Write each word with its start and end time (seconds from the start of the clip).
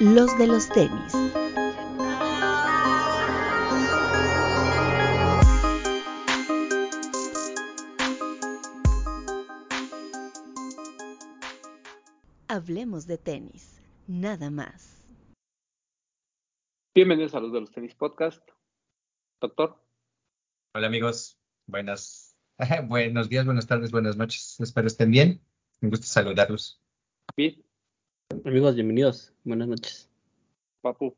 los 0.00 0.38
de 0.38 0.46
los 0.46 0.68
tenis. 0.68 1.12
Hablemos 12.46 13.06
de 13.06 13.18
tenis, 13.18 13.80
nada 14.06 14.50
más. 14.50 15.04
Bienvenidos 16.94 17.34
a 17.34 17.40
los 17.40 17.52
de 17.52 17.60
los 17.60 17.72
tenis 17.72 17.94
podcast. 17.94 18.42
Doctor. 19.40 19.82
Hola 20.74 20.86
amigos, 20.86 21.40
buenas, 21.66 22.36
buenos 22.88 23.28
días, 23.28 23.44
buenas 23.46 23.66
tardes, 23.66 23.90
buenas 23.90 24.16
noches. 24.16 24.60
Espero 24.60 24.86
estén 24.86 25.10
bien. 25.10 25.40
Me 25.80 25.88
gusta 25.88 26.06
saludarlos. 26.06 26.80
Bien. 27.36 27.67
Amigos, 28.44 28.74
bienvenidos. 28.74 29.32
Buenas 29.44 29.68
noches. 29.68 30.10
Papu. 30.82 31.16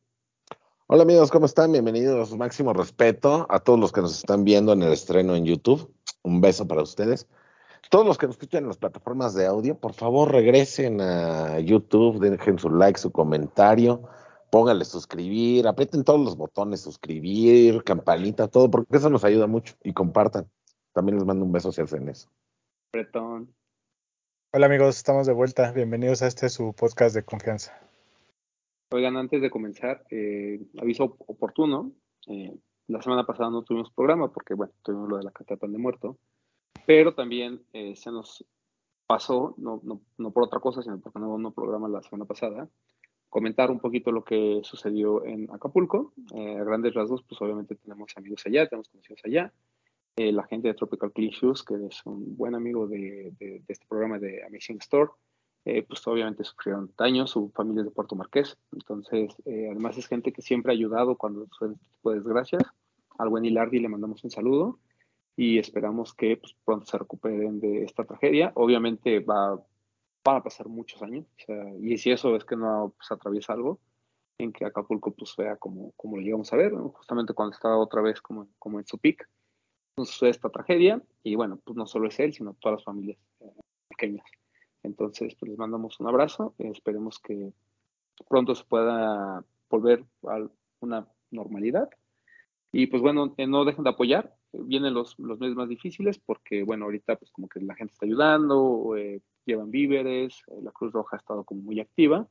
Hola 0.86 1.02
amigos, 1.02 1.30
¿cómo 1.32 1.46
están? 1.46 1.72
Bienvenidos. 1.72 2.36
Máximo 2.36 2.72
respeto 2.72 3.46
a 3.50 3.58
todos 3.58 3.80
los 3.80 3.90
que 3.90 4.00
nos 4.00 4.16
están 4.16 4.44
viendo 4.44 4.72
en 4.72 4.82
el 4.82 4.92
estreno 4.92 5.34
en 5.34 5.44
YouTube. 5.44 5.92
Un 6.22 6.40
beso 6.40 6.68
para 6.68 6.82
ustedes. 6.82 7.26
Todos 7.90 8.06
los 8.06 8.16
que 8.16 8.26
nos 8.26 8.34
escuchan 8.34 8.62
en 8.62 8.68
las 8.68 8.78
plataformas 8.78 9.34
de 9.34 9.46
audio, 9.46 9.76
por 9.76 9.92
favor 9.92 10.30
regresen 10.30 11.00
a 11.00 11.58
YouTube, 11.58 12.20
dejen 12.20 12.60
su 12.60 12.70
like, 12.70 12.98
su 12.98 13.10
comentario, 13.10 14.08
pónganle 14.52 14.84
suscribir, 14.84 15.66
aprieten 15.66 16.04
todos 16.04 16.20
los 16.20 16.36
botones, 16.36 16.80
suscribir, 16.80 17.82
campanita, 17.82 18.46
todo, 18.46 18.70
porque 18.70 18.96
eso 18.96 19.10
nos 19.10 19.24
ayuda 19.24 19.48
mucho 19.48 19.74
y 19.82 19.92
compartan. 19.92 20.48
También 20.92 21.18
les 21.18 21.26
mando 21.26 21.44
un 21.44 21.50
beso 21.50 21.72
si 21.72 21.82
hacen 21.82 22.08
eso. 22.08 22.28
Bretón. 22.92 23.52
Hola 24.52 24.66
amigos, 24.66 24.96
estamos 24.96 25.28
de 25.28 25.32
vuelta. 25.32 25.70
Bienvenidos 25.70 26.22
a 26.22 26.26
este 26.26 26.48
su 26.48 26.74
podcast 26.74 27.14
de 27.14 27.22
confianza. 27.22 27.72
Oigan, 28.90 29.16
antes 29.16 29.40
de 29.40 29.48
comenzar, 29.48 30.02
eh, 30.10 30.60
aviso 30.82 31.16
oportuno. 31.28 31.92
Eh, 32.26 32.58
la 32.88 33.00
semana 33.00 33.24
pasada 33.24 33.50
no 33.50 33.62
tuvimos 33.62 33.92
programa 33.92 34.32
porque, 34.32 34.54
bueno, 34.54 34.72
tuvimos 34.82 35.08
lo 35.08 35.18
de 35.18 35.22
la 35.22 35.30
catata 35.30 35.68
de 35.68 35.78
muerto, 35.78 36.18
pero 36.84 37.14
también 37.14 37.62
eh, 37.72 37.94
se 37.94 38.10
nos 38.10 38.44
pasó, 39.06 39.54
no, 39.56 39.82
no, 39.84 40.00
no, 40.18 40.32
por 40.32 40.42
otra 40.42 40.58
cosa, 40.58 40.82
sino 40.82 40.98
porque 40.98 41.20
no 41.20 41.38
no 41.38 41.52
programa 41.52 41.88
la 41.88 42.02
semana 42.02 42.24
pasada, 42.24 42.68
comentar 43.28 43.70
un 43.70 43.78
poquito 43.78 44.10
lo 44.10 44.24
que 44.24 44.62
sucedió 44.64 45.24
en 45.24 45.48
Acapulco. 45.52 46.12
a 46.34 46.64
grandes 46.64 46.94
rasgos, 46.94 47.22
pues 47.22 47.40
obviamente 47.40 47.76
tenemos 47.76 48.10
amigos 48.16 48.44
allá, 48.46 48.68
tenemos 48.68 48.88
conocidos 48.88 49.20
allá. 49.24 49.52
La 50.16 50.44
gente 50.44 50.68
de 50.68 50.74
Tropical 50.74 51.12
Clean 51.12 51.30
Shoes, 51.30 51.62
que 51.62 51.74
es 51.86 52.04
un 52.04 52.36
buen 52.36 52.54
amigo 52.54 52.86
de, 52.86 53.32
de, 53.38 53.60
de 53.60 53.64
este 53.68 53.86
programa 53.86 54.18
de 54.18 54.44
Amazing 54.44 54.78
Store, 54.78 55.10
eh, 55.66 55.82
pues 55.82 56.06
obviamente 56.06 56.42
sufrieron 56.42 56.90
daños, 56.96 57.30
su 57.30 57.50
familia 57.50 57.82
es 57.82 57.86
de 57.86 57.90
Puerto 57.92 58.16
Marqués, 58.16 58.56
entonces 58.72 59.34
eh, 59.44 59.68
además 59.70 59.98
es 59.98 60.06
gente 60.06 60.32
que 60.32 60.40
siempre 60.40 60.72
ha 60.72 60.74
ayudado 60.74 61.16
cuando 61.16 61.46
suceden 61.48 61.74
este 61.74 61.86
tipo 61.96 62.10
de 62.10 62.16
desgracias. 62.16 62.62
Al 63.18 63.28
buen 63.28 63.44
Hilardi 63.44 63.78
le 63.78 63.88
mandamos 63.88 64.24
un 64.24 64.30
saludo 64.30 64.78
y 65.36 65.58
esperamos 65.58 66.14
que 66.14 66.38
pues, 66.38 66.56
pronto 66.64 66.86
se 66.86 66.96
recuperen 66.96 67.60
de 67.60 67.84
esta 67.84 68.04
tragedia. 68.04 68.52
Obviamente 68.54 69.20
va, 69.20 69.62
van 70.24 70.36
a 70.36 70.42
pasar 70.42 70.66
muchos 70.68 71.02
años, 71.02 71.26
o 71.26 71.44
sea, 71.44 71.74
y 71.78 71.98
si 71.98 72.10
eso 72.10 72.34
es 72.36 72.44
que 72.44 72.56
no 72.56 72.94
pues, 72.96 73.10
atraviesa 73.12 73.52
algo, 73.52 73.80
en 74.38 74.52
que 74.52 74.64
Acapulco 74.64 75.12
pues 75.12 75.34
vea 75.36 75.56
como, 75.56 75.92
como 75.92 76.16
lo 76.16 76.22
llegamos 76.22 76.50
a 76.54 76.56
ver, 76.56 76.72
¿no? 76.72 76.88
justamente 76.88 77.34
cuando 77.34 77.54
estaba 77.54 77.76
otra 77.76 78.00
vez 78.00 78.22
como, 78.22 78.48
como 78.58 78.78
en 78.78 78.86
su 78.86 78.96
pic, 78.96 79.28
sucede 80.04 80.30
esta 80.30 80.48
tragedia 80.48 81.02
y 81.22 81.34
bueno, 81.34 81.60
pues 81.64 81.76
no 81.76 81.86
solo 81.86 82.08
es 82.08 82.18
él, 82.20 82.32
sino 82.32 82.54
todas 82.54 82.78
las 82.78 82.84
familias 82.84 83.18
eh, 83.40 83.52
pequeñas. 83.88 84.26
Entonces, 84.82 85.34
pues 85.38 85.50
les 85.50 85.58
mandamos 85.58 86.00
un 86.00 86.08
abrazo. 86.08 86.54
esperemos 86.58 87.18
que 87.18 87.52
pronto 88.28 88.54
se 88.54 88.64
pueda 88.64 89.44
volver 89.68 90.04
a 90.24 90.46
una 90.80 91.06
normalidad. 91.30 91.88
Y 92.72 92.86
pues 92.86 93.02
bueno, 93.02 93.34
eh, 93.36 93.46
no 93.46 93.64
dejen 93.64 93.84
de 93.84 93.90
apoyar. 93.90 94.34
Vienen 94.52 94.94
los, 94.94 95.18
los 95.18 95.38
meses 95.38 95.56
más 95.56 95.68
difíciles 95.68 96.18
porque, 96.18 96.62
bueno, 96.64 96.86
ahorita 96.86 97.16
pues 97.16 97.30
como 97.30 97.48
que 97.48 97.60
la 97.60 97.74
gente 97.74 97.92
está 97.92 98.06
ayudando, 98.06 98.96
eh, 98.96 99.20
llevan 99.44 99.70
víveres, 99.70 100.42
la 100.62 100.70
Cruz 100.72 100.92
Roja 100.92 101.16
ha 101.16 101.20
estado 101.20 101.44
como 101.44 101.62
muy 101.62 101.80
activa. 101.80 102.28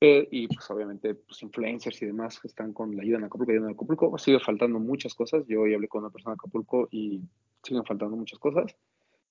Y 0.00 0.48
pues 0.48 0.70
obviamente 0.70 1.14
pues 1.14 1.42
influencers 1.42 2.02
y 2.02 2.06
demás 2.06 2.38
están 2.44 2.72
con 2.72 2.94
la 2.94 3.02
ayuda 3.02 3.18
en 3.18 3.24
Acapulco, 3.24 3.52
ayuda 3.52 3.68
en 3.68 3.74
Acapulco. 3.74 4.18
Sigue 4.18 4.38
faltando 4.38 4.78
muchas 4.78 5.14
cosas. 5.14 5.44
Yo 5.46 5.62
hoy 5.62 5.74
hablé 5.74 5.88
con 5.88 6.02
una 6.02 6.10
persona 6.10 6.32
de 6.32 6.38
Acapulco 6.40 6.88
y 6.90 7.22
siguen 7.62 7.84
faltando 7.84 8.16
muchas 8.16 8.38
cosas. 8.38 8.76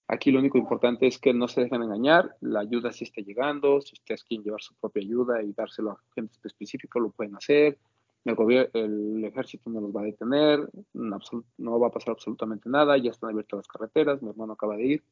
Aquí 0.08 0.32
lo 0.32 0.40
único 0.40 0.58
importante 0.58 1.08
es 1.08 1.18
que 1.18 1.34
no 1.34 1.48
se 1.48 1.62
dejen 1.62 1.82
engañar, 1.82 2.36
la 2.42 2.60
ayuda 2.60 2.92
sí 2.92 3.06
está 3.06 3.22
llegando, 3.22 3.80
si 3.82 3.94
ustedes 3.94 4.24
quieren 4.24 4.44
llevar 4.44 4.62
su 4.62 4.76
propia 4.76 5.02
ayuda 5.02 5.42
y 5.42 5.54
dárselo 5.54 5.92
a 5.92 6.00
gente 6.14 6.36
específica, 6.44 7.00
lo 7.00 7.10
pueden 7.10 7.36
hacer. 7.36 7.80
El, 8.26 8.36
gobierno, 8.36 8.70
el 8.74 9.24
ejército 9.26 9.70
no 9.70 9.82
los 9.82 9.96
va 9.96 10.02
a 10.02 10.06
detener, 10.06 10.70
no, 10.94 11.80
va 11.80 11.88
a 11.88 11.92
pasar 11.92 12.12
absolutamente 12.12 12.70
nada, 12.70 12.98
ya 12.98 13.12
están 13.12 13.32
abiertas 13.32 13.58
las 13.58 13.68
carreteras, 13.68 14.22
mi 14.22 14.30
hermano 14.30 14.54
acaba 14.54 14.76
de 14.76 14.86
ir. 14.86 15.04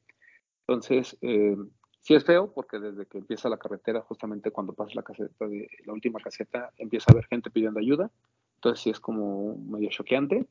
Entonces, 0.68 1.18
eh, 1.22 1.58
sí 2.02 2.16
es 2.16 2.26
feo 2.26 2.52
porque 2.54 2.80
desde 2.80 3.06
que 3.06 3.20
empieza 3.20 3.50
la 3.50 3.58
carretera, 3.58 4.02
justamente 4.02 4.52
cuando 4.52 4.74
pasa 4.74 4.92
la 4.96 5.04
caseta 5.04 5.46
la 5.86 5.94
última 5.94 6.20
caseta, 6.20 6.72
empieza 6.78 7.06
a 7.10 7.14
haber 7.14 7.26
gente 7.28 7.50
pidiendo 7.50 7.80
ayuda. 7.80 8.12
Entonces 8.56 8.84
sí 8.84 8.90
es 8.90 9.00
como 9.00 9.58
medio 9.58 9.90
choqueante. 9.90 10.48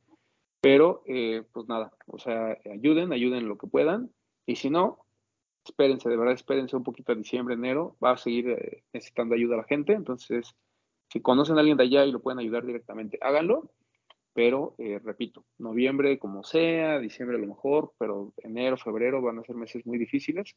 Pero, 0.61 1.03
eh, 1.07 1.43
pues 1.53 1.69
nada, 1.69 1.93
o 2.07 2.19
sea, 2.19 2.59
ayuden, 2.71 3.13
ayuden 3.13 3.49
lo 3.49 3.57
que 3.57 3.67
puedan. 3.67 4.11
Y 4.45 4.57
si 4.57 4.69
no, 4.69 5.07
espérense, 5.65 6.09
de 6.09 6.17
verdad, 6.17 6.35
espérense 6.35 6.77
un 6.77 6.85
poquito 6.85 7.13
a 7.13 7.15
diciembre, 7.15 7.55
enero, 7.55 7.97
va 8.03 8.13
a 8.13 8.17
seguir 8.17 8.51
eh, 8.51 8.83
necesitando 8.93 9.35
ayuda 9.35 9.55
a 9.55 9.59
la 9.59 9.65
gente, 9.65 9.93
entonces, 9.93 10.55
si 11.11 11.21
conocen 11.21 11.57
a 11.57 11.61
alguien 11.61 11.77
de 11.77 11.85
allá 11.85 12.05
y 12.05 12.13
lo 12.13 12.21
pueden 12.21 12.39
ayudar 12.39 12.65
directamente, 12.65 13.19
háganlo, 13.21 13.71
pero 14.33 14.75
eh, 14.79 15.01
repito, 15.03 15.45
noviembre 15.59 16.19
como 16.19 16.45
sea, 16.45 16.99
diciembre 16.99 17.37
a 17.37 17.41
lo 17.41 17.47
mejor, 17.47 17.93
pero 17.99 18.33
enero, 18.39 18.77
febrero 18.77 19.21
van 19.21 19.39
a 19.39 19.45
ser 19.45 19.57
meses 19.57 19.87
muy 19.87 19.99
difíciles, 19.99 20.57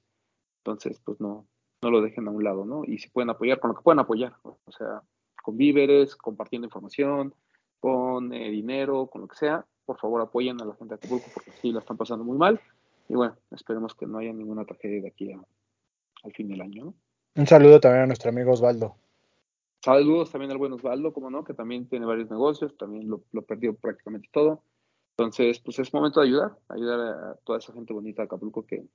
entonces, 0.65 1.01
pues 1.03 1.19
no, 1.19 1.45
no 1.81 1.91
lo 1.91 2.01
dejen 2.01 2.27
a 2.27 2.31
un 2.31 2.43
lado, 2.43 2.63
¿no? 2.63 2.83
Y 2.85 2.97
si 2.97 3.09
pueden 3.09 3.29
apoyar, 3.29 3.59
con 3.59 3.69
lo 3.71 3.75
que 3.75 3.83
puedan 3.83 3.99
apoyar, 3.99 4.33
o 4.43 4.71
sea, 4.71 5.01
con 5.43 5.57
víveres, 5.57 6.15
compartiendo 6.15 6.65
información, 6.67 7.33
con 7.81 8.33
eh, 8.33 8.49
dinero, 8.49 9.07
con 9.07 9.21
lo 9.21 9.27
que 9.27 9.35
sea, 9.35 9.65
por 9.85 9.99
favor 9.99 10.21
apoyen 10.21 10.61
a 10.61 10.65
la 10.65 10.73
gente 10.75 10.93
de 10.93 10.95
Acapulco 10.95 11.25
porque 11.33 11.51
sí 11.61 11.73
la 11.73 11.79
están 11.79 11.97
pasando 11.97 12.23
muy 12.23 12.37
mal. 12.37 12.61
Y 13.09 13.15
bueno, 13.15 13.35
esperemos 13.51 13.93
que 13.93 14.05
no 14.05 14.19
haya 14.19 14.31
ninguna 14.31 14.63
tragedia 14.63 15.01
de 15.01 15.09
aquí 15.09 15.33
al 16.23 16.31
fin 16.31 16.47
del 16.47 16.61
año. 16.61 16.85
¿no? 16.85 16.93
Un 17.35 17.45
saludo 17.47 17.81
también 17.81 18.03
a 18.03 18.07
nuestro 18.07 18.29
amigo 18.29 18.53
Osvaldo. 18.53 18.95
Saludos 19.83 20.31
también 20.31 20.51
al 20.51 20.57
buen 20.57 20.71
Osvaldo, 20.71 21.11
como 21.11 21.29
no, 21.29 21.43
que 21.43 21.53
también 21.53 21.89
tiene 21.89 22.05
varios 22.05 22.31
negocios, 22.31 22.77
también 22.77 23.09
lo, 23.09 23.23
lo 23.33 23.41
perdió 23.41 23.75
prácticamente 23.75 24.29
todo. 24.31 24.63
Entonces, 25.17 25.59
pues 25.59 25.77
es 25.79 25.93
momento 25.93 26.21
de 26.21 26.27
ayudar, 26.27 26.57
ayudar 26.69 26.99
a 27.01 27.35
toda 27.43 27.59
esa 27.59 27.73
gente 27.73 27.91
bonita 27.91 28.21
de 28.21 28.27
Acapulco 28.27 28.65
que 28.65 28.85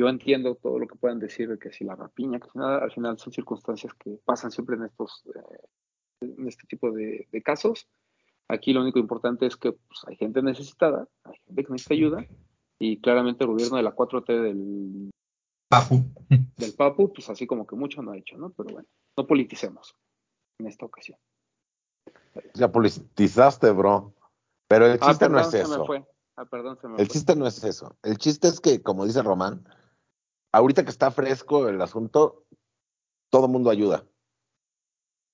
yo 0.00 0.08
entiendo 0.08 0.54
todo 0.54 0.78
lo 0.78 0.86
que 0.86 0.96
puedan 0.96 1.18
decir, 1.18 1.58
que 1.58 1.70
si 1.72 1.84
la 1.84 1.94
rapiña, 1.94 2.40
que 2.40 2.48
si 2.50 2.58
nada, 2.58 2.78
al 2.78 2.90
final 2.90 3.18
son 3.18 3.34
circunstancias 3.34 3.92
que 3.94 4.18
pasan 4.24 4.50
siempre 4.50 4.76
en 4.76 4.84
estos, 4.84 5.22
eh, 5.34 5.66
en 6.22 6.48
este 6.48 6.66
tipo 6.66 6.90
de, 6.90 7.28
de, 7.30 7.42
casos. 7.42 7.86
Aquí 8.48 8.72
lo 8.72 8.80
único 8.80 8.98
importante 8.98 9.44
es 9.44 9.58
que 9.58 9.72
pues, 9.72 10.00
hay 10.06 10.16
gente 10.16 10.40
necesitada, 10.40 11.06
hay 11.24 11.36
gente 11.44 11.64
que 11.64 11.72
necesita 11.72 11.94
ayuda, 11.94 12.26
y 12.78 12.98
claramente 13.02 13.44
el 13.44 13.50
gobierno 13.50 13.76
de 13.76 13.82
la 13.82 13.94
4T 13.94 14.42
del 14.42 15.10
Papu, 15.68 16.02
del 16.56 16.72
Papu 16.72 17.12
pues 17.12 17.28
así 17.28 17.46
como 17.46 17.66
que 17.66 17.76
mucho 17.76 18.00
no 18.00 18.12
ha 18.12 18.16
hecho, 18.16 18.38
¿no? 18.38 18.50
Pero 18.50 18.70
bueno, 18.70 18.88
no 19.18 19.26
politicemos 19.26 19.94
en 20.60 20.66
esta 20.66 20.86
ocasión. 20.86 21.18
Ya 22.54 22.72
politizaste, 22.72 23.70
bro. 23.72 24.14
Pero 24.66 24.86
el 24.86 24.98
ah, 25.02 25.08
chiste 25.08 25.26
perdón, 25.26 25.32
no 25.32 25.40
es 25.40 25.50
se 25.50 25.60
eso. 25.60 25.78
Me 25.78 25.86
fue. 25.86 26.06
Ah, 26.36 26.46
perdón, 26.46 26.78
se 26.80 26.88
me 26.88 26.94
el 26.94 27.06
fue. 27.06 27.08
chiste 27.08 27.36
no 27.36 27.46
es 27.46 27.62
eso. 27.62 27.96
El 28.02 28.16
chiste 28.16 28.48
es 28.48 28.60
que, 28.60 28.80
como 28.80 29.04
dice 29.04 29.20
Román, 29.20 29.62
ahorita 30.52 30.84
que 30.84 30.90
está 30.90 31.10
fresco 31.10 31.68
el 31.68 31.80
asunto, 31.80 32.44
todo 33.30 33.48
mundo 33.48 33.70
ayuda. 33.70 34.04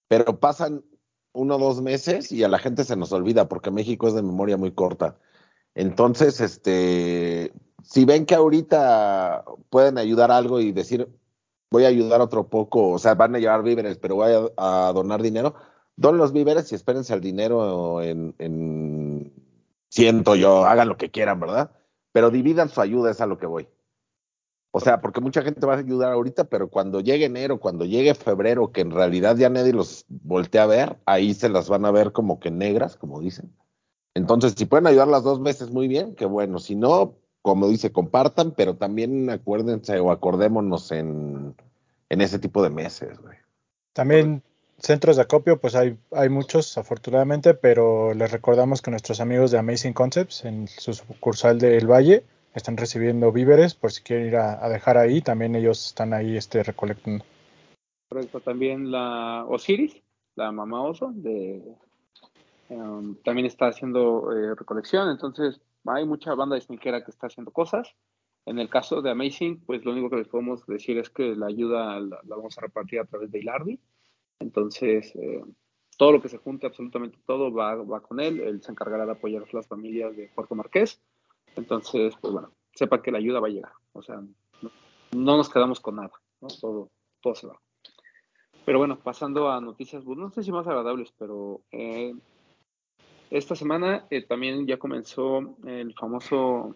Pero 0.08 0.38
pasan 0.38 0.84
uno 1.32 1.56
o 1.56 1.58
dos 1.58 1.82
meses 1.82 2.32
y 2.32 2.44
a 2.44 2.48
la 2.48 2.58
gente 2.58 2.84
se 2.84 2.96
nos 2.96 3.12
olvida 3.12 3.48
porque 3.48 3.70
México 3.70 4.08
es 4.08 4.14
de 4.14 4.22
memoria 4.22 4.56
muy 4.56 4.72
corta. 4.72 5.18
Entonces, 5.74 6.40
este, 6.40 7.52
si 7.82 8.04
ven 8.04 8.26
que 8.26 8.34
ahorita 8.34 9.44
pueden 9.68 9.98
ayudar 9.98 10.30
algo 10.30 10.60
y 10.60 10.72
decir, 10.72 11.08
voy 11.70 11.84
a 11.84 11.88
ayudar 11.88 12.20
otro 12.20 12.48
poco, 12.48 12.90
o 12.90 12.98
sea, 12.98 13.14
van 13.14 13.34
a 13.36 13.38
llevar 13.38 13.62
víveres, 13.62 13.98
pero 13.98 14.16
voy 14.16 14.32
a, 14.56 14.92
donar 14.94 15.22
dinero, 15.22 15.54
don 15.96 16.16
los 16.16 16.32
víveres 16.32 16.72
y 16.72 16.74
espérense 16.74 17.12
al 17.12 17.20
dinero 17.20 18.02
en, 18.02 18.34
en, 18.38 19.32
siento 19.90 20.34
yo, 20.36 20.64
hagan 20.64 20.88
lo 20.88 20.96
que 20.96 21.10
quieran, 21.10 21.40
¿verdad? 21.40 21.72
Pero 22.12 22.30
dividan 22.30 22.70
su 22.70 22.80
ayuda, 22.80 23.10
es 23.10 23.20
a 23.20 23.26
lo 23.26 23.38
que 23.38 23.46
voy. 23.46 23.68
O 24.70 24.80
sea, 24.80 25.00
porque 25.00 25.20
mucha 25.20 25.42
gente 25.42 25.66
va 25.66 25.74
a 25.74 25.78
ayudar 25.78 26.12
ahorita, 26.12 26.44
pero 26.44 26.68
cuando 26.68 27.00
llegue 27.00 27.24
enero, 27.24 27.60
cuando 27.60 27.84
llegue 27.84 28.14
febrero, 28.14 28.72
que 28.72 28.82
en 28.82 28.90
realidad 28.90 29.36
ya 29.36 29.48
nadie 29.48 29.72
los 29.72 30.04
voltea 30.08 30.64
a 30.64 30.66
ver, 30.66 30.98
ahí 31.06 31.32
se 31.32 31.48
las 31.48 31.68
van 31.68 31.86
a 31.86 31.90
ver 31.90 32.12
como 32.12 32.40
que 32.40 32.50
negras, 32.50 32.96
como 32.96 33.20
dicen. 33.20 33.54
Entonces, 34.14 34.54
si 34.56 34.66
pueden 34.66 34.86
ayudar 34.86 35.08
las 35.08 35.22
dos 35.22 35.42
veces, 35.42 35.70
muy 35.70 35.88
bien, 35.88 36.14
que 36.14 36.26
bueno. 36.26 36.58
Si 36.58 36.74
no, 36.74 37.14
como 37.42 37.68
dice, 37.68 37.92
compartan, 37.92 38.52
pero 38.52 38.76
también 38.76 39.30
acuérdense 39.30 39.98
o 40.00 40.10
acordémonos 40.10 40.90
en, 40.92 41.54
en 42.08 42.20
ese 42.20 42.38
tipo 42.38 42.62
de 42.62 42.70
meses, 42.70 43.18
güey. 43.20 43.36
También 43.92 44.42
centros 44.78 45.16
de 45.16 45.22
acopio, 45.22 45.60
pues 45.60 45.74
hay, 45.74 45.98
hay 46.12 46.28
muchos, 46.28 46.76
afortunadamente, 46.76 47.54
pero 47.54 48.14
les 48.14 48.30
recordamos 48.30 48.82
que 48.82 48.90
nuestros 48.90 49.20
amigos 49.20 49.50
de 49.50 49.58
Amazing 49.58 49.94
Concepts, 49.94 50.44
en 50.44 50.68
su 50.68 50.92
sucursal 50.92 51.58
del 51.58 51.90
Valle, 51.90 52.24
están 52.56 52.76
recibiendo 52.76 53.30
víveres 53.32 53.74
por 53.74 53.92
si 53.92 54.02
quieren 54.02 54.26
ir 54.26 54.36
a, 54.36 54.68
dejar 54.68 54.96
ahí. 54.96 55.20
También 55.20 55.54
ellos 55.54 55.86
están 55.86 56.12
ahí 56.12 56.36
este, 56.36 56.62
recolectando. 56.62 57.24
Correcto, 58.08 58.40
también 58.40 58.90
la 58.90 59.44
Osiris, 59.48 60.02
la 60.36 60.52
mamá 60.52 60.82
oso, 60.82 61.12
de, 61.14 61.62
um, 62.68 63.16
también 63.16 63.46
está 63.46 63.66
haciendo 63.66 64.32
eh, 64.32 64.54
recolección, 64.54 65.10
entonces 65.10 65.60
hay 65.84 66.04
mucha 66.04 66.34
banda 66.34 66.56
de 66.56 66.78
que 66.78 67.10
está 67.10 67.26
haciendo 67.26 67.50
cosas. 67.50 67.94
En 68.44 68.60
el 68.60 68.68
caso 68.68 69.02
de 69.02 69.10
Amazing, 69.10 69.60
pues 69.66 69.84
lo 69.84 69.90
único 69.90 70.08
que 70.08 70.16
les 70.16 70.28
podemos 70.28 70.64
decir 70.66 70.98
es 70.98 71.10
que 71.10 71.34
la 71.34 71.46
ayuda 71.46 71.98
la, 71.98 72.20
la 72.22 72.36
vamos 72.36 72.56
a 72.56 72.60
repartir 72.60 73.00
a 73.00 73.04
través 73.04 73.30
de 73.32 73.40
Ilardi. 73.40 73.80
Entonces, 74.38 75.12
eh, 75.16 75.42
todo 75.96 76.12
lo 76.12 76.22
que 76.22 76.28
se 76.28 76.38
junte, 76.38 76.66
absolutamente 76.66 77.18
todo, 77.26 77.52
va, 77.52 77.74
va 77.74 78.00
con 78.00 78.20
él. 78.20 78.40
Él 78.40 78.62
se 78.62 78.70
encargará 78.70 79.04
de 79.04 79.12
apoyar 79.12 79.42
a 79.42 79.56
las 79.56 79.66
familias 79.66 80.16
de 80.16 80.30
Puerto 80.34 80.54
Marqués. 80.54 81.00
Entonces, 81.56 82.14
pues 82.20 82.32
bueno, 82.32 82.52
sepa 82.74 83.02
que 83.02 83.10
la 83.10 83.18
ayuda 83.18 83.40
va 83.40 83.48
a 83.48 83.50
llegar. 83.50 83.72
O 83.92 84.02
sea, 84.02 84.16
no, 84.16 84.70
no 85.12 85.36
nos 85.36 85.48
quedamos 85.48 85.80
con 85.80 85.96
nada, 85.96 86.12
¿no? 86.40 86.48
Todo, 86.48 86.90
todo 87.20 87.34
se 87.34 87.46
va. 87.46 87.60
Pero 88.66 88.78
bueno, 88.78 88.98
pasando 88.98 89.48
a 89.48 89.60
noticias, 89.60 90.02
pues, 90.04 90.18
no 90.18 90.30
sé 90.30 90.42
si 90.42 90.50
más 90.50 90.66
agradables, 90.66 91.12
pero 91.16 91.62
eh, 91.70 92.14
esta 93.30 93.54
semana 93.54 94.06
eh, 94.10 94.22
también 94.22 94.66
ya 94.66 94.76
comenzó 94.76 95.56
el 95.64 95.94
famoso 95.94 96.74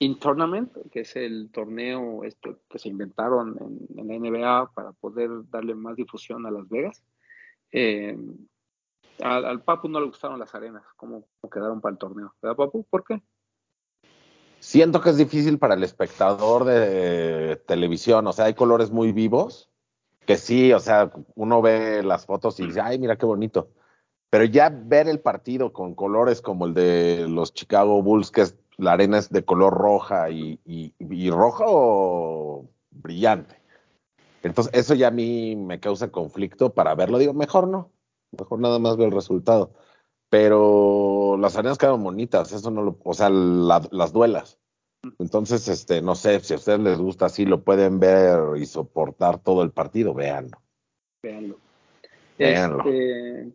In 0.00 0.18
Tournament, 0.18 0.72
que 0.90 1.00
es 1.00 1.16
el 1.16 1.50
torneo 1.50 2.24
este, 2.24 2.56
que 2.68 2.78
se 2.78 2.90
inventaron 2.90 3.56
en, 3.58 4.06
la 4.06 4.18
NBA 4.18 4.72
para 4.74 4.92
poder 4.92 5.30
darle 5.50 5.74
más 5.74 5.96
difusión 5.96 6.44
a 6.44 6.50
Las 6.50 6.68
Vegas. 6.68 7.02
Eh, 7.72 8.16
al, 9.20 9.44
al, 9.46 9.62
Papu 9.62 9.88
no 9.88 10.00
le 10.00 10.06
gustaron 10.06 10.38
las 10.38 10.54
arenas, 10.54 10.84
como, 10.96 11.26
quedaron 11.50 11.80
para 11.80 11.92
el 11.92 11.98
torneo. 11.98 12.34
¿Verdad, 12.42 12.56
Papu? 12.56 12.84
¿Por 12.84 13.02
qué? 13.02 13.22
Siento 14.64 15.02
que 15.02 15.10
es 15.10 15.18
difícil 15.18 15.58
para 15.58 15.74
el 15.74 15.84
espectador 15.84 16.64
de 16.64 17.62
televisión, 17.66 18.26
o 18.26 18.32
sea, 18.32 18.46
hay 18.46 18.54
colores 18.54 18.90
muy 18.90 19.12
vivos, 19.12 19.68
que 20.24 20.38
sí, 20.38 20.72
o 20.72 20.80
sea, 20.80 21.12
uno 21.34 21.60
ve 21.60 22.02
las 22.02 22.24
fotos 22.24 22.58
y 22.58 22.68
dice, 22.68 22.80
ay, 22.80 22.98
mira 22.98 23.16
qué 23.16 23.26
bonito. 23.26 23.68
Pero 24.30 24.44
ya 24.46 24.70
ver 24.70 25.06
el 25.06 25.20
partido 25.20 25.74
con 25.74 25.94
colores 25.94 26.40
como 26.40 26.64
el 26.64 26.72
de 26.72 27.26
los 27.28 27.52
Chicago 27.52 28.02
Bulls, 28.02 28.30
que 28.30 28.40
es 28.40 28.56
la 28.78 28.92
arena 28.92 29.18
es 29.18 29.28
de 29.28 29.44
color 29.44 29.74
roja 29.74 30.30
y, 30.30 30.58
y, 30.64 30.94
y, 30.98 31.30
rojo 31.30 32.66
brillante. 32.90 33.60
Entonces, 34.42 34.72
eso 34.74 34.94
ya 34.94 35.08
a 35.08 35.10
mí 35.10 35.56
me 35.56 35.78
causa 35.78 36.10
conflicto 36.10 36.72
para 36.72 36.94
verlo. 36.94 37.18
Digo, 37.18 37.34
mejor 37.34 37.68
no, 37.68 37.90
mejor 38.32 38.60
nada 38.60 38.78
más 38.78 38.96
ver 38.96 39.08
el 39.08 39.14
resultado. 39.14 39.74
Pero 40.34 41.36
las 41.38 41.56
arenas 41.56 41.78
quedan 41.78 42.02
bonitas, 42.02 42.50
eso 42.50 42.68
no 42.72 42.82
lo, 42.82 42.98
o 43.04 43.14
sea, 43.14 43.30
la, 43.30 43.80
las 43.92 44.12
duelas. 44.12 44.58
Entonces, 45.20 45.68
este, 45.68 46.02
no 46.02 46.16
sé, 46.16 46.40
si 46.40 46.54
a 46.54 46.56
ustedes 46.56 46.80
les 46.80 46.98
gusta 46.98 47.26
así, 47.26 47.44
lo 47.44 47.62
pueden 47.62 48.00
ver 48.00 48.56
y 48.56 48.66
soportar 48.66 49.38
todo 49.38 49.62
el 49.62 49.70
partido, 49.70 50.12
véanlo. 50.12 50.60
Véanlo. 51.22 51.60
Véanlo. 52.36 52.78
Este, 52.84 53.52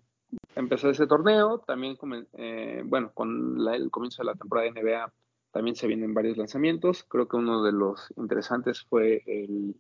empezó 0.55 0.89
ese 0.89 1.05
torneo, 1.05 1.59
también, 1.59 1.97
eh, 2.37 2.81
bueno, 2.85 3.11
con 3.13 3.61
la, 3.61 3.75
el 3.75 3.91
comienzo 3.91 4.23
de 4.23 4.27
la 4.27 4.35
temporada 4.35 4.71
de 4.71 4.81
NBA 4.81 5.11
también 5.51 5.75
se 5.75 5.85
vienen 5.85 6.13
varios 6.13 6.37
lanzamientos. 6.37 7.03
Creo 7.03 7.27
que 7.27 7.35
uno 7.35 7.61
de 7.61 7.73
los 7.73 8.13
interesantes 8.15 8.85
fue 8.85 9.21
el 9.25 9.75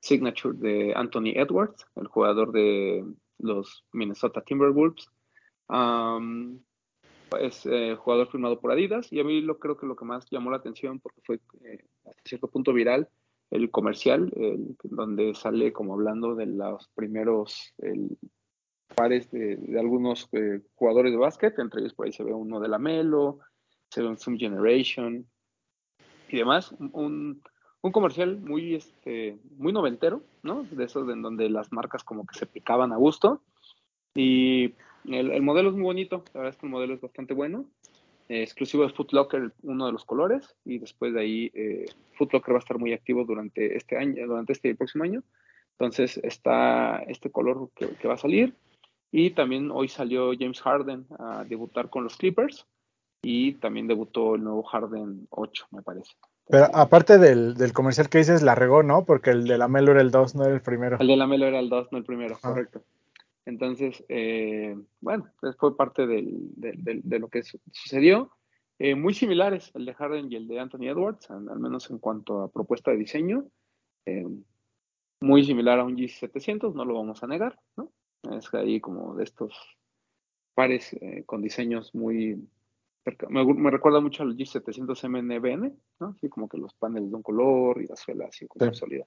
signature 0.00 0.56
de 0.56 0.94
Anthony 0.96 1.32
Edwards, 1.34 1.84
el 1.96 2.06
jugador 2.06 2.52
de 2.52 3.04
los 3.36 3.84
Minnesota 3.92 4.40
Timberwolves. 4.40 5.10
Es 7.40 7.66
eh, 7.66 7.94
jugador 7.96 8.30
firmado 8.30 8.58
por 8.60 8.72
Adidas 8.72 9.12
y 9.12 9.20
a 9.20 9.24
mí 9.24 9.40
lo 9.42 9.58
creo 9.58 9.76
que 9.76 9.86
lo 9.86 9.96
que 9.96 10.04
más 10.04 10.26
llamó 10.30 10.50
la 10.50 10.56
atención 10.56 10.98
porque 10.98 11.20
fue 11.24 11.40
eh, 11.64 11.84
hasta 12.06 12.22
cierto 12.24 12.48
punto 12.48 12.72
viral 12.72 13.08
el 13.50 13.70
comercial 13.70 14.30
donde 14.82 15.34
sale 15.34 15.72
como 15.72 15.94
hablando 15.94 16.34
de 16.34 16.46
los 16.46 16.88
primeros 16.88 17.74
pares 18.94 19.30
de, 19.30 19.56
de 19.56 19.78
algunos 19.80 20.28
eh, 20.32 20.60
jugadores 20.74 21.12
de 21.12 21.18
básquet, 21.18 21.58
entre 21.58 21.80
ellos 21.80 21.94
por 21.94 22.06
ahí 22.06 22.12
se 22.12 22.24
ve 22.24 22.32
uno 22.32 22.60
de 22.60 22.68
la 22.68 22.78
Melo, 22.78 23.40
se 23.90 24.02
ve 24.02 24.08
un 24.08 24.18
Zoom 24.18 24.36
Generation 24.36 25.26
y 26.28 26.36
demás, 26.36 26.72
un, 26.78 27.42
un 27.80 27.92
comercial 27.92 28.38
muy 28.40 28.74
este 28.74 29.38
muy 29.56 29.72
noventero, 29.72 30.22
¿no? 30.42 30.64
De 30.64 30.84
esos 30.84 31.08
en 31.10 31.22
donde 31.22 31.48
las 31.48 31.72
marcas 31.72 32.04
como 32.04 32.26
que 32.26 32.38
se 32.38 32.46
picaban 32.46 32.92
a 32.92 32.96
gusto 32.96 33.42
y 34.14 34.74
el, 35.14 35.30
el, 35.30 35.42
modelo 35.42 35.70
es 35.70 35.74
muy 35.74 35.84
bonito, 35.84 36.24
la 36.34 36.40
verdad 36.40 36.54
es 36.54 36.56
que 36.60 36.66
el 36.66 36.72
modelo 36.72 36.94
es 36.94 37.00
bastante 37.00 37.34
bueno. 37.34 37.66
Eh, 38.28 38.42
exclusivo 38.42 38.82
de 38.82 38.92
Foot 38.92 39.12
Locker, 39.12 39.52
uno 39.62 39.86
de 39.86 39.92
los 39.92 40.04
colores, 40.04 40.54
y 40.64 40.78
después 40.78 41.14
de 41.14 41.20
ahí 41.20 41.50
eh, 41.54 41.86
Foot 42.16 42.34
Locker 42.34 42.52
va 42.54 42.58
a 42.58 42.60
estar 42.60 42.78
muy 42.78 42.92
activo 42.92 43.24
durante 43.24 43.74
este 43.74 43.96
año, 43.96 44.26
durante 44.26 44.52
este 44.52 44.74
próximo 44.74 45.04
año. 45.04 45.22
Entonces 45.72 46.20
está 46.22 46.98
este 47.06 47.30
color 47.30 47.70
que, 47.74 47.88
que, 47.88 48.08
va 48.08 48.14
a 48.14 48.18
salir. 48.18 48.54
Y 49.10 49.30
también 49.30 49.70
hoy 49.70 49.88
salió 49.88 50.32
James 50.38 50.60
Harden 50.60 51.06
a 51.18 51.44
debutar 51.44 51.88
con 51.88 52.04
los 52.04 52.16
Clippers. 52.16 52.66
Y 53.22 53.54
también 53.54 53.88
debutó 53.88 54.34
el 54.34 54.44
nuevo 54.44 54.62
Harden 54.62 55.26
8, 55.30 55.66
me 55.72 55.82
parece. 55.82 56.12
Pero 56.48 56.66
aparte 56.72 57.18
del, 57.18 57.54
del 57.54 57.72
comercial 57.72 58.08
que 58.08 58.18
dices, 58.18 58.42
la 58.42 58.54
regó, 58.54 58.82
¿no? 58.82 59.04
Porque 59.04 59.30
el 59.30 59.46
de 59.46 59.58
la 59.58 59.68
Melo 59.68 59.92
era 59.92 60.00
el 60.00 60.10
2, 60.10 60.34
no 60.34 60.44
era 60.44 60.54
el 60.54 60.62
primero. 60.62 60.98
El 61.00 61.06
de 61.06 61.16
la 61.16 61.26
Melo 61.26 61.46
era 61.46 61.58
el 61.60 61.68
2, 61.68 61.88
no 61.92 61.98
el 61.98 62.04
primero, 62.04 62.38
ah. 62.42 62.48
correcto. 62.48 62.82
Entonces, 63.48 64.04
eh, 64.10 64.76
bueno, 65.00 65.32
pues 65.40 65.56
fue 65.56 65.74
parte 65.74 66.06
del, 66.06 66.50
del, 66.54 66.84
del, 66.84 67.00
de 67.02 67.18
lo 67.18 67.28
que 67.28 67.42
sucedió. 67.72 68.30
Eh, 68.78 68.94
muy 68.94 69.14
similares 69.14 69.72
el 69.74 69.86
de 69.86 69.94
Harden 69.94 70.30
y 70.30 70.36
el 70.36 70.46
de 70.46 70.60
Anthony 70.60 70.88
Edwards, 70.88 71.30
al, 71.30 71.48
al 71.48 71.58
menos 71.58 71.90
en 71.90 71.98
cuanto 71.98 72.42
a 72.42 72.52
propuesta 72.52 72.90
de 72.90 72.98
diseño. 72.98 73.46
Eh, 74.04 74.26
muy 75.22 75.44
similar 75.44 75.78
a 75.78 75.84
un 75.84 75.96
G700, 75.96 76.74
no 76.74 76.84
lo 76.84 76.96
vamos 76.96 77.22
a 77.22 77.26
negar, 77.26 77.58
¿no? 77.78 77.90
Es 78.36 78.52
ahí 78.52 78.80
como 78.80 79.14
de 79.14 79.24
estos 79.24 79.56
pares 80.54 80.92
eh, 81.00 81.22
con 81.24 81.40
diseños 81.40 81.94
muy... 81.94 82.46
Me, 83.30 83.46
me, 83.46 83.70
recuerda 83.70 84.00
mucho 84.00 84.24
al 84.24 84.36
G700 84.36 85.08
MNBN, 85.08 85.74
¿no? 86.00 86.08
Así 86.08 86.28
como 86.28 86.50
que 86.50 86.58
los 86.58 86.74
paneles 86.74 87.08
de 87.08 87.16
un 87.16 87.22
color 87.22 87.80
y 87.80 87.86
la 87.86 87.96
suela 87.96 88.26
así 88.26 88.46
como 88.46 88.70
sí. 88.70 88.78
sólida 88.78 89.06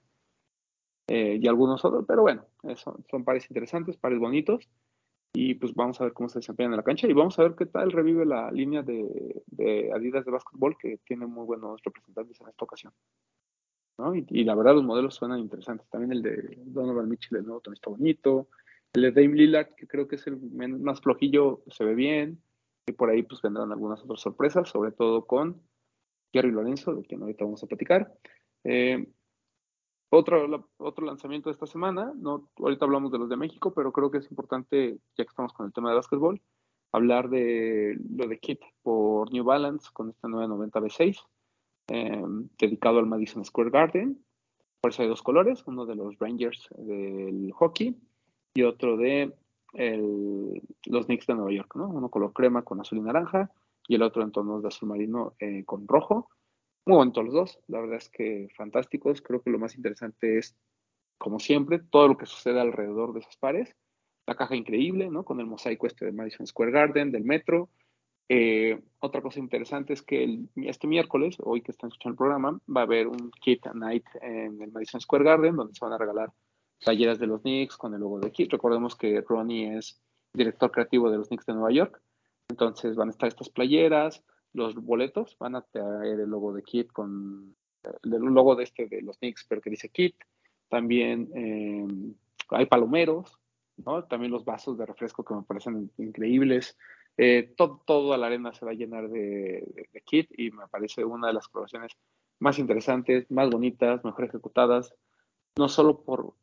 eh, 1.13 1.37
y 1.41 1.45
algunos 1.49 1.83
otros, 1.83 2.05
pero 2.07 2.21
bueno, 2.21 2.45
eso, 2.63 2.97
son 3.09 3.25
pares 3.25 3.45
interesantes, 3.49 3.97
pares 3.97 4.17
bonitos, 4.17 4.69
y 5.33 5.55
pues 5.55 5.73
vamos 5.73 5.99
a 5.99 6.05
ver 6.05 6.13
cómo 6.13 6.29
se 6.29 6.39
desempeñan 6.39 6.71
en 6.71 6.77
la 6.77 6.83
cancha 6.83 7.05
y 7.05 7.11
vamos 7.11 7.37
a 7.37 7.43
ver 7.43 7.55
qué 7.57 7.65
tal 7.65 7.91
revive 7.91 8.25
la 8.25 8.49
línea 8.49 8.81
de, 8.81 9.43
de 9.47 9.91
Adidas 9.93 10.23
de 10.23 10.31
básquetbol 10.31 10.77
que 10.79 10.99
tiene 11.05 11.25
muy 11.25 11.45
buenos 11.45 11.81
representantes 11.83 12.39
en 12.39 12.47
esta 12.47 12.63
ocasión. 12.63 12.93
¿no? 13.97 14.15
Y, 14.15 14.25
y, 14.29 14.45
la 14.45 14.55
verdad 14.55 14.73
los 14.73 14.85
modelos 14.85 15.15
suenan 15.15 15.39
interesantes. 15.39 15.85
También 15.89 16.13
el 16.13 16.21
de 16.21 16.57
Donovan 16.67 17.09
Mitchell, 17.09 17.39
el 17.39 17.45
nuevo 17.45 17.59
también 17.59 17.79
está 17.79 17.89
bonito. 17.89 18.47
El 18.93 19.01
de 19.01 19.11
Dame 19.11 19.35
Lillard, 19.35 19.75
que 19.75 19.87
creo 19.87 20.07
que 20.07 20.15
es 20.15 20.25
el 20.27 20.37
más 20.37 21.01
flojillo, 21.01 21.61
se 21.67 21.83
ve 21.83 21.93
bien. 21.93 22.41
Y 22.87 22.93
por 22.93 23.09
ahí 23.09 23.23
pues 23.23 23.41
vendrán 23.41 23.69
algunas 23.73 24.01
otras 24.01 24.21
sorpresas, 24.21 24.69
sobre 24.69 24.93
todo 24.93 25.25
con 25.25 25.61
Jerry 26.31 26.51
Lorenzo, 26.51 26.95
de 26.95 27.03
quien 27.03 27.21
ahorita 27.21 27.43
vamos 27.43 27.63
a 27.63 27.67
platicar. 27.67 28.13
Eh, 28.63 29.05
otro, 30.11 30.67
otro 30.77 31.05
lanzamiento 31.05 31.49
de 31.49 31.53
esta 31.53 31.65
semana, 31.65 32.11
no, 32.15 32.49
ahorita 32.57 32.85
hablamos 32.85 33.11
de 33.11 33.17
los 33.17 33.29
de 33.29 33.37
México, 33.37 33.73
pero 33.73 33.91
creo 33.91 34.11
que 34.11 34.17
es 34.17 34.29
importante, 34.29 34.97
ya 35.17 35.23
que 35.23 35.29
estamos 35.29 35.53
con 35.53 35.65
el 35.65 35.73
tema 35.73 35.89
de 35.89 35.95
básquetbol, 35.95 36.41
hablar 36.91 37.29
de 37.29 37.97
lo 38.09 38.27
de 38.27 38.37
Kit 38.37 38.59
por 38.83 39.31
New 39.31 39.45
Balance 39.45 39.89
con 39.93 40.09
este 40.09 40.27
990 40.27 40.79
B6, 40.81 41.17
eh, 41.87 42.23
dedicado 42.59 42.99
al 42.99 43.05
Madison 43.05 43.45
Square 43.45 43.69
Garden. 43.69 44.23
Por 44.81 44.91
eso 44.91 45.01
hay 45.01 45.07
dos 45.07 45.21
colores, 45.21 45.63
uno 45.65 45.85
de 45.85 45.95
los 45.95 46.19
Rangers 46.19 46.67
del 46.77 47.51
hockey 47.53 47.95
y 48.53 48.63
otro 48.63 48.97
de 48.97 49.33
el, 49.73 50.61
los 50.87 51.05
Knicks 51.05 51.27
de 51.27 51.35
Nueva 51.35 51.53
York, 51.53 51.75
¿no? 51.75 51.87
Uno 51.87 52.09
color 52.09 52.33
crema 52.33 52.63
con 52.63 52.81
azul 52.81 52.97
y 52.97 53.01
naranja 53.01 53.49
y 53.87 53.95
el 53.95 54.01
otro 54.01 54.23
en 54.23 54.31
tonos 54.31 54.61
de 54.61 54.67
azul 54.67 54.89
marino 54.89 55.33
eh, 55.39 55.63
con 55.65 55.87
rojo. 55.87 56.29
Muy 56.85 56.95
bonitos 56.97 57.25
los 57.25 57.33
dos, 57.33 57.59
la 57.67 57.79
verdad 57.79 57.97
es 57.97 58.09
que 58.09 58.49
fantásticos. 58.55 59.21
Creo 59.21 59.41
que 59.41 59.51
lo 59.51 59.59
más 59.59 59.75
interesante 59.75 60.37
es, 60.37 60.55
como 61.17 61.39
siempre, 61.39 61.79
todo 61.79 62.07
lo 62.07 62.17
que 62.17 62.25
sucede 62.25 62.59
alrededor 62.59 63.13
de 63.13 63.19
esos 63.19 63.37
pares. 63.37 63.75
La 64.25 64.35
caja 64.35 64.55
increíble, 64.55 65.09
¿no? 65.09 65.23
Con 65.23 65.39
el 65.39 65.45
mosaico 65.45 65.87
este 65.87 66.05
de 66.05 66.11
Madison 66.11 66.47
Square 66.47 66.71
Garden, 66.71 67.11
del 67.11 67.23
metro. 67.23 67.69
Eh, 68.29 68.81
otra 68.99 69.21
cosa 69.21 69.39
interesante 69.39 69.93
es 69.93 70.01
que 70.01 70.39
este 70.55 70.87
miércoles, 70.87 71.35
hoy 71.39 71.61
que 71.61 71.71
están 71.71 71.89
escuchando 71.89 72.13
el 72.13 72.17
programa, 72.17 72.59
va 72.73 72.81
a 72.81 72.83
haber 72.85 73.07
un 73.07 73.29
Kit 73.41 73.65
Night 73.73 74.05
en 74.21 74.61
el 74.61 74.71
Madison 74.71 75.01
Square 75.01 75.25
Garden, 75.25 75.55
donde 75.55 75.73
se 75.73 75.83
van 75.83 75.93
a 75.93 75.97
regalar 75.97 76.31
talleras 76.79 77.19
de 77.19 77.27
los 77.27 77.41
Knicks 77.41 77.77
con 77.77 77.93
el 77.93 77.99
logo 77.99 78.19
de 78.19 78.31
Kit. 78.31 78.51
Recordemos 78.51 78.95
que 78.95 79.21
Ronnie 79.21 79.77
es 79.77 80.01
director 80.33 80.71
creativo 80.71 81.11
de 81.11 81.17
los 81.17 81.27
Knicks 81.27 81.45
de 81.45 81.53
Nueva 81.53 81.71
York. 81.71 82.01
Entonces 82.49 82.95
van 82.95 83.09
a 83.09 83.11
estar 83.11 83.27
estas 83.27 83.49
playeras, 83.49 84.23
los 84.53 84.75
boletos 84.75 85.37
van 85.39 85.55
a 85.55 85.61
traer 85.61 86.19
el 86.19 86.29
logo 86.29 86.53
de 86.53 86.63
Kit 86.63 86.91
con 86.91 87.55
el 87.83 88.11
logo 88.11 88.55
de 88.55 88.63
este 88.63 88.87
de 88.87 89.01
los 89.01 89.17
Knicks, 89.17 89.45
pero 89.47 89.61
que 89.61 89.69
dice 89.69 89.89
Kit. 89.89 90.15
También 90.69 91.29
eh, 91.35 91.87
hay 92.49 92.65
palomeros, 92.65 93.37
¿no? 93.77 94.03
También 94.05 94.31
los 94.31 94.45
vasos 94.45 94.77
de 94.77 94.85
refresco 94.85 95.23
que 95.23 95.33
me 95.33 95.43
parecen 95.43 95.91
increíbles. 95.97 96.77
Eh, 97.17 97.53
todo, 97.57 97.81
toda 97.85 98.17
la 98.17 98.27
arena 98.27 98.53
se 98.53 98.65
va 98.65 98.71
a 98.71 98.75
llenar 98.75 99.09
de, 99.09 99.63
de, 99.75 99.89
de, 99.91 100.01
kit 100.01 100.29
y 100.37 100.49
me 100.51 100.67
parece 100.69 101.03
una 101.03 101.27
de 101.27 101.33
las 101.33 101.47
colaboraciones 101.49 101.91
más 102.39 102.57
interesantes, 102.57 103.29
más 103.29 103.49
bonitas, 103.49 104.03
mejor 104.05 104.25
ejecutadas, 104.25 104.95
no 105.57 105.67
solo 105.67 106.03
por, 106.03 106.33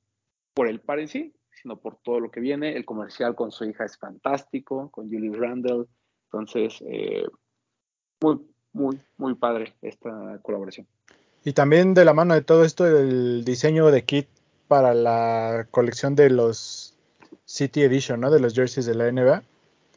por 0.54 0.68
el 0.68 0.80
par 0.80 1.00
en 1.00 1.08
sí, 1.08 1.34
sino 1.50 1.78
por 1.80 1.96
todo 1.96 2.20
lo 2.20 2.30
que 2.30 2.40
viene. 2.40 2.76
El 2.76 2.84
comercial 2.84 3.34
con 3.34 3.50
su 3.50 3.64
hija 3.64 3.84
es 3.84 3.98
fantástico, 3.98 4.90
con 4.90 5.10
Julie 5.10 5.32
Randall. 5.32 5.88
Entonces, 6.24 6.82
eh, 6.86 7.24
muy, 8.20 8.38
muy, 8.72 9.00
muy 9.16 9.34
padre 9.34 9.74
esta 9.82 10.38
colaboración. 10.42 10.86
Y 11.44 11.52
también 11.52 11.94
de 11.94 12.04
la 12.04 12.14
mano 12.14 12.34
de 12.34 12.42
todo 12.42 12.64
esto, 12.64 12.86
el 12.86 13.44
diseño 13.44 13.90
de 13.90 14.04
kit 14.04 14.28
para 14.66 14.94
la 14.94 15.66
colección 15.70 16.14
de 16.14 16.30
los 16.30 16.94
City 17.44 17.82
Edition, 17.82 18.20
¿no? 18.20 18.30
De 18.30 18.40
los 18.40 18.54
jerseys 18.54 18.86
de 18.86 18.94
la 18.94 19.10
NBA. 19.10 19.42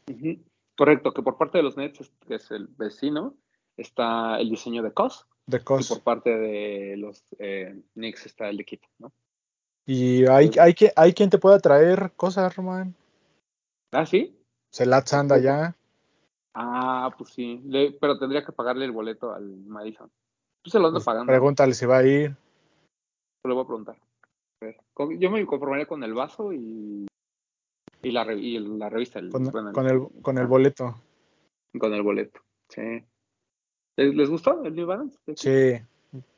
Uh 0.08 0.13
-huh. 0.13 0.40
Correcto, 0.78 1.13
que 1.13 1.22
por 1.22 1.38
parte 1.38 1.58
de 1.58 1.63
los 1.63 1.78
Nets, 1.78 2.12
que 2.28 2.36
es 2.36 2.50
el 2.51 2.68
vecino, 2.68 3.36
está 3.78 4.40
el 4.40 4.50
diseño 4.50 4.82
de 4.82 4.92
COS. 4.94 5.28
De 5.46 5.60
COS. 5.60 5.86
Y 5.86 5.94
por 5.94 6.04
parte 6.04 6.30
de 6.30 6.98
los 6.98 7.24
eh, 7.40 7.75
Knicks 7.94 8.25
está 8.25 8.50
el 8.50 8.58
de 8.58 8.66
Kit, 8.66 8.82
¿no? 8.98 9.12
Y 9.86 10.25
hay, 10.28 10.51
hay, 10.60 10.74
que, 10.74 10.92
hay 10.96 11.13
quien 11.13 11.30
te 11.30 11.38
pueda 11.38 11.60
traer 11.60 12.13
cosas, 12.16 12.56
Román. 12.56 12.96
¿Ah, 13.92 14.06
sí? 14.06 14.38
Celat 14.72 15.12
anda 15.13 15.38
ya. 15.38 15.75
Ah, 16.53 17.13
pues 17.17 17.31
sí. 17.31 17.62
Le, 17.65 17.93
pero 17.93 18.17
tendría 18.20 18.43
que 18.46 18.51
pagarle 18.51 18.86
el 18.86 18.91
boleto 18.91 19.34
al 19.34 19.43
Madison. 19.46 20.10
Pues 20.63 20.72
se 20.74 20.79
lo 20.79 20.88
ando 20.88 20.98
Pues 20.98 21.05
pagando. 21.05 21.31
Pregúntale 21.31 21.74
si 21.74 21.86
va 21.86 21.98
a 22.00 22.03
ir. 22.05 22.31
Se 23.41 23.48
lo 23.48 23.55
voy 23.55 23.63
a 23.63 23.67
preguntar. 23.67 23.96
A 24.62 24.65
ver, 24.65 24.77
con- 24.93 25.17
Yo 25.20 25.31
me 25.31 25.46
conformaría 25.46 25.86
con 25.88 26.03
el 26.03 26.13
vaso 26.13 26.53
y, 26.53 27.08
y, 28.03 28.12
la, 28.12 28.24
re- 28.24 28.38
y 28.38 28.60
la 28.60 28.89
revista. 28.89 29.20
el- 29.20 29.31
Con, 29.31 29.46
bueno, 29.46 29.72
con 29.74 29.88
el, 29.88 30.08
con 30.22 30.38
el 30.38 30.48
boleto. 30.48 30.96
con 31.79 31.93
el 31.93 32.03
boleto. 32.03 32.41
Sí. 32.70 32.81
¿Les, 33.98 34.13
les 34.15 34.29
gustó 34.29 34.63
el 34.63 34.75
New 34.75 34.86
Balance? 34.88 35.17
Sí. 35.36 35.81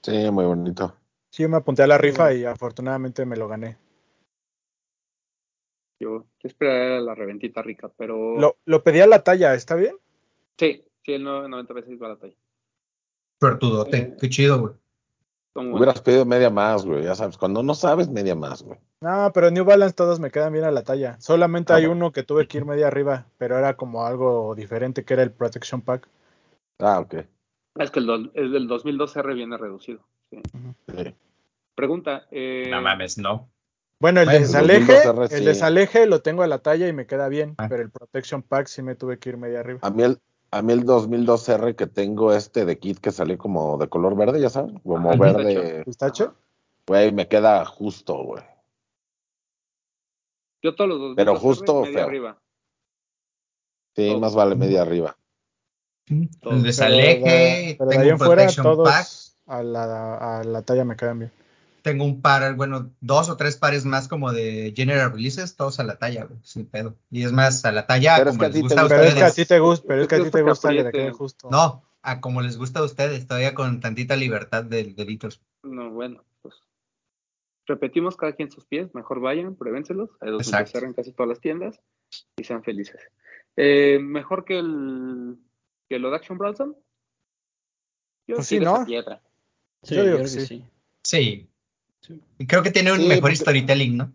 Sí, 0.03 0.31
muy 0.31 0.45
bonito. 0.45 0.95
Sí, 1.31 1.43
yo 1.43 1.49
me 1.49 1.57
apunté 1.57 1.81
a 1.83 1.87
la 1.87 1.97
rifa 1.97 2.31
y 2.33 2.45
afortunadamente 2.45 3.25
me 3.25 3.35
lo 3.35 3.47
gané. 3.47 3.77
Yo, 5.99 6.19
yo 6.19 6.25
esperaría 6.47 6.99
la 6.99 7.15
reventita 7.15 7.61
rica, 7.61 7.89
pero. 7.97 8.39
Lo, 8.39 8.57
lo 8.65 8.83
pedí 8.83 8.99
a 8.99 9.07
la 9.07 9.23
talla, 9.23 9.53
¿está 9.55 9.75
bien? 9.75 9.95
Sí, 10.57 10.85
sí, 11.03 11.13
el 11.13 11.23
990 11.23 11.73
veces 11.73 12.01
va 12.01 12.07
a 12.07 12.09
la 12.09 12.15
talla. 12.17 12.35
Suertudote. 13.39 13.97
Eh. 13.97 14.17
Qué 14.19 14.29
chido, 14.29 14.59
güey. 14.59 14.73
Hubieras 15.55 16.01
pedido 16.01 16.25
media 16.25 16.49
más, 16.49 16.83
güey. 16.85 17.03
Ya 17.03 17.13
sabes, 17.13 17.37
cuando 17.37 17.61
no 17.61 17.75
sabes, 17.75 18.09
media 18.09 18.35
más, 18.35 18.63
güey. 18.63 18.79
No, 19.01 19.29
pero 19.33 19.51
New 19.51 19.65
Balance 19.65 19.93
todos 19.93 20.19
me 20.19 20.31
quedan 20.31 20.51
bien 20.53 20.65
a 20.65 20.71
la 20.71 20.81
talla. 20.83 21.19
Solamente 21.19 21.73
Ah, 21.73 21.75
hay 21.75 21.85
bueno. 21.85 22.05
uno 22.05 22.11
que 22.11 22.23
tuve 22.23 22.47
que 22.47 22.57
ir 22.57 22.65
media 22.65 22.87
arriba, 22.87 23.27
pero 23.37 23.57
era 23.57 23.75
como 23.75 24.05
algo 24.05 24.55
diferente, 24.55 25.03
que 25.05 25.13
era 25.13 25.21
el 25.23 25.31
Protection 25.31 25.81
Pack. 25.81 26.07
Ah, 26.79 26.99
ok. 26.99 27.15
Es 27.75 27.91
que 27.91 27.99
el, 27.99 28.05
do- 28.07 28.31
el 28.33 28.51
del 28.51 28.67
2012R 28.67 29.35
viene 29.35 29.57
reducido. 29.57 29.99
sí. 30.31 30.41
Sí. 30.95 31.15
Pregunta. 31.75 32.27
Eh, 32.31 32.67
No 32.69 32.81
mames, 32.81 33.17
no. 33.17 33.49
Bueno, 33.99 34.21
el 34.21 34.27
Bueno, 34.27 34.39
Desaleje, 34.41 35.03
2012R 35.05 35.21
el 35.23 35.39
sí. 35.39 35.45
Desaleje 35.45 36.05
lo 36.07 36.21
tengo 36.21 36.43
a 36.43 36.47
la 36.47 36.59
talla 36.59 36.87
y 36.87 36.93
me 36.93 37.05
queda 37.07 37.29
bien, 37.29 37.55
Ah. 37.57 37.67
pero 37.69 37.81
el 37.83 37.89
Protection 37.91 38.41
Pack 38.43 38.67
sí 38.67 38.81
me 38.81 38.95
tuve 38.95 39.17
que 39.19 39.29
ir 39.29 39.37
media 39.37 39.59
arriba. 39.59 39.79
A 39.83 39.89
mí 39.91 40.03
el, 40.03 40.19
a 40.53 40.61
mí 40.61 40.71
el 40.71 40.85
2002R 40.85 41.75
que 41.75 41.87
tengo 41.87 42.31
este 42.31 42.63
de 42.65 42.77
kit 42.77 42.99
que 42.99 43.11
salió 43.11 43.37
como 43.39 43.77
de 43.79 43.89
color 43.89 44.15
verde, 44.15 44.39
ya 44.39 44.49
sabes, 44.49 44.73
como 44.83 45.11
el 45.11 45.19
verde, 45.19 45.83
¿Pistacho? 45.83 46.35
güey, 46.85 47.11
me 47.11 47.27
queda 47.27 47.65
justo, 47.65 48.15
güey. 48.23 48.43
Yo 50.61 50.75
todos 50.75 50.89
los 50.91 50.99
dos 50.99 51.13
Pero 51.15 51.35
justo 51.35 51.81
media 51.81 51.99
feo. 51.99 52.07
arriba. 52.07 52.41
Sí, 53.95 54.15
más 54.15 54.35
vale 54.35 54.55
media 54.55 54.83
arriba. 54.83 55.17
De- 56.07 56.61
desaleje, 56.61 57.75
pero 57.77 57.89
de 57.89 57.97
ahí 57.97 58.01
tengo 58.09 58.11
en 58.11 58.17
fuera 58.19 58.47
todos 58.61 59.37
a 59.47 59.63
la, 59.63 60.39
a 60.39 60.43
la 60.43 60.61
talla 60.61 60.85
me 60.85 60.95
quedan 60.95 61.19
bien. 61.19 61.31
Tengo 61.83 62.05
un 62.05 62.21
par, 62.21 62.55
bueno, 62.55 62.91
dos 63.01 63.29
o 63.29 63.37
tres 63.37 63.57
pares 63.57 63.85
más 63.85 64.07
como 64.07 64.31
de 64.31 64.73
general 64.75 65.11
releases, 65.11 65.55
todos 65.55 65.79
a 65.79 65.83
la 65.83 65.97
talla, 65.97 66.25
güey, 66.25 66.39
sin 66.41 66.65
pedo. 66.65 66.95
Y 67.11 67.23
es 67.23 67.31
más, 67.31 67.63
a 67.65 67.71
la 67.71 67.85
talla 67.85 68.15
Pero 68.17 68.29
es 68.31 68.37
como 68.37 68.39
que 68.39 68.45
a 68.45 68.49
les 68.49 68.55
ti 68.55 68.61
te 68.61 68.75
gusta 68.75 68.81
a 68.81 68.87
Pero 68.87 69.03
es 69.03 69.13
que 69.13 69.21
a 69.21 69.27
ustedes. 69.27 69.35
ti 69.35 69.45
te 69.45 69.59
gusta, 69.59 69.87
pero 69.87 70.01
es 70.01 70.07
que 70.07 70.15
a 70.15 70.23
ti 70.23 70.31
te 70.31 70.41
gusta 70.41 70.69
que 70.69 70.75
te 70.75 70.79
apriete. 70.81 70.97
quede 70.97 71.11
justo. 71.11 71.49
No, 71.51 71.83
a 72.01 72.19
como 72.21 72.41
les 72.41 72.57
gusta 72.57 72.79
a 72.79 72.83
ustedes, 72.83 73.27
todavía 73.27 73.53
con 73.53 73.79
tantita 73.81 74.15
libertad 74.15 74.63
de 74.63 74.85
deditos. 74.85 75.41
No, 75.61 75.91
bueno, 75.91 76.23
pues. 76.41 76.55
Repetimos 77.65 78.17
cada 78.17 78.33
quien 78.33 78.49
sus 78.51 78.65
pies. 78.65 78.93
Mejor 78.95 79.19
vayan, 79.21 79.55
pruébenselos. 79.55 80.09
Hay 80.21 80.31
dos 80.31 80.41
Exacto. 80.47 80.79
en 80.79 80.93
casi 80.93 81.11
todas 81.13 81.29
las 81.29 81.39
tiendas 81.39 81.79
y 82.37 82.43
sean 82.43 82.63
felices. 82.63 83.01
Eh, 83.55 83.99
mejor 84.01 84.43
que 84.45 84.59
el 84.59 85.37
que 85.89 85.99
lo 85.99 86.09
de 86.09 86.15
Action 86.15 86.37
Bronson. 86.37 86.75
Yo 88.27 88.35
Pues 88.35 88.47
sí, 88.47 88.59
¿no? 88.59 88.85
piedra. 88.85 89.21
Yo 89.83 89.87
Sí, 89.89 89.95
yo 89.95 90.03
digo 90.03 90.15
creo 90.17 90.27
que 90.29 90.33
que 90.33 90.39
sí. 90.41 90.45
sí. 90.47 90.65
Sí. 91.03 91.49
Creo 92.47 92.63
que 92.63 92.71
tiene 92.71 92.91
un 92.91 92.99
Sí, 92.99 93.07
mejor 93.07 93.21
porque- 93.21 93.35
storytelling, 93.37 93.97
¿no? 93.97 94.13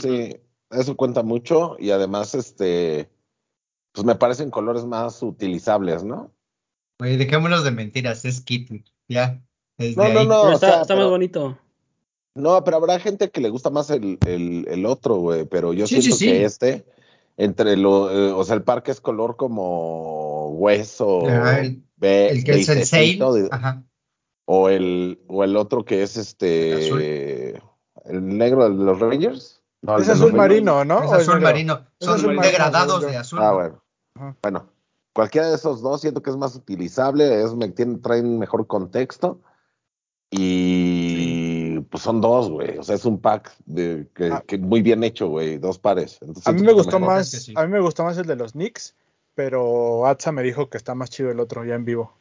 Sí, 0.00 0.36
eso 0.70 0.96
cuenta 0.96 1.22
mucho 1.22 1.76
y 1.78 1.90
además, 1.90 2.34
este, 2.34 3.10
pues 3.92 4.04
me 4.06 4.14
parecen 4.14 4.50
colores 4.50 4.84
más 4.84 5.22
utilizables, 5.22 6.04
¿no? 6.04 6.30
Güey, 6.98 7.16
dejémonos 7.16 7.64
de 7.64 7.70
mentiras, 7.72 8.24
es 8.24 8.40
Kit, 8.40 8.70
ya. 9.08 9.42
No, 9.96 10.08
no, 10.10 10.24
no. 10.24 10.42
O 10.42 10.52
está, 10.52 10.58
sea, 10.70 10.80
está 10.82 10.94
pero- 10.94 11.00
más 11.06 11.10
bonito. 11.10 11.58
No, 12.36 12.62
pero 12.62 12.76
habrá 12.76 13.00
gente 13.00 13.30
que 13.30 13.40
le 13.40 13.48
gusta 13.50 13.70
más 13.70 13.90
el, 13.90 14.16
el, 14.26 14.64
el 14.68 14.86
otro, 14.86 15.16
güey, 15.16 15.46
pero 15.46 15.72
yo 15.72 15.86
Sí, 15.88 16.00
siento 16.00 16.16
sí. 16.16 16.26
que 16.26 16.44
este, 16.44 16.84
entre 17.36 17.76
lo, 17.76 18.10
eh, 18.10 18.32
o 18.32 18.44
sea, 18.44 18.54
el 18.54 18.62
parque 18.62 18.92
es 18.92 19.00
color 19.00 19.36
como 19.36 20.50
hueso, 20.50 21.26
Ajá, 21.28 21.60
el- 21.60 21.82
be- 21.96 22.28
El 22.30 22.44
que 22.44 22.52
es 22.52 22.68
el 22.68 22.86
de- 23.32 23.48
ajá. 23.50 23.82
O 24.52 24.68
el, 24.68 25.20
o 25.28 25.44
el 25.44 25.56
otro 25.56 25.84
que 25.84 26.02
es 26.02 26.16
este, 26.16 27.50
el 28.06 28.36
negro 28.36 28.68
de 28.68 28.74
los 28.84 28.98
Rangers. 28.98 29.62
No, 29.82 29.96
Es 29.96 30.08
azul 30.08 30.32
marino, 30.32 30.84
¿no? 30.84 31.04
Es 31.04 31.10
¿O 31.10 31.14
es 31.14 31.20
azul 31.22 31.34
negro? 31.34 31.48
marino. 31.48 31.86
Es 32.00 32.06
Son 32.06 32.16
azul 32.16 32.36
degradados 32.40 33.02
de 33.06 33.16
azul. 33.16 33.38
Ah, 33.40 33.50
¿no? 33.50 33.54
bueno. 33.54 33.84
Ajá. 34.16 34.36
Bueno, 34.42 34.66
cualquiera 35.14 35.48
de 35.48 35.54
esos 35.54 35.80
dos 35.82 36.00
siento 36.00 36.20
que 36.20 36.30
es 36.30 36.36
más 36.36 36.56
utilizable, 36.56 37.42
es, 37.44 37.54
me 37.54 37.68
tienen, 37.68 38.02
traen 38.02 38.40
mejor 38.40 38.66
contexto. 38.66 39.40
Y 40.32 41.78
pues 41.90 42.02
son 42.02 42.20
dos, 42.20 42.50
güey. 42.50 42.76
O 42.78 42.82
sea, 42.82 42.94
es 42.96 43.04
un 43.04 43.20
pack 43.20 43.52
de, 43.66 44.08
que, 44.14 44.30
Ah. 44.32 44.42
que 44.46 44.58
muy 44.58 44.82
bien 44.82 45.04
hecho, 45.04 45.28
güey. 45.28 45.58
Dos 45.58 45.78
pares. 45.78 46.18
Entonces, 46.20 46.46
A 46.48 46.52
mí 46.52 46.62
me 46.62 46.72
gustó 46.72 46.98
mejor. 46.98 47.14
más, 47.16 47.30
que 47.30 47.36
sí. 47.38 47.52
a 47.56 47.62
mí 47.66 47.68
me 47.72 47.80
gustó 47.80 48.04
más 48.04 48.18
el 48.18 48.26
de 48.26 48.36
los 48.36 48.52
Knicks, 48.52 48.94
pero 49.34 50.06
Atza 50.06 50.32
me 50.32 50.42
dijo 50.42 50.68
que 50.70 50.76
está 50.76 50.94
más 50.94 51.10
chido 51.10 51.30
el 51.30 51.40
otro 51.40 51.64
ya 51.64 51.74
en 51.74 51.84
vivo. 51.84 52.12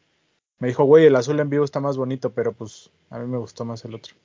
Me 0.59 0.67
dijo, 0.67 0.83
güey, 0.83 1.05
el 1.05 1.15
azul 1.15 1.39
en 1.39 1.49
vivo 1.49 1.63
está 1.63 1.79
más 1.79 1.97
bonito, 1.97 2.33
pero 2.33 2.53
pues 2.53 2.91
a 3.09 3.17
mí 3.19 3.27
me 3.27 3.37
gustó 3.37 3.65
más 3.65 3.83
el 3.85 3.95
otro. 3.95 4.15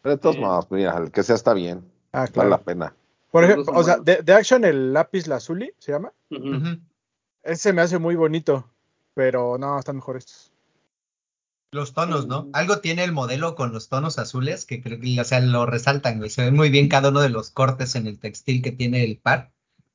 Pero 0.00 0.14
de 0.16 0.20
todos 0.20 0.38
modos, 0.38 0.66
mira, 0.70 0.96
el 0.96 1.10
que 1.10 1.22
sea 1.22 1.34
está 1.36 1.54
bien. 1.54 1.84
Ah, 2.12 2.20
Vale 2.20 2.32
claro. 2.32 2.50
la 2.50 2.62
pena. 2.62 2.96
Por 3.30 3.44
ejemplo, 3.44 3.72
o 3.74 3.82
sea, 3.82 3.96
de, 3.96 4.22
de 4.22 4.32
Action 4.34 4.64
el 4.64 4.92
lápiz 4.92 5.26
lazuli, 5.26 5.72
¿se 5.78 5.92
llama? 5.92 6.12
Ese 7.42 7.72
me 7.72 7.82
hace 7.82 7.98
muy 7.98 8.14
bonito, 8.14 8.70
pero 9.14 9.58
no, 9.58 9.78
están 9.78 9.96
mejor 9.96 10.16
estos. 10.16 10.52
Los 11.72 11.94
tonos, 11.94 12.26
¿no? 12.26 12.44
Mm. 12.44 12.50
Algo 12.52 12.80
tiene 12.80 13.02
el 13.02 13.12
modelo 13.12 13.54
con 13.54 13.72
los 13.72 13.88
tonos 13.88 14.18
azules 14.18 14.66
que 14.66 14.82
creo 14.82 15.00
que, 15.00 15.18
o 15.18 15.24
sea, 15.24 15.40
lo 15.40 15.64
resaltan, 15.64 16.18
güey. 16.18 16.28
Se 16.28 16.44
ven 16.44 16.54
muy 16.54 16.68
bien 16.68 16.88
cada 16.88 17.08
uno 17.08 17.22
de 17.22 17.30
los 17.30 17.50
cortes 17.50 17.94
en 17.96 18.06
el 18.06 18.18
textil 18.18 18.60
que 18.60 18.72
tiene 18.72 19.02
el 19.04 19.16
par 19.16 19.52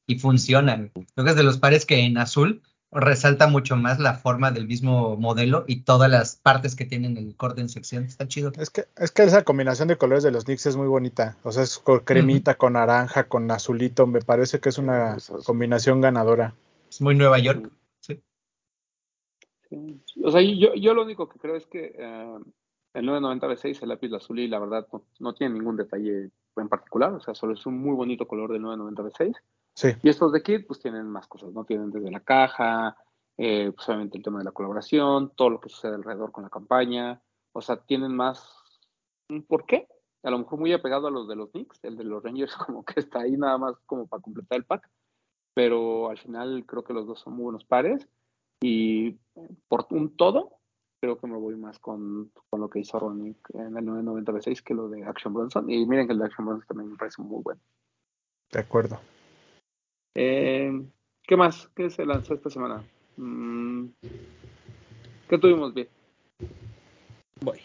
y 0.08 0.17
funcionan. 0.17 0.91
Creo 1.13 1.24
que 1.24 1.29
es 1.29 1.36
de 1.36 1.44
los 1.44 1.60
pares 1.60 1.86
que 1.86 2.00
en 2.00 2.17
azul 2.17 2.63
resalta 3.00 3.48
mucho 3.48 3.75
más 3.75 4.00
la 4.00 4.16
forma 4.16 4.51
del 4.51 4.68
mismo 4.68 5.16
modelo 5.18 5.63
y 5.68 5.82
todas 5.82 6.10
las 6.10 6.36
partes 6.36 6.75
que 6.75 6.86
tienen 6.86 7.18
el 7.18 7.36
corte 7.36 7.62
en 7.62 7.70
sección. 7.70 8.04
Está 8.04 8.27
chido. 8.27 8.51
Es 8.58 8.70
que, 8.70 8.86
es 8.98 9.12
que 9.12 9.24
esa 9.24 9.44
combinación 9.44 9.88
de 9.88 9.98
colores 9.98 10.24
de 10.24 10.32
los 10.32 10.46
Knicks 10.46 10.66
es 10.66 10.75
muy 10.75 10.88
bonita. 10.88 11.38
O 11.44 11.51
sea, 11.51 11.63
es 11.63 11.77
con 11.77 12.00
cremita, 12.00 12.56
con 12.56 12.74
naranja, 12.74 13.27
con 13.27 13.50
azulito. 13.51 14.08
Me 14.08 14.22
parece 14.22 14.60
que 14.60 14.70
es 14.70 14.77
una 14.77 15.18
combinación 15.46 16.01
ganadora. 16.01 16.56
Es 16.89 17.01
muy 17.01 17.16
Nueva 17.16 17.38
York. 17.39 17.70
Sí. 18.00 18.22
Sí. 19.70 20.01
O 20.24 20.32
sea, 20.32 20.42
yo, 20.42 20.74
yo 20.74 20.94
lo 20.94 21.04
único 21.04 21.30
que 21.30 21.39
creo 21.39 21.56
es 21.56 21.68
que 21.68 21.94
eh, 21.98 22.38
el 22.94 23.06
990 23.06 23.48
B6, 23.48 23.84
el 23.84 23.89
lápiz 23.89 24.12
azul, 24.13 24.39
y 24.39 24.48
la 24.48 24.60
verdad 24.60 24.88
no, 24.92 25.04
no 25.20 25.34
tiene 25.34 25.54
ningún 25.54 25.77
detalle 25.77 26.32
en 26.56 26.70
particular. 26.70 27.13
O 27.13 27.20
sea, 27.20 27.36
solo 27.36 27.54
es 27.54 27.66
un 27.68 27.77
muy 27.77 27.96
bonito 27.96 28.27
color 28.27 28.51
del 28.51 28.63
990 28.63 29.04
B6. 29.04 29.36
Sí. 29.78 29.90
Y 30.02 30.10
estos 30.10 30.32
de 30.32 30.42
Kit, 30.42 30.66
pues 30.66 30.80
tienen 30.80 31.08
más 31.08 31.28
cosas, 31.28 31.54
¿no? 31.54 31.64
Tienen 31.64 31.92
desde 31.92 32.10
la 32.10 32.22
caja, 32.22 32.98
eh, 33.38 33.72
pues 33.76 33.88
obviamente 33.88 34.18
el 34.18 34.24
tema 34.24 34.40
de 34.40 34.46
la 34.46 34.52
colaboración, 34.52 35.32
todo 35.36 35.52
lo 35.52 35.60
que 35.60 35.70
sucede 35.70 35.94
alrededor 35.94 36.32
con 36.32 36.44
la 36.44 36.50
campaña. 36.50 37.22
O 37.52 37.62
sea, 37.62 37.78
tienen 37.78 38.16
más 38.16 38.44
un 39.30 39.44
porqué. 39.44 39.88
A 40.24 40.32
lo 40.32 40.40
mejor 40.40 40.58
muy 40.58 40.74
apegado 40.74 41.06
a 41.06 41.12
los 41.12 41.28
de 41.28 41.36
los 41.36 41.52
Knicks, 41.52 41.84
el 41.84 41.96
de 41.96 42.06
los 42.06 42.24
Rangers 42.24 42.56
como 42.66 42.84
que 42.84 43.00
está 43.00 43.20
ahí 43.20 43.38
nada 43.38 43.60
más 43.60 43.76
como 43.86 44.08
para 44.08 44.24
completar 44.24 44.58
el 44.58 44.66
pack. 44.66 44.90
Pero 45.54 46.10
al 46.10 46.18
final 46.18 46.66
creo 46.66 46.84
que 46.84 46.94
los 46.94 47.06
dos 47.06 47.20
son 47.20 47.34
muy 47.34 47.44
buenos 47.44 47.64
pares. 47.64 48.08
Y 48.60 49.20
por 49.68 49.86
un 49.92 50.18
todo, 50.18 50.58
creo 51.00 51.20
que 51.20 51.28
me 51.28 51.38
voy 51.38 51.56
más 51.56 51.78
con, 51.78 52.32
con 52.50 52.62
lo 52.62 52.68
que 52.72 52.80
hizo 52.80 52.98
Ronick 52.98 53.48
en 53.54 53.78
el 53.78 53.86
990 53.86 54.32
B6 54.32 54.64
que 54.64 54.74
lo 54.74 54.90
de 54.90 55.06
Action 55.06 55.36
Bronson. 55.36 55.70
Y 55.70 55.86
miren 55.86 56.08
que 56.08 56.14
el 56.14 56.20
de 56.20 56.26
Action 56.26 56.48
Bronson 56.48 56.68
también 56.68 56.90
me 56.90 56.98
parece 56.98 57.22
muy 57.22 57.44
bueno. 57.44 57.62
De 58.52 58.60
acuerdo. 58.60 59.00
Eh, 60.20 60.72
¿Qué 61.22 61.38
más? 61.38 61.70
¿Qué 61.76 61.92
se 61.92 62.04
lanzó 62.04 62.34
esta 62.34 62.50
semana? 62.50 62.84
Mm, 63.18 63.86
¿Qué 65.30 65.38
tuvimos 65.38 65.76
bien? 65.76 65.88
Voy. 67.42 67.60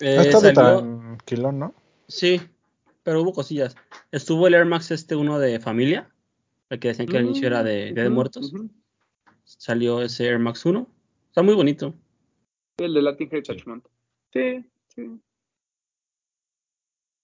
Eh, 0.00 0.16
estado 0.16 0.52
tranquilón, 0.52 1.60
¿no? 1.60 1.74
Sí, 2.08 2.40
pero 3.04 3.22
hubo 3.22 3.32
cosillas. 3.32 3.76
Estuvo 4.10 4.48
el 4.48 4.54
Air 4.54 4.64
Max 4.64 4.90
este 4.90 5.14
uno 5.14 5.38
de 5.38 5.60
familia, 5.60 6.10
el 6.70 6.80
que 6.80 6.88
decían 6.88 7.06
que 7.06 7.18
al 7.18 7.26
inicio 7.26 7.46
era 7.46 7.62
de 7.62 7.92
de 7.92 8.10
Muertos. 8.10 8.52
Salió 9.44 10.02
ese 10.02 10.26
Air 10.26 10.40
Max 10.40 10.66
1. 10.66 10.88
Está 11.28 11.42
muy 11.44 11.54
bonito. 11.54 11.94
El 12.78 12.94
de 12.94 13.02
Latin 13.02 13.28
Heritage 13.30 13.62
Month. 13.64 13.86
Sí, 14.32 14.64
sí. 14.88 15.20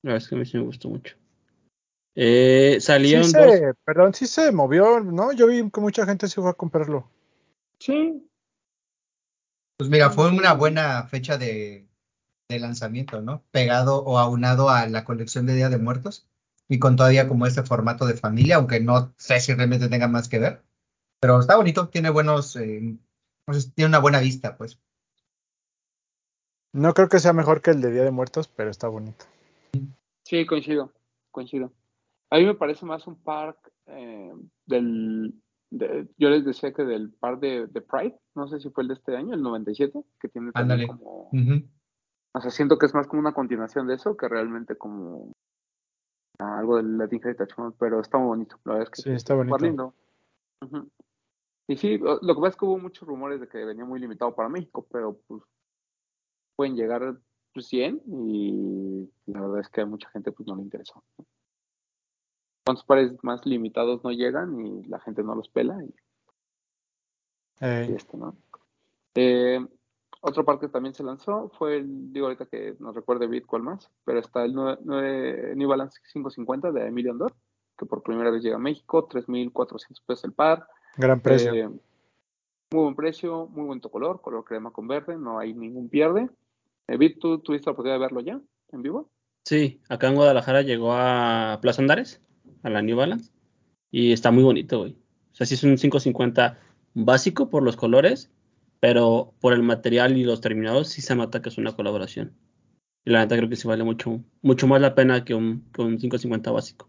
La 0.04 0.12
verdad 0.12 0.22
es 0.22 0.28
que 0.28 0.34
a 0.34 0.38
mí 0.38 0.44
sí 0.44 0.58
me 0.58 0.64
gustó 0.64 0.90
mucho. 0.90 1.16
Eh, 2.14 2.76
Sí 2.78 2.86
salieron 2.86 3.22
dos. 3.32 3.32
se, 3.32 3.74
perdón, 3.86 4.12
sí 4.12 4.26
se 4.26 4.52
movió, 4.52 5.00
¿no? 5.00 5.32
Yo 5.32 5.46
vi 5.46 5.70
que 5.70 5.80
mucha 5.80 6.04
gente 6.04 6.28
se 6.28 6.42
fue 6.42 6.50
a 6.50 6.54
comprarlo. 6.54 7.08
Sí, 7.78 8.22
Pues 9.78 9.88
mira, 9.88 10.10
fue 10.10 10.28
una 10.28 10.52
buena 10.52 11.04
fecha 11.04 11.38
de, 11.38 11.88
de 12.50 12.58
lanzamiento, 12.60 13.22
¿no? 13.22 13.44
Pegado 13.50 14.04
o 14.04 14.18
aunado 14.18 14.68
a 14.68 14.86
la 14.88 15.04
colección 15.04 15.46
de 15.46 15.54
Día 15.54 15.70
de 15.70 15.78
Muertos 15.78 16.28
y 16.68 16.78
con 16.78 16.96
todavía 16.96 17.26
como 17.26 17.46
este 17.46 17.62
formato 17.62 18.06
de 18.06 18.14
familia, 18.14 18.56
aunque 18.56 18.80
no 18.80 19.14
sé 19.16 19.40
si 19.40 19.54
realmente 19.54 19.88
tenga 19.88 20.06
más 20.06 20.28
que 20.28 20.38
ver. 20.38 20.62
Pero 21.18 21.40
está 21.40 21.56
bonito, 21.56 21.88
tiene 21.88 22.10
buenos, 22.10 22.56
eh, 22.56 22.98
pues, 23.46 23.72
tiene 23.74 23.88
una 23.88 24.00
buena 24.00 24.20
vista, 24.20 24.58
pues. 24.58 24.78
No 26.74 26.92
creo 26.92 27.08
que 27.08 27.20
sea 27.20 27.32
mejor 27.32 27.62
que 27.62 27.70
el 27.70 27.80
de 27.80 27.90
Día 27.90 28.04
de 28.04 28.10
Muertos, 28.10 28.48
pero 28.48 28.70
está 28.70 28.88
bonito. 28.88 29.24
Sí, 30.22 30.46
coincido, 30.46 30.92
coincido. 31.30 31.72
A 32.30 32.38
mí 32.38 32.44
me 32.46 32.54
parece 32.54 32.84
más 32.86 33.06
un 33.06 33.16
park 33.16 33.72
eh, 33.86 34.32
del... 34.66 35.34
de- 35.70 36.08
yo 36.18 36.30
les 36.30 36.44
decía 36.44 36.72
que 36.72 36.84
del 36.84 37.12
park 37.12 37.40
de, 37.40 37.66
de 37.66 37.80
Pride, 37.80 38.18
no 38.34 38.48
sé 38.48 38.58
si 38.60 38.70
fue 38.70 38.82
el 38.82 38.88
de 38.88 38.94
este 38.94 39.16
año, 39.16 39.34
el 39.34 39.42
97, 39.42 40.02
que 40.20 40.28
tiene 40.28 40.52
también 40.52 40.80
Ándale. 40.80 40.86
como... 40.86 41.28
Ujú. 41.32 41.68
O 42.36 42.40
sea, 42.40 42.50
siento 42.50 42.78
que 42.78 42.86
es 42.86 42.94
más 42.94 43.06
como 43.06 43.20
una 43.20 43.32
continuación 43.32 43.86
de 43.86 43.94
eso 43.94 44.16
que 44.16 44.28
realmente 44.28 44.76
como 44.76 45.30
ah, 46.40 46.58
algo 46.58 46.78
del 46.78 46.98
Latin 46.98 47.20
Heritage 47.22 47.54
Month, 47.56 47.76
pero 47.78 48.00
está 48.00 48.18
muy 48.18 48.26
bonito. 48.28 48.58
La 48.64 48.72
verdad 48.74 48.88
es 48.92 49.02
que 49.02 49.02
Sí, 49.02 49.14
está 49.14 49.34
bonito. 49.34 49.58
lindo. 49.58 49.94
Ujú. 50.62 50.88
Y 51.68 51.76
sí, 51.76 51.96
lo 51.98 52.18
que 52.20 52.34
pasa 52.34 52.48
es 52.48 52.56
que 52.56 52.64
hubo 52.64 52.78
muchos 52.78 53.06
rumores 53.06 53.40
de 53.40 53.48
que 53.48 53.64
venía 53.64 53.84
muy 53.84 54.00
limitado 54.00 54.34
para 54.34 54.48
México, 54.48 54.86
pero 54.90 55.18
pues 55.28 55.42
pueden 56.56 56.76
llegar 56.76 57.18
pues, 57.54 57.66
100 57.68 58.02
y 58.06 59.08
la 59.26 59.40
verdad 59.40 59.60
es 59.60 59.68
que 59.68 59.80
a 59.80 59.86
mucha 59.86 60.10
gente 60.10 60.32
pues 60.32 60.46
no 60.46 60.56
le 60.56 60.62
interesó. 60.62 61.02
¿Cuántos 62.66 62.84
pares 62.84 63.12
más 63.22 63.44
limitados 63.46 64.02
no 64.04 64.10
llegan 64.10 64.58
y 64.66 64.82
la 64.84 64.98
gente 65.00 65.22
no 65.22 65.34
los 65.34 65.48
pela? 65.48 65.76
Y, 65.84 65.94
Eh, 67.60 67.88
y 67.90 67.94
esto, 67.94 68.16
¿no? 68.16 68.36
Eh, 69.14 69.64
otro 70.22 70.44
par 70.44 70.58
que 70.58 70.68
también 70.68 70.94
se 70.94 71.04
lanzó 71.04 71.50
fue 71.58 71.76
el, 71.76 72.12
digo 72.12 72.26
ahorita 72.26 72.46
que 72.46 72.74
nos 72.80 72.94
recuerde 72.94 73.26
Bit 73.26 73.46
cuál 73.46 73.62
más, 73.62 73.90
pero 74.04 74.18
está 74.18 74.44
el 74.44 74.54
nue- 74.54 74.78
nue- 74.80 75.54
New 75.54 75.68
Balance 75.68 76.00
550 76.12 76.72
de 76.72 76.88
Emilio 76.88 77.12
Andor, 77.12 77.34
que 77.78 77.86
por 77.86 78.02
primera 78.02 78.30
vez 78.30 78.42
llega 78.42 78.56
a 78.56 78.58
México, 78.58 79.06
3.400 79.06 80.00
pesos 80.04 80.24
el 80.24 80.32
par. 80.32 80.66
gran 80.96 81.20
precio. 81.20 81.54
Eh, 81.54 81.68
muy 81.68 82.82
buen 82.82 82.96
precio, 82.96 83.46
muy 83.46 83.66
bonito 83.66 83.90
color, 83.90 84.20
color 84.20 84.44
crema 84.44 84.70
con 84.72 84.88
verde, 84.88 85.16
no 85.16 85.38
hay 85.38 85.54
ningún 85.54 85.88
pierde. 85.88 86.28
Eh, 86.88 86.96
Bit, 86.96 87.18
¿tú 87.18 87.38
tuviste 87.38 87.66
la 87.66 87.72
oportunidad 87.72 87.96
de 87.96 88.00
verlo 88.00 88.20
ya 88.20 88.40
en 88.72 88.82
vivo? 88.82 89.10
Sí, 89.44 89.80
acá 89.88 90.08
en 90.08 90.14
Guadalajara 90.14 90.62
llegó 90.62 90.92
a 90.92 91.58
Plaza 91.60 91.82
Andares, 91.82 92.22
a 92.62 92.70
la 92.70 92.82
New 92.82 92.96
Balance, 92.96 93.30
y 93.90 94.12
está 94.12 94.30
muy 94.30 94.42
bonito, 94.42 94.80
güey. 94.80 94.92
O 95.32 95.34
sea, 95.34 95.46
sí 95.46 95.54
es 95.54 95.64
un 95.64 95.76
550 95.76 96.58
básico 96.94 97.50
por 97.50 97.62
los 97.62 97.76
colores, 97.76 98.30
pero 98.80 99.34
por 99.40 99.52
el 99.52 99.62
material 99.62 100.16
y 100.16 100.24
los 100.24 100.40
terminados 100.40 100.88
sí 100.88 101.02
se 101.02 101.14
nota 101.14 101.42
que 101.42 101.48
es 101.48 101.58
una 101.58 101.74
colaboración. 101.74 102.34
Y 103.04 103.10
la 103.10 103.20
neta 103.20 103.36
creo 103.36 103.48
que 103.48 103.56
sí 103.56 103.68
vale 103.68 103.84
mucho, 103.84 104.20
mucho 104.42 104.66
más 104.66 104.80
la 104.80 104.94
pena 104.94 105.24
que 105.24 105.34
un, 105.34 105.70
que 105.72 105.82
un 105.82 105.98
550 105.98 106.50
básico. 106.50 106.88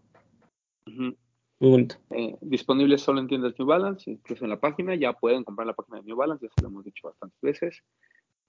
Ujú. 0.86 1.16
Muy 1.58 1.70
bonito. 1.70 1.96
Eh, 2.10 2.36
disponible 2.40 2.98
solo 2.98 3.20
en 3.20 3.28
tiendas 3.28 3.54
New 3.58 3.66
Balance, 3.66 4.10
incluso 4.10 4.44
en 4.44 4.50
la 4.50 4.60
página, 4.60 4.94
ya 4.94 5.14
pueden 5.14 5.42
comprar 5.42 5.64
en 5.64 5.68
la 5.68 5.74
página 5.74 5.98
de 5.98 6.04
New 6.04 6.16
Balance, 6.16 6.46
ya 6.46 6.52
se 6.54 6.62
lo 6.62 6.68
hemos 6.68 6.84
dicho 6.84 7.08
bastantes 7.08 7.40
veces. 7.40 7.82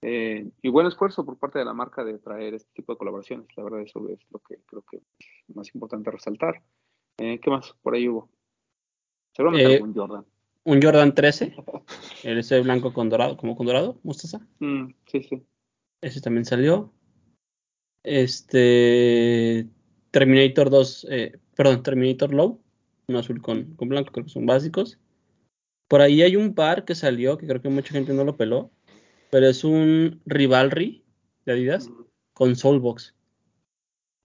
Eh, 0.00 0.48
y 0.62 0.68
buen 0.68 0.86
esfuerzo 0.86 1.24
por 1.24 1.38
parte 1.38 1.58
de 1.58 1.64
la 1.64 1.74
marca 1.74 2.04
de 2.04 2.18
traer 2.18 2.54
este 2.54 2.70
tipo 2.72 2.92
de 2.92 2.98
colaboraciones, 2.98 3.48
la 3.56 3.64
verdad 3.64 3.80
eso 3.80 4.08
es 4.08 4.20
lo 4.30 4.38
que 4.38 4.58
creo 4.66 4.82
que 4.82 4.98
es 5.48 5.56
más 5.56 5.74
importante 5.74 6.10
resaltar. 6.10 6.62
Eh, 7.18 7.40
¿Qué 7.40 7.50
más 7.50 7.74
por 7.82 7.94
ahí 7.94 8.08
hubo? 8.08 8.28
Seguramente 9.34 9.72
Eh, 9.72 9.76
algún 9.76 9.94
Jordan. 9.94 10.24
Un 10.64 10.82
Jordan 10.82 11.14
13, 11.14 11.54
el 12.24 12.38
ese 12.38 12.60
blanco 12.60 12.92
con 12.92 13.08
dorado, 13.08 13.36
como 13.36 13.56
con 13.56 13.66
dorado, 13.66 13.98
mostaza. 14.04 14.46
Mm, 14.60 14.90
sí, 15.06 15.22
sí. 15.22 15.42
Ese 16.00 16.20
también 16.20 16.44
salió. 16.44 16.92
Este 18.04 19.68
Terminator 20.12 20.70
2, 20.70 21.06
eh, 21.10 21.38
perdón, 21.56 21.82
Terminator 21.82 22.32
Low, 22.32 22.60
un 23.08 23.16
azul 23.16 23.42
con, 23.42 23.74
con 23.74 23.88
blanco, 23.88 24.12
creo 24.12 24.26
que 24.26 24.30
son 24.30 24.46
básicos. 24.46 24.98
Por 25.88 26.02
ahí 26.02 26.22
hay 26.22 26.36
un 26.36 26.54
par 26.54 26.84
que 26.84 26.94
salió, 26.94 27.36
que 27.36 27.46
creo 27.46 27.60
que 27.60 27.68
mucha 27.68 27.92
gente 27.92 28.12
no 28.12 28.24
lo 28.24 28.36
peló, 28.36 28.70
pero 29.30 29.46
es 29.46 29.64
un 29.64 30.20
Rivalry 30.26 31.04
de 31.44 31.52
Adidas 31.52 31.90
con 32.32 32.56
Soulbox. 32.56 33.14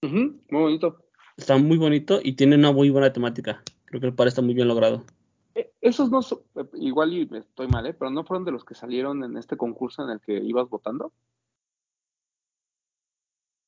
Ujú, 0.03 0.41
Muy 0.49 0.61
bonito. 0.61 0.99
Está 1.37 1.57
muy 1.57 1.77
bonito 1.77 2.19
y 2.21 2.33
tiene 2.33 2.55
una 2.55 2.71
muy 2.71 2.89
buena 2.89 3.11
temática. 3.11 3.63
Creo 3.85 3.99
que 4.01 4.07
el 4.07 4.13
par 4.13 4.27
está 4.27 4.41
muy 4.41 4.53
bien 4.53 4.67
logrado. 4.67 5.03
Eh, 5.55 5.71
Esos 5.81 6.09
no 6.11 6.21
son, 6.21 6.39
eh, 6.55 6.65
igual 6.75 7.13
y 7.13 7.25
me 7.25 7.39
estoy 7.39 7.67
mal, 7.67 7.85
¿eh? 7.87 7.93
pero 7.93 8.11
no 8.11 8.23
fueron 8.23 8.45
de 8.45 8.51
los 8.51 8.63
que 8.65 8.75
salieron 8.75 9.23
en 9.23 9.37
este 9.37 9.57
concurso 9.57 10.03
en 10.03 10.09
el 10.11 10.19
que 10.21 10.33
ibas 10.37 10.69
votando. 10.69 11.11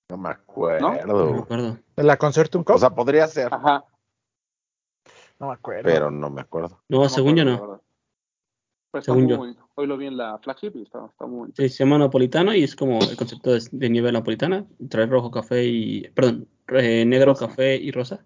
No 0.09 0.17
me 0.17 0.29
No 0.29 0.31
acuerdo. 0.31 1.33
me 1.33 1.39
acuerdo. 1.39 1.79
¿De 1.95 2.03
la 2.03 2.17
Concertum 2.17 2.63
Cup? 2.63 2.75
O 2.75 2.79
sea, 2.79 2.91
podría 2.91 3.27
ser, 3.27 3.51
Ajá. 3.53 3.85
no 5.39 5.47
me 5.47 5.53
acuerdo. 5.53 5.83
pero 5.83 6.11
no 6.11 6.29
me 6.29 6.41
acuerdo. 6.41 6.81
No, 6.89 7.09
según 7.09 7.35
yo 7.35 7.41
acuerdo, 7.43 7.67
no. 7.77 7.83
Está 8.99 9.13
Según 9.13 9.37
muy 9.37 9.53
yo. 9.55 9.67
Hoy 9.75 9.87
lo 9.87 9.97
vi 9.97 10.07
en 10.07 10.17
la 10.17 10.37
flagship 10.39 10.71
y 10.75 10.83
está, 10.83 11.05
está 11.05 11.25
muy 11.25 11.39
bonito. 11.39 11.61
Sí, 11.61 11.69
se 11.69 11.83
llama 11.83 11.97
Napolitano 11.97 12.53
y 12.53 12.63
es 12.63 12.75
como 12.75 12.99
el 12.99 13.15
concepto 13.15 13.51
de, 13.51 13.61
de 13.71 13.89
nieve 13.89 14.11
napolitana. 14.11 14.65
Trae 14.89 15.05
rojo, 15.05 15.31
café 15.31 15.65
y. 15.65 16.09
Perdón, 16.09 16.47
eh, 16.69 17.05
negro, 17.05 17.33
Rosa. 17.33 17.47
café 17.47 17.75
y 17.75 17.91
rosa. 17.91 18.25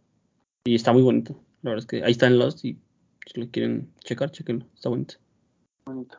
Y 0.63 0.75
está 0.75 0.93
muy 0.93 1.01
bonito. 1.01 1.33
La 1.61 1.71
verdad 1.71 1.83
es 1.83 1.87
que 1.87 2.03
ahí 2.03 2.11
están 2.11 2.37
los 2.37 2.63
y 2.63 2.79
si 3.25 3.39
lo 3.39 3.49
quieren 3.49 3.93
checar, 3.99 4.31
chequenlo. 4.31 4.65
Está 4.73 4.89
bonito. 4.89 5.15
bonito. 5.85 6.17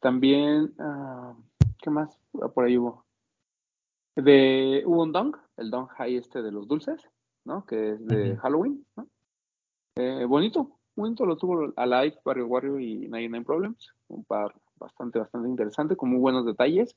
También, 0.00 0.74
ah, 0.78 1.34
¿qué 1.80 1.90
más 1.90 2.18
Ah, 2.42 2.48
por 2.48 2.64
ahí 2.64 2.78
hubo? 2.78 3.04
De, 4.16 4.82
hubo 4.86 5.02
un 5.02 5.12
Dong, 5.12 5.36
el 5.56 5.70
Dong 5.70 5.88
High 5.88 6.16
este 6.16 6.42
de 6.42 6.52
los 6.52 6.68
dulces, 6.68 7.08
¿no? 7.44 7.64
Que 7.66 7.92
es 7.92 8.06
de. 8.06 8.36
Halloween, 8.36 8.84
¿no? 8.96 9.08
Eh, 9.96 10.24
bonito, 10.24 10.78
bonito, 10.96 11.26
lo 11.26 11.36
tuvo 11.36 11.72
Alive, 11.76 12.18
Barrio 12.24 12.46
Wario 12.46 12.78
y 12.78 13.08
99 13.08 13.44
Problems. 13.44 13.92
Un 14.08 14.24
par 14.24 14.54
bastante, 14.76 15.18
bastante 15.18 15.48
interesante, 15.48 15.96
con 15.96 16.10
muy 16.10 16.18
buenos 16.18 16.46
detalles. 16.46 16.96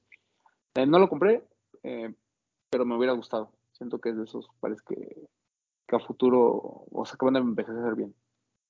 Eh, 0.76 0.86
no 0.86 1.00
lo 1.00 1.10
compré, 1.10 1.44
eh, 1.84 2.14
pero 2.70 2.86
me 2.86 2.96
hubiera 2.96 3.14
gustado. 3.14 3.52
Siento 3.72 4.00
que 4.00 4.10
es 4.10 4.18
de 4.18 4.24
esos 4.24 4.50
pares 4.60 4.82
que, 4.82 5.28
que 5.88 5.96
a 5.96 6.00
futuro, 6.00 6.86
o 6.92 7.06
sea, 7.06 7.18
que 7.18 7.26
van 7.26 7.36
a 7.36 7.40
envejecer 7.40 7.96
bien. 7.96 8.14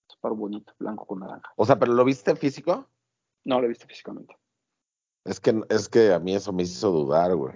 Es 0.10 0.16
un 0.16 0.22
par 0.22 0.34
bonito, 0.34 0.74
blanco 0.80 1.06
con 1.06 1.20
naranja. 1.20 1.52
O 1.56 1.66
sea, 1.66 1.78
pero 1.78 1.94
¿lo 1.94 2.06
viste 2.06 2.36
físico? 2.36 2.88
No 3.44 3.60
lo 3.60 3.66
he 3.66 3.70
visto 3.70 3.88
físicamente. 3.88 4.36
Es 5.26 5.40
que, 5.40 5.62
es 5.70 5.90
que 5.90 6.14
a 6.14 6.20
mí 6.20 6.36
eso 6.36 6.54
me 6.54 6.64
hizo 6.64 6.92
dudar, 6.92 7.36
güey. 7.36 7.56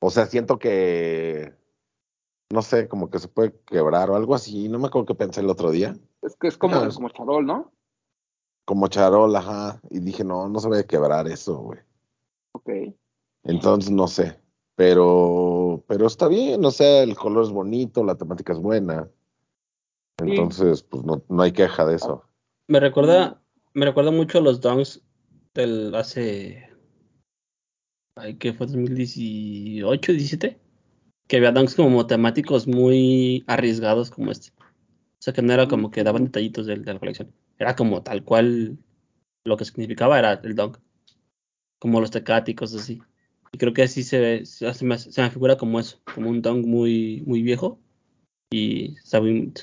O 0.00 0.10
sea, 0.10 0.26
siento 0.26 0.58
que, 0.58 1.54
no 2.54 2.62
sé, 2.62 2.88
como 2.88 3.10
que 3.10 3.18
se 3.18 3.28
puede 3.28 3.52
quebrar 3.66 4.10
o 4.10 4.16
algo 4.16 4.34
así. 4.34 4.68
No 4.68 4.78
me 4.78 4.86
acuerdo 4.86 5.06
qué 5.06 5.14
pensé 5.16 5.40
el 5.40 5.50
otro 5.50 5.72
día. 5.72 5.96
Es 6.22 6.36
que 6.36 6.46
es 6.46 6.56
como, 6.56 6.76
Ah, 6.76 6.88
como 6.94 7.08
charol, 7.10 7.44
¿no? 7.44 7.72
Como 8.64 8.86
charol, 8.88 9.34
ajá. 9.34 9.80
Y 9.90 9.98
dije, 9.98 10.24
no, 10.24 10.48
no 10.48 10.60
se 10.60 10.68
va 10.68 10.78
a 10.78 10.84
quebrar 10.84 11.26
eso, 11.26 11.58
güey. 11.58 11.80
Ok. 12.52 12.70
Entonces, 13.42 13.90
no 13.90 14.06
sé. 14.06 14.40
Pero, 14.76 15.84
pero 15.88 16.06
está 16.06 16.28
bien, 16.28 16.64
o 16.64 16.70
sea, 16.70 17.02
el 17.02 17.16
color 17.16 17.44
es 17.44 17.50
bonito, 17.50 18.02
la 18.02 18.16
temática 18.16 18.52
es 18.52 18.58
buena. 18.58 19.08
Entonces, 20.18 20.82
pues 20.84 21.04
no, 21.04 21.22
no 21.28 21.42
hay 21.42 21.52
queja 21.52 21.84
de 21.84 21.96
eso. 21.96 22.24
Me 22.68 22.78
recuerda, 22.80 23.42
me 23.72 23.84
recuerda 23.84 24.12
mucho 24.12 24.38
a 24.38 24.40
los 24.40 24.60
Dunks 24.60 25.02
del 25.54 25.94
hace. 25.94 26.70
Ay, 28.16 28.36
que 28.36 28.52
fue 28.52 28.66
2018, 28.66 30.12
17. 30.12 30.63
Que 31.26 31.38
había 31.38 31.52
Dunks 31.52 31.74
como 31.74 32.06
temáticos 32.06 32.66
muy 32.66 33.44
arriesgados 33.46 34.10
como 34.10 34.30
este. 34.30 34.50
O 34.58 35.22
sea, 35.24 35.32
que 35.32 35.42
no 35.42 35.52
era 35.52 35.66
como 35.68 35.90
que 35.90 36.04
daban 36.04 36.24
detallitos 36.24 36.66
de, 36.66 36.76
de 36.76 36.92
la 36.92 36.98
colección. 37.00 37.32
Era 37.58 37.74
como 37.74 38.02
tal 38.02 38.22
cual 38.24 38.76
lo 39.44 39.56
que 39.56 39.64
significaba 39.64 40.18
era 40.18 40.34
el 40.34 40.54
dunk. 40.54 40.78
Como 41.78 42.00
los 42.00 42.10
cosas 42.10 42.82
así. 42.82 43.00
Y 43.52 43.58
creo 43.58 43.72
que 43.72 43.82
así 43.82 44.02
se, 44.02 44.18
ve- 44.18 44.46
se, 44.46 44.72
se 44.74 44.84
me, 44.84 44.98
se 44.98 45.22
me 45.22 45.30
figura 45.30 45.56
como 45.56 45.80
eso. 45.80 45.98
Como 46.14 46.28
un 46.28 46.42
dunk 46.42 46.66
muy, 46.66 47.22
muy 47.26 47.42
viejo. 47.42 47.78
y 48.52 48.96
Sabin. 49.02 49.54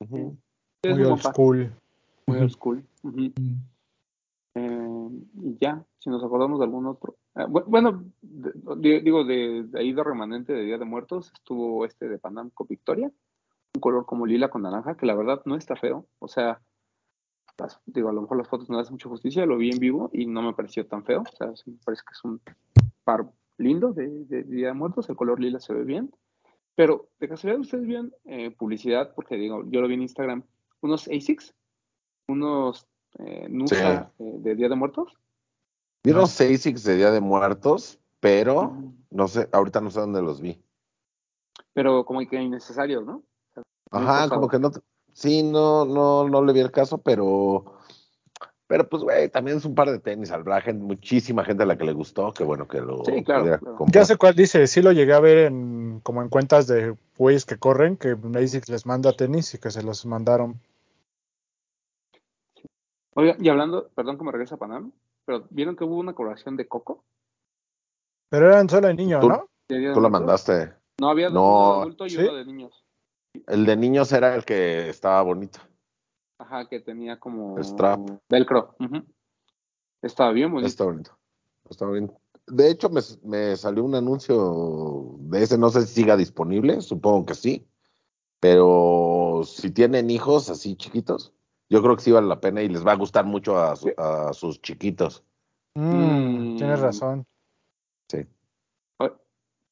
Ujú. 0.00 0.36
Es 0.82 0.96
Muy 0.96 1.04
old 1.04 1.20
school. 1.22 1.72
muy 2.26 2.38
old 2.38 2.50
school. 2.50 2.84
Eh, 4.54 5.08
y 5.42 5.56
ya, 5.60 5.84
si 6.04 6.10
nos 6.10 6.22
acordamos 6.22 6.58
de 6.60 6.66
algún 6.66 6.86
otro. 6.86 7.16
Eh, 7.34 7.46
bu- 7.48 7.64
bueno, 7.66 8.04
de- 8.20 9.00
digo, 9.00 9.24
de, 9.24 9.62
de 9.64 9.78
ahí 9.80 9.92
de 9.94 10.04
remanente 10.04 10.52
de 10.52 10.62
Día 10.62 10.76
de 10.76 10.84
Muertos 10.84 11.32
estuvo 11.34 11.84
este 11.86 12.08
de 12.10 12.18
Panam 12.18 12.50
con 12.50 12.66
Victoria, 12.68 13.10
un 13.74 13.80
color 13.80 14.04
como 14.04 14.26
lila 14.26 14.50
con 14.50 14.62
naranja, 14.62 14.96
que 14.98 15.06
la 15.06 15.14
verdad 15.14 15.40
no 15.46 15.56
está 15.56 15.74
feo. 15.76 16.06
O 16.18 16.28
sea, 16.28 16.60
las- 17.58 17.80
digo, 17.86 18.10
a 18.10 18.12
lo 18.12 18.20
mejor 18.20 18.36
las 18.36 18.48
fotos 18.48 18.68
no 18.68 18.76
le 18.76 18.82
hacen 18.82 18.94
mucha 18.94 19.08
justicia, 19.08 19.46
lo 19.46 19.56
vi 19.56 19.70
en 19.70 19.78
vivo 19.78 20.10
y 20.12 20.26
no 20.26 20.42
me 20.42 20.52
pareció 20.52 20.86
tan 20.86 21.04
feo. 21.04 21.22
O 21.22 21.36
sea, 21.36 21.56
sí 21.56 21.70
me 21.70 21.78
parece 21.84 22.02
que 22.06 22.12
es 22.12 22.22
un 22.24 22.40
par 23.02 23.26
lindo 23.56 23.92
de, 23.94 24.08
de 24.26 24.42
Día 24.42 24.68
de 24.68 24.74
Muertos, 24.74 25.08
el 25.08 25.16
color 25.16 25.40
lila 25.40 25.58
se 25.58 25.72
ve 25.72 25.84
bien. 25.84 26.12
Pero 26.76 27.08
de 27.18 27.28
casualidad 27.28 27.60
ustedes 27.60 27.86
vieron 27.86 28.12
eh, 28.24 28.50
publicidad, 28.50 29.14
porque 29.14 29.36
digo, 29.36 29.62
yo 29.70 29.80
lo 29.80 29.88
vi 29.88 29.94
en 29.94 30.02
Instagram, 30.02 30.42
unos 30.82 31.08
ASICs, 31.08 31.54
unos 32.28 32.86
eh, 33.20 33.46
Nusa 33.48 34.12
eh, 34.18 34.32
de 34.40 34.54
Día 34.56 34.68
de 34.68 34.74
Muertos. 34.76 35.14
Vi 36.04 36.12
No. 36.12 36.18
unos 36.18 36.32
Six 36.32 36.84
de 36.84 36.96
Día 36.96 37.10
de 37.10 37.20
Muertos, 37.20 37.98
pero 38.20 38.76
no 39.10 39.26
sé, 39.26 39.48
ahorita 39.52 39.80
no 39.80 39.90
sé 39.90 40.00
dónde 40.00 40.20
los 40.20 40.40
vi. 40.40 40.62
Pero 41.72 42.04
como 42.04 42.20
que 42.28 42.40
innecesarios, 42.40 43.04
¿no? 43.04 43.22
Ajá, 43.90 44.28
como 44.28 44.48
que 44.48 44.58
no. 44.58 44.70
Sí, 45.14 45.42
no, 45.42 45.86
no, 45.86 46.28
no 46.28 46.44
le 46.44 46.52
vi 46.52 46.60
el 46.60 46.70
caso, 46.70 46.98
pero. 46.98 47.78
Pero 48.66 48.88
pues, 48.88 49.02
güey, 49.02 49.28
también 49.28 49.58
es 49.58 49.64
un 49.64 49.74
par 49.74 49.90
de 49.90 49.98
tenis. 49.98 50.30
Habrá 50.30 50.60
gente, 50.60 50.82
muchísima 50.82 51.44
gente 51.44 51.62
a 51.62 51.66
la 51.66 51.76
que 51.76 51.84
le 51.84 51.92
gustó, 51.92 52.32
que 52.32 52.44
bueno 52.44 52.66
que 52.66 52.80
lo 52.80 53.04
Sí, 53.04 53.22
claro, 53.22 53.58
claro. 53.58 53.76
Ya 53.92 54.04
sé 54.04 54.16
cuál 54.16 54.34
dice, 54.34 54.66
sí 54.66 54.82
lo 54.82 54.92
llegué 54.92 55.12
a 55.12 55.20
ver 55.20 55.38
en 55.38 56.00
como 56.00 56.22
en 56.22 56.28
cuentas 56.28 56.66
de 56.66 56.96
güeyes 57.16 57.46
que 57.46 57.58
corren, 57.58 57.96
que 57.96 58.16
ASICS 58.34 58.68
les 58.68 58.86
manda 58.86 59.12
tenis 59.12 59.54
y 59.54 59.58
que 59.58 59.70
se 59.70 59.82
los 59.82 60.04
mandaron. 60.06 60.60
Oiga, 63.14 63.36
y 63.38 63.48
hablando, 63.48 63.88
perdón 63.94 64.18
que 64.18 64.24
me 64.24 64.32
regrese 64.32 64.54
a 64.54 64.58
Panam, 64.58 64.92
pero 65.24 65.46
¿vieron 65.50 65.76
que 65.76 65.84
hubo 65.84 65.96
una 65.98 66.14
colaboración 66.14 66.56
de 66.56 66.68
Coco? 66.68 67.04
Pero 68.28 68.46
eran 68.48 68.68
solo 68.68 68.88
de 68.88 68.94
niño, 68.94 69.20
Tú- 69.20 69.28
¿no? 69.28 69.48
Tú 69.66 70.00
la 70.00 70.08
mandaste. 70.08 70.74
No, 71.00 71.08
había 71.08 71.30
No. 71.30 71.42
uno 71.42 71.74
de 71.76 71.80
adulto 71.82 72.06
y 72.06 72.10
¿Sí? 72.10 72.18
uno 72.18 72.34
de 72.34 72.44
niños. 72.44 72.84
El 73.46 73.66
de 73.66 73.76
niños 73.76 74.12
era 74.12 74.34
el 74.34 74.44
que 74.44 74.88
estaba 74.88 75.20
bonito. 75.22 75.58
Ajá, 76.38 76.68
que 76.68 76.80
tenía 76.80 77.18
como 77.18 77.62
Strap. 77.62 78.00
velcro. 78.28 78.76
Ujú. 78.78 79.04
Estaba 80.02 80.32
bien 80.32 80.50
bonito. 80.52 80.68
Está 80.68 80.84
bonito. 80.84 81.18
Está 81.68 81.86
bien. 81.86 82.12
De 82.46 82.70
hecho, 82.70 82.90
me, 82.90 83.00
me 83.22 83.56
salió 83.56 83.84
un 83.84 83.94
anuncio 83.94 85.16
de 85.20 85.42
ese, 85.42 85.56
no 85.56 85.70
sé 85.70 85.86
si 85.86 85.94
siga 85.94 86.16
disponible, 86.16 86.82
supongo 86.82 87.24
que 87.26 87.34
sí. 87.34 87.66
Pero 88.40 89.42
si 89.46 89.70
tienen 89.70 90.10
hijos 90.10 90.50
así 90.50 90.76
chiquitos, 90.76 91.32
yo 91.74 91.82
creo 91.82 91.96
que 91.96 92.02
sí 92.02 92.12
vale 92.12 92.28
la 92.28 92.38
pena 92.40 92.62
y 92.62 92.68
les 92.68 92.86
va 92.86 92.92
a 92.92 92.96
gustar 92.96 93.24
mucho 93.24 93.58
a, 93.58 93.74
su- 93.74 93.92
a 93.98 94.32
sus 94.32 94.62
chiquitos. 94.62 95.24
Mm, 95.74 96.52
Mm. 96.52 96.56
Tienes 96.56 96.78
razón. 96.78 97.26
Sí. 98.08 98.18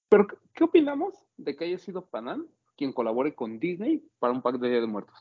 Pero, 0.09 0.27
¿qué- 0.27 0.37
¿qué 0.53 0.65
opinamos 0.65 1.15
de 1.37 1.55
que 1.55 1.65
haya 1.65 1.79
sido 1.79 2.05
Panam 2.05 2.49
quien 2.77 2.93
colabore 2.93 3.37
con 3.37 3.61
Disney 3.61 4.05
para 4.19 4.33
un 4.33 4.43
pack 4.43 4.57
de 4.59 4.69
Día 4.69 4.81
de 4.81 4.87
Muertos? 4.89 5.15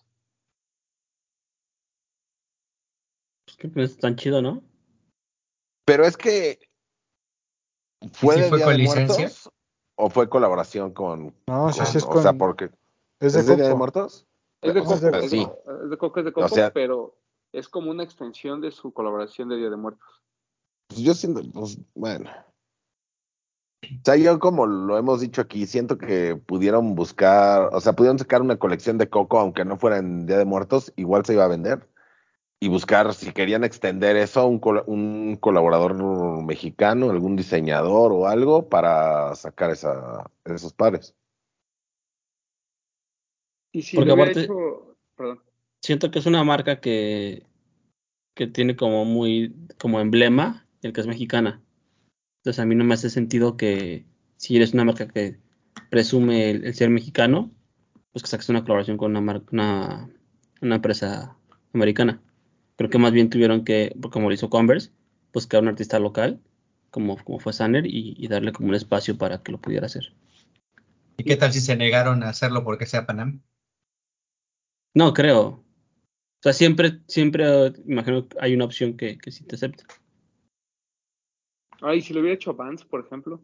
Pues 3.46 3.58
que 3.58 3.68
pues, 3.70 3.98
tan 4.00 4.16
chido, 4.16 4.42
¿no? 4.42 4.64
Pero 5.86 6.04
es 6.06 6.18
que 6.18 6.60
fue 8.12 8.36
sí 8.36 8.42
de 8.42 8.50
fue 8.50 8.58
Día 8.58 8.66
con 8.66 8.74
de 8.74 8.80
licencia? 8.80 9.18
Muertos 9.20 9.50
o 9.98 10.10
fue 10.10 10.28
colaboración 10.30 10.94
con, 10.94 11.36
No, 11.48 11.72
sí, 11.72 11.78
con- 11.80 11.88
sí 11.88 11.98
es 12.00 12.04
o 12.06 12.22
sea, 12.22 12.32
con- 12.32 12.38
porque 12.40 12.66
Es 13.20 13.34
de 13.34 13.40
¿es 13.42 13.46
de 13.46 13.56
Día 13.58 13.68
de. 13.70 13.76
Muertos? 13.76 14.26
Es 14.62 14.74
de 14.74 14.80
Coco, 14.82 15.00
pues 15.10 15.24
es, 15.24 15.30
sí. 15.32 15.48
es 15.84 15.90
de 15.90 15.98
Coco, 15.98 16.20
es 16.20 16.26
de 16.26 16.34
Coco, 16.34 16.48
sea- 16.50 16.72
pero 16.72 17.18
es 17.52 17.68
como 17.68 17.92
una 17.92 18.04
extensión 18.04 18.62
de 18.62 18.72
su 18.72 18.94
colaboración 18.94 19.50
de 19.50 19.58
Día 19.58 19.70
de 19.70 19.76
Muertos. 19.78 20.08
Pues 20.88 21.02
yo 21.02 21.14
siento, 21.14 21.42
pues 21.54 21.78
bueno. 21.96 22.30
O 23.84 23.88
sea, 24.06 24.16
yo 24.16 24.40
como 24.40 24.68
lo 24.68 24.98
hemos 24.98 25.22
dicho 25.22 25.42
aquí, 25.42 25.66
siento 25.66 25.98
que 25.98 26.36
pudieron 26.36 26.94
buscar, 26.94 27.70
o 27.74 27.82
sea, 27.82 27.94
pudieron 27.94 28.20
sacar 28.20 28.42
una 28.42 28.58
colección 28.58 28.98
de 29.00 29.10
Coco, 29.10 29.40
aunque 29.40 29.66
no 29.66 29.78
fuera 29.78 29.98
en 29.98 30.28
Día 30.28 30.38
de 30.38 30.46
Muertos, 30.46 30.94
igual 30.96 31.26
se 31.26 31.34
iba 31.34 31.46
a 31.46 31.50
vender. 31.50 31.88
Y 32.64 32.68
buscar, 32.70 33.12
si 33.16 33.32
querían 33.34 33.64
extender 33.64 34.16
eso, 34.18 34.46
un, 34.46 34.60
col- 34.60 34.84
un 34.86 35.36
colaborador 35.42 35.96
mexicano, 36.44 37.10
algún 37.10 37.36
diseñador 37.36 38.12
o 38.12 38.28
algo 38.28 38.70
para 38.70 39.34
sacar 39.34 39.72
esa, 39.72 40.30
esos 40.46 40.72
pares. 40.74 41.16
Y 43.72 43.82
si 43.82 43.96
Porque 43.96 44.12
aparte- 44.12 44.44
hecho, 44.44 44.96
perdón, 45.16 45.42
Siento 45.82 46.12
que 46.12 46.20
es 46.20 46.26
una 46.28 46.44
marca 46.44 46.80
que, 46.80 47.44
que 48.36 48.46
tiene 48.48 48.76
como 48.76 49.04
muy, 49.04 49.56
como 49.80 50.00
emblema 50.00 50.68
el 50.84 50.94
que 50.94 51.02
es 51.02 51.08
mexicana. 51.08 51.62
Entonces 52.40 52.60
a 52.60 52.66
mí 52.66 52.76
no 52.76 52.84
me 52.84 52.94
hace 52.94 53.10
sentido 53.10 53.58
que 53.58 54.06
si 54.38 54.56
eres 54.58 54.74
una 54.74 54.86
marca 54.86 55.08
que 55.08 55.38
presume 55.90 56.52
el, 56.52 56.66
el 56.66 56.74
ser 56.76 56.90
mexicano, 56.92 57.52
pues 58.12 58.24
que 58.24 58.30
saques 58.30 58.50
una 58.50 58.62
colaboración 58.62 58.98
con 58.98 59.12
una, 59.12 59.22
marca, 59.22 59.48
una, 59.52 60.10
una 60.62 60.76
empresa 60.76 61.36
americana. 61.74 62.22
Creo 62.78 62.90
que 62.90 62.98
más 62.98 63.12
bien 63.12 63.30
tuvieron 63.30 63.64
que, 63.64 63.96
como 64.12 64.28
lo 64.28 64.34
hizo 64.36 64.50
Converse, 64.50 64.92
buscar 65.34 65.62
un 65.62 65.70
artista 65.70 66.00
local, 66.00 66.40
como, 66.90 67.18
como 67.24 67.40
fue 67.40 67.54
Sanner, 67.54 67.86
y, 67.86 68.16
y 68.18 68.28
darle 68.28 68.52
como 68.52 68.70
un 68.70 68.76
espacio 68.76 69.18
para 69.18 69.42
que 69.42 69.52
lo 69.52 69.60
pudiera 69.60 69.86
hacer. 69.86 70.14
¿Y 71.18 71.24
qué 71.24 71.38
tal 71.38 71.54
si 71.54 71.62
se 71.62 71.76
negaron 71.76 72.24
a 72.24 72.30
hacerlo 72.30 72.64
porque 72.64 72.86
sea 72.86 73.06
Panam? 73.06 73.42
No, 74.94 75.14
creo. 75.14 75.48
O 75.48 76.44
sea, 76.44 76.54
siempre, 76.54 77.02
siempre, 77.08 77.74
imagino 77.86 78.28
que 78.28 78.38
hay 78.40 78.56
una 78.56 78.66
opción 78.66 78.98
que, 78.98 79.18
que 79.18 79.32
sí 79.32 79.44
te 79.44 79.56
acepta. 79.56 79.86
ay, 81.82 82.02
si 82.02 82.14
lo 82.14 82.22
hubiera 82.22 82.36
hecho 82.36 82.54
Vans, 82.54 82.84
por 82.84 83.06
ejemplo. 83.06 83.42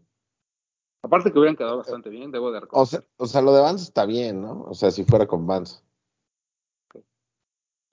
Aparte 1.04 1.32
que 1.32 1.38
hubieran 1.38 1.56
quedado 1.56 1.78
bastante 1.78 2.10
bien, 2.10 2.32
debo 2.32 2.52
de 2.52 2.62
O 2.72 2.86
sea, 2.86 3.04
o 3.18 3.28
sea, 3.28 3.42
lo 3.42 3.54
de 3.54 3.62
Vans 3.62 3.84
está 3.84 4.06
bien, 4.06 4.42
¿no? 4.42 4.64
O 4.64 4.74
sea, 4.74 4.92
si 4.92 5.04
fuera 5.04 5.28
con 5.28 5.46
Vans. 5.46 5.84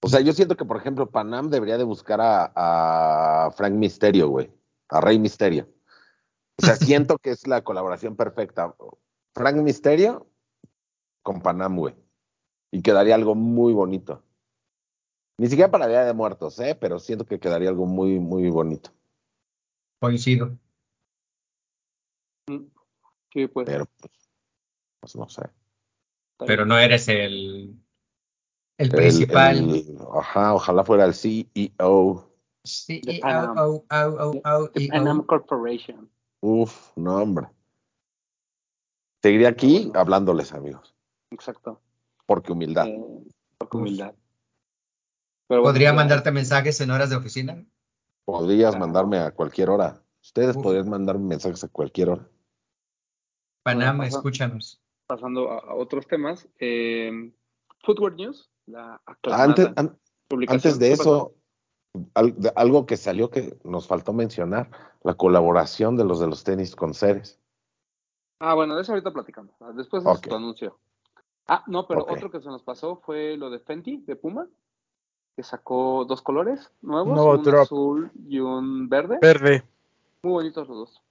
O 0.04 0.08
sea, 0.08 0.20
yo 0.20 0.34
siento 0.34 0.54
que, 0.54 0.66
por 0.66 0.76
ejemplo, 0.76 1.10
Panam 1.10 1.48
debería 1.48 1.78
de 1.78 1.84
buscar 1.84 2.20
a, 2.20 3.46
a 3.46 3.50
Frank 3.52 3.72
Misterio, 3.72 4.28
güey. 4.28 4.50
A 4.90 5.00
Rey 5.00 5.18
Misterio. 5.18 5.66
O 6.60 6.66
sea, 6.66 6.76
siento 6.76 7.16
que 7.16 7.30
es 7.30 7.46
la 7.46 7.64
colaboración 7.64 8.14
perfecta. 8.14 8.74
Frank 9.34 9.56
Misterio 9.56 10.26
con 11.22 11.40
Panam, 11.40 11.76
güey. 11.76 11.94
Y 12.74 12.82
quedaría 12.82 13.14
algo 13.14 13.36
muy 13.36 13.72
bonito. 13.72 14.24
Ni 15.38 15.46
siquiera 15.46 15.70
para 15.70 15.86
Día 15.86 16.04
de 16.04 16.12
Muertos, 16.12 16.58
¿eh? 16.58 16.74
Pero 16.74 16.98
siento 16.98 17.24
que 17.24 17.38
quedaría 17.38 17.68
algo 17.68 17.86
muy, 17.86 18.18
muy 18.18 18.50
bonito. 18.50 18.90
Coincido. 20.00 20.58
Sí, 22.48 23.46
pues. 23.46 23.66
Pero, 23.66 23.86
pues, 24.00 24.12
pues 24.98 25.14
no 25.14 25.28
sé. 25.28 25.42
Pero 26.38 26.66
no 26.66 26.76
eres 26.76 27.06
el, 27.06 27.78
el 28.76 28.86
El- 28.86 28.90
principal. 28.90 29.56
el- 29.56 29.96
ajá, 30.12 30.54
ojalá 30.54 30.82
fuera 30.82 31.04
el 31.04 31.12
E 31.12 31.14
CEO. 31.14 32.28
De 32.88 33.12
y- 33.12 33.20
Panam. 33.20 33.54
Corporation. 35.26 36.10
Uf, 36.40 36.90
no, 36.96 37.22
hombre. 37.22 37.46
Seguiré 39.22 39.46
aquí 39.46 39.92
hablándoles, 39.94 40.52
amigos. 40.52 40.92
Exacto. 41.30 41.80
Porque 42.26 42.52
humildad. 42.52 42.86
Por 43.58 43.68
Uf. 43.68 43.74
humildad. 43.74 44.14
Pero 45.46 45.60
bueno, 45.60 45.72
¿Podría 45.72 45.92
mandarte 45.92 46.30
mensajes 46.30 46.80
en 46.80 46.90
horas 46.90 47.10
de 47.10 47.16
oficina? 47.16 47.64
Podrías 48.24 48.70
Claro. 48.70 48.86
mandarme 48.86 49.18
a 49.18 49.30
cualquier 49.32 49.70
hora. 49.70 50.02
Ustedes 50.22 50.56
Uf. 50.56 50.62
podrían 50.62 50.88
mandarme 50.88 51.26
mensajes 51.26 51.62
a 51.64 51.68
cualquier 51.68 52.08
hora. 52.10 52.28
Panam, 53.62 53.96
Bueno, 53.98 54.08
pasa- 54.10 54.16
escúchanos. 54.18 54.80
pasando 55.06 55.50
a, 55.50 55.58
a 55.58 55.74
otros 55.74 56.06
temas. 56.06 56.48
Eh, 56.58 57.32
Footwear 57.82 58.14
News, 58.14 58.50
la 58.66 59.00
aclamada 59.04 59.44
Antes, 59.44 59.66
an- 59.76 59.98
publicación. 60.28 60.56
antes 60.72 60.78
de 60.78 60.92
eso, 60.92 61.34
al- 62.14 62.38
de- 62.40 62.52
algo 62.56 62.86
que 62.86 62.96
salió 62.96 63.30
que 63.30 63.58
nos 63.64 63.86
faltó 63.86 64.14
mencionar, 64.14 64.70
la 65.02 65.14
colaboración 65.14 65.96
de 65.96 66.04
los 66.04 66.20
de 66.20 66.26
los 66.26 66.42
tenis 66.44 66.74
con 66.74 66.94
Ceres. 66.94 67.38
Ah, 68.40 68.54
bueno, 68.54 68.74
de 68.76 68.82
eso 68.82 68.92
ahorita 68.92 69.12
platicamos. 69.12 69.54
Después 69.74 70.02
de 70.02 70.10
tu 70.28 70.34
anuncio. 70.34 70.78
Ah, 71.46 71.62
no, 71.66 71.86
pero 71.86 72.06
otro 72.08 72.30
que 72.30 72.40
se 72.40 72.48
nos 72.48 72.62
pasó 72.62 72.96
fue 73.04 73.36
lo 73.36 73.50
de 73.50 73.58
Fenty, 73.58 73.98
de 74.06 74.16
Puma, 74.16 74.48
que 75.36 75.42
sacó 75.42 76.04
dos 76.06 76.22
colores 76.22 76.70
nuevos, 76.80 77.14
Nuevo 77.14 77.32
un 77.32 77.42
drop. 77.42 77.60
azul 77.62 78.10
y 78.28 78.38
un 78.40 78.88
verde. 78.88 79.18
Verde. 79.20 79.62
Muy 80.22 80.32
bonitos 80.32 80.66
los 80.68 80.76
dos. 80.78 81.02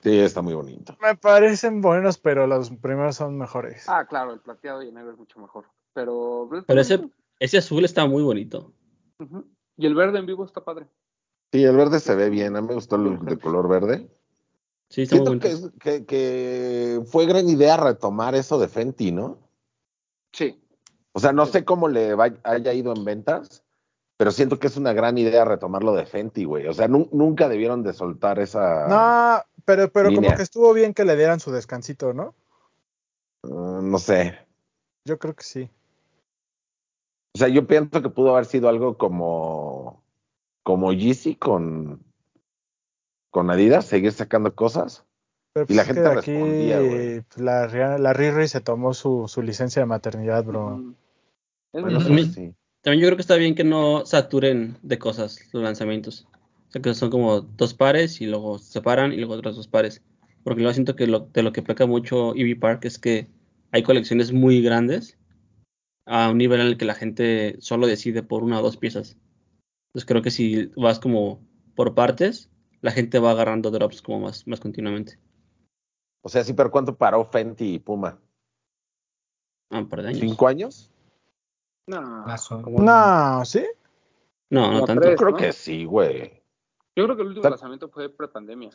Sí, 0.00 0.16
está 0.20 0.42
muy 0.42 0.54
bonito. 0.54 0.96
Me 1.02 1.16
parecen 1.16 1.80
buenos, 1.82 2.18
pero 2.18 2.46
los 2.46 2.70
primeros 2.70 3.16
son 3.16 3.36
mejores. 3.36 3.88
Ah, 3.88 4.06
claro, 4.06 4.32
el 4.32 4.40
plateado 4.40 4.82
y 4.82 4.88
el 4.88 4.94
negro 4.94 5.12
es 5.12 5.18
mucho 5.18 5.40
mejor. 5.40 5.64
Pero, 5.92 6.48
Pero 6.66 6.80
ese, 6.80 7.10
ese 7.40 7.58
azul 7.58 7.84
está 7.84 8.06
muy 8.06 8.22
bonito. 8.22 8.72
Y 9.76 9.86
el 9.86 9.94
verde 9.96 10.20
en 10.20 10.26
vivo 10.26 10.44
está 10.44 10.64
padre. 10.64 10.86
Sí, 11.52 11.64
el 11.64 11.76
verde 11.76 11.98
se 11.98 12.14
ve 12.14 12.30
bien. 12.30 12.56
A 12.56 12.60
mí 12.62 12.68
me 12.68 12.74
gustó 12.74 12.96
el 12.96 13.04
look 13.04 13.24
de 13.24 13.38
color 13.38 13.68
verde. 13.68 14.08
Sí, 14.88 15.02
está 15.02 15.16
muy 15.16 15.26
Siento 15.26 15.48
bonito. 15.48 15.80
que, 15.80 15.92
es- 15.92 16.00
que, 16.00 16.06
que 16.06 17.00
fue 17.06 17.26
gran 17.26 17.48
idea 17.48 17.76
retomar 17.76 18.34
eso 18.36 18.58
de 18.58 18.68
Fenty, 18.68 19.10
¿no? 19.10 19.47
Sí. 20.32 20.62
O 21.12 21.20
sea, 21.20 21.32
no 21.32 21.46
Sí. 21.46 21.52
sé 21.52 21.64
cómo 21.64 21.88
le 21.88 22.14
haya 22.44 22.72
ido 22.72 22.92
en 22.94 23.04
ventas, 23.04 23.64
pero 24.16 24.30
siento 24.30 24.58
que 24.58 24.66
es 24.66 24.76
una 24.76 24.92
gran 24.92 25.16
idea 25.18 25.44
retomarlo 25.44 25.94
de 25.94 26.06
Fenty, 26.06 26.44
güey. 26.44 26.66
O 26.66 26.74
sea, 26.74 26.88
nu- 26.88 27.08
nunca 27.12 27.48
debieron 27.48 27.82
de 27.82 27.92
soltar 27.92 28.38
esa... 28.38 28.86
No, 28.88 29.42
pero, 29.64 29.90
pero 29.90 30.12
como 30.14 30.34
que 30.34 30.42
estuvo 30.42 30.72
bien 30.74 30.94
que 30.94 31.04
le 31.04 31.16
dieran 31.16 31.40
su 31.40 31.50
descansito, 31.52 32.12
¿no? 32.12 32.34
Uh, 33.42 33.80
no 33.82 33.98
sé. 33.98 34.38
Yo 35.04 35.18
creo 35.18 35.34
que 35.34 35.44
sí. 35.44 35.70
O 37.34 37.38
sea, 37.38 37.48
yo 37.48 37.66
pienso 37.66 38.02
que 38.02 38.10
pudo 38.10 38.32
haber 38.32 38.46
sido 38.46 38.68
algo 38.68 38.98
como, 38.98 40.02
como 40.64 40.92
Yeezy 40.92 41.36
con, 41.36 42.02
con 43.30 43.50
Adidas, 43.50 43.86
seguir 43.86 44.12
sacando 44.12 44.54
cosas. 44.54 45.04
Pero 45.66 45.66
Y 45.68 45.74
pues 45.74 45.76
la 45.76 45.82
es 45.82 45.88
que 45.92 45.94
gente 45.94 46.00
de 46.00 46.12
aquí 46.12 46.32
respondía, 46.32 46.80
güey. 46.80 47.22
pues, 47.22 47.38
la, 47.38 47.98
la 47.98 48.12
Riri 48.12 48.48
se 48.48 48.60
tomó 48.60 48.94
su, 48.94 49.26
su 49.28 49.42
licencia 49.42 49.80
de 49.82 49.86
maternidad, 49.86 50.44
bro. 50.44 50.84
Bueno, 51.72 52.00
sí. 52.00 52.54
También 52.82 53.02
yo 53.02 53.08
creo 53.08 53.16
que 53.16 53.22
está 53.22 53.36
bien 53.36 53.54
que 53.54 53.64
no 53.64 54.06
saturen 54.06 54.78
de 54.82 54.98
cosas 54.98 55.48
los 55.52 55.62
lanzamientos. 55.62 56.26
O 56.68 56.70
sea, 56.72 56.82
que 56.82 56.94
son 56.94 57.10
como 57.10 57.40
dos 57.40 57.74
pares 57.74 58.20
y 58.20 58.26
luego 58.26 58.58
se 58.58 58.72
separan 58.72 59.12
y 59.12 59.16
luego 59.16 59.34
otros 59.34 59.56
dos 59.56 59.68
pares. 59.68 60.02
Porque 60.44 60.60
luego 60.62 60.74
siento 60.74 60.96
que 60.96 61.06
lo, 61.06 61.20
de 61.20 61.42
lo 61.42 61.52
que 61.52 61.62
peca 61.62 61.86
mucho 61.86 62.34
EV 62.34 62.58
Park 62.58 62.84
es 62.84 62.98
que 62.98 63.28
hay 63.72 63.82
colecciones 63.82 64.32
muy 64.32 64.62
grandes 64.62 65.18
a 66.06 66.30
un 66.30 66.38
nivel 66.38 66.60
en 66.60 66.66
el 66.68 66.76
que 66.78 66.84
la 66.86 66.94
gente 66.94 67.56
solo 67.60 67.86
decide 67.86 68.22
por 68.22 68.42
una 68.42 68.60
o 68.60 68.62
dos 68.62 68.76
piezas. 68.76 69.16
Entonces 69.88 70.06
creo 70.06 70.22
que 70.22 70.30
si 70.30 70.66
vas 70.76 71.00
como 71.00 71.40
por 71.74 71.94
partes, 71.94 72.50
la 72.80 72.92
gente 72.92 73.18
va 73.18 73.32
agarrando 73.32 73.70
drops 73.70 74.02
como 74.02 74.20
más, 74.20 74.46
más 74.46 74.60
continuamente. 74.60 75.18
O 76.28 76.30
sea, 76.30 76.44
sí, 76.44 76.52
pero 76.52 76.70
¿cuánto 76.70 76.94
paró 76.94 77.24
Fenty 77.24 77.76
y 77.76 77.78
Puma? 77.78 78.18
Ah, 79.70 79.78
años. 79.78 80.18
¿Cinco 80.18 80.46
años? 80.46 80.90
No, 81.86 82.26
No, 82.82 83.44
¿sí? 83.46 83.66
No, 84.50 84.70
no 84.72 84.84
tanto. 84.84 85.00
tres. 85.00 85.12
Yo 85.12 85.16
creo 85.16 85.30
¿no? 85.30 85.36
que 85.38 85.52
sí, 85.54 85.86
güey. 85.86 86.42
Yo 86.94 87.04
creo 87.04 87.16
que 87.16 87.22
el 87.22 87.28
último 87.28 87.48
lanzamiento 87.48 87.88
fue 87.88 88.10
prepandemia. 88.10 88.68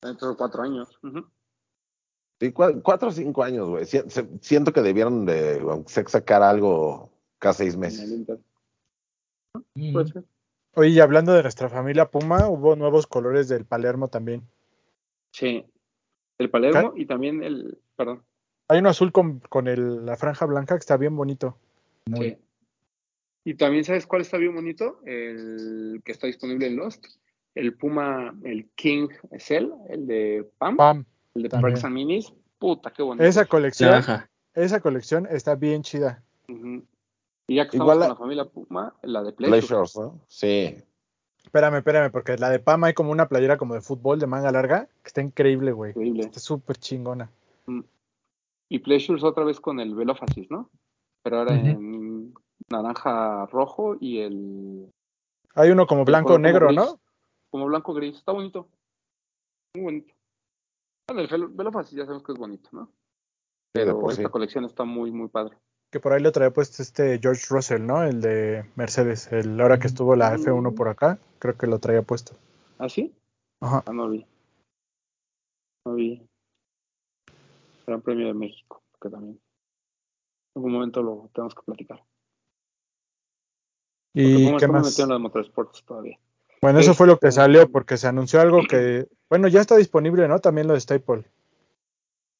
Dentro 0.00 0.28
de 0.30 0.36
cuatro 0.36 0.62
años. 0.62 0.96
Ujú. 1.02 1.26
Sí, 2.38 2.52
cua- 2.52 2.80
cuatro 2.84 3.08
o 3.08 3.12
cinco 3.12 3.42
años, 3.42 3.68
güey. 3.68 3.84
Si- 3.84 4.08
se- 4.08 4.28
Siento 4.40 4.72
que 4.72 4.82
debieron 4.82 5.26
de 5.26 5.60
sacar 6.06 6.44
algo 6.44 7.10
cada 7.40 7.52
seis 7.52 7.74
En 7.74 7.82
el 7.82 7.90
meses. 7.90 8.38
Mm. 9.74 9.96
Oye, 10.76 10.88
y 10.90 11.00
hablando 11.00 11.32
de 11.32 11.42
nuestra 11.42 11.68
familia 11.68 12.08
Puma, 12.12 12.48
hubo 12.48 12.76
nuevos 12.76 13.08
colores 13.08 13.48
del 13.48 13.64
Palermo 13.66 14.06
también. 14.06 14.48
Sí. 15.32 15.66
El 16.40 16.50
Palermo 16.50 16.94
y 16.96 17.06
también 17.06 17.42
el. 17.42 17.78
Perdón. 17.96 18.22
Hay 18.68 18.78
uno 18.78 18.88
azul 18.88 19.12
con, 19.12 19.40
con 19.40 19.68
el- 19.68 20.06
la 20.06 20.16
franja 20.16 20.46
blanca 20.46 20.74
que 20.74 20.80
está 20.80 20.96
bien 20.96 21.14
bonito. 21.16 21.58
Muy- 22.06 22.30
Sí. 22.30 22.38
Y 23.44 23.54
también, 23.54 23.84
¿sabes 23.84 24.06
cuál 24.06 24.22
está 24.22 24.36
bien 24.36 24.54
bonito? 24.54 25.00
El 25.04 26.02
que 26.04 26.12
está 26.12 26.26
disponible 26.26 26.66
en 26.66 26.76
Lost. 26.76 27.04
El 27.54 27.74
Puma, 27.74 28.34
el 28.44 28.68
King 28.76 29.08
Cell, 29.38 29.70
el 29.88 30.06
de 30.06 30.48
PAM, 30.58 30.76
Pam. 30.76 31.04
el 31.34 31.42
de 31.42 31.48
también. 31.48 31.72
Perks 31.74 31.84
and 31.84 31.94
Minis. 31.94 32.32
Puta, 32.58 32.92
qué 32.92 33.02
bonito. 33.02 33.24
Esa 33.24 33.44
colección, 33.46 34.02
esa 34.54 34.80
colección 34.80 35.26
está 35.30 35.54
bien 35.56 35.82
chida. 35.82 36.22
Y 36.48 37.56
ya 37.56 37.68
que 37.68 37.76
Igual 37.76 37.98
estamos 37.98 37.98
la- 37.98 38.06
con 38.06 38.08
la 38.08 38.14
familia 38.16 38.44
Puma, 38.44 38.94
la 39.02 39.22
de 39.24 39.32
Pleasure. 39.32 39.60
Pleasures, 39.66 39.96
¿no? 39.96 40.20
Sí. 40.28 40.76
Espérame, 41.50 41.78
espérame, 41.78 42.12
porque 42.12 42.36
la 42.36 42.48
de 42.48 42.60
Pam 42.60 42.84
hay 42.84 42.94
como 42.94 43.10
una 43.10 43.26
playera 43.26 43.58
como 43.58 43.74
de 43.74 43.80
fútbol 43.80 44.20
de 44.20 44.28
manga 44.28 44.52
larga 44.52 44.86
que 45.02 45.08
está 45.08 45.20
increíble, 45.20 45.72
güey. 45.72 45.90
Increíble. 45.90 46.22
Está 46.22 46.38
súper 46.38 46.76
chingona. 46.76 47.28
Y 48.68 48.78
Pleasures 48.78 49.24
otra 49.24 49.42
vez 49.42 49.58
con 49.58 49.80
el 49.80 49.96
Velofacis, 49.96 50.48
¿no? 50.48 50.70
Pero 51.24 51.38
ahora 51.38 51.56
en 51.56 52.32
naranja 52.68 53.46
rojo 53.46 53.96
y 53.98 54.20
el 54.20 54.92
Hay 55.56 55.70
uno 55.72 55.88
como 55.88 56.04
blanco 56.04 56.28
como 56.28 56.38
negro, 56.38 56.68
gris, 56.68 56.76
¿no? 56.78 57.00
Como 57.50 57.66
blanco 57.66 57.94
gris. 57.94 58.16
Está 58.16 58.30
bonito. 58.30 58.68
Muy 59.74 59.82
bonito. 59.84 60.14
Bueno, 61.08 61.22
el 61.22 61.28
Velo- 61.28 61.50
Velofacis 61.52 61.98
ya 61.98 62.04
sabemos 62.04 62.22
que 62.22 62.30
es 62.30 62.38
bonito, 62.38 62.68
¿no? 62.70 62.92
Pero 63.72 64.08
esta 64.08 64.22
sí. 64.22 64.28
colección 64.30 64.64
está 64.66 64.84
muy, 64.84 65.10
muy 65.10 65.26
padre. 65.26 65.56
Que 65.90 65.98
por 65.98 66.12
ahí 66.12 66.22
lo 66.22 66.30
traía 66.30 66.52
puesto 66.52 66.82
este 66.82 67.18
George 67.20 67.46
Russell, 67.50 67.84
¿no? 67.84 68.04
El 68.04 68.20
de 68.20 68.64
Mercedes. 68.76 69.30
El 69.32 69.60
ahora 69.60 69.78
que 69.78 69.88
estuvo 69.88 70.14
la 70.14 70.36
F1 70.36 70.74
por 70.74 70.88
acá, 70.88 71.18
creo 71.40 71.56
que 71.56 71.66
lo 71.66 71.78
traía 71.80 72.02
puesto. 72.02 72.36
¿Ah, 72.78 72.88
sí? 72.88 73.12
Ajá. 73.60 73.82
Ah, 73.86 73.92
no 73.92 74.08
vi. 74.08 74.24
No 75.84 75.94
vi. 75.94 76.24
Gran 77.86 78.00
Premio 78.02 78.28
de 78.28 78.34
México, 78.34 78.82
que 79.02 79.08
también. 79.10 79.40
En 80.54 80.60
algún 80.60 80.72
momento 80.72 81.02
lo 81.02 81.28
tenemos 81.34 81.54
que 81.54 81.62
platicar. 81.62 82.04
¿Y 84.14 84.56
qué 84.56 84.68
más? 84.68 84.98
en 84.98 85.08
los 85.08 85.20
motorsports 85.20 85.84
todavía. 85.84 86.18
Bueno, 86.62 86.78
eso 86.78 86.94
fue 86.94 87.06
lo 87.06 87.18
que 87.18 87.28
Este- 87.28 87.40
salió 87.40 87.70
porque 87.70 87.96
se 87.96 88.06
anunció 88.06 88.40
algo 88.40 88.60
que, 88.68 89.08
bueno, 89.28 89.48
ya 89.48 89.60
está 89.60 89.76
disponible, 89.76 90.28
¿no? 90.28 90.38
También 90.40 90.66
lo 90.68 90.74
de 90.74 90.80
Staple. 90.80 91.24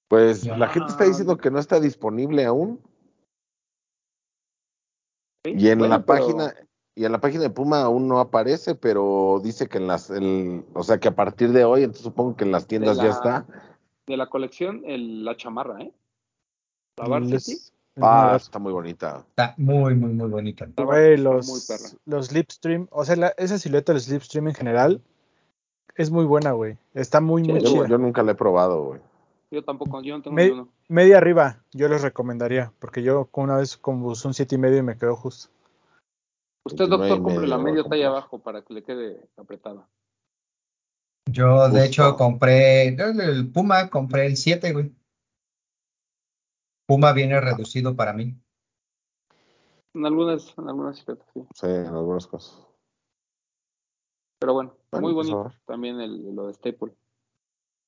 Pues 0.09 0.43
Ya. 0.43 0.57
la 0.57 0.69
gente 0.69 0.91
está 0.91 1.05
diciendo 1.05 1.37
que 1.39 1.51
no 1.51 1.59
está 1.59 1.81
disponible 1.81 2.45
aún. 2.45 2.81
¿Sí? 5.45 5.55
Y 5.57 5.69
en 5.69 5.79
Bueno, 5.79 5.95
la 5.97 6.05
pero- 6.05 6.27
página, 6.27 6.55
y 6.95 7.05
en 7.05 7.13
la 7.13 7.21
página 7.21 7.43
de 7.43 7.51
Puma 7.51 7.83
aún 7.83 8.09
no 8.09 8.19
aparece, 8.21 8.75
pero 8.75 9.41
dice 9.43 9.69
que 9.69 9.79
en 9.79 9.87
las, 9.87 10.11
el- 10.11 10.65
o 10.75 10.83
sea 10.83 10.99
que 10.99 11.09
a 11.09 11.15
partir 11.15 11.53
de 11.53 11.65
hoy, 11.65 11.83
entonces 11.83 12.05
supongo 12.05 12.37
que 12.37 12.45
en 12.45 12.53
las 12.53 12.67
tiendas 12.67 12.97
la- 12.99 13.05
ya 13.05 13.11
está. 13.11 13.47
De 14.07 14.17
la 14.17 14.29
colección, 14.29 14.83
el- 14.87 15.25
la 15.25 15.37
chamarra, 15.37 15.81
¿eh? 15.81 15.93
La 16.97 17.05
Les- 17.05 17.31
Varsity. 17.31 17.53
les 17.53 17.73
Ah, 18.03 18.35
está 18.37 18.59
muy 18.59 18.73
bonita. 18.73 19.25
Está 19.31 19.55
muy, 19.59 19.95
muy, 19.95 20.13
muy 20.13 20.29
bonita. 20.29 20.67
Güey, 20.77 21.17
los, 21.19 21.49
muy 21.49 21.61
perra. 21.67 21.91
los 22.07 22.27
Slipstream, 22.29 22.89
o 22.91 23.05
sea, 23.05 23.17
la- 23.17 23.35
esa 23.37 23.59
silueta 23.59 23.93
del 23.93 24.01
Slipstream 24.01 24.49
en 24.49 24.55
general 24.55 25.03
es 25.97 26.11
muy 26.11 26.25
buena, 26.25 26.53
güey. 26.53 26.79
Está 26.95 27.21
muy, 27.21 27.45
Sí, 27.45 27.51
muy 27.51 27.61
Yo, 27.61 27.69
chida. 27.69 27.89
yo 27.89 27.99
nunca 27.99 28.23
la 28.23 28.33
he 28.33 28.35
probado, 28.35 28.85
güey. 28.85 29.01
Yo 29.51 29.65
tampoco, 29.65 30.01
yo 30.03 30.17
no 30.17 30.23
tengo 30.23 30.37
Me- 30.37 30.47
ni 30.47 30.51
uno. 30.53 30.69
Media 30.89 31.19
arriba, 31.19 31.65
yo 31.73 31.89
les 31.89 32.03
recomendaría, 32.03 32.73
porque 32.79 33.03
yo 33.03 33.27
con 33.27 33.45
una 33.45 33.57
vez 33.57 33.79
usé 33.85 34.29
un 34.29 34.35
siete 34.35 34.57
y 34.57 34.59
medio 34.59 34.79
y 34.79 34.83
me 34.83 34.97
quedó 34.97 35.15
justo. 35.17 35.53
Usted, 36.65 36.89
29 36.89 37.09
doctor, 37.09 37.23
compre 37.23 37.47
la 37.47 37.59
media 37.59 37.85
talla 37.85 38.09
abajo 38.09 38.39
para 38.41 38.63
que 38.63 38.75
le 38.75 38.83
quede 38.83 39.29
apretada. 39.37 39.89
Yo, 41.31 41.69
de 41.69 41.81
Justo. 41.81 41.85
hecho, 41.85 42.17
compré 42.17 42.89
el, 42.89 43.53
Puma, 43.53 43.89
compré 43.89 44.27
el 44.27 44.37
7, 44.37 44.73
güey. 44.73 44.93
Puma 46.87 47.13
viene 47.13 47.41
reducido 47.41 47.95
para 47.95 48.13
mí. 48.13 48.35
En 49.95 50.07
algunas, 50.07 50.57
en 50.59 50.69
algunas 50.69 50.99
sí. 50.99 51.05
Sí, 51.55 51.67
en 51.67 51.87
algunas 51.87 52.27
cosas. 52.27 52.67
Pero 54.41 54.55
bueno, 54.55 54.75
Bueno, 54.91 55.07
muy 55.07 55.15
pues, 55.15 55.29
bonito 55.29 55.53
también 55.67 56.01
el, 56.01 56.35
lo 56.35 56.47
de 56.47 56.55
Staple. 56.55 56.95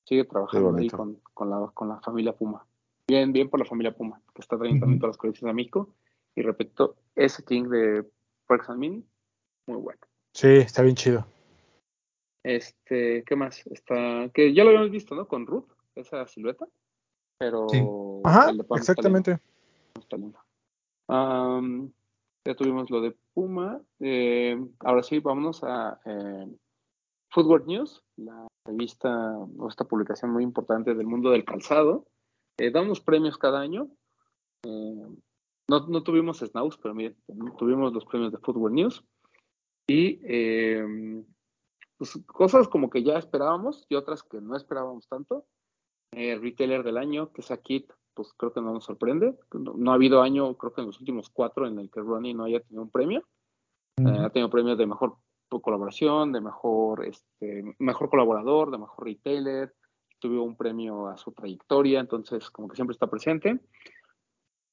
Sigue 0.05 0.25
trabajando 0.25 0.75
ahí 0.75 0.89
con, 0.89 1.19
con, 1.33 1.49
la, 1.49 1.71
con 1.73 1.87
la 1.89 1.99
familia 2.01 2.33
Puma. 2.33 2.65
Bien, 3.07 3.31
bien 3.31 3.49
por 3.49 3.59
la 3.59 3.65
familia 3.65 3.95
Puma, 3.95 4.21
que 4.33 4.41
está 4.41 4.57
trayendo 4.57 4.81
también 4.81 4.99
todas 4.99 5.15
las 5.15 5.17
colecciones 5.17 5.51
a 5.51 5.55
México. 5.55 5.89
Y 6.35 6.41
repito, 6.41 6.95
ese 7.15 7.43
King 7.43 7.63
de 7.69 8.05
Perks 8.47 8.69
and 8.69 8.79
Mini, 8.79 9.05
muy 9.67 9.77
bueno. 9.77 9.99
Sí, 10.33 10.47
está 10.47 10.81
bien 10.81 10.95
chido. 10.95 11.25
Este, 12.43 13.23
¿qué 13.23 13.35
más? 13.35 13.65
Está, 13.67 14.29
que 14.33 14.53
ya 14.53 14.63
lo 14.63 14.71
habíamos 14.71 14.91
visto, 14.91 15.15
¿no? 15.15 15.27
Con 15.27 15.45
Ruth, 15.45 15.69
esa 15.95 16.25
silueta. 16.27 16.67
Pero 17.37 17.67
Sí. 17.69 17.81
Ajá, 18.23 18.51
de 18.51 18.63
exactamente. 18.75 19.39
está 19.99 20.17
lindo. 20.17 20.39
Am, 21.07 21.91
ya 22.45 22.55
tuvimos 22.55 22.89
lo 22.89 23.01
de 23.01 23.15
Puma. 23.33 23.81
Eh, 23.99 24.59
ahora 24.79 25.03
sí, 25.03 25.19
vámonos 25.19 25.63
a 25.63 25.99
eh, 26.05 26.47
Footwear 27.33 27.65
News, 27.65 28.03
la 28.15 28.47
revista 28.63 29.37
o 29.57 29.67
esta 29.67 29.85
publicación 29.85 30.31
muy 30.31 30.43
importante 30.43 30.93
del 30.93 31.07
mundo 31.07 31.31
del 31.31 31.43
calzado. 31.43 32.05
Eh, 32.59 32.69
da 32.69 32.81
unos 32.81 33.01
premios 33.01 33.37
cada 33.37 33.59
año. 33.59 33.89
Eh, 34.63 35.07
no, 35.67 35.87
no 35.87 36.03
tuvimos 36.03 36.39
Snaus, 36.39 36.77
pero 36.77 36.93
miren, 36.93 37.17
tuvimos 37.57 37.91
los 37.91 38.05
premios 38.05 38.31
de 38.31 38.37
Footwear 38.37 38.71
News. 38.71 39.03
Y 39.87 40.19
eh, 40.23 41.25
pues, 41.97 42.19
cosas 42.27 42.67
como 42.67 42.91
que 42.91 43.01
ya 43.01 43.17
esperábamos 43.17 43.85
y 43.89 43.95
otras 43.95 44.21
que 44.21 44.39
no 44.39 44.55
esperábamos 44.55 45.07
tanto. 45.07 45.45
Eh, 46.11 46.37
retailer 46.37 46.83
del 46.83 46.97
año, 46.97 47.33
que 47.33 47.41
es 47.41 47.51
Kit, 47.63 47.91
pues 48.13 48.31
creo 48.37 48.53
que 48.53 48.61
no 48.61 48.73
nos 48.73 48.85
sorprende. 48.85 49.35
No, 49.53 49.73
no 49.75 49.91
ha 49.91 49.95
habido 49.95 50.21
año, 50.21 50.55
creo 50.55 50.73
que 50.73 50.81
en 50.81 50.87
los 50.87 50.99
últimos 50.99 51.31
cuatro, 51.31 51.65
en 51.65 51.79
el 51.79 51.89
que 51.89 51.99
Ronnie 51.99 52.35
no 52.35 52.43
haya 52.43 52.59
tenido 52.59 52.83
un 52.83 52.91
premio. 52.91 53.23
Ha 53.97 54.29
tenido 54.29 54.49
premios 54.49 54.77
de 54.77 54.87
mejor 54.87 55.17
colaboración, 55.61 56.31
de 56.31 56.41
mejor, 56.41 57.05
este, 57.05 57.75
mejor 57.79 58.09
colaborador, 58.09 58.71
de 58.71 58.77
mejor 58.77 59.05
retailer. 59.05 59.73
Tuvo 60.19 60.43
un 60.43 60.55
premio 60.55 61.07
a 61.07 61.17
su 61.17 61.31
trayectoria, 61.31 61.99
entonces 61.99 62.49
como 62.49 62.67
que 62.67 62.75
siempre 62.75 62.93
está 62.93 63.07
presente. 63.07 63.59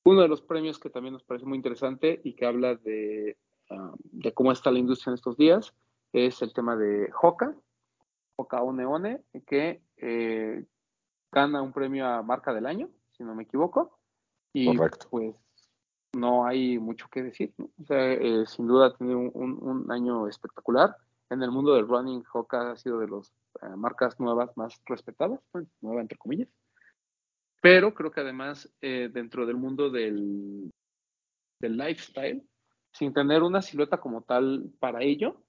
Uno 0.04 0.22
de 0.22 0.28
los 0.28 0.42
premios 0.42 0.78
que 0.78 0.90
también 0.90 1.12
nos 1.12 1.24
parece 1.24 1.46
muy 1.46 1.56
interesante 1.56 2.20
y 2.24 2.34
que 2.34 2.46
habla 2.46 2.76
de, 2.76 3.36
uh, 3.70 3.94
de 4.02 4.32
cómo 4.32 4.52
está 4.52 4.70
la 4.70 4.78
industria 4.78 5.10
en 5.10 5.14
estos 5.14 5.36
días 5.36 5.74
es 6.12 6.42
el 6.42 6.52
tema 6.52 6.76
de 6.76 7.10
Hoka, 7.20 7.54
Hoka 8.36 8.62
One 8.62 8.86
One, 8.86 9.22
que 9.46 9.82
eh, 9.96 10.64
gana 11.30 11.62
un 11.62 11.72
premio 11.72 12.06
a 12.06 12.22
marca 12.22 12.52
del 12.52 12.66
año, 12.66 12.88
si 13.12 13.22
no 13.22 13.34
me 13.34 13.44
equivoco. 13.44 13.98
Y 14.52 14.76
Correcto. 14.76 15.06
pues 15.10 15.34
no 16.12 16.46
hay 16.46 16.78
mucho 16.78 17.08
que 17.08 17.22
decir. 17.22 17.52
O 17.58 17.84
sea, 17.84 18.12
eh, 18.12 18.44
sin 18.46 18.66
duda 18.66 18.86
ha 18.86 18.96
tenido 18.96 19.18
un, 19.18 19.86
año 19.90 20.28
espectacular. 20.28 20.96
En 21.30 21.42
el 21.42 21.50
mundo 21.50 21.74
del 21.74 21.86
running, 21.86 22.24
Hoka 22.32 22.72
ha 22.72 22.76
sido 22.76 22.98
de 22.98 23.08
las 23.08 23.32
uh, 23.62 23.76
marcas 23.76 24.18
nuevas 24.18 24.56
más 24.56 24.80
respetadas, 24.86 25.40
nueva 25.80 26.00
entre 26.00 26.18
comillas. 26.18 26.48
Pero 27.60 27.94
creo 27.94 28.10
que 28.10 28.20
además 28.20 28.72
eh, 28.80 29.10
dentro 29.12 29.46
del 29.46 29.56
mundo 29.56 29.90
del, 29.90 30.70
lifestyle, 31.60 32.42
sin 32.92 33.12
tener 33.12 33.42
una 33.42 33.62
silueta 33.62 33.98
como 33.98 34.22
tal 34.22 34.72
para 34.80 35.02
ello, 35.02 35.42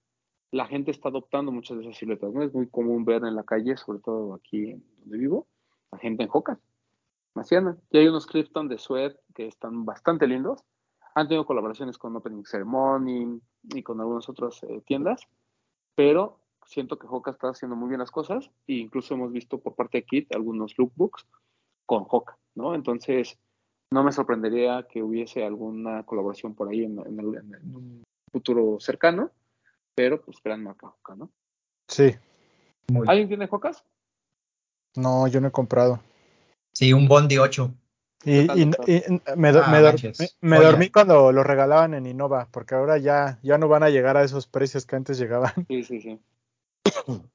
la 0.52 0.68
gente 0.68 0.92
está 0.92 1.10
adoptando 1.10 1.52
muchas 1.52 1.78
de 1.78 1.84
esas 1.84 1.98
siluetas. 1.98 2.36
Es 2.36 2.54
muy 2.54 2.70
común 2.70 3.06
ver 3.06 3.24
en 3.24 3.36
la 3.36 3.44
calle, 3.44 3.78
sobre 3.78 4.00
todo 4.00 4.36
aquí 4.36 4.76
donde 5.00 5.18
vivo, 5.18 5.48
la 5.92 5.98
gente 5.98 6.24
en 6.24 6.30
Hoka. 6.32 6.60
Maciana. 7.34 7.78
Y 7.90 8.00
hay 8.00 8.08
unos 8.08 8.26
Clifton 8.26 8.68
de 8.68 8.78
Sweat 8.78 9.16
que 9.34 9.48
están 9.48 9.86
bastante 9.86 10.28
lindos. 10.28 10.64
Han 11.16 11.28
tenido 11.28 11.46
colaboraciones 11.46 11.98
con 11.98 12.16
Opening 12.16 12.46
Ceremony 12.46 13.42
y 13.64 13.84
con 13.84 14.00
algunas 14.00 14.28
otras 14.30 14.64
eh, 14.64 14.82
tiendas, 14.86 15.22
pero 15.96 16.40
siento 16.66 16.98
que 16.98 17.08
Hoka 17.10 17.32
está 17.32 17.50
haciendo 17.50 17.76
muy 17.76 17.90
bien 17.90 18.00
las 18.00 18.12
cosas 18.12 18.50
e 18.68 18.74
incluso 18.76 19.14
hemos 19.14 19.32
visto 19.32 19.60
por 19.60 19.76
parte 19.76 19.98
de 19.98 20.06
Kit 20.06 20.34
algunos 20.34 20.78
lookbooks 20.78 21.26
con 21.86 22.06
Hoka, 22.08 22.38
¿no? 22.56 22.76
Entonces, 22.76 23.38
no 23.92 24.04
me 24.04 24.14
sorprendería 24.14 24.88
que 24.90 25.04
hubiese 25.04 25.44
alguna 25.44 26.04
colaboración 26.04 26.56
por 26.56 26.70
ahí 26.70 26.84
en, 26.84 27.00
en, 27.00 27.20
el, 27.20 27.36
en 27.36 27.76
un 27.76 28.04
futuro 28.32 28.80
cercano, 28.80 29.32
pero 29.94 30.22
pues 30.22 30.38
gran 30.42 30.64
marca 30.64 30.88
Hoka, 30.88 31.16
¿no? 31.16 31.30
Sí. 31.88 32.16
Muy 32.90 33.06
¿Alguien 33.10 33.28
tiene 33.28 33.50
Hokas? 33.52 33.84
No, 34.96 35.28
yo 35.28 35.42
no 35.42 35.50
he 35.50 35.52
comprado. 35.52 36.00
Sí, 36.74 36.94
un 36.94 37.08
Bondi 37.08 37.38
8. 37.38 37.74
Y, 38.24 38.32
y, 38.34 38.62
y 38.62 38.66
me, 38.66 38.76
ah, 39.26 39.36
me, 39.36 39.52
dormí, 39.52 40.12
me 40.42 40.60
dormí 40.60 40.90
cuando 40.90 41.32
lo 41.32 41.44
regalaban 41.44 41.96
en 41.96 42.06
Innova, 42.06 42.48
porque 42.52 42.76
ahora 42.76 42.98
ya, 43.00 43.40
ya 43.42 43.58
no 43.58 43.68
van 43.68 43.84
a 43.84 43.90
llegar 43.90 44.16
a 44.16 44.24
esos 44.24 44.46
precios 44.46 44.86
que 44.86 44.96
antes 44.96 45.18
llegaban. 45.18 45.54
Sí, 45.68 45.84
sí, 45.84 46.02
sí. 46.02 46.20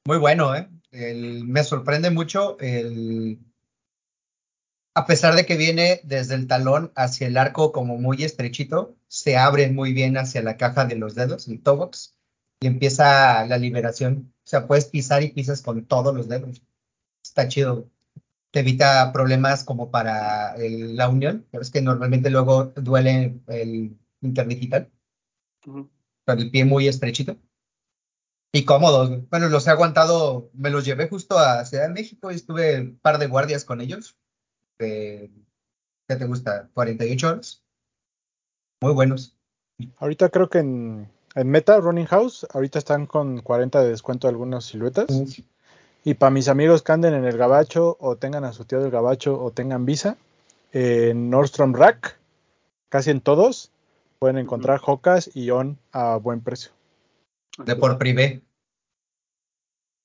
Muy 0.05 0.17
bueno, 0.17 0.55
¿eh? 0.55 0.69
El, 0.91 1.45
me 1.45 1.63
sorprende 1.63 2.09
mucho 2.09 2.57
el... 2.59 3.39
A 4.95 5.05
pesar 5.05 5.35
de 5.35 5.45
que 5.45 5.57
viene 5.57 6.01
desde 6.03 6.35
el 6.35 6.47
talón 6.47 6.91
hacia 6.95 7.27
el 7.27 7.37
arco 7.37 7.71
como 7.71 7.97
muy 7.97 8.23
estrechito, 8.23 8.95
se 9.07 9.37
abre 9.37 9.69
muy 9.69 9.93
bien 9.93 10.17
hacia 10.17 10.41
la 10.41 10.57
caja 10.57 10.85
de 10.85 10.95
los 10.95 11.13
dedos, 11.13 11.47
el 11.47 11.61
toe 11.61 11.75
box, 11.75 12.17
y 12.59 12.67
empieza 12.67 13.45
la 13.45 13.57
liberación. 13.57 14.33
O 14.43 14.47
sea, 14.47 14.65
puedes 14.65 14.85
pisar 14.85 15.21
y 15.21 15.29
pisas 15.29 15.61
con 15.61 15.85
todos 15.85 16.15
los 16.15 16.27
dedos. 16.27 16.63
Está 17.23 17.47
chido 17.47 17.89
te 18.57 18.61
evita 18.61 19.13
problemas 19.13 19.63
como 19.63 19.91
para 19.91 20.55
el, 20.55 20.95
la 20.95 21.09
unión, 21.09 21.45
pero 21.51 21.61
es 21.61 21.69
que 21.69 21.79
normalmente 21.79 22.31
luego 22.31 22.73
duele 22.75 23.39
el 23.45 23.95
interdigital, 24.21 24.91
uh 25.67 25.71
-huh. 25.71 25.89
con 26.25 26.39
el 26.39 26.49
pie 26.49 26.65
muy 26.65 26.87
estrechito. 26.87 27.37
Y 28.51 28.65
cómodos. 28.65 29.29
Bueno, 29.29 29.49
los 29.49 29.67
he 29.67 29.69
aguantado, 29.69 30.49
me 30.53 30.71
los 30.71 30.85
llevé 30.85 31.07
justo 31.07 31.37
a 31.37 31.63
Ciudad 31.65 31.83
de 31.83 31.93
México 31.93 32.31
y 32.31 32.35
estuve 32.35 32.81
un 32.81 32.97
par 32.97 33.19
de 33.19 33.27
guardias 33.27 33.63
con 33.63 33.79
ellos. 33.79 34.17
De, 34.79 35.29
¿Qué 36.07 36.15
te 36.15 36.25
gusta? 36.25 36.71
48 36.73 37.27
horas. 37.27 37.63
Muy 38.81 38.93
buenos. 38.93 39.37
Ahorita 39.97 40.29
creo 40.29 40.49
que 40.49 40.59
en, 40.59 41.11
en 41.35 41.47
Meta, 41.47 41.79
Running 41.79 42.07
House, 42.07 42.47
ahorita 42.51 42.79
están 42.79 43.05
con 43.05 43.39
40 43.41 43.83
de 43.83 43.89
descuento 43.89 44.27
algunas 44.27 44.65
siluetas. 44.65 45.11
Uh 45.11 45.25
-huh. 45.25 45.45
Y 46.07 46.13
para 46.13 46.29
mis 46.29 46.47
amigos 46.47 46.83
que 46.83 46.93
anden 46.93 47.15
en 47.15 47.25
el 47.25 47.37
gabacho 47.37 47.97
o 47.99 48.15
tengan 48.15 48.45
a 48.45 48.53
su 48.53 48.63
tío 48.63 48.79
del 48.79 48.89
gabacho 48.89 49.43
o 49.43 49.51
tengan 49.51 49.85
visa, 49.85 50.15
en 50.71 51.29
Nordstrom 51.29 51.73
Rack, 51.73 52.17
casi 52.87 53.09
en 53.09 53.19
todos, 53.19 53.71
pueden 54.17 54.37
encontrar 54.37 54.79
Hocas 54.85 55.29
y 55.33 55.49
On 55.49 55.77
a 55.91 56.15
buen 56.15 56.39
precio. 56.39 56.71
De 57.57 57.75
por 57.75 57.97
privé. 57.97 58.41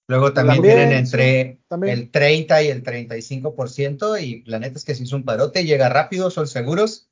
Luego 0.08 0.32
también, 0.32 0.56
también 0.56 0.76
tienen 0.76 0.98
entre 0.98 1.52
sí, 1.52 1.60
también. 1.68 1.96
el 1.96 2.10
30 2.10 2.62
y 2.64 2.66
el 2.66 2.82
35% 2.82 4.20
y 4.20 4.42
la 4.42 4.58
neta 4.58 4.78
es 4.78 4.84
que 4.84 4.96
si 4.96 5.04
es 5.04 5.12
un 5.12 5.24
parote, 5.24 5.64
llega 5.64 5.88
rápido, 5.88 6.32
son 6.32 6.48
seguros 6.48 7.08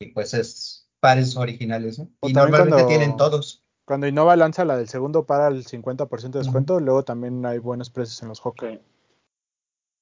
y 0.00 0.12
pues 0.12 0.32
es 0.32 0.88
pares 1.00 1.36
originales. 1.36 1.98
¿no? 1.98 2.08
Y 2.22 2.32
normalmente 2.32 2.70
cuando... 2.70 2.88
tienen 2.88 3.18
todos. 3.18 3.59
Cuando 3.90 4.06
Innova 4.06 4.36
lanza 4.36 4.64
la 4.64 4.76
del 4.76 4.86
segundo 4.86 5.26
para 5.26 5.48
el 5.48 5.64
50% 5.64 6.30
de 6.30 6.38
descuento, 6.38 6.74
uh 6.74 6.78
-huh. 6.78 6.84
luego 6.84 7.02
también 7.02 7.44
hay 7.44 7.58
buenos 7.58 7.90
precios 7.90 8.22
en 8.22 8.28
los 8.28 8.40
Hoka. 8.46 8.70
Sí, 8.70 8.78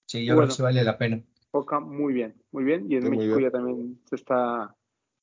sí 0.05 0.27
yo 0.27 0.35
bueno, 0.35 0.49
creo 0.49 0.57
que 0.59 0.63
vale 0.63 0.85
la 0.85 0.99
pena. 0.99 1.23
Hoka 1.53 1.81
muy 1.81 2.13
bien, 2.13 2.35
muy 2.53 2.65
bien. 2.65 2.85
Y 2.93 2.97
en 2.97 3.05
sí, 3.05 3.09
México 3.09 3.41
ya 3.41 3.51
también 3.51 3.99
se 4.05 4.17
está, 4.17 4.77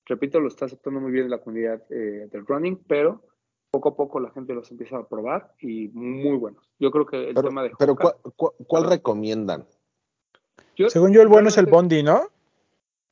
repito, 0.06 0.40
lo 0.40 0.48
está 0.48 0.66
aceptando 0.66 1.00
muy 1.00 1.12
bien 1.12 1.30
la 1.30 1.38
comunidad 1.38 1.84
eh, 1.92 2.28
del 2.32 2.44
running, 2.48 2.84
pero 2.88 3.22
poco 3.70 3.90
a 3.90 3.96
poco 3.96 4.20
la 4.20 4.32
gente 4.32 4.56
los 4.56 4.72
empieza 4.72 4.98
a 4.98 5.08
probar 5.08 5.54
y 5.62 5.90
muy 5.90 6.36
buenos. 6.36 6.68
Yo 6.80 6.90
creo 6.90 7.06
que 7.06 7.18
el 7.30 7.36
pero, 7.36 7.50
tema 7.50 7.62
de 7.62 7.68
Hoka, 7.68 7.78
Pero 7.78 7.96
¿cuál, 7.96 8.16
cuál, 8.36 8.54
cuál 8.66 8.90
recomiendan? 8.90 9.68
Yo, 10.76 10.90
Según 10.90 11.14
yo, 11.14 11.22
el 11.22 11.28
bueno 11.28 11.50
es 11.50 11.58
el 11.60 11.68
Bondi, 11.68 12.02
¿no? 12.02 12.32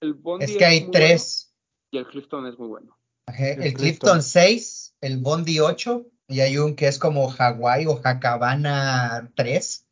El 0.01 0.15
Bondi 0.15 0.45
es 0.45 0.57
que 0.57 0.65
hay 0.65 0.89
tres. 0.89 1.45
Bueno 1.45 1.53
y 1.93 1.97
el 1.99 2.07
Clifton 2.07 2.47
es 2.47 2.57
muy 2.57 2.69
bueno. 2.69 2.97
El, 3.27 3.63
el 3.63 3.73
Clifton 3.73 4.21
6 4.21 4.83
el 5.03 5.17
Bondi 5.17 5.59
8 5.59 6.05
y 6.29 6.39
hay 6.39 6.57
un 6.57 6.75
que 6.75 6.87
es 6.87 6.97
como 6.97 7.27
Hawái 7.27 7.85
o 7.85 7.97
Jacabana 7.97 9.31
3. 9.35 9.85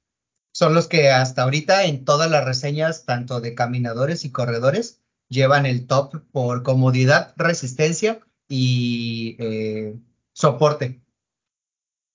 Son 0.54 0.74
los 0.74 0.88
que 0.88 1.10
hasta 1.10 1.44
ahorita 1.44 1.84
en 1.86 2.06
todas 2.06 2.32
las 2.32 2.46
reseñas, 2.46 3.06
tanto 3.06 3.42
de 3.42 3.54
caminadores 3.54 4.24
y 4.26 4.32
corredores, 4.32 5.02
llevan 5.28 5.66
el 5.66 5.86
top 5.86 6.24
por 6.32 6.64
comodidad, 6.64 7.34
resistencia 7.36 8.22
y 8.48 9.36
eh, 9.40 9.96
soporte. 10.32 11.02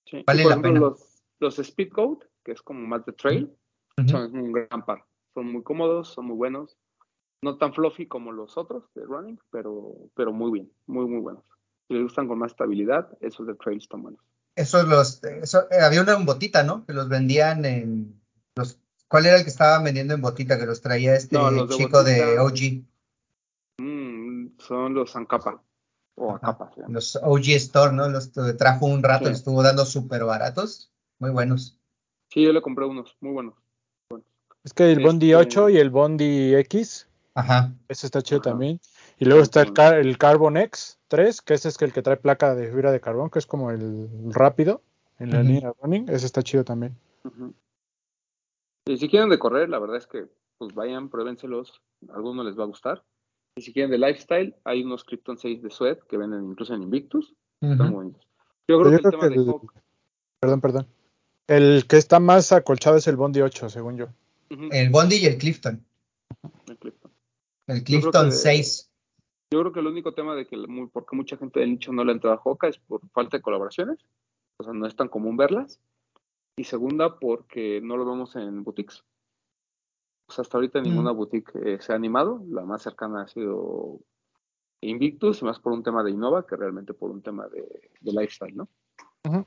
Sí. 0.05 0.23
Vale 0.25 0.43
la 0.43 0.49
ejemplo, 0.49 0.69
pena. 0.69 0.79
Los, 0.79 1.23
los 1.39 1.67
Speedgoat, 1.67 2.23
que 2.43 2.53
es 2.53 2.61
como 2.63 2.85
más 2.87 3.05
de 3.05 3.13
trail, 3.13 3.55
uh 3.97 4.01
-huh. 4.01 4.09
son 4.09 4.37
un 4.37 4.51
gran 4.51 4.85
par. 4.85 5.05
Son 5.35 5.51
muy 5.51 5.61
cómodos, 5.61 6.09
son 6.09 6.25
muy 6.25 6.35
buenos. 6.35 6.77
No 7.43 7.57
tan 7.57 7.73
fluffy 7.73 8.07
como 8.07 8.31
los 8.31 8.57
otros 8.57 8.83
de 8.95 9.03
running, 9.03 9.39
pero, 9.51 9.95
pero 10.15 10.33
muy 10.33 10.51
bien, 10.51 10.71
muy, 10.87 11.05
muy 11.05 11.19
buenos 11.19 11.43
si 11.87 11.93
les 11.93 12.03
gustan 12.03 12.27
con 12.27 12.39
más 12.39 12.51
estabilidad, 12.51 13.09
esos 13.21 13.47
de 13.47 13.55
trail 13.55 13.77
están 13.77 14.03
buenos. 14.03 14.21
Esos 14.55 14.87
los, 14.87 15.23
eso, 15.23 15.67
eh, 15.71 15.81
había 15.81 16.01
una 16.01 16.13
en 16.13 16.25
botita, 16.25 16.63
¿no? 16.63 16.85
Que 16.85 16.93
los 16.93 17.07
vendían 17.07 17.63
en 17.65 18.19
los, 18.55 18.79
¿cuál 19.07 19.27
era 19.27 19.37
el 19.37 19.43
que 19.43 19.49
estaban 19.49 19.83
vendiendo 19.83 20.13
en 20.13 20.21
botita 20.21 20.57
que 20.57 20.65
los 20.65 20.81
traía 20.81 21.15
este 21.15 21.35
no, 21.35 21.51
los 21.51 21.69
de 21.69 21.75
chico 21.75 21.99
botita, 21.99 22.25
de 22.25 22.39
OG? 22.39 22.83
Mmm, 23.79 24.57
son 24.57 24.95
los 24.95 25.15
Ancapa 25.15 25.61
o 26.15 26.33
Acapa. 26.33 26.71
¿sí? 26.73 26.81
Los 26.87 27.15
OG 27.15 27.49
Store, 27.49 27.93
¿no? 27.93 28.09
Los 28.09 28.31
trajo 28.31 28.87
un 28.87 29.03
rato 29.03 29.25
sí. 29.25 29.31
y 29.31 29.35
estuvo 29.35 29.61
dando 29.61 29.85
súper 29.85 30.25
baratos, 30.25 30.91
muy 31.19 31.29
buenos. 31.29 31.79
Sí, 32.31 32.43
yo 32.43 32.51
le 32.51 32.61
compré 32.61 32.85
unos, 32.85 33.15
muy 33.21 33.31
buenos. 33.31 33.53
Es 34.63 34.73
que 34.73 34.91
el 34.91 35.01
Bondi 35.01 35.31
este... 35.31 35.59
8 35.59 35.69
y 35.69 35.77
el 35.77 35.91
Bondi 35.91 36.55
X, 36.55 37.06
Ajá. 37.37 37.71
ese 37.87 38.07
está 38.07 38.23
chido 38.23 38.41
Ajá. 38.41 38.49
también. 38.49 38.79
Y 39.19 39.25
luego 39.25 39.43
está 39.43 39.61
el, 39.61 39.73
car 39.73 39.99
el 39.99 40.17
Carbon 40.17 40.57
X 40.57 40.97
3, 41.07 41.41
que 41.41 41.53
ese 41.53 41.69
es 41.69 41.79
el 41.81 41.93
que 41.93 42.01
trae 42.01 42.17
placa 42.17 42.55
de 42.55 42.69
fibra 42.71 42.91
de 42.91 42.99
carbón, 42.99 43.29
que 43.29 43.37
es 43.39 43.45
como 43.45 43.69
el 43.69 44.09
rápido 44.31 44.81
en 45.19 45.29
la 45.29 45.39
uh 45.39 45.41
-huh. 45.41 45.45
línea 45.45 45.73
running. 45.81 46.09
Ese 46.09 46.25
está 46.25 46.41
chido 46.41 46.63
también. 46.63 46.97
Uh 47.23 47.29
-huh. 47.29 47.53
Y 48.87 48.97
si 48.97 49.07
quieren 49.07 49.29
de 49.29 49.37
correr, 49.37 49.69
la 49.69 49.77
verdad 49.79 49.97
es 49.97 50.07
que 50.07 50.25
pues 50.57 50.73
vayan, 50.73 51.09
pruébenselos. 51.09 51.81
A 52.09 52.15
algunos 52.15 52.45
les 52.45 52.57
va 52.57 52.63
a 52.63 52.67
gustar. 52.67 53.03
Y 53.55 53.61
si 53.61 53.71
quieren 53.71 53.91
de 53.91 53.99
lifestyle, 53.99 54.55
hay 54.63 54.83
unos 54.83 55.03
Krypton 55.03 55.37
6 55.37 55.61
de 55.61 55.69
Sweat 55.69 55.99
que 56.07 56.17
venden 56.17 56.43
incluso 56.43 56.73
en 56.73 56.81
Invictus. 56.81 57.35
Uh 57.61 57.67
-huh. 57.67 57.71
Están 57.73 57.91
bonitos. 57.91 58.27
Yo 58.67 58.79
creo 58.79 58.91
Yo 58.91 58.97
que 58.97 59.07
el 59.07 59.11
tema 59.11 59.29
que 59.29 59.35
el... 59.35 59.45
de 59.45 59.51
Hawk... 59.51 59.73
Perdón, 60.39 60.61
perdón. 60.61 60.87
El 61.47 61.85
que 61.87 61.97
está 61.97 62.19
más 62.19 62.51
acolchado 62.51 62.97
es 62.97 63.07
el 63.07 63.15
Bondi 63.15 63.41
8, 63.41 63.69
según 63.69 63.97
yo. 63.97 64.07
El 64.49 64.89
Bondi 64.89 65.17
y 65.17 65.25
el 65.25 65.37
Clifton. 65.37 65.83
El 67.67 67.83
Clifton. 67.83 68.25
El 68.25 68.31
Clifton 68.31 68.31
6. 68.31 68.91
Yo 69.51 69.61
creo 69.61 69.71
que 69.71 69.79
el 69.79 69.87
único 69.87 70.13
tema 70.13 70.35
de 70.35 70.45
que 70.45 70.57
porque 70.91 71.15
mucha 71.15 71.37
gente 71.37 71.59
del 71.59 71.71
nicho 71.71 71.93
no 71.93 72.03
le 72.03 72.11
entra 72.11 72.33
a 72.33 72.41
Hoka 72.43 72.67
es 72.67 72.77
por 72.79 73.07
falta 73.09 73.37
de 73.37 73.41
colaboraciones, 73.41 74.05
o 74.59 74.63
sea, 74.63 74.73
no 74.73 74.85
es 74.85 74.95
tan 74.95 75.07
común 75.07 75.37
verlas. 75.37 75.79
Y 76.57 76.63
segunda, 76.63 77.19
porque 77.19 77.79
no 77.81 77.97
lo 77.97 78.05
vemos 78.05 78.35
en 78.35 78.63
boutiques. 78.63 79.03
O 80.27 80.33
sea, 80.33 80.41
hasta 80.41 80.57
ahorita 80.57 80.81
ninguna 80.81 81.13
mm. 81.13 81.15
boutique 81.15 81.51
eh, 81.63 81.77
se 81.79 81.93
ha 81.93 81.95
animado. 81.95 82.43
La 82.49 82.63
más 82.63 82.81
cercana 82.81 83.21
ha 83.21 83.27
sido 83.27 83.99
Invictus, 84.81 85.41
y 85.41 85.45
más 85.45 85.59
por 85.59 85.71
un 85.71 85.83
tema 85.83 86.03
de 86.03 86.11
Innova 86.11 86.45
que 86.45 86.55
realmente 86.55 86.93
por 86.93 87.11
un 87.11 87.21
tema 87.21 87.47
de, 87.47 87.61
de 88.01 88.11
lifestyle, 88.11 88.57
¿no? 88.57 88.67
Uh 89.25 89.31
-huh. 89.31 89.45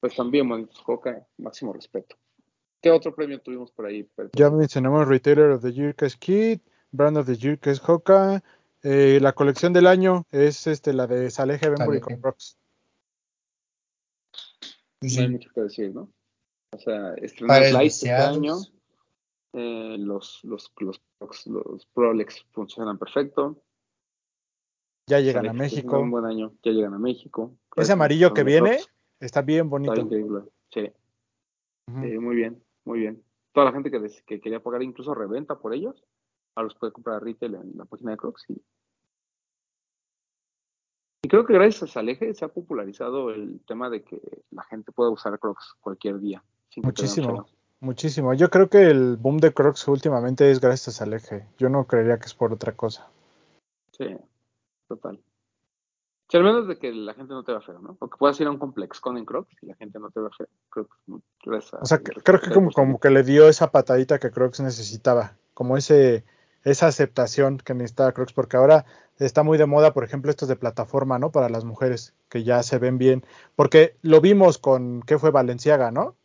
Pues 0.00 0.14
también, 0.14 0.46
Movimientos 0.46 0.82
Hoka, 0.86 1.26
máximo 1.38 1.72
respeto. 1.72 2.16
¿Qué 2.80 2.90
otro 2.90 3.14
premio 3.14 3.40
tuvimos 3.40 3.70
por 3.72 3.86
ahí? 3.86 4.08
Ya 4.32 4.50
mencionamos 4.50 5.06
Retailer 5.06 5.50
of 5.50 5.62
the 5.62 5.72
Year, 5.72 5.94
que 5.94 6.06
es 6.06 6.16
Kid, 6.16 6.60
Brand 6.92 7.18
of 7.18 7.26
the 7.26 7.36
Year, 7.36 7.58
que 7.58 7.70
es 7.70 7.80
Hoka, 7.86 8.42
eh, 8.82 9.18
la 9.20 9.32
colección 9.32 9.72
del 9.72 9.86
año 9.86 10.26
es 10.30 10.66
este 10.66 10.92
la 10.92 11.06
de 11.06 11.30
Salehe 11.30 11.68
Benbury 11.68 12.00
con 12.00 12.22
Rocks. 12.22 12.56
No 15.02 15.20
hay 15.20 15.28
mucho 15.28 15.50
que 15.54 15.60
decir, 15.62 15.94
¿no? 15.94 16.10
O 16.72 16.78
sea, 16.78 17.14
estrenó 17.14 17.52
Light 17.52 17.92
este 17.92 18.12
año. 18.12 18.56
Eh, 19.52 19.96
los, 19.98 20.40
los, 20.44 20.72
los, 20.78 21.00
los, 21.46 21.86
Prolex 21.92 22.44
funcionan 22.52 22.98
perfecto. 22.98 23.62
Ya 25.08 25.20
llegan 25.20 25.46
a 25.46 25.48
Saleje, 25.48 25.64
México. 25.64 25.98
Un 25.98 26.10
buen 26.10 26.24
año. 26.24 26.52
Ya 26.62 26.72
llegan 26.72 26.94
a 26.94 26.98
México. 26.98 27.56
Ese 27.76 27.92
amarillo 27.92 28.32
que 28.32 28.44
viene 28.44 28.78
está 29.18 29.42
bien 29.42 29.68
bonito. 29.68 29.92
Está 29.92 30.04
increíble. 30.04 30.42
Sí, 30.72 30.90
sí, 31.86 32.18
muy 32.18 32.36
bien, 32.36 32.62
muy 32.84 33.00
bien. 33.00 33.22
Toda 33.52 33.66
la 33.66 33.72
gente 33.72 33.90
que, 33.90 34.00
que 34.24 34.40
quería 34.40 34.62
pagar 34.62 34.82
incluso 34.82 35.12
reventa 35.14 35.58
por 35.58 35.74
ellos, 35.74 36.04
ahora 36.54 36.64
los 36.68 36.74
puede 36.76 36.92
comprar 36.92 37.16
a 37.16 37.20
retail 37.20 37.54
en 37.56 37.72
la 37.76 37.84
página 37.84 38.12
de 38.12 38.16
Crocs. 38.16 38.44
Y, 38.48 38.62
y 41.22 41.28
creo 41.28 41.44
que 41.46 41.52
gracias 41.54 41.82
a 41.82 41.86
Saleje 41.86 42.32
se 42.34 42.44
ha 42.44 42.48
popularizado 42.48 43.30
el 43.30 43.60
tema 43.66 43.90
de 43.90 44.02
que 44.02 44.20
la 44.50 44.62
gente 44.64 44.92
pueda 44.92 45.10
usar 45.10 45.38
Crocs 45.38 45.74
cualquier 45.80 46.18
día. 46.20 46.42
sin 46.70 46.82
que 46.82 46.86
Muchísimo. 46.88 47.46
Muchísimo. 47.82 48.34
Yo 48.34 48.50
creo 48.50 48.68
que 48.68 48.82
el 48.90 49.16
boom 49.16 49.38
de 49.38 49.54
Crocs 49.54 49.88
últimamente 49.88 50.50
es 50.50 50.60
gracias 50.60 51.00
al 51.00 51.14
eje. 51.14 51.46
Yo 51.56 51.70
no 51.70 51.86
creería 51.86 52.18
que 52.18 52.26
es 52.26 52.34
por 52.34 52.52
otra 52.52 52.72
cosa. 52.72 53.08
Sí, 53.96 54.04
total. 54.86 55.18
Sí, 56.30 56.36
al 56.36 56.44
menos 56.44 56.68
de 56.68 56.78
que 56.78 56.92
la 56.92 57.14
gente 57.14 57.32
no 57.32 57.42
te 57.42 57.52
vea 57.52 57.60
feo, 57.62 57.78
¿no? 57.80 57.94
Porque 57.94 58.18
puedas 58.18 58.38
ir 58.38 58.46
a 58.46 58.50
un 58.50 58.58
complex 58.58 59.00
con 59.00 59.16
en 59.16 59.24
Crocs 59.24 59.62
y 59.62 59.66
la 59.66 59.74
gente 59.76 59.98
no 59.98 60.10
te 60.10 60.20
vea 60.20 60.28
feo. 60.36 60.46
Creo 60.68 60.86
que 60.86 61.50
gracias 61.50 61.74
a- 61.74 61.78
O 61.78 61.86
sea, 61.86 61.98
que- 61.98 62.12
creo 62.22 62.40
que 62.40 62.50
como, 62.52 62.70
como 62.70 63.00
que 63.00 63.08
le 63.10 63.22
dio 63.22 63.48
esa 63.48 63.70
patadita 63.72 64.18
que 64.18 64.30
Crocs 64.30 64.60
necesitaba, 64.60 65.36
como 65.54 65.76
ese 65.78 66.24
esa 66.64 66.86
aceptación 66.88 67.58
que 67.58 67.74
necesitaba 67.74 68.12
Crocs, 68.12 68.32
porque 68.32 68.56
ahora 68.56 68.84
está 69.18 69.42
muy 69.42 69.58
de 69.58 69.66
moda, 69.66 69.92
por 69.92 70.04
ejemplo, 70.04 70.30
estos 70.30 70.48
de 70.48 70.56
plataforma, 70.56 71.18
¿no? 71.18 71.30
Para 71.32 71.48
las 71.48 71.64
mujeres, 71.64 72.14
que 72.28 72.42
ya 72.44 72.62
se 72.62 72.78
ven 72.78 72.98
bien, 72.98 73.24
porque 73.56 73.96
lo 74.02 74.20
vimos 74.20 74.58
con, 74.58 75.02
¿qué 75.02 75.18
fue? 75.18 75.30
Valenciaga, 75.30 75.90
¿no? 75.90 76.16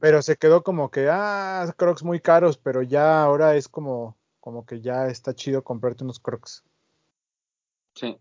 Pero 0.00 0.22
se 0.22 0.36
quedó 0.36 0.62
como 0.62 0.90
que, 0.90 1.08
ah, 1.10 1.72
Crocs 1.76 2.04
muy 2.04 2.20
caros, 2.20 2.58
pero 2.58 2.82
ya 2.82 3.22
ahora 3.22 3.56
es 3.56 3.66
como, 3.68 4.16
como 4.40 4.64
que 4.66 4.80
ya 4.80 5.06
está 5.08 5.34
chido 5.34 5.62
comprarte 5.64 6.04
unos 6.04 6.20
Crocs. 6.20 6.64
Sí. 7.94 8.16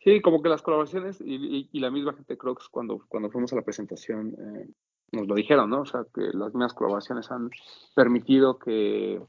Sí, 0.00 0.20
como 0.20 0.42
que 0.42 0.48
las 0.48 0.62
colaboraciones 0.62 1.20
y, 1.20 1.34
y- 1.34 1.68
y 1.72 1.80
la 1.80 1.90
misma 1.90 2.12
gente 2.12 2.34
de 2.34 2.38
Crocs 2.38 2.68
cuando, 2.68 3.04
cuando 3.08 3.30
fuimos 3.30 3.52
a 3.52 3.56
la 3.56 3.62
presentación 3.62 4.34
eh, 4.38 4.68
nos 5.12 5.26
lo 5.26 5.34
dijeron, 5.34 5.70
¿no? 5.70 5.80
O 5.82 5.86
sea, 5.86 6.04
que 6.14 6.22
las 6.32 6.52
mismas 6.54 6.74
colaboraciones 6.74 7.30
han 7.30 7.50
permitido 7.94 8.58
que 8.58 9.20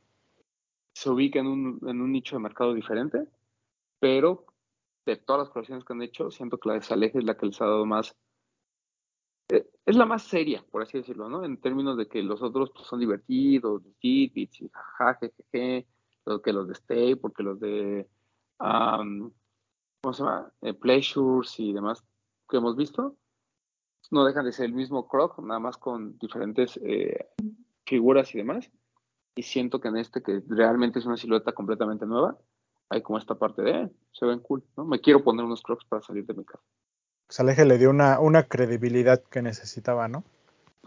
se 0.95 1.09
ubique 1.09 1.39
en 1.39 1.47
un, 1.47 1.79
en 1.87 2.01
un 2.01 2.11
nicho 2.11 2.37
de 2.37 2.41
mercado 2.41 2.73
diferente, 2.73 3.27
pero 3.99 4.45
de 5.05 5.17
todas 5.17 5.41
las 5.41 5.49
colaboraciones 5.49 5.83
que 5.83 5.93
han 5.93 6.01
hecho, 6.01 6.31
siento 6.31 6.57
que 6.57 6.69
la 6.69 6.75
de 6.75 6.81
Saleje 6.81 7.19
es 7.19 7.25
la 7.25 7.35
que 7.35 7.47
les 7.47 7.61
ha 7.61 7.65
dado 7.65 7.85
más, 7.85 8.15
eh, 9.49 9.67
es 9.85 9.95
la 9.97 10.05
más 10.05 10.23
seria, 10.23 10.65
por 10.71 10.81
así 10.81 10.97
decirlo, 10.97 11.27
¿no? 11.27 11.43
En 11.43 11.59
términos 11.59 11.97
de 11.97 12.07
que 12.07 12.23
los 12.23 12.41
otros 12.41 12.71
pues, 12.71 12.87
son 12.87 13.01
divertidos, 13.01 13.83
los 13.83 13.95
Fitbits 13.97 14.61
y 14.61 14.69
jaja, 14.69 15.19
jejeje, 15.19 15.85
lo 16.25 16.41
que 16.41 16.53
los 16.53 16.67
de 16.67 16.73
Stay, 16.73 17.15
porque 17.15 17.43
los 17.43 17.59
de, 17.59 18.07
am, 18.59 19.33
¿cómo 20.01 20.13
se 20.13 20.23
llama? 20.23 20.53
Eh, 20.61 20.73
Pleasures 20.73 21.59
y 21.59 21.73
demás 21.73 22.05
que 22.49 22.57
hemos 22.57 22.77
visto, 22.77 23.17
no 24.11 24.23
dejan 24.23 24.45
de 24.45 24.53
ser 24.53 24.67
el 24.67 24.73
mismo 24.73 25.09
Croc, 25.09 25.39
nada 25.39 25.59
más 25.59 25.77
con 25.77 26.17
diferentes 26.19 26.79
eh, 26.83 27.27
figuras 27.85 28.33
y 28.33 28.37
demás. 28.37 28.71
Y 29.35 29.43
siento 29.43 29.81
que 29.81 29.89
en 29.89 29.97
este, 29.97 30.21
que 30.23 30.41
realmente 30.47 30.99
es 30.99 31.05
una 31.05 31.17
silueta 31.17 31.51
completamente 31.51 32.05
nueva, 32.05 32.37
hay 32.89 33.01
como 33.01 33.17
esta 33.17 33.35
parte 33.35 33.61
de, 33.61 33.71
eh, 33.71 33.89
se 34.13 34.25
ven 34.25 34.39
cool, 34.39 34.63
¿no? 34.77 34.85
Me 34.85 35.01
quiero 35.01 35.23
poner 35.23 35.43
unos 35.45 35.61
Crocs 35.61 35.85
para 35.85 36.01
salir 36.01 36.25
de 36.25 36.33
mi 36.33 36.45
casa. 36.45 36.63
Saleje 37.29 37.65
le 37.65 37.77
dio 37.77 37.89
una, 37.89 38.19
una 38.19 38.43
credibilidad 38.43 39.21
que 39.23 39.41
necesitaba, 39.41 40.07
¿no? 40.07 40.23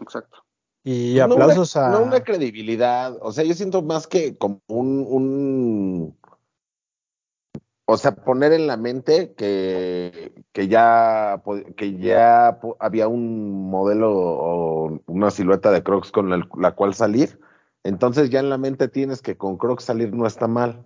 Exacto. 0.01 0.39
Y 0.83 1.15
No 1.17 1.25
una- 1.25 1.33
aplausos 1.35 1.75
a... 1.75 1.89
No 1.91 2.01
una 2.01 2.21
credibilidad, 2.21 3.17
o 3.21 3.31
sea, 3.31 3.43
yo 3.43 3.53
siento 3.53 3.81
más 3.81 4.07
que 4.07 4.37
como 4.37 4.61
un, 4.67 5.05
un 5.07 6.17
o 7.85 7.97
sea, 7.97 8.15
poner 8.15 8.53
en 8.53 8.67
la 8.67 8.77
mente 8.77 9.33
que, 9.33 10.31
que 10.53 10.67
ya, 10.67 11.41
que 11.75 11.97
ya 11.97 12.59
había 12.79 13.07
un 13.07 13.69
modelo 13.69 14.11
o 14.15 14.99
una 15.07 15.31
silueta 15.31 15.71
de 15.71 15.83
Crocs 15.83 16.11
con 16.11 16.31
el- 16.31 16.47
la 16.57 16.73
cual 16.75 16.93
salir, 16.93 17.39
entonces 17.83 18.29
ya 18.29 18.39
en 18.39 18.49
la 18.49 18.57
mente 18.57 18.87
tienes 18.87 19.21
que 19.21 19.37
con 19.37 19.57
Crocs 19.57 19.83
salir 19.85 20.13
no 20.13 20.25
está 20.27 20.47
mal, 20.47 20.85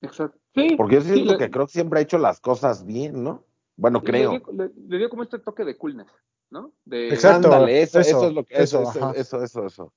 Exacto. 0.00 0.38
Sí. 0.54 0.74
porque 0.76 0.96
yo 0.96 1.00
sí, 1.02 1.12
siento 1.14 1.32
le- 1.32 1.38
que 1.38 1.50
Crocs 1.50 1.72
siempre 1.72 1.98
ha 1.98 2.02
hecho 2.02 2.18
las 2.18 2.40
cosas 2.40 2.84
bien, 2.84 3.22
¿no? 3.22 3.44
Bueno, 3.76 4.00
le 4.02 4.04
creo. 4.10 4.30
dio- 4.30 4.52
Le, 4.52 4.70
le 4.88 4.98
dio 4.98 5.08
como 5.08 5.22
este 5.22 5.38
toque 5.38 5.64
de 5.64 5.76
coolness, 5.76 6.08
¿no? 6.50 6.72
De, 6.84 7.08
Exacto. 7.08 7.52
Ándale, 7.52 7.82
eso, 7.82 8.00
eso, 8.00 8.10
eso, 8.18 8.26
es 8.28 8.32
lo 8.34 8.44
que, 8.44 8.54
eso, 8.54 8.80
eso, 8.82 8.90
eso, 8.90 9.04
ajá. 9.04 9.12
eso, 9.18 9.42
eso, 9.42 9.66
eso. 9.66 9.92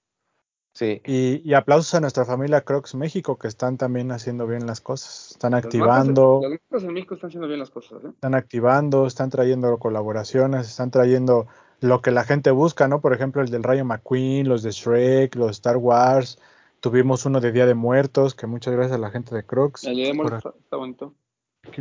Sí. 0.74 1.02
Y, 1.06 1.42
y 1.50 1.54
aplausos 1.54 1.94
a 1.96 2.00
nuestra 2.00 2.24
familia 2.24 2.62
Crocs 2.62 2.96
México, 2.96 3.38
que 3.38 3.48
están 3.50 3.78
también 3.78 4.12
haciendo 4.12 4.48
bien 4.48 4.66
las 4.66 4.80
cosas. 4.80 5.32
Están 5.32 5.54
activando, 5.54 6.40
Las 6.44 6.52
marcas 6.52 6.84
en 6.84 6.94
México 6.94 7.16
están 7.16 7.28
haciendo 7.30 7.48
bien 7.48 7.60
las 7.60 7.70
cosas, 7.72 8.04
¿eh? 8.06 8.08
están 8.08 8.36
activando, 8.36 9.06
están 9.06 9.30
trayendo 9.30 9.78
colaboraciones, 9.80 10.68
están 10.70 10.90
trayendo 10.90 11.48
lo 11.82 12.02
que 12.02 12.12
la 12.12 12.24
gente 12.24 12.52
busca, 12.52 12.88
¿no? 12.88 13.02
Por 13.02 13.14
ejemplo, 13.14 13.42
el 13.42 13.50
del 13.50 13.64
Rayo 13.64 13.84
McQueen, 13.84 14.48
los 14.48 14.64
de 14.64 14.72
Shrek, 14.72 15.36
los 15.36 15.48
de 15.48 15.52
Star 15.52 15.78
Wars. 15.78 16.40
Tuvimos 16.80 17.26
uno 17.26 17.42
de 17.42 17.52
Día 17.52 17.66
de 17.66 17.74
Muertos, 17.74 18.34
que 18.36 18.48
muchas 18.48 18.74
gracias 18.74 18.96
a 18.96 19.00
la 19.00 19.12
gente 19.12 19.36
de 19.36 19.44
Crocs. 19.44 19.84
El 19.84 19.98
de 19.98 20.14
Por 20.16 20.34
está, 20.34 20.54
está 20.58 20.78
bonito. 20.78 21.14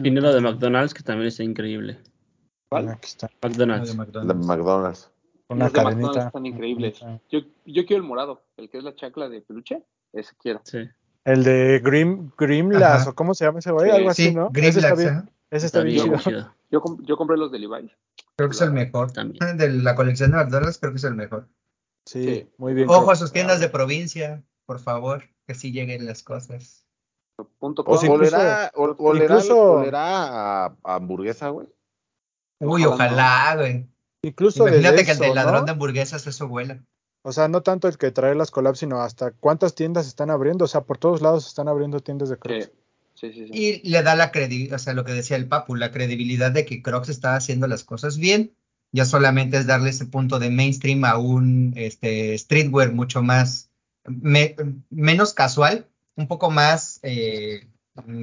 Tiene 0.02 0.20
lo 0.20 0.32
de 0.32 0.40
McDonald's 0.40 0.92
que 0.94 1.02
también 1.02 1.28
está 1.28 1.42
increíble. 1.42 1.98
¿Cuál? 2.70 2.88
Aquí 2.88 3.06
está, 3.06 3.30
McDonald's. 3.42 3.96
de 3.96 4.04
De 4.20 4.34
McDonald's. 4.34 5.10
Una 5.48 5.64
Los 5.64 5.72
de 5.72 5.82
McDonald's 5.82 6.26
están 6.26 6.46
increíbles. 6.46 7.00
Yo, 7.30 7.40
yo 7.66 7.84
quiero 7.86 8.02
el 8.02 8.08
morado, 8.08 8.42
el 8.56 8.70
que 8.70 8.78
es 8.78 8.84
la 8.84 8.94
chacla 8.94 9.28
de 9.28 9.42
peluche, 9.42 9.82
ese 10.12 10.32
quiero. 10.38 10.60
Sí. 10.64 10.88
El 11.24 11.44
de 11.44 11.80
Grim, 11.84 12.30
Grimlas, 12.38 13.02
Ajá. 13.02 13.10
o 13.10 13.14
cómo 13.14 13.34
se 13.34 13.44
llama 13.44 13.58
ese 13.58 13.72
güey, 13.72 13.90
Sí, 13.90 13.96
algo 13.96 14.10
así, 14.10 14.24
Sí, 14.28 14.34
¿no? 14.34 14.48
Green 14.50 14.68
ese 14.68 14.78
está 14.80 14.94
bien, 14.94 15.08
ajá. 15.10 15.28
ese 15.50 15.66
está, 15.66 15.82
bien 15.82 16.02
chido. 16.04 16.16
chido. 16.18 16.54
Yo, 16.70 16.82
yo 17.02 17.16
compré 17.16 17.36
los 17.36 17.50
de 17.52 17.58
Levi's. 17.58 17.90
Creo 18.40 18.48
que 18.48 18.54
es 18.56 18.62
el 18.62 18.72
mejor. 18.72 19.12
También. 19.12 19.38
De 19.58 19.68
la 19.70 19.94
colección 19.94 20.30
de 20.30 20.38
McDonald's, 20.38 20.78
creo 20.78 20.92
que 20.92 20.96
es 20.98 21.04
el 21.04 21.14
mejor. 21.14 21.46
Sí, 22.06 22.24
Sí. 22.24 22.50
muy 22.56 22.72
bien. 22.72 22.88
Ojo 22.88 23.10
a 23.10 23.16
sus 23.16 23.32
tiendas 23.32 23.60
de 23.60 23.68
provincia, 23.68 24.42
por 24.64 24.78
favor, 24.80 25.24
que 25.46 25.54
sí 25.54 25.72
lleguen 25.72 26.06
las 26.06 26.22
cosas. 26.22 26.86
Punto 27.58 27.82
O, 27.82 27.98
olerá, 28.12 28.70
o- 28.74 28.96
olerá- 28.96 29.24
incluso- 29.24 29.72
olerá 29.72 30.64
a, 30.64 30.76
a 30.84 30.94
hamburguesa, 30.94 31.50
güey. 31.50 31.68
Uy, 32.60 32.84
Ojalá 32.86 33.56
güey. 33.56 33.86
Incluso 34.22 34.66
Imagínate 34.66 34.92
desde 34.96 35.04
que 35.04 35.10
el 35.12 35.16
eso, 35.16 35.24
del 35.24 35.34
ladrón 35.34 35.60
¿no? 35.60 35.64
de 35.66 35.72
hamburguesas 35.72 36.26
eso 36.26 36.48
vuela. 36.48 36.82
O 37.22 37.32
sea, 37.32 37.48
no 37.48 37.62
tanto 37.62 37.88
el 37.88 37.98
que 37.98 38.10
trae 38.10 38.34
las 38.34 38.50
collabs, 38.50 38.78
sino 38.78 39.02
hasta 39.02 39.32
cuántas 39.32 39.74
tiendas 39.74 40.06
están 40.06 40.30
abriendo. 40.30 40.64
O 40.64 40.68
sea, 40.68 40.82
por 40.82 40.96
todos 40.96 41.20
lados 41.20 41.46
están 41.46 41.68
abriendo 41.68 42.00
tiendas 42.00 42.30
de 42.30 42.36
Sí, 42.36 42.40
Crocs. 42.40 42.70
Sí, 43.20 43.32
sí. 43.32 43.46
sí. 43.46 43.50
Y 43.82 43.88
le 43.90 44.02
da 44.02 44.14
la 44.14 44.30
credibilidad, 44.30 44.76
o 44.76 44.78
sea, 44.78 44.94
lo 44.94 45.04
que 45.04 45.12
decía 45.12 45.36
el 45.36 45.48
Papu, 45.48 45.74
la 45.76 45.90
credibilidad 45.90 46.50
de 46.52 46.64
que 46.64 46.82
Crocs 46.82 47.08
está 47.08 47.36
haciendo 47.36 47.66
las 47.66 47.84
cosas 47.84 48.18
bien. 48.18 48.52
Ya 48.92 49.04
solamente 49.04 49.56
es 49.58 49.66
darle 49.66 49.90
ese 49.90 50.06
punto 50.06 50.38
de 50.40 50.50
mainstream 50.50 51.04
a 51.04 51.16
un 51.16 51.72
este, 51.76 52.36
streetwear 52.36 52.92
mucho 52.92 53.22
más, 53.22 53.70
me- 54.04 54.56
menos 54.90 55.32
casual, 55.34 55.88
un 56.16 56.26
poco 56.26 56.50
más, 56.50 56.98
eh, 57.04 57.68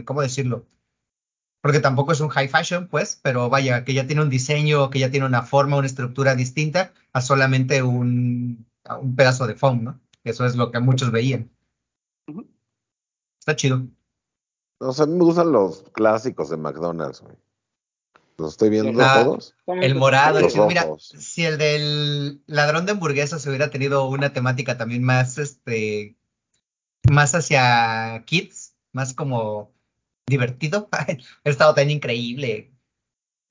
¿cómo 0.05 0.21
decirlo? 0.21 0.65
Porque 1.61 1.79
tampoco 1.79 2.11
es 2.13 2.21
un 2.21 2.29
high 2.29 2.47
fashion, 2.49 2.87
pues, 2.87 3.19
pero 3.23 3.49
vaya, 3.49 3.85
que 3.85 3.93
ya 3.93 4.07
tiene 4.07 4.21
un 4.23 4.29
diseño, 4.29 4.89
que 4.89 4.99
ya 4.99 5.11
tiene 5.11 5.25
una 5.27 5.43
forma, 5.43 5.77
una 5.77 5.87
estructura 5.87 6.35
distinta 6.35 6.93
a 7.13 7.21
solamente 7.21 7.83
un, 7.83 8.67
a 8.85 8.97
un 8.97 9.15
pedazo 9.15 9.47
de 9.47 9.55
foam, 9.55 9.83
¿no? 9.83 10.01
Eso 10.23 10.45
es 10.45 10.55
lo 10.55 10.71
que 10.71 10.79
muchos 10.79 11.11
veían. 11.11 11.51
Está 13.39 13.55
chido. 13.55 13.87
O 14.79 14.93
sea, 14.93 15.03
a 15.03 15.07
mí 15.07 15.15
me 15.17 15.23
gustan 15.23 15.51
los 15.51 15.83
clásicos 15.91 16.49
de 16.49 16.57
McDonald's, 16.57 17.21
güey. 17.21 17.35
Los 18.37 18.51
estoy 18.51 18.69
viendo 18.69 19.01
Ah, 19.03 19.23
todos. 19.23 19.55
El 19.65 19.95
morado, 19.95 20.37
el 20.37 20.45
Los. 20.45 20.67
Mira, 20.67 20.83
rojos. 20.83 21.11
si 21.17 21.43
el 21.43 21.57
del 21.57 22.41
ladrón 22.45 22.85
de 22.85 22.91
hamburguesas 22.91 23.45
hubiera 23.47 23.71
tenido 23.71 24.07
una 24.07 24.31
temática 24.33 24.77
también 24.77 25.03
más, 25.03 25.39
este, 25.39 26.15
más 27.09 27.33
hacia 27.33 28.23
kids, 28.25 28.75
más 28.93 29.15
como 29.15 29.71
divertido, 30.27 30.87
hubiera 31.43 31.51
estado 31.51 31.73
tan 31.73 31.89
increíble. 31.89 32.71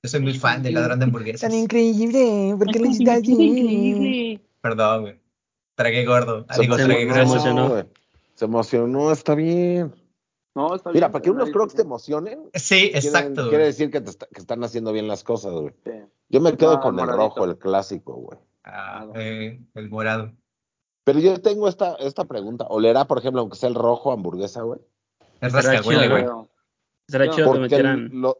Yo 0.03 0.09
soy 0.09 0.21
muy 0.21 0.37
fan 0.39 0.63
del 0.63 0.75
ladrón 0.75 0.99
de 0.99 1.05
hamburguesas. 1.05 1.53
increíble, 1.53 2.55
porque 2.57 2.79
lo 2.79 2.85
hiciste 2.85 3.11
así? 3.11 4.41
Perdón, 4.61 5.01
güey. 5.01 5.19
Tragué 5.75 6.05
gordo. 6.05 6.45
Ah, 6.47 6.53
Se 6.55 6.65
tragué 6.65 7.13
se 7.13 7.21
emocionó. 7.21 7.69
güey. 7.69 7.83
Se 8.35 8.45
emocionó, 8.45 9.11
está 9.11 9.35
bien. 9.35 9.93
No, 10.57 10.75
está 10.75 10.89
Mira, 10.91 11.07
bien, 11.07 11.11
para 11.13 11.21
que 11.21 11.29
unos 11.31 11.51
crocs 11.51 11.75
te 11.75 11.83
emocionen, 11.83 12.49
Sí, 12.55 12.89
quiere, 12.91 12.97
exacto. 12.97 13.41
quiere 13.43 13.57
güey. 13.57 13.65
decir 13.67 13.91
que, 13.91 14.01
te 14.01 14.09
está- 14.09 14.25
que 14.25 14.39
están 14.41 14.63
haciendo 14.63 14.91
bien 14.91 15.07
las 15.07 15.23
cosas, 15.23 15.53
güey. 15.53 15.73
Sí. 15.85 15.91
Yo 16.29 16.41
me 16.41 16.57
quedo 16.57 16.73
No, 16.75 16.81
con 16.81 16.99
el 16.99 17.07
rojo, 17.07 17.45
el 17.45 17.57
clásico, 17.57 18.13
güey. 18.15 18.39
Ah, 18.63 19.07
eh, 19.15 19.61
el 19.75 19.89
morado. 19.89 20.33
Pero 21.03 21.19
yo 21.19 21.39
tengo 21.41 21.67
esta, 21.69 21.93
esta 21.99 22.25
pregunta. 22.25 22.65
¿Olerá, 22.69 23.05
por 23.05 23.19
ejemplo, 23.19 23.39
aunque 23.41 23.55
sea 23.55 23.69
el 23.69 23.75
rojo, 23.75 24.11
hamburguesa, 24.11 24.63
güey? 24.63 24.79
Es 25.39 25.53
rascahuele, 25.53 26.01
chido, 26.07 26.09
güey. 26.09 26.47
Será 27.07 27.25
chido 27.29 27.35
que 27.37 27.43
Porque, 27.45 27.59
metieran. 27.61 28.09
lo- 28.13 28.39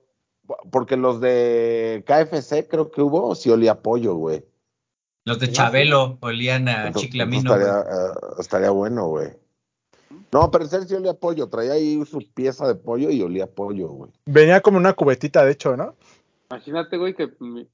porque 0.72 0.98
los 0.98 1.22
de 1.22 2.04
KFC 2.06 2.68
creo 2.68 2.90
que 2.92 3.02
hubo, 3.02 3.36
sí 3.36 3.50
olía 3.52 3.82
pollo, 3.82 4.16
güey. 4.16 4.44
Los 5.24 5.40
de 5.40 5.52
Chabelo 5.52 6.18
olían 6.22 6.68
a 6.68 6.88
Entonces- 6.88 7.04
chiclamino, 7.04 7.54
entonces 7.54 7.68
estaría, 7.68 8.10
eh, 8.10 8.14
estaría 8.40 8.70
bueno, 8.72 9.08
güey. 9.08 9.30
No, 10.32 10.52
pero 10.52 10.64
en 10.66 10.70
serio 10.70 10.88
sí 10.88 10.94
olía 10.96 11.12
a 11.12 11.18
pollo. 11.18 11.48
Traía 11.48 11.74
ahí 11.74 12.04
su 12.06 12.20
pieza 12.34 12.68
de 12.68 12.76
pollo 12.76 13.10
y 13.10 13.22
olía 13.22 13.46
a 13.46 13.48
pollo, 13.48 13.88
güey. 13.90 14.12
Venía 14.26 14.62
como 14.62 14.78
una 14.78 14.94
cubetita, 14.94 15.46
de 15.46 15.52
hecho, 15.54 15.78
¿no? 15.78 15.96
Imagínate, 16.50 16.98
güey, 16.98 17.14
que 17.14 17.26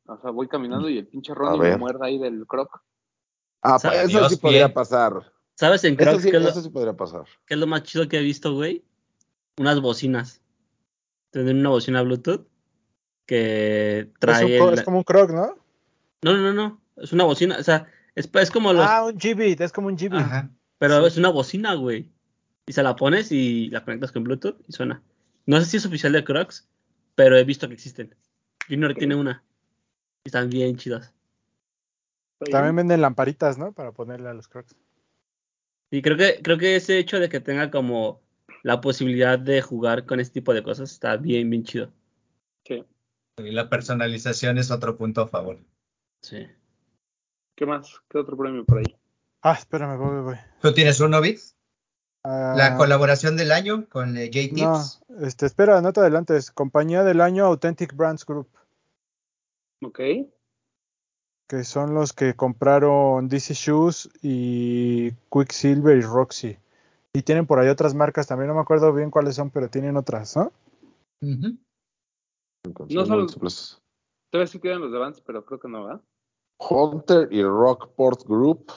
o 0.07 0.17
sea, 0.21 0.31
voy 0.31 0.47
caminando 0.47 0.89
y 0.89 0.97
el 0.99 1.07
pinche 1.07 1.33
Ronnie 1.33 1.59
me 1.61 1.77
muerda 1.77 2.05
ahí 2.07 2.17
del 2.19 2.45
croc. 2.47 2.81
Ah, 3.61 3.77
pues 3.81 3.93
eso 3.93 4.07
Dios, 4.07 4.29
sí 4.31 4.35
podría 4.37 4.65
bien. 4.65 4.73
pasar. 4.73 5.31
¿Sabes 5.55 5.83
en 5.83 5.93
Eso 5.93 6.03
Crocs 6.09 6.23
sí, 6.23 6.31
qué, 6.31 6.37
es 6.37 6.43
lo, 6.43 6.49
eso 6.49 6.61
sí 6.61 6.69
podría 6.69 6.93
pasar. 6.93 7.23
qué 7.45 7.53
es 7.53 7.59
lo 7.59 7.67
más 7.67 7.83
chido 7.83 8.07
que 8.09 8.17
he 8.17 8.21
visto, 8.21 8.53
güey? 8.53 8.83
Unas 9.57 9.79
bocinas. 9.81 10.41
Tener 11.31 11.55
una 11.55 11.69
bocina 11.69 12.01
Bluetooth 12.01 12.47
que 13.25 13.99
Es, 13.99 14.07
trae. 14.19 14.45
un 14.61 14.69
el- 14.69 14.73
es 14.75 14.83
como 14.83 14.97
un 14.97 15.03
croc, 15.03 15.31
¿no? 15.31 15.55
No, 16.23 16.33
no, 16.33 16.37
no, 16.37 16.53
no. 16.53 16.81
Es 16.97 17.13
una 17.13 17.23
bocina. 17.23 17.57
O 17.59 17.63
sea, 17.63 17.87
es, 18.15 18.29
es 18.33 18.51
como 18.51 18.73
los. 18.73 18.85
Ah, 18.87 19.05
un 19.05 19.17
G-Beat, 19.17 19.61
es 19.61 19.71
como 19.71 19.87
un. 19.87 19.97
Ajá. 20.13 20.49
pero 20.77 20.99
sí. 21.01 21.07
es 21.07 21.17
una 21.17 21.29
bocina, 21.29 21.73
güey. 21.75 22.11
Y 22.65 22.73
se 22.73 22.83
la 22.83 22.95
pones 22.95 23.31
y 23.31 23.69
la 23.69 23.83
conectas 23.83 24.11
con 24.11 24.23
Bluetooth 24.23 24.57
y 24.67 24.71
suena. 24.71 25.01
No 25.45 25.59
sé 25.59 25.65
si 25.65 25.77
es 25.77 25.85
oficial 25.85 26.13
de 26.13 26.23
Crocs, 26.23 26.67
pero 27.15 27.37
he 27.37 27.43
visto 27.43 27.67
que 27.67 27.73
existen. 27.73 28.15
Junior 28.69 28.93
tiene 28.93 29.15
una. 29.15 29.43
Y 30.23 30.29
están 30.29 30.49
bien 30.49 30.77
chidas. 30.77 31.13
También 32.51 32.75
venden 32.75 33.01
lamparitas, 33.01 33.57
¿no? 33.57 33.73
Para 33.73 33.91
ponerle 33.91 34.29
a 34.29 34.33
los 34.33 34.47
crocs. 34.47 34.75
Y 35.91 36.01
creo 36.01 36.17
que, 36.17 36.41
creo 36.41 36.57
que 36.57 36.75
ese 36.75 36.97
hecho 36.97 37.19
de 37.19 37.29
que 37.29 37.39
tenga 37.39 37.69
como 37.71 38.21
la 38.63 38.81
posibilidad 38.81 39.37
de 39.37 39.61
jugar 39.61 40.05
con 40.05 40.19
este 40.19 40.35
tipo 40.35 40.53
de 40.53 40.63
cosas 40.63 40.91
está 40.91 41.17
bien, 41.17 41.49
bien 41.49 41.63
chido. 41.63 41.91
Sí. 42.65 42.83
Y 43.37 43.51
la 43.51 43.69
personalización 43.69 44.57
es 44.57 44.71
otro 44.71 44.97
punto 44.97 45.21
a 45.21 45.27
favor. 45.27 45.59
Sí. 46.21 46.47
¿Qué 47.55 47.65
más? 47.65 48.01
¿Qué 48.09 48.17
otro 48.17 48.37
premio 48.37 48.65
por 48.65 48.79
ahí? 48.79 48.97
Ah, 49.41 49.53
espérame, 49.53 49.97
voy, 49.97 50.21
voy. 50.21 50.35
¿Tú 50.61 50.73
tienes 50.73 50.99
uno, 50.99 51.21
Bix? 51.21 51.52
Ah, 52.25 52.53
La 52.57 52.77
colaboración 52.77 53.35
del 53.35 53.51
año 53.51 53.85
con 53.89 54.15
eh, 54.17 54.29
No, 54.51 54.75
J-Tips. 54.77 55.01
este, 55.21 55.45
espera, 55.45 55.81
no 55.81 55.91
te 55.91 55.99
adelantes. 55.99 56.51
Compañía 56.51 57.03
del 57.03 57.19
año 57.19 57.45
Authentic 57.45 57.93
Brands 57.95 58.25
Group, 58.25 58.47
Ok. 59.83 59.99
que 61.49 61.63
son 61.65 61.93
los 61.93 62.13
que 62.13 62.33
compraron 62.35 63.27
DC 63.27 63.53
Shoes 63.53 64.09
y 64.21 65.11
Quicksilver 65.31 65.97
y 65.97 66.01
Roxy. 66.01 66.57
Y 67.13 67.21
tienen 67.23 67.45
por 67.45 67.59
ahí 67.59 67.67
otras 67.67 67.93
marcas, 67.93 68.25
también 68.27 68.47
no 68.47 68.55
me 68.55 68.61
acuerdo 68.61 68.93
bien 68.93 69.11
cuáles 69.11 69.35
son, 69.35 69.51
pero 69.51 69.69
tienen 69.69 69.97
otras, 69.97 70.35
¿no? 70.37 70.51
No 72.89 73.05
solo- 73.05 73.23
Múltiples. 73.23 73.79
Te 74.31 74.37
voy 74.37 74.43
a 74.43 74.45
decir 74.45 74.61
que 74.61 74.69
eran 74.69 74.81
los 74.81 74.91
de 74.91 75.21
pero 75.25 75.45
creo 75.45 75.59
que 75.59 75.67
no, 75.67 75.85
¿verdad? 75.85 76.01
Hunter 76.59 77.27
y 77.31 77.43
Rockport 77.43 78.23
Group. 78.25 78.71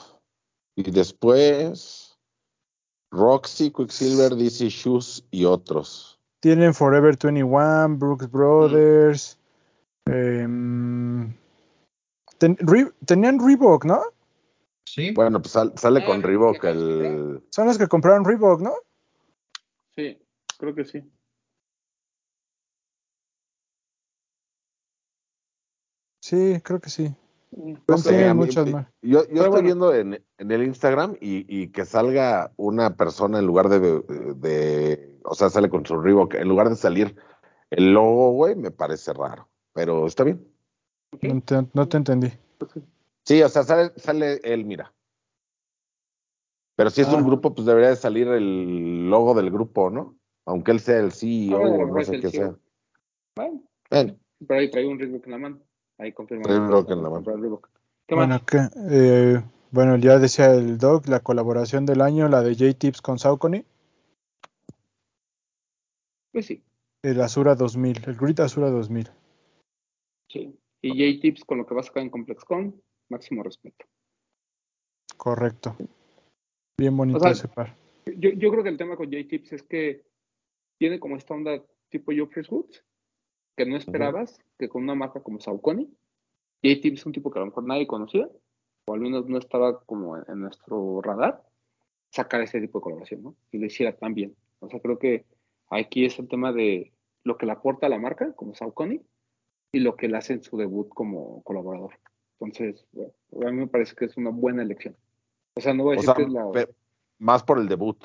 Y 0.75 0.91
después 0.91 2.06
Roxy, 3.11 3.71
Quicksilver, 3.71 4.35
DC 4.35 4.69
Shoes 4.69 5.23
y 5.31 5.45
otros. 5.45 6.19
Tienen 6.41 6.73
Forever 6.73 7.17
21, 7.17 7.97
Brooks 7.97 8.29
Brothers. 8.29 9.39
em, 10.05 11.33
ten- 12.37 12.57
Re- 12.59 12.93
tenían 13.05 13.39
Reebok, 13.45 13.83
¿no? 13.85 14.01
Sí. 14.85 15.11
Bueno, 15.11 15.41
pues 15.41 15.51
sal- 15.51 15.73
sale 15.77 15.99
Ah, 16.01 16.05
con 16.05 16.21
¿qué 16.21 16.27
Reebok 16.27 16.63
el... 16.63 17.43
Son 17.49 17.67
los 17.67 17.77
que 17.77 17.87
compraron 17.87 18.23
Reebok, 18.23 18.61
¿no? 18.61 18.73
Sí, 19.95 20.17
creo 20.57 20.73
que 20.73 20.85
sí. 20.85 21.03
Sí, 26.21 26.59
creo 26.63 26.79
que 26.79 26.89
sí. 26.89 27.13
No 27.51 27.75
Tienen 27.85 27.97
sé, 27.99 28.27
a 28.27 28.33
mí- 28.33 28.39
muchas 28.39 28.69
más. 28.71 28.87
Yo, 29.01 29.09
yo 29.11 29.19
estoy 29.21 29.49
bueno. 29.49 29.61
viendo 29.63 29.93
en, 29.95 30.21
en 30.37 30.51
el 30.51 30.63
Instagram 30.63 31.15
y, 31.21 31.45
y 31.47 31.69
que 31.69 31.85
salga 31.85 32.51
una 32.57 32.95
persona 32.97 33.39
en 33.39 33.45
lugar 33.45 33.69
de, 33.69 33.79
de- 34.35 35.17
O 35.23 35.33
sea, 35.33 35.49
sale 35.49 35.69
con 35.69 35.85
su 35.85 35.99
Reebok. 35.99 36.35
En 36.35 36.47
lugar 36.49 36.69
de 36.69 36.75
salir 36.75 37.15
el 37.69 37.93
logo, 37.93 38.31
güey, 38.33 38.55
me 38.55 38.71
parece 38.71 39.13
raro. 39.13 39.47
Pero 39.73 40.05
está 40.07 40.23
bien. 40.23 40.45
No 41.21 41.41
te, 41.41 41.67
no 41.73 41.87
te 41.87 41.97
entendí. 41.97 42.31
Sí, 43.25 43.41
o 43.41 43.49
sea, 43.49 43.63
sale, 43.63 43.91
sale 43.97 44.39
él, 44.43 44.65
mira. 44.65 44.93
Pero 46.75 46.89
si 46.89 47.01
es 47.01 47.07
Ah. 47.07 47.15
un 47.15 47.25
grupo, 47.25 47.53
pues 47.55 47.65
debería 47.65 47.89
de 47.89 47.95
salir 47.95 48.27
el 48.27 49.09
logo 49.09 49.33
del 49.33 49.49
grupo, 49.51 49.89
¿no? 49.89 50.15
Aunque 50.45 50.71
él 50.71 50.79
sea 50.79 50.99
el 50.99 51.11
CEO 51.11 51.57
Ah, 51.57 51.59
o 51.69 51.87
no 51.87 52.03
sé 52.03 52.19
qué 52.19 52.29
CEO. 52.29 52.31
sea. 52.31 52.55
Bueno, 53.35 53.63
Bueno, 53.89 54.15
pero 54.47 54.59
ahí 54.59 54.69
trae 54.69 54.85
un 54.87 54.99
Reebok 54.99 55.25
en 55.25 55.31
la 55.31 55.37
mano. 55.37 55.59
Ahí 55.97 56.13
confirma. 56.13 56.43
Trae 56.43 56.59
un 56.59 56.67
Reebok 56.67 56.91
en 56.91 57.03
la 57.03 57.09
mano. 57.09 57.35
Reebok. 57.37 57.69
¿Qué 58.07 58.15
Bueno, 58.15 58.35
más? 58.35 58.43
¿qué? 58.43 58.57
Eh, 58.91 59.41
bueno, 59.71 59.97
ya 59.97 60.17
decía 60.19 60.53
el 60.53 60.77
Doc, 60.77 61.07
la 61.07 61.19
colaboración 61.21 61.85
del 61.85 62.01
año, 62.01 62.27
la 62.29 62.41
de 62.41 62.55
J-Tips 62.55 63.01
con 63.01 63.19
Saucony, 63.19 63.65
Pues 66.31 66.45
sí, 66.45 66.63
el 67.03 67.19
Azura 67.21 67.55
2000, 67.55 68.03
el 68.07 68.15
Grid 68.15 68.39
Azura 68.39 68.69
2000. 68.69 69.09
sí. 70.29 70.57
Y 70.79 70.89
J-Tips 70.91 71.43
con 71.43 71.57
lo 71.57 71.65
que 71.65 71.73
va 71.73 71.81
a 71.81 71.83
sacar 71.83 72.03
en 72.03 72.11
ComplexCon, 72.11 72.79
máximo 73.09 73.41
respeto. 73.41 73.83
Correcto. 75.17 75.75
Bien 76.77 76.95
bonito 76.95 77.17
O 77.17 77.21
sea, 77.21 77.31
ese 77.31 77.47
par. 77.47 77.75
Yo, 78.05 78.29
yo 78.29 78.51
creo 78.51 78.61
que 78.63 78.69
el 78.69 78.77
tema 78.77 78.95
con 78.95 79.07
J-Tips 79.07 79.53
es 79.53 79.63
que 79.63 80.05
tiene 80.79 80.99
como 80.99 81.17
esta 81.17 81.33
onda 81.33 81.63
tipo 81.89 82.11
Joffrey's 82.15 82.49
Woods, 82.51 82.85
que 83.57 83.65
no 83.65 83.75
esperabas 83.75 84.39
que 84.59 84.69
con 84.69 84.83
una 84.83 84.95
marca 84.95 85.21
como 85.21 85.39
Saucony, 85.39 85.89
J-Tips 86.63 86.99
es 86.99 87.05
un 87.05 87.11
tipo 87.11 87.31
que 87.31 87.39
a 87.39 87.41
lo 87.41 87.47
mejor 87.47 87.65
nadie 87.65 87.87
conocía, 87.87 88.29
o 88.85 88.93
al 88.93 89.01
menos 89.01 89.27
no 89.27 89.39
estaba 89.39 89.81
como 89.81 90.15
en, 90.15 90.23
en 90.27 90.41
nuestro 90.41 91.01
radar, 91.01 91.43
sacar 92.11 92.41
ese 92.41 92.61
tipo 92.61 92.77
de 92.77 92.83
colaboración, 92.83 93.23
¿no? 93.23 93.35
Y 93.51 93.57
lo 93.57 93.65
hiciera 93.65 93.97
tan 93.97 94.13
bien. 94.13 94.35
O 94.59 94.69
sea, 94.69 94.79
creo 94.79 94.99
que 94.99 95.25
aquí 95.69 96.05
es 96.05 96.17
el 96.19 96.27
tema 96.27 96.53
de 96.53 96.93
lo 97.23 97.37
que 97.37 97.47
le 97.47 97.51
aporta 97.51 97.87
a 97.87 97.89
la 97.89 97.99
marca, 97.99 98.31
como 98.33 98.53
Saucony, 98.53 99.01
y 99.71 99.79
lo 99.79 99.95
que 99.95 100.07
le 100.07 100.17
hace 100.17 100.33
en 100.33 100.43
su 100.43 100.55
debut 100.55 100.87
como 100.89 101.41
colaborador. 101.41 101.95
Entonces, 102.39 102.85
bueno, 103.31 103.49
a 103.49 103.51
mí 103.51 103.57
me 103.57 103.67
parece 103.67 103.95
que 103.95 104.05
es 104.05 104.15
una 104.17 104.29
buena 104.29 104.61
elección. 104.61 104.95
O 105.55 105.61
sea, 105.61 105.73
no 105.73 105.83
voy 105.83 105.95
a 105.95 105.99
o 105.99 106.01
decir 106.01 106.15
sea, 106.15 106.15
que 106.15 106.23
es 106.23 106.29
la... 106.29 106.69
más 107.17 107.43
por 107.43 107.57
el 107.57 107.67
debut. 107.67 107.97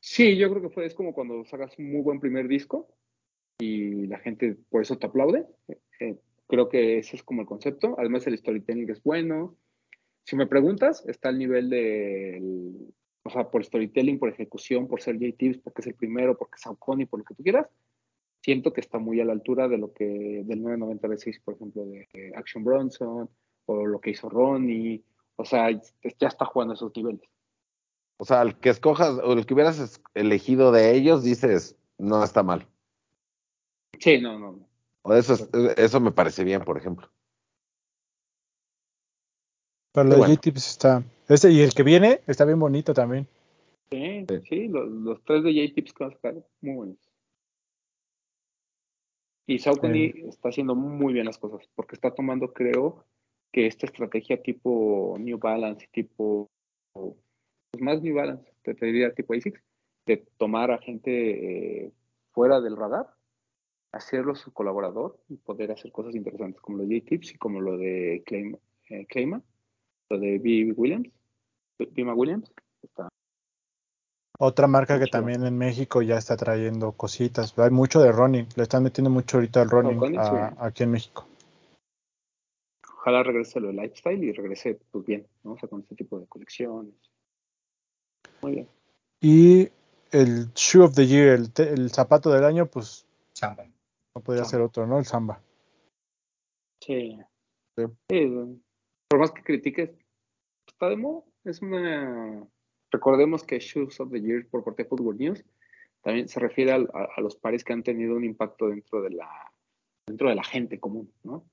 Sí, 0.00 0.38
yo 0.38 0.48
creo 0.48 0.62
que 0.62 0.70
fue, 0.70 0.86
es 0.86 0.94
como 0.94 1.12
cuando 1.12 1.44
sacas 1.44 1.78
un 1.78 1.92
muy 1.92 2.00
buen 2.00 2.20
primer 2.20 2.48
disco 2.48 2.88
y 3.60 4.06
la 4.06 4.18
gente 4.18 4.56
por 4.70 4.82
eso 4.82 4.98
te 4.98 5.06
aplaude. 5.06 5.46
Eh, 6.00 6.16
creo 6.46 6.68
que 6.68 6.98
ese 6.98 7.16
es 7.16 7.22
como 7.22 7.42
el 7.42 7.46
concepto. 7.46 7.94
Además, 7.98 8.26
el 8.26 8.36
storytelling 8.36 8.90
es 8.90 9.02
bueno. 9.02 9.56
Si 10.24 10.36
me 10.36 10.46
preguntas, 10.46 11.04
está 11.06 11.28
al 11.28 11.38
nivel 11.38 11.70
de, 11.70 12.42
o 13.22 13.30
sea, 13.30 13.50
por 13.50 13.64
storytelling, 13.64 14.18
por 14.18 14.30
ejecución, 14.30 14.88
por 14.88 15.00
ser 15.00 15.16
J-Tips, 15.18 15.58
porque 15.58 15.82
es 15.82 15.86
el 15.88 15.94
primero, 15.94 16.36
porque 16.36 16.56
es 16.56 16.62
Saucony, 16.62 17.06
por 17.06 17.20
lo 17.20 17.24
que 17.24 17.34
tú 17.34 17.42
quieras. 17.42 17.66
Siento 18.42 18.72
que 18.72 18.80
está 18.80 18.98
muy 18.98 19.20
a 19.20 19.24
la 19.24 19.32
altura 19.32 19.68
de 19.68 19.78
lo 19.78 19.92
que, 19.92 20.42
del 20.44 20.62
990 20.62 21.08
B6, 21.08 21.42
por 21.44 21.54
ejemplo, 21.54 21.84
de 21.84 22.08
eh, 22.14 22.32
Action 22.34 22.64
Bronson, 22.64 23.28
o 23.66 23.86
lo 23.86 24.00
que 24.00 24.10
hizo 24.10 24.28
Ronnie. 24.28 25.04
O 25.36 25.44
sea, 25.44 25.70
ya 25.70 26.28
está 26.28 26.44
jugando 26.46 26.72
a 26.72 26.74
esos 26.74 26.94
niveles. 26.96 27.28
O 28.18 28.24
sea, 28.24 28.42
el 28.42 28.58
que 28.58 28.70
escojas 28.70 29.18
o 29.22 29.32
el 29.32 29.46
que 29.46 29.54
hubieras 29.54 30.00
elegido 30.14 30.72
de 30.72 30.94
ellos, 30.94 31.22
dices, 31.22 31.76
no 31.98 32.22
está 32.22 32.42
mal. 32.42 32.66
Sí, 34.00 34.20
no, 34.20 34.38
no, 34.38 34.52
no. 34.52 34.68
O 35.02 35.14
eso, 35.14 35.34
es- 35.34 35.48
eso 35.78 36.00
me 36.00 36.10
parece 36.12 36.42
bien, 36.44 36.62
por 36.62 36.76
ejemplo. 36.76 37.08
Pero 39.92 40.08
la 40.08 40.16
bueno. 40.16 40.34
J-Tips 40.34 40.68
está. 40.70 41.02
Este 41.28 41.50
y 41.50 41.60
el 41.60 41.72
que 41.74 41.82
viene 41.82 42.20
está 42.26 42.44
bien 42.44 42.58
bonito 42.58 42.92
también. 42.94 43.26
Sí, 43.90 44.24
sí, 44.48 44.68
los, 44.68 44.88
los 44.88 45.22
tres 45.24 45.42
de 45.42 45.52
J-Tips 45.52 45.92
que 45.92 46.04
van 46.04 46.12
a 46.12 46.16
sacar, 46.16 46.34
muy 46.60 46.74
buenos. 46.74 46.96
Y 49.46 49.58
Saucony 49.58 50.28
está 50.28 50.50
haciendo 50.50 50.76
muy 50.76 51.12
bien 51.12 51.26
las 51.26 51.38
cosas, 51.38 51.68
porque 51.74 51.96
está 51.96 52.14
tomando, 52.14 52.52
creo, 52.52 53.04
que 53.52 53.66
esta 53.66 53.86
estrategia 53.86 54.40
tipo 54.40 55.16
New 55.18 55.38
Balance, 55.38 55.88
tipo, 55.90 56.48
pues 56.92 57.82
más 57.82 58.00
New 58.00 58.14
Balance, 58.14 58.48
te, 58.62 58.74
te 58.76 58.86
diría 58.86 59.12
tipo 59.12 59.34
ASICS, 59.34 59.60
de 60.06 60.18
tomar 60.36 60.70
a 60.70 60.78
gente 60.78 61.86
eh, 61.86 61.92
fuera 62.30 62.60
del 62.60 62.76
radar, 62.76 63.08
hacerlo 63.92 64.34
su 64.34 64.52
colaborador 64.52 65.18
y 65.28 65.36
poder 65.36 65.72
hacer 65.72 65.90
cosas 65.92 66.14
interesantes, 66.14 66.60
como 66.60 66.78
lo 66.78 66.84
de 66.86 67.00
J-Tips 67.00 67.34
y 67.34 67.38
como 67.38 67.60
lo 67.60 67.76
de 67.76 68.22
Claim, 68.26 68.56
eh, 68.88 69.06
Clayma, 69.06 69.42
lo 70.10 70.18
de 70.18 70.38
B. 70.38 70.72
Williams, 70.76 71.08
Bima 71.92 72.14
Williams, 72.14 72.52
está 72.82 73.08
Otra 74.38 74.66
marca 74.66 74.98
que 74.98 75.06
también 75.06 75.44
en 75.44 75.56
México 75.58 76.02
ya 76.02 76.16
está 76.16 76.36
trayendo 76.36 76.92
cositas. 76.92 77.58
Hay 77.58 77.70
mucho 77.70 78.00
de 78.00 78.10
running. 78.12 78.46
Le 78.56 78.62
están 78.62 78.82
metiendo 78.82 79.10
mucho 79.10 79.36
ahorita 79.36 79.62
al 79.62 79.70
running 79.70 80.00
Saucony, 80.00 80.16
a- 80.18 80.66
aquí 80.66 80.82
en 80.84 80.90
México. 80.92 81.26
ojalá 82.96 83.22
regrese 83.22 83.60
lo 83.60 83.68
de 83.68 83.74
lifestyle 83.74 84.22
y 84.22 84.32
regrese 84.32 84.78
pues 84.90 85.04
bien, 85.06 85.26
¿no? 85.42 85.52
O 85.52 85.58
sea, 85.58 85.68
con 85.68 85.80
este 85.80 85.94
tipo 85.94 86.18
de 86.20 86.26
colecciones. 86.26 86.94
Muy 88.42 88.52
bien. 88.52 88.68
Y 89.22 89.68
el 90.10 90.52
Shoe 90.54 90.84
of 90.84 90.94
the 90.94 91.06
Year, 91.06 91.28
el, 91.30 91.50
te- 91.52 91.70
el 91.70 91.90
zapato 91.90 92.30
del 92.30 92.44
año, 92.44 92.66
pues 92.66 93.06
Samba. 93.32 93.64
No 94.20 94.24
podría 94.24 94.44
ser 94.44 94.60
otro, 94.60 94.86
¿no? 94.86 94.98
El 94.98 95.04
Samba. 95.04 95.42
Sí. 96.80 97.18
Sí. 97.76 97.84
Sí, 98.08 98.32
por 99.08 99.20
más 99.20 99.32
que 99.32 99.42
critiques, 99.42 99.90
está 100.66 100.88
de 100.88 100.96
moda. 100.96 101.22
Es 101.44 101.62
una 101.62 102.46
recordemos 102.92 103.44
que 103.44 103.58
Shoes 103.58 104.00
of 104.00 104.10
the 104.10 104.20
Year 104.20 104.46
por 104.48 104.64
parte 104.64 104.82
de 104.82 104.88
Football 104.88 105.16
News 105.18 105.44
también 106.02 106.28
se 106.28 106.40
refiere 106.40 106.72
al- 106.72 106.90
a, 106.92 107.08
a 107.16 107.20
los 107.20 107.36
pares 107.36 107.62
que 107.64 107.72
han 107.72 107.82
tenido 107.82 108.16
un 108.16 108.24
impacto 108.24 108.68
dentro 108.68 109.00
de 109.02 109.10
la 109.10 109.28
dentro 110.06 110.28
de 110.28 110.34
la 110.34 110.42
gente 110.44 110.80
común, 110.80 111.12
¿no? 111.22 111.44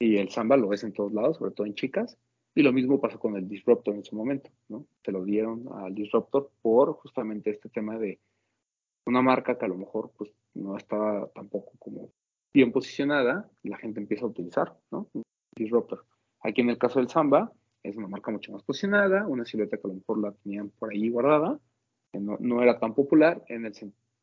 Y 0.00 0.16
el 0.16 0.30
samba 0.30 0.56
lo 0.56 0.68
ves 0.68 0.84
en 0.84 0.92
todos 0.94 1.12
lados, 1.12 1.36
sobre 1.36 1.50
todo 1.52 1.66
en 1.66 1.74
chicas, 1.74 2.16
y 2.54 2.62
lo 2.62 2.72
mismo 2.72 2.98
pasó 3.00 3.18
con 3.20 3.36
el 3.36 3.46
Disruptor 3.46 3.94
en 3.94 4.04
su 4.04 4.16
momento, 4.16 4.50
¿no? 4.68 4.86
Se 5.04 5.12
lo 5.12 5.22
dieron 5.24 5.68
al 5.74 5.94
Disruptor 5.94 6.50
por 6.62 6.94
justamente 6.94 7.50
este 7.50 7.68
tema 7.68 7.98
de 7.98 8.18
una 9.06 9.20
marca 9.20 9.58
que 9.58 9.64
a 9.66 9.68
lo 9.68 9.76
mejor 9.76 10.10
pues 10.16 10.30
no 10.54 10.76
estaba 10.76 11.28
tampoco 11.34 11.72
como 11.78 12.10
bien 12.52 12.72
posicionada, 12.72 13.48
la 13.62 13.78
gente 13.78 14.00
empieza 14.00 14.24
a 14.24 14.28
utilizar, 14.28 14.76
¿no? 14.90 15.08
Disruptor. 15.54 16.04
Aquí 16.42 16.60
en 16.62 16.70
el 16.70 16.78
caso 16.78 16.98
del 16.98 17.08
Samba, 17.08 17.52
es 17.82 17.96
una 17.96 18.08
marca 18.08 18.30
mucho 18.30 18.52
más 18.52 18.62
posicionada, 18.62 19.26
una 19.26 19.44
silueta 19.44 19.76
que 19.76 19.86
a 19.86 19.88
lo 19.88 19.94
mejor 19.94 20.20
la 20.20 20.32
tenían 20.32 20.70
por 20.70 20.90
ahí 20.90 21.08
guardada, 21.08 21.58
que 22.12 22.18
no, 22.18 22.36
no 22.40 22.62
era 22.62 22.78
tan 22.78 22.94
popular, 22.94 23.42
en 23.48 23.66
el 23.66 23.72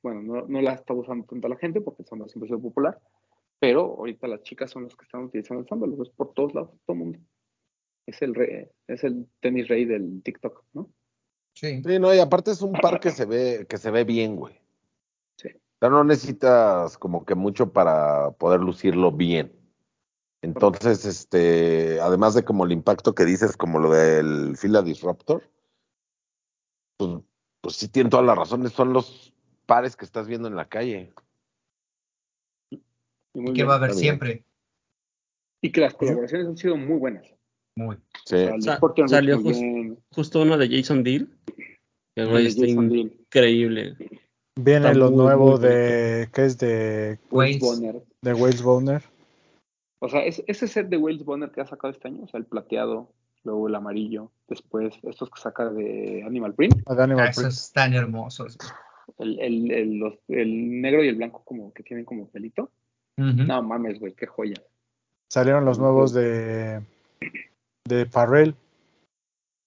bueno, 0.03 0.21
no, 0.21 0.47
no 0.47 0.61
la 0.61 0.73
está 0.73 0.93
usando 0.93 1.25
tanta 1.25 1.47
la 1.49 1.55
gente 1.57 1.82
porque 1.82 2.03
el 2.03 2.07
Samba 2.07 2.28
siempre 2.28 2.47
ha 2.47 2.49
sido 2.49 2.61
popular, 2.61 2.99
pero 3.59 3.82
ahorita 3.97 4.28
las 4.28 4.41
chicas 4.43 4.69
son 4.69 4.84
las 4.84 4.95
que 4.95 5.05
están 5.05 5.23
utilizando 5.23 5.61
el 5.61 5.67
Samba, 5.67 5.88
lo 5.88 5.97
ves 5.97 6.09
por 6.09 6.34
todos 6.34 6.53
lados, 6.53 6.71
todo 6.86 6.93
el 6.95 6.99
mundo. 6.99 7.19
Es 8.05 8.21
el, 8.21 8.36
rey- 8.36 8.67
es 8.88 9.03
el 9.03 9.28
tenis 9.41 9.67
rey 9.67 9.86
del 9.86 10.21
TikTok, 10.21 10.63
¿no? 10.73 10.89
Sí. 11.53 11.82
Sí, 11.84 11.99
no, 11.99 12.13
y 12.13 12.19
aparte 12.19 12.51
es 12.51 12.61
un 12.61 12.73
par 12.73 12.99
que 12.99 13.09
se 13.11 13.25
ve, 13.25 13.65
que 13.67 13.78
se 13.78 13.89
ve 13.91 14.03
bien, 14.03 14.36
güey. 14.36 14.55
Sí. 15.80 15.86
O 15.86 15.89
sea, 15.89 15.89
no 15.89 16.03
necesitas 16.03 16.97
como 16.97 17.25
que 17.25 17.36
mucho 17.36 17.71
para 17.71 18.32
poder 18.32 18.61
lucirlo 18.61 19.11
bien. 19.11 19.53
Entonces, 20.43 21.05
este, 21.05 21.99
además 21.99 22.34
de 22.34 22.43
como 22.43 22.65
el 22.65 22.71
impacto 22.71 23.13
que 23.13 23.25
dices, 23.25 23.57
como 23.57 23.80
lo 23.80 23.91
del 23.91 24.55
Fila 24.57 24.82
Disruptor, 24.82 25.43
pues, 26.97 27.21
pues 27.61 27.75
sí 27.75 27.88
tienen 27.89 28.09
todas 28.09 28.25
las 28.25 28.38
razones, 28.38 28.71
son 28.71 28.93
los 28.93 29.34
pares 29.65 29.95
que 29.95 30.05
estás 30.05 30.28
viendo 30.28 30.47
en 30.47 30.55
la 30.55 30.67
calle. 30.69 31.13
Y, 32.71 32.82
muy 33.36 33.43
Y 33.43 33.45
que 33.47 33.51
bien. 33.53 33.67
va 33.69 33.73
a 33.73 33.78
haber 33.78 33.93
siempre. 33.93 34.43
Y 35.61 35.71
que 35.71 35.82
las 35.82 35.95
colaboraciones 35.95 36.47
han 36.47 36.57
sido 36.57 36.78
muy 36.78 36.97
buenas. 36.97 37.25
Muy. 37.75 37.97
Sí. 38.25 38.36
O 38.36 38.38
sea, 38.38 38.55
el 38.55 38.61
Sa- 38.61 38.73
Sporting 38.75 39.03
Rich 39.03 39.11
salió 39.11 39.39
muy 39.39 39.53
just- 39.53 39.61
bien, 39.61 40.03
Justo 40.11 40.41
uno 40.41 40.57
de 40.57 40.69
Jason 40.69 41.03
Deal. 41.03 41.28
Que 42.15 42.23
está 42.23 42.34
Jason 42.65 42.89
Deal, 42.89 43.13
increíble. 43.19 43.95
Viene 44.58 44.93
lo 44.95 45.10
nuevo 45.12 45.58
de. 45.58 46.30
¿Qué 46.34 46.45
es 46.45 46.58
de, 46.58 47.20
Wales. 47.32 47.60
Bonner. 47.60 48.01
de 48.22 48.34
Wales 48.34 48.62
Bonner? 48.62 49.01
O 49.99 50.10
sea, 50.10 50.24
es- 50.26 50.43
ese 50.47 50.68
set 50.68 50.88
de 50.89 50.97
Wales 50.97 51.24
Bonner 51.26 51.51
que 51.51 51.62
ha 51.62 51.66
sacado 51.68 51.91
este 51.93 52.08
año, 52.08 52.24
o 52.24 52.28
sea, 52.28 52.39
el 52.39 52.45
plateado, 52.45 53.10
luego 53.43 53.68
el 53.68 53.76
amarillo, 53.76 54.32
después 54.47 54.95
estos 55.03 55.30
que 55.30 55.39
saca 55.41 55.70
de 55.70 56.24
Animal 56.26 56.53
Print, 56.53 56.76
De 56.88 57.03
Animal 57.03 57.28
Ah, 57.30 57.32
Print. 57.34 57.47
esos 57.49 57.64
están 57.66 57.93
hermosos. 57.93 58.58
el, 59.20 59.39
el, 59.39 59.72
el, 59.72 59.93
los- 59.99 60.20
el 60.28 60.82
negro 60.82 61.03
y 61.03 61.08
el 61.08 61.16
blanco 61.16 61.41
como 61.45 61.72
que 61.74 61.84
tienen 61.84 62.05
como 62.05 62.28
pelito. 62.28 62.70
No 63.18 63.64
mames, 63.64 63.99
güey, 63.99 64.14
qué 64.14 64.28
joya. 64.28 64.62
Salieron 65.32 65.66
los 65.66 65.80
nuevos 65.80 66.14
de. 66.14 66.82
De 67.88 68.05
Farrell. 68.05 68.53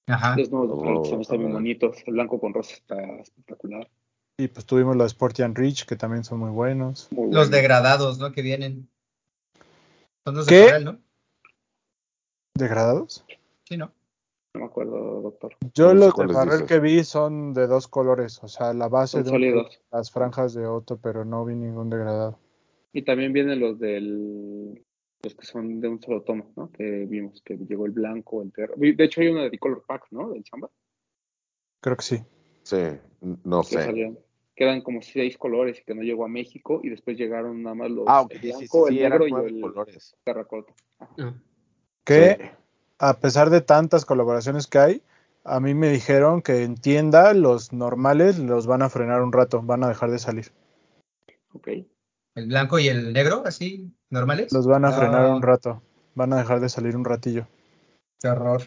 Ajá. 0.09 0.37
Los 0.37 0.51
nuevos 0.51 0.69
de 0.69 0.75
Oh, 0.75 0.79
Pharrell 0.81 1.03
también 1.03 1.21
están 1.23 1.39
bien 1.39 1.51
ah. 1.51 1.55
bonitos. 1.55 1.97
El 2.07 2.13
blanco 2.15 2.39
con 2.41 2.55
rosa 2.55 2.75
está 2.75 3.03
espectacular. 3.21 3.89
Y 4.41 4.49
pues 4.49 4.65
tuvimos 4.65 4.97
los 4.97 5.09
Sporty 5.09 5.43
and 5.43 5.55
Rich, 5.55 5.85
que 5.85 5.97
también 5.97 6.25
son 6.25 6.39
muy 6.39 6.49
buenos. 6.51 7.09
Muy 7.11 7.27
Los 7.27 7.51
bueno. 7.51 7.57
degradados, 7.59 8.19
¿no? 8.19 8.33
Que 8.33 8.41
vienen. 8.41 8.89
Son 10.25 10.35
los 10.35 10.47
¿Qué? 10.47 10.55
de 10.55 10.65
Corral, 10.65 10.85
¿no? 10.87 10.99
¿Degradados? 12.55 13.27
Sí, 13.69 13.77
¿no? 13.77 13.93
No 14.55 14.61
me 14.61 14.65
acuerdo, 14.65 15.21
doctor. 15.21 15.55
Yo 15.75 15.93
los 15.93 16.15
de 16.17 16.67
que 16.67 16.81
vi 16.81 17.05
son 17.05 17.53
de 17.53 17.67
dos 17.67 17.87
colores. 17.87 18.43
O 18.43 18.49
sea, 18.49 18.73
la 18.73 18.89
base 18.89 19.19
Son 19.19 19.25
de 19.25 19.31
un 19.31 19.35
sólidos. 19.35 19.83
las 19.93 20.11
franjas 20.11 20.55
de 20.55 20.67
otro, 20.67 20.97
pero 20.97 21.27
no 21.27 21.45
vi 21.45 21.55
ningún 21.55 21.91
degradado. 21.91 22.39
Y 22.95 23.03
también 23.03 23.35
vienen 23.35 23.61
los 23.61 23.79
del 23.79 24.83
los 25.23 25.35
que 25.35 25.45
son 25.45 25.83
de 25.83 25.89
un 25.89 26.01
solo 26.01 26.23
tono, 26.23 26.51
¿no? 26.57 26.71
Que 26.73 27.05
vimos 27.05 27.43
que 27.45 27.59
llegó 27.59 27.85
el 27.85 27.93
blanco, 27.93 28.41
el 28.43 28.53
terro. 28.53 28.73
De 28.79 29.05
hecho 29.05 29.21
hay 29.21 29.29
uno 29.29 29.43
de 29.43 29.59
Color 29.59 29.85
Pack, 29.87 30.07
¿no? 30.13 30.31
Del 30.31 30.47
Samba. 30.47 30.71
Creo 31.83 31.97
que 31.99 32.03
sí. 32.03 32.25
Sí, 32.63 32.79
no 33.45 33.63
sé. 33.63 33.85
salieron. 33.85 34.19
Que 34.61 34.65
eran 34.65 34.83
como 34.83 35.01
seis 35.01 35.39
colores 35.39 35.81
y 35.81 35.85
que 35.85 35.95
no 35.95 36.03
llegó 36.03 36.27
a 36.27 36.29
México 36.29 36.81
y 36.83 36.91
después 36.91 37.17
llegaron 37.17 37.63
nada 37.63 37.75
más 37.75 37.91
los 37.91 38.05
Ah, 38.07 38.27
el 38.29 38.39
blanco, 38.41 38.59
sí, 38.61 38.67
sí, 38.67 38.99
el 38.99 39.11
negro 39.11 39.27
y 39.27 39.33
el 39.33 39.61
colores. 39.63 40.15
terracota. 40.23 40.75
Ah. 41.01 41.33
Que 42.05 42.37
Sí. 42.39 42.51
a 42.99 43.15
pesar 43.21 43.49
de 43.49 43.63
tantas 43.63 44.05
colaboraciones 44.05 44.67
que 44.67 44.79
hay, 44.79 45.03
a 45.45 45.61
mí 45.61 45.73
me 45.73 45.89
dijeron 45.89 46.43
que 46.43 46.63
en 46.63 46.75
tienda 46.77 47.33
los 47.33 47.73
normales 47.73 48.39
los 48.39 48.67
van 48.67 48.83
a 48.83 48.91
frenar 48.91 49.23
un 49.23 49.33
rato, 49.33 49.63
van 49.63 49.83
a 49.83 49.89
dejar 49.89 50.11
de 50.11 50.19
salir. 50.19 50.53
Ok. 51.55 51.69
El 52.35 52.49
blanco 52.49 52.79
y 52.79 52.89
el 52.89 53.15
negro, 53.15 53.45
así, 53.47 53.91
normales. 54.11 54.53
Los 54.53 54.67
van 54.67 54.85
a 54.85 54.91
No, 54.91 54.97
frenar 54.97 55.31
un 55.31 55.41
rato, 55.41 55.83
van 56.15 56.35
a 56.35 56.37
dejar 56.37 56.61
de 56.61 56.69
salir 56.69 56.95
un 56.99 57.07
ratillo. 57.07 57.49
Qué 58.21 58.29
horror. 58.29 58.65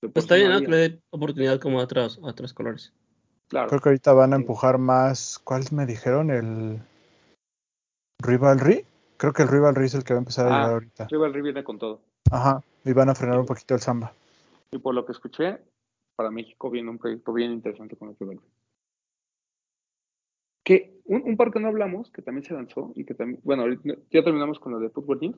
Por 0.00 0.12
Pues 0.14 0.24
está 0.24 0.34
bien, 0.34 0.50
no. 0.50 0.58
Que 0.58 0.66
le 0.66 0.76
dé 0.76 1.00
oportunidad 1.10 1.60
como 1.60 1.78
a 1.78 1.84
otros, 1.84 2.18
a 2.24 2.26
otros 2.26 2.52
colores. 2.52 2.92
Claro. 3.48 3.68
Creo 3.68 3.80
que 3.80 3.88
ahorita 3.88 4.12
van 4.12 4.32
a 4.32 4.36
Sí. 4.36 4.42
empujar 4.42 4.78
más. 4.78 5.38
¿Cuál 5.42 5.64
me 5.72 5.86
dijeron? 5.86 6.30
El 6.30 6.80
Rivalry. 8.22 8.84
Creo 9.16 9.32
que 9.32 9.42
el 9.42 9.48
Rivalry 9.48 9.86
es 9.86 9.94
el 9.94 10.04
que 10.04 10.12
va 10.14 10.18
a 10.18 10.22
empezar 10.22 10.46
a 10.46 10.50
llegar 10.50 10.70
Ah, 10.70 10.72
ahorita. 10.74 11.06
Rivalry 11.10 11.42
viene 11.42 11.64
con 11.64 11.78
todo. 11.78 12.00
Ajá. 12.30 12.62
Y 12.84 12.92
van 12.92 13.08
a 13.08 13.14
frenar 13.14 13.38
un 13.40 13.46
poquito 13.46 13.74
el 13.74 13.80
samba. 13.80 14.12
Y 14.70 14.78
por 14.78 14.94
lo 14.94 15.04
que 15.06 15.12
escuché, 15.12 15.58
para 16.16 16.30
México 16.30 16.70
viene 16.70 16.90
un 16.90 16.98
proyecto 16.98 17.32
bien 17.32 17.52
interesante 17.52 17.96
con 17.96 18.10
el 18.10 18.16
Rivalry. 18.18 18.40
Que 20.64 21.00
un, 21.06 21.22
un 21.24 21.36
par 21.36 21.50
que 21.50 21.60
no 21.60 21.68
hablamos, 21.68 22.10
que 22.10 22.20
también 22.22 22.44
se 22.44 22.52
lanzó 22.54 22.92
y 22.94 23.04
que 23.04 23.14
también, 23.14 23.40
bueno, 23.44 23.62
ahorita 23.62 23.94
ya 24.10 24.22
terminamos 24.22 24.58
con 24.60 24.72
lo 24.72 24.78
de 24.78 24.90
Football 24.90 25.20
News. 25.20 25.36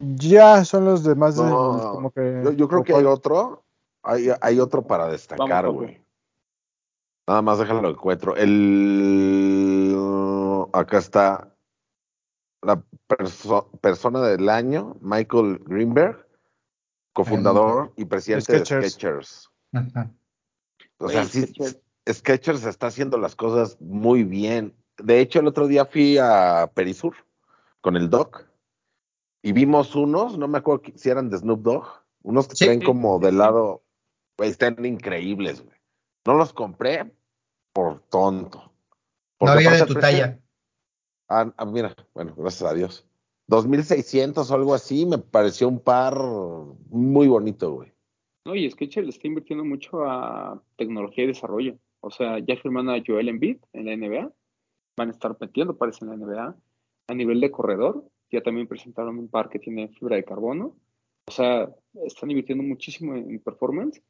Ya 0.00 0.64
son 0.64 0.84
los 0.84 1.04
demás 1.04 1.36
de 1.36 1.44
No, 1.44 1.92
como 1.92 2.10
que. 2.10 2.42
yo, 2.44 2.52
yo 2.52 2.68
creo 2.68 2.82
que 2.82 2.94
hay 2.94 3.04
otro, 3.04 3.62
hay, 4.02 4.28
hay 4.40 4.58
otro 4.58 4.82
para 4.82 5.06
destacar, 5.06 5.70
güey. 5.70 6.00
Nada 7.28 7.42
más 7.42 7.58
déjalo 7.58 7.82
lo 7.82 7.90
encuentro. 7.90 8.36
El 8.36 9.96
acá 10.72 10.98
está 10.98 11.52
la 12.62 12.82
perso- 13.08 13.70
persona 13.80 14.20
del 14.22 14.48
año, 14.48 14.96
Michael 15.00 15.60
Greenberg, 15.64 16.26
cofundador 17.12 17.92
y 17.96 18.04
presidente 18.04 18.52
de 18.52 18.58
Skechers. 18.60 18.92
Skechers. 18.92 19.50
Ajá. 19.72 20.10
O 20.98 21.08
sea, 21.08 21.24
sí, 21.24 21.42
Skechers. 21.42 21.80
Skechers 22.08 22.64
está 22.64 22.86
haciendo 22.88 23.18
las 23.18 23.34
cosas 23.34 23.80
muy 23.80 24.22
bien. 24.22 24.74
De 24.98 25.20
hecho, 25.20 25.40
el 25.40 25.46
otro 25.48 25.66
día 25.66 25.84
fui 25.84 26.18
a 26.18 26.70
Perisur 26.74 27.14
con 27.80 27.96
el 27.96 28.08
Doc 28.08 28.46
y 29.42 29.52
vimos 29.52 29.94
unos, 29.96 30.38
no 30.38 30.46
me 30.48 30.58
acuerdo 30.58 30.84
si 30.94 31.10
eran 31.10 31.28
de 31.30 31.38
Snoop 31.38 31.62
Dogg, 31.62 31.86
unos 32.22 32.46
que 32.48 32.56
Sí, 32.56 32.64
traen 32.64 32.80
sí, 32.80 32.86
como 32.86 33.18
sí, 33.18 33.24
de 33.24 33.30
sí. 33.30 33.36
lado, 33.36 33.82
güey, 34.38 34.50
están 34.50 34.84
increíbles, 34.84 35.62
güey. 35.64 35.76
No 36.26 36.34
los 36.34 36.52
compré 36.52 37.12
por 37.76 38.00
tonto. 38.08 38.58
No 38.58 38.72
Porque 39.36 39.52
había 39.52 39.70
de 39.72 39.84
tu 39.84 39.92
precio- 39.92 40.00
talla. 40.00 40.40
Ah, 41.28 41.52
ah, 41.58 41.64
mira, 41.66 41.94
bueno, 42.14 42.34
gracias 42.34 42.70
a 42.70 42.72
Dios. 42.74 43.06
2600 43.48 44.50
o 44.50 44.54
algo 44.54 44.72
así, 44.74 45.04
me 45.04 45.18
pareció 45.18 45.68
un 45.68 45.80
par 45.80 46.16
muy 46.88 47.28
bonito, 47.28 47.70
güey. 47.72 47.92
No, 48.46 48.54
y 48.54 48.70
Skechers 48.70 49.04
le 49.04 49.10
está 49.10 49.26
invirtiendo 49.26 49.62
mucho 49.64 50.04
a 50.06 50.62
tecnología 50.76 51.24
y 51.24 51.26
desarrollo. 51.26 51.76
O 52.00 52.10
sea, 52.10 52.38
ya 52.38 52.56
firman 52.56 52.88
a 52.88 53.02
Joel 53.06 53.28
Embiid 53.28 53.58
en 53.74 53.84
la 53.84 53.92
NBA. 53.92 54.32
Van 54.96 55.08
a 55.08 55.12
estar 55.12 55.36
metiendo 55.38 55.76
pares 55.76 56.00
en 56.00 56.08
la 56.08 56.16
NBA. 56.16 56.56
A 57.08 57.14
nivel 57.14 57.40
de 57.42 57.50
corredor, 57.50 58.04
ya 58.30 58.40
también 58.40 58.68
presentaron 58.68 59.18
un 59.18 59.28
par 59.28 59.50
que 59.50 59.58
tiene 59.58 59.88
fibra 59.88 60.16
de 60.16 60.24
carbono. 60.24 60.76
O 61.28 61.30
sea, 61.32 61.68
están 62.06 62.30
invirtiendo 62.30 62.64
muchísimo 62.64 63.14
en 63.16 63.38
performance. 63.40 64.00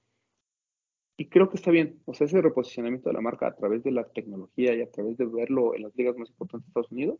Y 1.16 1.28
creo 1.28 1.48
que 1.48 1.56
está 1.56 1.70
bien. 1.70 2.02
O 2.04 2.14
sea, 2.14 2.26
ese 2.26 2.42
reposicionamiento 2.42 3.08
de 3.08 3.14
la 3.14 3.20
marca 3.20 3.46
a 3.46 3.54
través 3.56 3.82
de 3.82 3.90
la 3.90 4.04
tecnología 4.04 4.74
y 4.74 4.82
a 4.82 4.90
través 4.90 5.16
de 5.16 5.24
verlo 5.24 5.74
en 5.74 5.82
las 5.84 5.96
ligas 5.96 6.16
más 6.16 6.28
importantes 6.28 6.66
de 6.66 6.70
Estados 6.70 6.92
Unidos, 6.92 7.18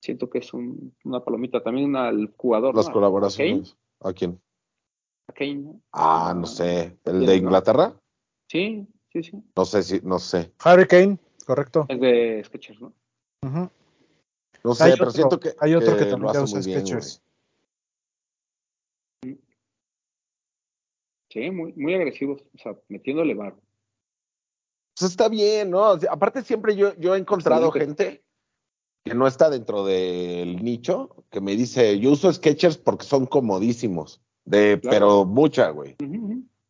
siento 0.00 0.28
que 0.28 0.38
es 0.38 0.52
un- 0.52 0.94
una 1.04 1.22
palomita. 1.24 1.62
También 1.62 1.94
al 1.96 2.32
jugador. 2.36 2.74
Las 2.74 2.86
¿no? 2.86 2.90
A 2.90 2.92
colaboraciones. 2.94 3.76
¿A 4.00 4.12
quién? 4.12 4.40
Kane, 5.34 5.62
Kane, 5.62 5.80
Ah, 5.92 6.30
a- 6.30 6.34
no 6.34 6.46
sé. 6.46 6.82
¿El 6.82 6.98
¿Quién, 7.02 7.20
de 7.20 7.26
no? 7.26 7.34
Inglaterra? 7.34 7.94
Sí, 8.48 8.86
sí, 9.12 9.22
sí. 9.22 9.42
No 9.56 9.64
sé 9.64 9.82
si, 9.82 10.00
no 10.02 10.18
sé. 10.18 10.52
Harry 10.64 10.86
Kane, 10.86 11.18
correcto. 11.46 11.86
Es 11.88 12.00
de 12.00 12.42
Skechers, 12.44 12.80
¿no? 12.80 12.92
Ujú. 13.42 13.70
No 14.64 14.74
sé, 14.74 14.84
Hay 14.84 14.90
pero 14.92 15.02
otro, 15.04 15.10
siento 15.12 15.40
que, 15.40 15.50
hay 15.60 15.74
otro 15.74 15.92
que, 15.92 15.98
que 15.98 16.04
lo 16.04 16.10
también 16.10 16.30
usa 16.30 16.40
muy 16.56 16.64
bien, 16.66 16.82
güey. 16.84 17.00
Skechers. 17.02 17.22
Sí, 21.34 21.50
muy, 21.50 21.72
muy 21.72 21.94
agresivos, 21.94 22.40
o 22.54 22.58
sea, 22.58 22.76
metiéndole 22.88 23.34
bar. 23.34 23.56
Pues 24.96 25.10
está 25.10 25.28
bien, 25.28 25.70
¿no? 25.70 25.90
O 25.90 25.98
sea, 25.98 26.12
aparte 26.12 26.42
siempre 26.44 26.76
yo, 26.76 26.94
yo 26.96 27.16
he 27.16 27.18
encontrado 27.18 27.72
gente 27.72 28.22
que 29.04 29.14
no 29.14 29.26
está 29.26 29.50
dentro 29.50 29.84
del 29.84 30.62
nicho, 30.62 31.24
que 31.30 31.40
me 31.40 31.56
dice, 31.56 31.98
yo 31.98 32.12
uso 32.12 32.32
Skechers 32.32 32.78
porque 32.78 33.04
son 33.04 33.26
comodísimos, 33.26 34.22
de, 34.44 34.78
Claro. 34.80 34.96
pero 34.96 35.24
mucha, 35.24 35.70
güey. 35.70 35.96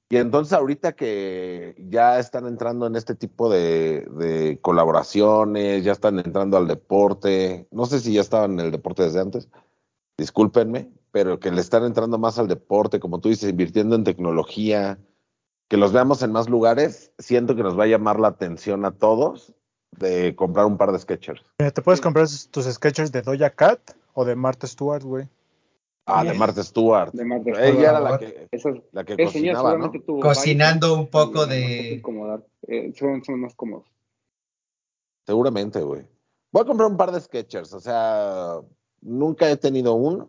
Y 0.09 0.17
entonces 0.17 0.55
ahorita 0.55 0.97
que 0.97 1.77
ya 1.91 2.19
están 2.19 2.47
entrando 2.47 2.87
en 2.87 2.97
este 2.97 3.15
tipo 3.15 3.51
de, 3.51 4.07
de 4.17 4.59
colaboraciones, 4.63 5.85
ya 5.85 5.93
están 5.93 6.19
entrando 6.19 6.57
al 6.57 6.67
deporte, 6.67 7.69
no 7.71 7.85
sé 7.85 8.01
si 8.01 8.15
ya 8.15 8.23
estaban 8.23 8.53
en 8.53 8.61
el 8.61 8.73
deporte 8.73 9.03
desde 9.03 9.21
antes, 9.21 9.51
discúlpenme, 10.17 10.91
pero 11.15 11.39
que 11.39 11.53
le 11.53 11.61
están 11.61 11.85
entrando 11.85 12.19
más 12.19 12.41
al 12.41 12.49
deporte, 12.49 12.99
como 12.99 13.21
tú 13.21 13.29
dices, 13.29 13.49
invirtiendo 13.49 13.95
en 13.95 14.03
tecnología, 14.03 14.99
que 15.69 15.77
los 15.77 15.93
veamos 15.93 16.25
en 16.25 16.33
más 16.33 16.49
lugares, 16.49 17.13
siento 17.21 17.55
que 17.55 17.63
nos 17.63 17.79
va 17.79 17.85
a 17.85 17.87
llamar 17.87 18.19
la 18.19 18.27
atención 18.27 18.85
a 18.85 18.91
todos 18.91 19.55
de 19.93 20.35
comprar 20.35 20.67
un 20.67 20.77
par 20.77 20.91
de 20.91 20.99
Skechers. 20.99 21.41
Mira, 21.61 21.71
te 21.71 21.83
puedes 21.83 22.01
comprar 22.01 22.27
tus 22.51 22.65
sketchers 22.65 23.13
de 23.13 23.23
Doja 23.23 23.51
Cat 23.51 23.93
o 24.15 24.25
de 24.25 24.35
Martha 24.35 24.67
Stewart, 24.67 25.05
güey. 25.05 25.29
Ah, 26.05 26.25
de. 26.25 26.35
Martha 26.35 26.65
Stewart. 26.65 27.13
De 27.13 27.25
Martha 27.25 27.51
Ella 27.51 27.69
Stewart. 27.69 27.79
era 27.79 28.01
la 28.01 28.19
que, 28.19 28.49
la 28.91 29.05
que 29.05 29.17
cocinaba, 29.17 29.63
¿no? 29.63 29.69
seguramente 29.69 30.01
tuvo 30.01 30.19
Cocinando 30.19 30.89
varios, 30.89 31.05
un 31.05 31.11
poco 31.11 31.47
de-. 31.47 32.03
Eh, 32.67 32.93
son 32.97 33.41
más 33.41 33.55
cómodos. 33.55 33.87
Seguramente, 35.25 35.81
güey. 35.81 36.09
Voy 36.51 36.63
a 36.63 36.67
comprar 36.67 36.91
un 36.91 36.97
par 36.97 37.13
de 37.13 37.21
Skechers, 37.21 37.73
o 37.73 37.79
sea, 37.79 38.59
nunca 39.01 39.49
he 39.49 39.57
tenido 39.57 39.95
uno, 39.95 40.29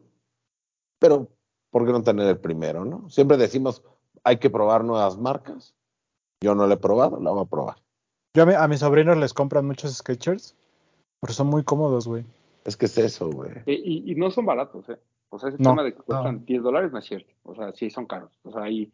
pero 1.00 1.30
¿por 1.72 1.86
qué 1.86 1.92
no 1.92 2.04
tener 2.04 2.28
el 2.28 2.38
primero, 2.40 2.86
no? 2.86 3.10
Siempre 3.10 3.38
decimos, 3.38 3.84
hay 4.24 4.38
que 4.38 4.50
probar 4.50 4.84
nuevas 4.84 5.18
marcas. 5.18 5.76
Yo 6.42 6.56
no 6.56 6.68
lo 6.68 6.74
he 6.74 6.78
probado, 6.78 7.20
la 7.20 7.32
voy 7.32 7.44
a 7.44 7.50
probar. 7.50 7.78
Yo 8.36 8.44
a, 8.44 8.46
mi- 8.46 8.54
a 8.54 8.68
mis 8.68 8.80
sobrinos 8.80 9.18
les 9.18 9.34
compran 9.34 9.66
muchos 9.66 9.94
sketchers 9.96 10.56
porque 11.20 11.34
son 11.34 11.48
muy 11.48 11.64
cómodos, 11.64 12.08
güey. 12.08 12.26
Es 12.66 12.76
que 12.78 12.86
es 12.88 12.98
eso, 12.98 13.30
güey. 13.30 13.52
Eh, 13.66 13.82
y, 13.84 14.12
y 14.12 14.16
no 14.16 14.32
son 14.32 14.46
baratos, 14.46 14.90
¿eh? 14.90 14.98
O 15.30 15.40
sea, 15.40 15.50
ese 15.50 15.58
No. 15.62 15.72
tema 15.72 15.84
de 15.84 15.94
que 15.94 16.02
cuestan 16.02 16.46
10 16.46 16.64
dólares 16.64 16.92
no 16.92 17.00
es 17.00 17.06
cierto. 17.06 17.34
O 17.44 17.56
sea, 17.56 17.74
sí 17.74 17.90
son 17.90 18.06
caros. 18.06 18.32
O 18.44 18.52
sea, 18.52 18.64
hay 18.64 18.92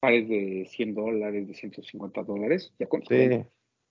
pares 0.00 0.28
de 0.28 0.66
100 0.70 0.94
dólares, 0.94 1.46
de 1.48 1.54
150 1.54 2.22
dólares, 2.22 2.72
ya 2.78 2.86
con 2.86 3.02
Sí. 3.04 3.44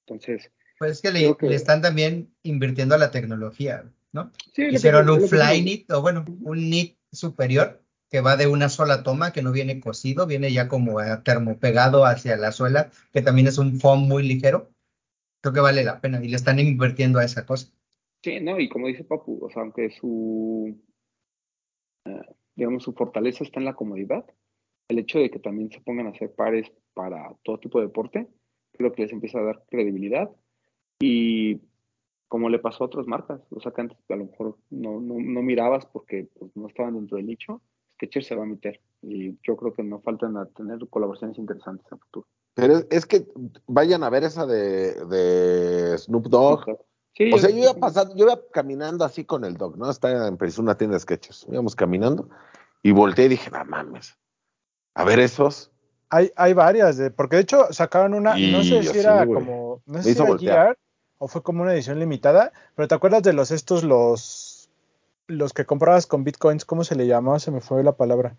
Entonces, 0.07 0.51
Pues 0.79 0.91
es 0.93 1.01
que 1.01 1.11
le, 1.11 1.19
Creo 1.19 1.37
que- 1.37 1.49
le 1.49 1.55
están 1.55 1.81
también 1.81 2.33
invirtiendo 2.43 2.95
a 2.95 2.97
la 2.97 3.11
tecnología, 3.11 3.83
¿no? 4.13 4.31
sí, 4.53 4.63
Hicieron 4.71 5.09
un 5.09 5.19
que- 5.19 5.27
fly 5.27 5.61
knit, 5.61 5.91
o 5.91 6.01
bueno, 6.01 6.25
un 6.43 6.57
knit 6.57 6.97
superior 7.11 7.81
que 8.09 8.21
va 8.21 8.37
de 8.37 8.47
una 8.47 8.69
sola 8.69 9.03
toma, 9.03 9.31
que 9.31 9.43
no 9.43 9.51
viene 9.51 9.79
cosido, 9.79 10.25
viene 10.25 10.51
ya 10.51 10.67
como 10.67 10.97
termopegado 11.23 12.05
hacia 12.05 12.37
la 12.37 12.51
suela, 12.51 12.89
que 13.13 13.21
también 13.21 13.47
es 13.47 13.57
un 13.57 13.79
foam 13.79 14.07
muy 14.07 14.23
ligero. 14.23 14.71
Creo 15.41 15.53
que 15.53 15.59
vale 15.59 15.83
la 15.83 16.01
pena 16.01 16.23
y 16.23 16.27
le 16.27 16.35
están 16.35 16.59
invirtiendo 16.59 17.19
a 17.19 17.23
esa 17.23 17.45
cosa. 17.45 17.71
Sí, 18.23 18.39
no, 18.41 18.59
y 18.59 18.67
como 18.67 18.87
dice 18.87 19.03
Papu, 19.03 19.45
o 19.45 19.49
sea, 19.49 19.61
aunque 19.61 19.91
su, 19.91 20.75
eh, 22.05 22.21
digamos, 22.55 22.83
su 22.83 22.93
fortaleza 22.93 23.43
está 23.43 23.59
en 23.59 23.65
la 23.65 23.75
comodidad, 23.75 24.25
el 24.89 24.99
hecho 24.99 25.19
de 25.19 25.29
que 25.29 25.39
también 25.39 25.71
se 25.71 25.79
pongan 25.79 26.07
a 26.07 26.09
hacer 26.09 26.33
pares 26.33 26.69
para 26.93 27.33
todo 27.43 27.59
tipo 27.59 27.79
de 27.79 27.85
deporte, 27.85 28.27
creo 28.73 28.91
que 28.91 29.03
les 29.03 29.11
empieza 29.13 29.39
a 29.39 29.43
dar 29.43 29.63
credibilidad 29.69 30.29
y 30.99 31.61
como 32.29 32.47
le 32.47 32.59
pasó 32.59 32.83
a 32.83 32.87
otras 32.87 33.07
marcas, 33.07 33.41
o 33.49 33.59
sea, 33.59 33.71
que 33.73 33.81
antes 33.81 33.97
a 34.07 34.15
lo 34.15 34.25
mejor 34.25 34.55
no, 34.69 35.01
no, 35.01 35.15
no 35.19 35.41
mirabas 35.41 35.85
porque 35.87 36.29
pues, 36.37 36.55
no 36.55 36.67
estaban 36.67 36.93
dentro 36.93 37.17
del 37.17 37.25
nicho, 37.25 37.61
Skechers 37.95 38.27
se 38.27 38.35
va 38.35 38.43
a 38.43 38.47
meter 38.47 38.79
y 39.01 39.37
yo 39.43 39.57
creo 39.57 39.73
que 39.73 39.83
no 39.83 39.99
faltan 39.99 40.37
a 40.37 40.45
tener 40.45 40.79
colaboraciones 40.89 41.37
interesantes 41.39 41.91
a 41.91 41.97
futuro. 41.97 42.27
Pero 42.53 42.83
es, 42.89 43.05
que 43.05 43.25
vayan 43.67 44.03
a 44.03 44.09
ver 44.09 44.23
esa 44.23 44.45
de, 44.45 44.93
de 45.05 45.97
Snoop 45.97 46.27
Dogg. 46.27 46.65
Sí, 47.15 47.31
O 47.33 47.37
sea, 47.37 47.49
yo 47.49 47.57
iba 47.57 47.73
pasando, 47.73 48.15
yo 48.15 48.25
iba 48.25 48.39
caminando 48.51 49.03
así 49.03 49.25
con 49.25 49.43
el 49.43 49.57
dog, 49.57 49.77
¿no? 49.77 49.89
Está 49.89 50.27
en 50.27 50.37
una 50.59 50.77
tienda 50.77 50.95
de 50.95 50.99
sketches. 50.99 51.47
Íbamos 51.49 51.75
caminando 51.75 52.29
y 52.83 52.91
volteé 52.91 53.25
y 53.25 53.29
dije, 53.29 53.49
no 53.49 53.63
mames. 53.65 54.17
A 54.93 55.03
ver 55.03 55.19
esos. 55.19 55.71
Hay, 56.09 56.31
hay 56.35 56.53
varias, 56.53 56.97
de, 56.97 57.11
porque 57.11 57.37
de 57.37 57.41
hecho 57.43 57.71
sacaron 57.71 58.13
una, 58.13 58.37
Y 58.39 58.51
no 58.51 58.63
sé 58.63 58.83
si 58.83 58.89
así, 58.89 58.99
era 58.99 59.25
como, 59.25 59.81
no 59.85 59.93
Me 59.93 59.99
sé 59.99 60.03
si 60.03 60.09
hizo 60.11 60.23
era 60.23 60.29
voltear. 60.29 60.67
GR 60.67 60.88
o 61.19 61.27
fue 61.27 61.43
como 61.43 61.61
una 61.61 61.73
edición 61.73 61.99
limitada, 61.99 62.51
pero 62.75 62.87
¿te 62.87 62.95
acuerdas 62.95 63.21
de 63.21 63.33
los 63.33 63.51
estos, 63.51 63.83
los, 63.83 64.69
los 65.27 65.53
que 65.53 65.65
comprabas 65.65 66.07
con 66.07 66.23
bitcoins? 66.23 66.65
¿Cómo 66.65 66.83
se 66.83 66.95
le 66.95 67.05
llamaba? 67.05 67.39
Se 67.39 67.51
me 67.51 67.61
fue 67.61 67.83
la 67.83 67.91
palabra. 67.91 68.35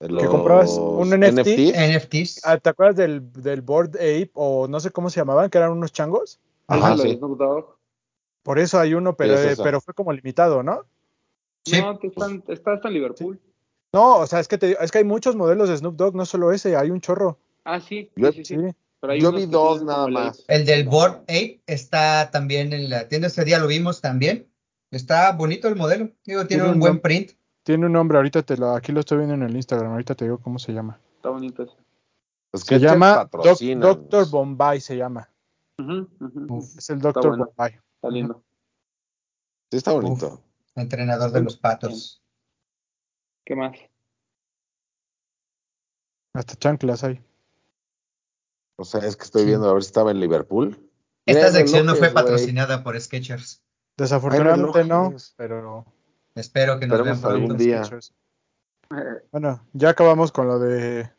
Los 0.00 0.24
comprabas 0.26 0.70
un 0.78 1.10
NFT? 1.10 1.74
NFTs. 1.76 2.40
Ah, 2.44 2.58
¿Te 2.58 2.70
acuerdas 2.70 2.96
del, 2.96 3.32
del 3.32 3.60
Board 3.60 3.96
Ape 3.96 4.30
o 4.34 4.66
no 4.66 4.80
sé 4.80 4.90
cómo 4.90 5.10
se 5.10 5.20
llamaban, 5.20 5.50
que 5.50 5.58
eran 5.58 5.72
unos 5.72 5.92
changos? 5.92 6.40
Ajá, 6.66 6.96
sí. 6.96 7.16
Snoop 7.16 7.38
Dogg. 7.38 7.76
Por 8.42 8.58
eso 8.58 8.78
hay 8.78 8.94
uno, 8.94 9.14
pero, 9.16 9.34
es 9.34 9.58
eh, 9.58 9.62
pero 9.62 9.80
fue 9.80 9.92
como 9.92 10.12
limitado, 10.12 10.62
¿no? 10.62 10.84
Sí. 11.64 11.80
No, 11.80 11.98
está, 12.02 12.52
está 12.52 12.72
hasta 12.72 12.88
en 12.88 12.94
Liverpool. 12.94 13.38
No, 13.92 14.18
o 14.18 14.26
sea, 14.26 14.40
es 14.40 14.48
que, 14.48 14.56
te, 14.56 14.82
es 14.82 14.90
que 14.90 14.98
hay 14.98 15.04
muchos 15.04 15.36
modelos 15.36 15.68
de 15.68 15.76
Snoop 15.76 15.96
Dogg, 15.96 16.14
no 16.14 16.24
solo 16.24 16.52
ese, 16.52 16.76
hay 16.76 16.90
un 16.90 17.00
chorro. 17.00 17.38
Ah, 17.64 17.80
sí, 17.80 18.10
sí, 18.16 18.32
sí, 18.32 18.44
Sí. 18.44 18.56
Sí. 19.00 19.06
Pero 19.06 19.12
hay 19.12 19.20
Yo 19.20 19.32
vi 19.32 19.46
dos 19.46 19.82
nada 19.82 20.06
más. 20.08 20.44
El 20.48 20.64
del 20.64 20.88
Board 20.88 21.22
Ape 21.22 21.62
está 21.66 22.30
también 22.30 22.72
en 22.72 22.90
la 22.90 23.08
tienda 23.08 23.28
este 23.28 23.44
día, 23.44 23.58
lo 23.58 23.66
vimos 23.66 24.00
también. 24.00 24.46
Está 24.90 25.32
bonito 25.32 25.68
el 25.68 25.76
modelo. 25.76 26.10
Digo, 26.24 26.46
tiene 26.46 26.62
Tiene 26.62 26.64
un 26.64 26.74
un 26.74 26.80
buen 26.80 27.00
print. 27.00 27.32
Tiene 27.62 27.86
un 27.86 27.92
nombre, 27.92 28.18
ahorita 28.18 28.42
te 28.42 28.56
lo, 28.56 28.70
aquí 28.70 28.90
lo 28.92 29.00
estoy 29.00 29.18
viendo 29.18 29.34
en 29.34 29.42
el 29.42 29.54
Instagram, 29.54 29.92
ahorita 29.92 30.14
te 30.14 30.24
digo 30.24 30.38
cómo 30.38 30.58
se 30.58 30.72
llama. 30.72 30.98
Está 31.16 31.28
bonito 31.28 31.62
ese. 31.62 31.74
Los 32.52 32.62
Se 32.62 32.78
llama 32.78 33.28
Doc-. 33.30 33.60
Doctor 33.78 34.28
Bombay, 34.28 34.80
se 34.80 34.96
llama. 34.96 35.30
Es 36.76 36.90
el 36.90 37.00
Doctor 37.00 37.28
bueno. 37.28 37.46
Bombay. 37.46 37.78
Está 37.94 38.10
lindo. 38.10 38.42
Sí, 39.70 39.76
está 39.76 39.92
bonito. 39.92 40.26
uf, 40.34 40.40
entrenador 40.74 41.30
de 41.30 41.42
los 41.42 41.56
patos. 41.56 42.22
¿Qué 43.44 43.54
más? 43.54 43.76
Hasta 46.34 46.56
chanclas 46.56 47.04
hay. 47.04 47.20
O 48.80 48.84
sea, 48.84 49.00
es 49.00 49.16
que 49.16 49.24
estoy 49.24 49.42
Sí. 49.42 49.48
viendo 49.48 49.68
a 49.68 49.74
ver 49.74 49.82
si 49.82 49.88
estaba 49.88 50.10
en 50.10 50.20
Liverpool. 50.20 50.78
Esta 51.26 51.50
sección 51.50 51.86
no 51.86 51.94
fue 51.94 52.08
patrocinada 52.10 52.82
por 52.82 52.98
Skechers. 52.98 53.62
Desafortunadamente 53.96 54.84
no, 54.84 55.12
pero 55.36 55.84
Espero 56.34 56.78
que 56.80 56.86
nos 56.86 56.98
Esperemos 57.00 57.22
vean 57.22 57.34
algún 57.34 57.56
día. 57.58 57.82
Eh, 58.90 59.26
Bueno, 59.30 59.60
ya 59.72 59.90
acabamos 59.90 60.32
con 60.32 60.46
lo 60.48 60.58
de 60.58 61.10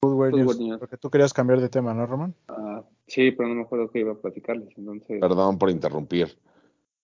Footwear 0.00 0.32
News, 0.32 0.58
News. 0.58 0.78
porque 0.78 0.96
tú 0.96 1.10
querías 1.10 1.32
cambiar 1.32 1.60
de 1.60 1.68
tema, 1.68 1.92
¿no, 1.94 2.06
Román? 2.06 2.34
ah, 2.48 2.84
sí, 3.06 3.32
pero 3.32 3.48
no 3.48 3.56
me 3.56 3.62
acuerdo 3.62 3.90
qué 3.90 4.00
iba 4.00 4.12
a 4.12 4.16
platicarles. 4.20 4.68
Entonces, 4.76 5.20
Perdón 5.20 5.58
por 5.58 5.70
interrumpir. 5.70 6.38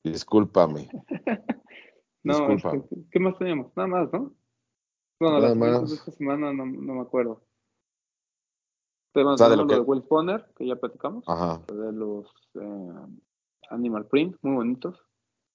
Discúlpame. 0.04 0.88
no, 2.22 2.52
este, 2.52 2.82
¿qué 3.10 3.18
más 3.20 3.36
teníamos? 3.38 3.72
Nada 3.76 3.88
más, 3.88 4.12
¿no? 4.12 4.32
Bueno, 5.18 5.38
Nada 5.40 5.48
las 5.48 5.58
preguntas 5.58 5.80
más. 5.82 5.90
de 5.90 5.96
esta 5.96 6.10
semana 6.12 6.52
no, 6.52 6.66
no 6.66 6.94
me 6.94 7.00
acuerdo. 7.00 7.42
Temas 9.14 9.38
de 9.38 9.56
lo 9.56 9.66
que- 9.66 9.74
de 9.76 9.80
Will 9.80 10.02
Spawner, 10.02 10.44
que 10.56 10.66
ya 10.66 10.76
platicamos. 10.76 11.24
Ajá. 11.26 11.62
de 11.68 11.92
los 11.92 12.26
eh, 12.56 12.92
Animal 13.70 14.04
Print, 14.06 14.36
muy 14.42 14.56
bonitos. 14.56 15.00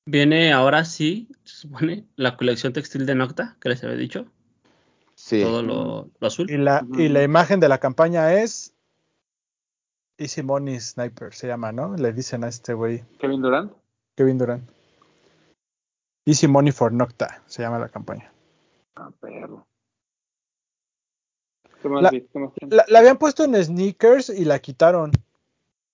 Viene 0.06 0.52
ahora 0.54 0.86
sí, 0.86 1.30
se 1.44 1.56
supone, 1.68 2.08
la 2.16 2.36
colección 2.38 2.74
textil 2.74 3.06
de 3.06 3.14
Nocta, 3.16 3.58
que 3.62 3.70
les 3.70 3.84
había 3.84 3.96
dicho. 3.98 4.26
Sí. 5.14 5.44
Todo 5.44 5.62
lo, 5.62 6.10
lo 6.20 6.28
azul. 6.28 6.50
Y 6.50 6.58
la, 6.58 6.84
y 6.94 7.10
la 7.10 7.22
imagen 7.22 7.60
de 7.60 7.68
la 7.70 7.78
campaña 7.78 8.34
es 8.42 8.74
Easy 10.18 10.42
Money 10.42 10.80
Sniper, 10.80 11.34
se 11.34 11.48
llama, 11.48 11.72
¿no? 11.72 11.96
Le 11.96 12.12
dicen 12.14 12.44
a 12.44 12.48
este 12.48 12.74
güey, 12.74 13.04
Kevin 13.20 13.42
Durant. 13.42 13.74
Kevin 14.16 14.38
Durant. 14.38 14.70
Easy 16.26 16.48
Money 16.48 16.72
for 16.72 16.92
Nocta, 16.92 17.42
se 17.46 17.62
llama 17.62 17.78
la 17.80 17.90
campaña. 17.90 18.32
Ah, 18.96 19.12
perro. 19.20 19.68
¿Qué 21.82 21.90
más, 21.90 22.04
La- 22.04 22.10
vi? 22.12 22.22
¿Qué 22.22 22.40
más? 22.40 22.52
La, 22.70 22.86
la 22.88 23.00
habían 23.00 23.18
puesto 23.18 23.44
en 23.44 23.56
sneakers 23.62 24.30
y 24.30 24.46
la 24.46 24.60
quitaron. 24.60 25.12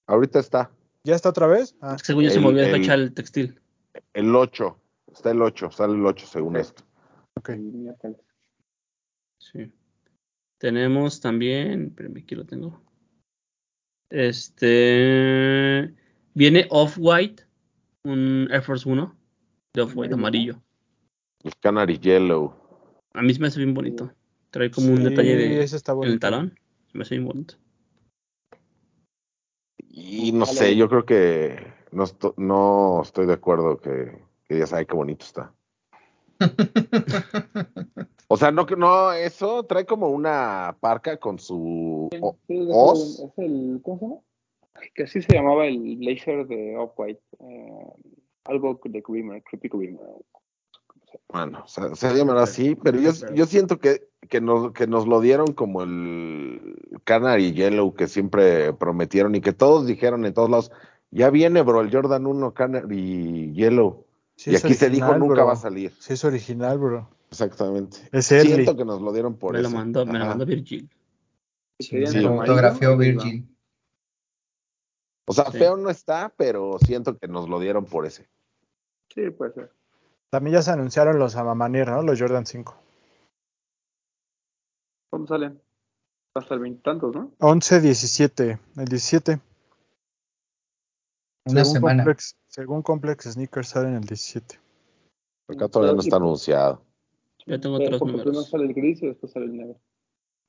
Ahorita 0.07 0.39
está. 0.39 0.71
¿Ya 1.03 1.15
está 1.15 1.29
otra 1.29 1.47
vez? 1.47 1.75
Ah, 1.81 1.97
Según 2.01 2.23
yo 2.23 2.29
se 2.31 2.37
El- 2.37 2.43
volvió 2.43 2.61
a 2.63 2.65
el- 2.65 2.71
despachar 2.71 2.99
el 2.99 3.13
textil. 3.13 3.59
El 4.13 4.35
8. 4.35 4.79
Está 5.11 5.31
el 5.31 5.41
8. 5.41 5.71
Sale 5.71 5.93
el 5.93 6.05
8 6.05 6.25
según 6.27 6.55
esto. 6.57 6.83
ok. 7.37 7.51
Sí. 9.39 9.71
Tenemos 10.57 11.21
también, 11.21 11.87
espérame, 11.87 12.17
aquí 12.23 12.33
lo 12.35 12.45
tengo. 12.45 12.81
Este 14.09 15.93
viene 16.33 16.67
Off-White, 16.69 17.43
un 18.03 18.47
Air 18.51 18.61
Force 18.63 18.87
1 18.89 19.15
de 19.73 19.81
Off-White 19.81 20.13
Amarillo. 20.13 20.53
amarillo. 20.53 20.65
El 21.43 21.53
Canary 21.59 21.99
Yellow. 21.99 22.53
A 23.13 23.21
mí 23.21 23.33
se 23.33 23.39
me 23.39 23.47
hace 23.47 23.59
bien 23.59 23.73
bonito. 23.73 24.11
Trae 24.55 24.71
como 24.71 24.93
un 24.93 24.99
Sí, 24.99 25.03
detalle 25.09 25.35
de 25.35 25.63
ese 25.63 25.75
está 25.75 25.91
en 25.91 26.03
el 26.05 26.17
talón. 26.17 26.57
Se 26.89 26.97
me 26.97 27.01
hace 27.01 27.15
bien 27.15 27.27
bonito. 27.27 27.55
Y 29.89 30.31
no 30.31 30.45
Vale. 30.45 30.57
sé, 30.57 30.75
yo 30.77 30.87
creo 30.87 31.05
que 31.05 31.57
no, 31.91 32.05
esto- 32.05 32.33
no 32.37 33.01
estoy 33.03 33.25
de 33.25 33.33
acuerdo 33.33 33.81
que, 33.81 34.17
que 34.45 34.53
digas, 34.53 34.71
ay, 34.71 34.85
qué 34.85 34.95
bonito 34.95 35.25
está. 35.25 35.53
O 38.29 38.37
sea, 38.37 38.49
no, 38.51 38.65
que- 38.65 38.77
no, 38.77 39.11
eso 39.11 39.63
trae 39.63 39.85
como 39.85 40.07
una 40.07 40.77
parca 40.79 41.17
con 41.17 41.37
su... 41.37 42.09
o- 42.21 42.37
Sí, 42.47 42.57
es, 42.61 42.67
¿Os? 42.71 43.19
el, 43.19 43.25
es 43.25 43.33
el- 43.37 43.81
¿Cómo 43.83 43.99
se 43.99 44.05
llama? 44.05 44.21
Que 44.93 45.03
así 45.03 45.21
se 45.21 45.33
llamaba 45.33 45.67
el 45.67 45.97
blazer 45.97 46.47
de 46.47 46.77
Off-White. 46.77 47.21
eh, 47.41 47.89
algo 48.45 48.79
de 48.85 49.03
Grimmer, 49.05 49.43
Creepy 49.43 49.67
Grimmer. 49.67 49.99
¿Cómo 51.27 51.67
se 51.67 51.81
Bueno, 51.81 51.95
se, 51.95 52.15
llamará 52.15 52.43
así, 52.43 52.75
pero 52.75 52.99
yo, 52.99 53.11
yo 53.33 53.45
siento 53.45 53.79
que, 53.79 54.07
que, 54.29 54.41
nos, 54.41 54.71
que 54.73 54.87
nos 54.87 55.07
lo 55.07 55.21
dieron 55.21 55.47
como 55.53 55.83
el 55.83 56.77
Canary 57.03 57.53
Yellow 57.53 57.93
que 57.93 58.07
siempre 58.07 58.73
prometieron 58.73 59.35
y 59.35 59.41
que 59.41 59.53
todos 59.53 59.85
dijeron 59.85 60.25
en 60.25 60.33
todos 60.33 60.49
lados, 60.49 60.71
ya 61.11 61.29
viene, 61.29 61.61
bro, 61.61 61.81
el 61.81 61.91
Jordan 61.91 62.25
1 62.25 62.53
Canary 62.53 63.53
Yellow. 63.53 64.05
Sí 64.35 64.51
y 64.51 64.55
aquí 64.55 64.73
se 64.73 64.89
dijo, 64.89 65.17
nunca 65.17 65.35
bro. 65.35 65.45
va 65.47 65.53
a 65.53 65.57
salir. 65.57 65.93
Sí, 65.99 66.13
es 66.13 66.25
original, 66.25 66.77
bro. 66.77 67.09
Exactamente. 67.29 67.97
Es 68.11 68.31
early. 68.31 68.53
Siento 68.53 68.75
que 68.75 68.85
nos 68.85 69.01
lo 69.01 69.13
dieron 69.13 69.35
por 69.37 69.53
me 69.53 69.59
eso. 69.59 69.69
lo 69.69 69.75
mandó, 69.75 70.05
me 70.05 70.19
lo 70.19 70.25
mandó 70.25 70.45
Virgil. 70.45 70.89
Sí, 71.79 71.97
lo 71.99 72.35
va. 72.35 72.95
Virgil. 72.95 73.47
O 75.27 75.33
sea, 75.33 75.51
Sí. 75.51 75.57
feo 75.57 75.75
no 75.75 75.89
está, 75.89 76.33
pero 76.37 76.77
siento 76.85 77.17
que 77.17 77.27
nos 77.27 77.49
lo 77.49 77.59
dieron 77.59 77.85
por 77.85 78.05
ese. 78.05 78.27
Sí, 79.13 79.29
puede 79.31 79.53
ser. 79.53 79.71
También 80.35 80.55
ya 80.55 80.61
se 80.61 80.71
anunciaron 80.71 81.17
los 81.17 81.37
Amamanier, 81.37 81.87
¿no? 81.87 82.01
Los 82.01 82.19
Jordan 82.19 82.45
5. 82.45 82.75
¿Cuándo 85.09 85.27
salen? 85.29 85.61
Hasta 86.33 86.55
el 86.55 86.59
veintitantos, 86.59 87.15
¿no? 87.15 87.31
11, 87.39 87.79
17. 87.79 88.59
El 88.75 88.85
17. 88.85 89.39
Una 91.45 91.63
según 91.63 91.73
semana. 91.73 92.03
Complex, 92.03 92.37
según 92.49 92.81
Complex 92.81 93.31
Sneakers 93.31 93.69
salen 93.69 93.93
el 93.93 94.01
17. 94.01 94.59
Acá 95.47 95.69
todavía 95.69 95.93
no 95.93 96.01
está 96.01 96.17
anunciado. 96.17 96.81
Yo 97.45 97.57
tengo 97.57 97.77
otros 97.77 97.97
porque 97.97 98.15
primero 98.15 98.31
números. 98.31 98.49
sale 98.49 98.65
el 98.65 98.73
gris 98.73 99.03
y 99.03 99.07
después 99.07 99.31
sale 99.31 99.45
el 99.45 99.55
negro. 99.55 99.79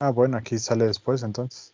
Ah, 0.01 0.11
bueno, 0.11 0.35
aquí 0.35 0.59
sale 0.59 0.85
después 0.85 1.23
entonces. 1.23 1.73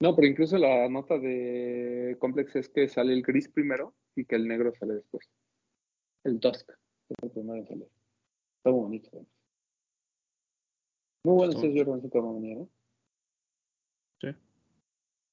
No, 0.00 0.14
pero 0.14 0.28
incluso 0.28 0.58
la 0.58 0.86
nota 0.90 1.16
de 1.18 2.18
Complex 2.20 2.56
es 2.56 2.68
que 2.68 2.88
sale 2.88 3.14
el 3.14 3.22
gris 3.22 3.48
primero 3.48 3.94
y 4.14 4.26
que 4.26 4.36
el 4.36 4.46
negro 4.46 4.74
sale 4.78 4.96
después. 4.96 5.26
El 6.26 6.40
Dusk 6.40 6.68
es 7.08 7.16
el 7.22 7.30
primero 7.30 7.56
en 7.58 7.66
salir. 7.68 7.88
Está 8.58 8.70
muy 8.70 8.80
bonito. 8.80 9.10
¿no? 9.12 9.26
Muy 11.24 11.34
bueno 11.36 11.52
ese 11.58 11.72
Jordan 11.84 12.00
5 12.02 12.34
venir, 12.34 12.58
¿eh? 12.58 12.66
Sí. 14.20 14.28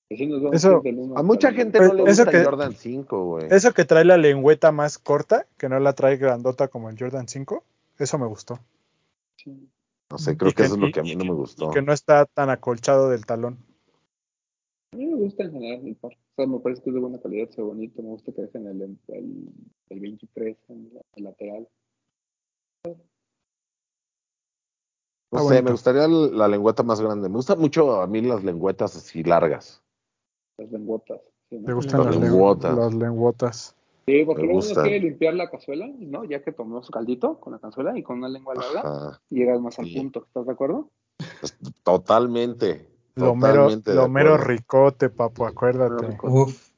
Que 0.09 0.17
sí 0.17 0.25
nos 0.27 0.41
vamos 0.41 0.55
Eso- 0.55 0.81
a 1.15 1.23
mucha 1.23 1.51
gente 1.51 1.79
no 1.79 1.93
le 1.93 2.01
gusta 2.03 2.29
que- 2.29 2.37
el 2.37 2.45
Jordan 2.45 2.73
5, 2.73 3.25
güey. 3.25 3.47
Eso 3.51 3.73
que 3.73 3.85
trae 3.85 4.05
la 4.05 4.17
lengüeta 4.17 4.71
más 4.71 4.97
corta, 4.97 5.47
que 5.57 5.69
no 5.69 5.79
la 5.79 5.93
trae 5.93 6.17
grandota 6.17 6.67
como 6.67 6.89
el 6.89 6.97
Jordan 6.97 7.27
5, 7.27 7.63
eso 7.97 8.17
me 8.17 8.27
gustó. 8.27 8.59
Sí. 9.37 9.69
No 10.11 10.17
sé, 10.19 10.37
creo 10.37 10.49
y 10.49 10.53
que 10.53 10.57
que- 10.57 10.63
eso 10.65 10.75
es 10.75 10.79
lo 10.79 10.91
que 10.91 10.99
a 10.99 11.03
mí 11.03 11.15
no 11.15 11.25
me 11.25 11.33
gustó. 11.33 11.71
Que 11.71 11.81
no 11.81 11.91
está 11.93 12.25
tan 12.25 12.49
acolchado 12.49 13.09
del 13.09 13.25
talón. 13.25 13.57
A 14.93 14.95
mí 14.95 15.07
me 15.07 15.15
gusta 15.15 15.43
en 15.43 15.51
general 15.53 15.87
el 15.87 15.95
par. 15.95 16.11
O 16.13 16.35
sea, 16.35 16.45
me 16.45 16.59
parece 16.59 16.83
que 16.83 16.89
es 16.91 16.93
de 16.93 16.99
buena 16.99 17.19
calidad, 17.19 17.49
se 17.49 17.61
ve 17.61 17.67
bonito. 17.67 18.01
Me 18.03 18.09
gusta 18.09 18.31
que 18.31 18.41
dejen 18.43 18.67
el, 18.67 18.81
el, 19.07 19.49
el 19.89 19.99
23 19.99 20.57
en 20.69 20.91
la- 20.93 21.01
el 21.15 21.23
lateral. 21.23 21.67
No 22.85 22.93
Ah, 25.31 25.39
sé, 25.39 25.43
bonito. 25.45 25.63
me 25.63 25.71
gustaría 25.71 26.07
la 26.07 26.47
lengüeta 26.47 26.83
más 26.83 27.01
grande. 27.01 27.27
Me 27.27 27.35
gustan 27.37 27.59
mucho 27.59 28.01
a 28.01 28.07
mí 28.07 28.21
las 28.21 28.43
lengüetas 28.43 28.95
así 28.95 29.23
largas. 29.23 29.81
Las 30.59 30.71
lenguotas. 30.71 31.21
Sí, 31.49 31.57
¿no? 31.57 31.65
¿Te 31.65 31.73
gustan 31.73 31.97
Las 32.01 32.05
las, 32.07 32.15
len- 32.17 32.31
lengüotas. 32.31 32.77
las 32.77 32.93
lengüotas? 32.93 33.75
Sí, 34.05 34.23
porque 34.25 34.43
luego 34.43 34.59
uno 34.59 34.73
quiere 34.83 34.99
limpiar 34.99 35.33
la 35.33 35.49
cazuela, 35.49 35.87
¿no? 35.87 36.23
Ya 36.25 36.43
que 36.43 36.51
tomó 36.51 36.83
su 36.83 36.91
caldito 36.91 37.39
con 37.39 37.53
la 37.53 37.59
cazuela 37.59 37.97
y 37.97 38.03
con 38.03 38.17
una 38.19 38.29
lengua 38.29 38.53
larga, 38.53 38.81
Ajá. 38.81 39.21
llegas 39.29 39.59
más 39.59 39.79
al 39.79 39.85
Sí. 39.87 39.95
punto. 39.97 40.25
¿Estás 40.27 40.45
de 40.45 40.51
acuerdo? 40.51 40.91
Totalmente. 41.83 42.92
Lo 43.16 43.36
mero, 43.36 43.70
lo 43.86 44.09
mero 44.09 44.38
ricote, 44.38 45.09
papu, 45.09 45.45
acuérdate. 45.45 46.07
Ricote. 46.07 46.34
Uf. 46.34 46.70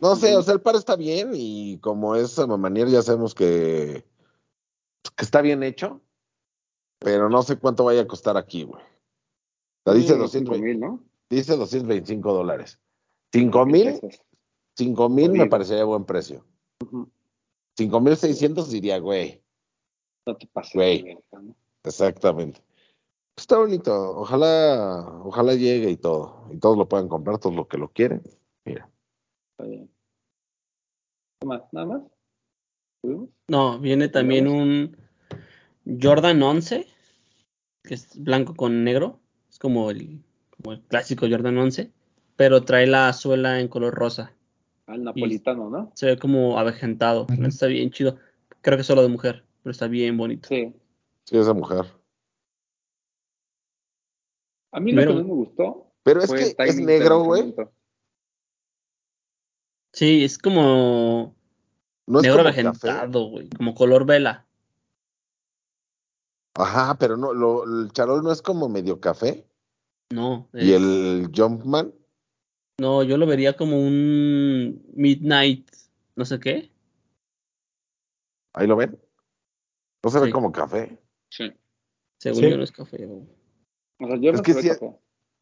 No 0.00 0.16
sé, 0.16 0.36
o 0.36 0.42
sea, 0.42 0.54
el 0.54 0.60
par 0.60 0.74
está 0.74 0.96
bien 0.96 1.30
y 1.32 1.78
como 1.78 2.16
es 2.16 2.36
a 2.38 2.46
manier 2.48 2.88
ya 2.88 3.02
sabemos 3.02 3.34
que, 3.36 4.04
que 5.14 5.24
está 5.24 5.40
bien 5.40 5.62
hecho, 5.62 6.00
pero 6.98 7.28
no 7.28 7.42
sé 7.42 7.56
cuánto 7.56 7.84
vaya 7.84 8.02
a 8.02 8.06
costar 8.08 8.36
aquí, 8.36 8.64
güey. 8.64 8.82
O 9.84 9.92
sea, 9.92 9.94
dice, 9.94 10.14
Sí, 10.14 10.18
200, 10.18 10.30
cinco 10.56 10.64
mil, 10.64 10.80
¿no? 10.80 11.04
dice 11.30 11.56
225 11.56 12.34
dólares. 12.34 12.80
5 13.32 13.66
mil, 13.66 14.00
Pesos. 14.00 14.22
5 14.76 15.08
mil 15.08 15.32
me 15.32 15.46
parecería 15.46 15.84
buen 15.84 16.04
precio. 16.04 16.44
Ujú. 16.82 17.08
5 17.76 18.00
mil 18.00 18.16
600 18.16 18.70
diría, 18.70 18.98
güey. 18.98 19.40
No 20.26 20.36
te 20.36 20.46
pases. 20.48 20.74
Güey. 20.74 21.16
Exactamente. 21.84 22.60
Está 23.36 23.58
bonito. 23.58 24.18
Ojalá, 24.18 25.20
ojalá 25.24 25.54
llegue 25.54 25.90
y 25.90 25.96
todo. 25.96 26.46
Y 26.50 26.58
todos 26.58 26.76
lo 26.76 26.88
puedan 26.88 27.08
comprar, 27.08 27.38
todos 27.38 27.56
los 27.56 27.66
que 27.66 27.78
lo 27.78 27.88
quieren. 27.88 28.22
Mira. 28.64 28.88
Está 29.52 29.68
bien. 29.68 29.90
¿Qué 31.40 31.46
más? 31.46 31.62
¿Nada 31.72 31.86
más? 31.86 32.02
¿Tuvimos? 33.02 33.30
No, 33.48 33.78
viene 33.78 34.08
también 34.08 34.46
un 34.48 34.96
Jordan 36.00 36.42
11, 36.42 36.86
que 37.82 37.94
es 37.94 38.22
blanco 38.22 38.54
con 38.54 38.84
negro. 38.84 39.18
Es 39.50 39.58
como 39.58 39.90
el, 39.90 40.22
como 40.56 40.72
el 40.72 40.82
clásico 40.82 41.26
Jordan 41.28 41.58
11, 41.58 41.90
pero 42.36 42.62
trae 42.62 42.86
la 42.86 43.12
suela 43.12 43.60
en 43.60 43.68
color 43.68 43.94
rosa. 43.94 44.34
Al 44.86 45.04
napolitano, 45.04 45.70
¿no? 45.70 45.90
Se 45.94 46.06
ve 46.06 46.18
como 46.18 46.58
avejentado. 46.58 47.26
Está 47.46 47.66
bien 47.66 47.90
chido. 47.90 48.18
Creo 48.60 48.76
que 48.76 48.82
es 48.82 48.86
solo 48.86 49.02
de 49.02 49.08
mujer, 49.08 49.44
pero 49.62 49.72
está 49.72 49.88
bien 49.88 50.16
bonito. 50.16 50.48
Sí. 50.48 50.72
Sí, 51.24 51.38
esa 51.38 51.54
mujer. 51.54 51.86
A 54.72 54.80
mí 54.80 54.92
lo 54.92 55.00
Pero- 55.02 55.12
que 55.12 55.18
no 55.22 55.24
me 55.28 55.34
gustó 55.34 55.92
Pero 56.02 56.22
es 56.22 56.30
que 56.32 56.54
es 56.64 56.76
negro, 56.80 57.22
güey. 57.24 57.54
Sí, 59.92 60.24
es 60.24 60.38
como 60.38 61.34
No 62.06 62.18
es 62.18 62.22
negro 62.22 62.38
como 62.38 62.48
avejentado, 62.48 63.24
güey. 63.28 63.48
Como 63.50 63.74
color 63.74 64.06
vela. 64.06 64.46
Ajá, 66.54 66.96
pero 66.98 67.16
no, 67.16 67.32
lo, 67.32 67.64
el 67.64 67.92
charol 67.92 68.22
no 68.22 68.30
es 68.32 68.42
como 68.42 68.68
medio 68.68 69.00
café. 69.00 69.46
No, 70.10 70.48
Y 70.52 70.72
el 70.72 71.30
Jumpman, 71.34 71.94
no, 72.78 73.02
yo 73.02 73.16
lo 73.16 73.26
vería 73.26 73.56
como 73.56 73.78
un 73.80 74.82
Midnight, 74.94 75.70
no 76.16 76.24
sé 76.26 76.38
qué. 76.38 76.70
ahí 78.54 78.66
lo 78.66 78.76
ven. 78.76 79.00
No 80.04 80.10
se 80.10 80.20
ve 80.20 80.30
como 80.30 80.52
café. 80.52 80.98
Sí. 81.30 81.50
Según 82.18 82.40
Sí. 82.42 82.50
yo 82.50 82.56
no 82.58 82.64
es 82.64 82.72
café. 82.72 83.06
güey. 83.06 83.26
O 84.02 84.06
sea, 84.08 84.16
yo 84.16 84.30
Es 84.30 84.36
no 84.38 84.42
que 84.42 84.54
café. 84.54 84.78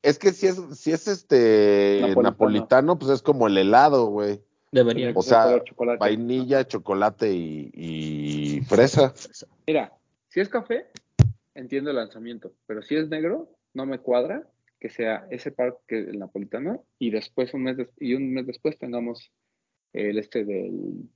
Es 0.02 0.18
que 0.18 0.32
si 0.32 0.46
es, 0.46 0.56
si 0.78 0.92
es 0.92 1.08
este 1.08 1.98
Napolitano. 2.00 2.22
napolitano. 2.22 2.98
pues 2.98 3.11
es 3.12 3.22
como 3.22 3.46
el 3.46 3.58
helado, 3.58 4.06
güey. 4.06 4.40
Debería. 4.72 5.12
O 5.14 5.22
sea, 5.22 5.62
chocolate. 5.64 5.98
Vainilla, 5.98 6.66
chocolate 6.66 7.32
y, 7.32 7.70
y 7.74 8.61
fresa. 8.62 9.12
Mira, 9.66 9.92
si 10.28 10.40
es 10.40 10.48
café, 10.48 10.86
entiendo 11.54 11.90
el 11.90 11.96
lanzamiento, 11.96 12.52
pero 12.66 12.82
si 12.82 12.96
es 12.96 13.08
negro, 13.08 13.50
no 13.74 13.84
me 13.86 13.98
cuadra 13.98 14.48
que 14.78 14.88
sea 14.88 15.26
ese 15.30 15.50
par 15.50 15.78
que 15.86 15.98
el 15.98 16.18
napolitano 16.18 16.84
y 16.98 17.11
después 17.11 17.52
un 17.52 17.64
mes 17.64 17.76
y 17.98 18.14
un 18.14 18.32
mes 18.32 18.46
después 18.46 18.78
tengamos 18.78 19.30
el 19.92 20.18
este 20.18 20.44
del 20.44 21.08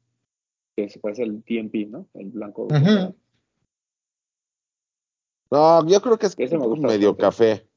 que 0.76 0.88
se 0.90 0.99
parece 0.99 1.22
al 1.22 1.42
TMP, 1.45 1.88
¿no? 1.88 2.09
El 2.14 2.30
blanco. 2.30 2.68
No, 5.55 5.86
yo 5.86 6.02
creo 6.02 6.18
que 6.18 6.26
es 6.26 6.36
me 6.36 6.59
gusta 6.59 6.88
medio 6.88 7.14
bastante. 7.14 7.20
café. 7.22 7.68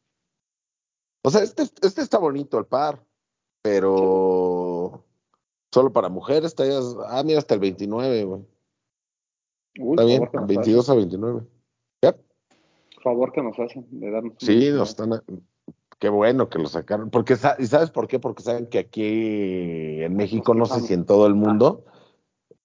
O 1.23 1.29
sea, 1.29 1.43
este, 1.43 1.61
este 1.61 2.01
está 2.01 2.17
bonito 2.17 2.57
el 2.57 2.65
par, 2.65 3.05
pero 3.61 5.03
solo 5.71 5.93
para 5.93 6.09
mujeres, 6.09 6.55
ah, 7.07 7.21
mira, 7.23 7.37
hasta 7.37 7.53
el 7.53 7.59
29, 7.59 8.23
güey. 8.23 8.41
Uy, 9.79 9.91
Está 9.91 10.05
bien, 10.05 10.17
favor 10.17 10.31
que 10.31 10.37
nos 10.37 10.47
22 10.47 10.89
a 10.89 10.95
29. 10.95 11.41
Ya. 12.01 12.15
Favor 13.03 13.31
que 13.31 13.43
nos 13.43 13.59
hacen 13.59 13.85
de 13.91 14.09
darnos 14.09 14.33
Sí, 14.39 14.71
nos 14.71 14.89
están. 14.89 15.13
a- 15.13 15.23
Qué 15.99 16.09
bueno 16.09 16.49
que 16.49 16.57
lo 16.57 16.69
sacaron. 16.69 17.11
Porque, 17.11 17.33
¿Y 17.59 17.67
sabes 17.67 17.91
por 17.91 18.07
qué? 18.07 18.17
Porque 18.17 18.41
saben 18.41 18.65
que 18.67 18.79
aquí 18.79 20.01
en 20.01 20.15
México, 20.15 20.55
no 20.55 20.65
sé 20.65 20.81
si 20.81 20.93
en 20.95 21.05
todo 21.05 21.27
el 21.27 21.35
mundo, 21.35 21.85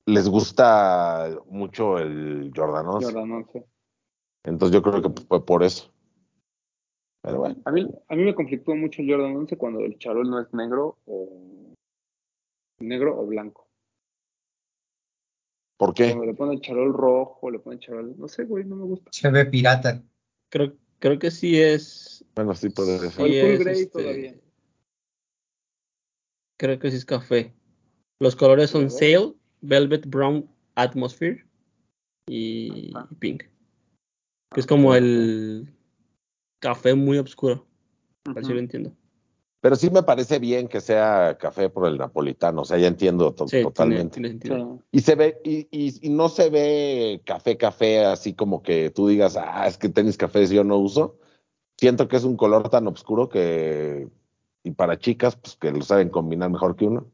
les 0.07 0.27
gusta 0.29 1.31
mucho 1.51 1.99
el 1.99 2.51
Jordan 2.57 2.87
11. 2.87 3.07
Jordan 3.07 3.33
11. 3.33 3.72
Entonces 4.45 4.75
yo 4.75 4.83
creo 4.83 5.03
que 5.03 5.23
fue 5.23 5.45
por 5.45 5.63
eso. 5.63 5.93
Pero 7.23 7.39
bueno. 7.39 7.57
A 7.65 7.71
mí, 7.71 7.89
a 8.09 8.17
mí 8.17 8.25
me 8.25 8.35
conflictó 8.35 8.75
mucho 8.75 9.01
el 9.01 9.11
Jordan 9.11 9.37
11 9.37 9.57
cuando 9.57 9.81
el 9.81 9.99
charol 9.99 10.29
no 10.29 10.41
es 10.41 10.53
negro 10.53 10.99
o 11.07 11.75
negro 12.81 13.19
o 13.21 13.27
blanco. 13.27 13.69
¿Por 15.77 15.95
qué? 15.95 16.09
Cuando 16.09 16.27
le 16.27 16.35
pone 16.35 16.55
el 16.55 16.61
charol 16.61 16.93
rojo, 16.93 17.51
le 17.51 17.59
pone 17.59 17.77
el 17.77 17.81
charol, 17.81 18.15
no 18.19 18.29
sé, 18.29 18.45
güey, 18.45 18.65
no 18.65 18.77
me 18.77 18.85
gusta. 18.85 19.11
Se 19.13 19.31
ve 19.31 19.47
pirata. 19.47 20.03
Creo, 20.49 20.75
creo 20.99 21.19
que 21.19 21.31
sí 21.31 21.61
es. 21.61 22.25
Bueno, 22.35 22.55
sí 22.55 22.71
puede 22.71 22.99
ser. 22.99 23.21
O 23.21 23.27
el 23.27 23.33
sí 23.33 23.57
full 23.57 23.69
este, 23.69 23.87
todavía. 23.87 24.35
Creo 26.59 26.79
que 26.79 26.91
sí 26.91 26.97
es 26.97 27.05
café. 27.05 27.55
Los 28.21 28.37
colores 28.37 28.71
son. 28.71 28.91
Sail, 28.91 29.35
Velvet 29.61 30.07
Brown 30.07 30.49
Atmosphere 30.75 31.45
y 32.27 32.97
Ajá. 32.97 33.09
Pink. 33.19 33.52
Que 34.53 34.61
es 34.61 34.67
como 34.67 34.95
el 34.95 35.73
café 36.59 36.95
muy 36.95 37.19
oscuro. 37.19 37.67
Así 38.25 38.47
Ujú. 38.47 38.55
lo 38.55 38.59
entiendo. 38.61 38.93
Pero 39.61 39.77
sí 39.77 39.91
me 39.91 40.03
parece 40.03 40.39
bien 40.41 40.67
que 40.67 40.81
sea 40.81 41.37
café 41.39 41.71
por 41.71 41.87
el 41.87 41.97
napolitano, 41.97 42.63
o 42.63 42.65
sea, 42.65 42.79
ya 42.79 42.89
entiendo 42.89 43.33
to- 43.33 43.47
Sí, 43.47 43.63
totalmente. 43.63 44.21
tiene. 44.39 44.81
Y 44.91 45.01
se 45.01 45.15
ve, 45.15 45.41
y, 45.45 45.69
y- 45.71 46.07
y 46.07 46.11
no 46.11 46.29
se 46.29 46.51
ve 46.51 47.23
café, 47.25 47.57
café, 47.57 48.05
así 48.05 48.35
como 48.35 48.63
que 48.63 48.91
tú 48.91 49.07
digas, 49.07 49.37
ah, 49.37 49.67
es 49.69 49.79
que 49.79 49.89
tenis 49.89 50.17
cafés 50.17 50.51
yo 50.51 50.65
no 50.65 50.79
uso. 50.79 51.17
Siento 51.79 52.09
que 52.09 52.17
es 52.17 52.25
un 52.25 52.37
color 52.37 52.69
tan 52.71 52.89
oscuro 52.89 53.29
que, 53.29 54.09
y 54.65 54.71
para 54.73 54.99
chicas, 54.99 55.37
pues 55.37 55.57
que 55.57 55.71
lo 55.71 55.83
saben 55.83 56.11
combinar 56.11 56.51
mejor 56.51 56.75
que 56.77 56.87
uno. 56.87 57.11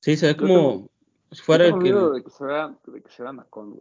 Sí, 0.00 0.16
se 0.16 0.28
ve 0.28 0.36
como 0.36 0.88
si 1.32 1.42
fuera 1.42 1.66
el 1.66 1.74
que. 1.74 1.78
miedo 1.80 2.12
de 2.12 2.22
que 2.22 2.30
se 2.30 2.44
vea, 2.44 2.78
de 2.86 3.02
que 3.02 3.10
se 3.10 3.22
vea 3.24 3.32
güey. 3.32 3.80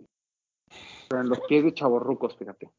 Pero 1.10 1.22
en 1.22 1.30
los 1.30 1.40
pies 1.42 1.64
de 1.64 1.74
chavorrucos, 1.74 2.36
fíjate. 2.38 2.70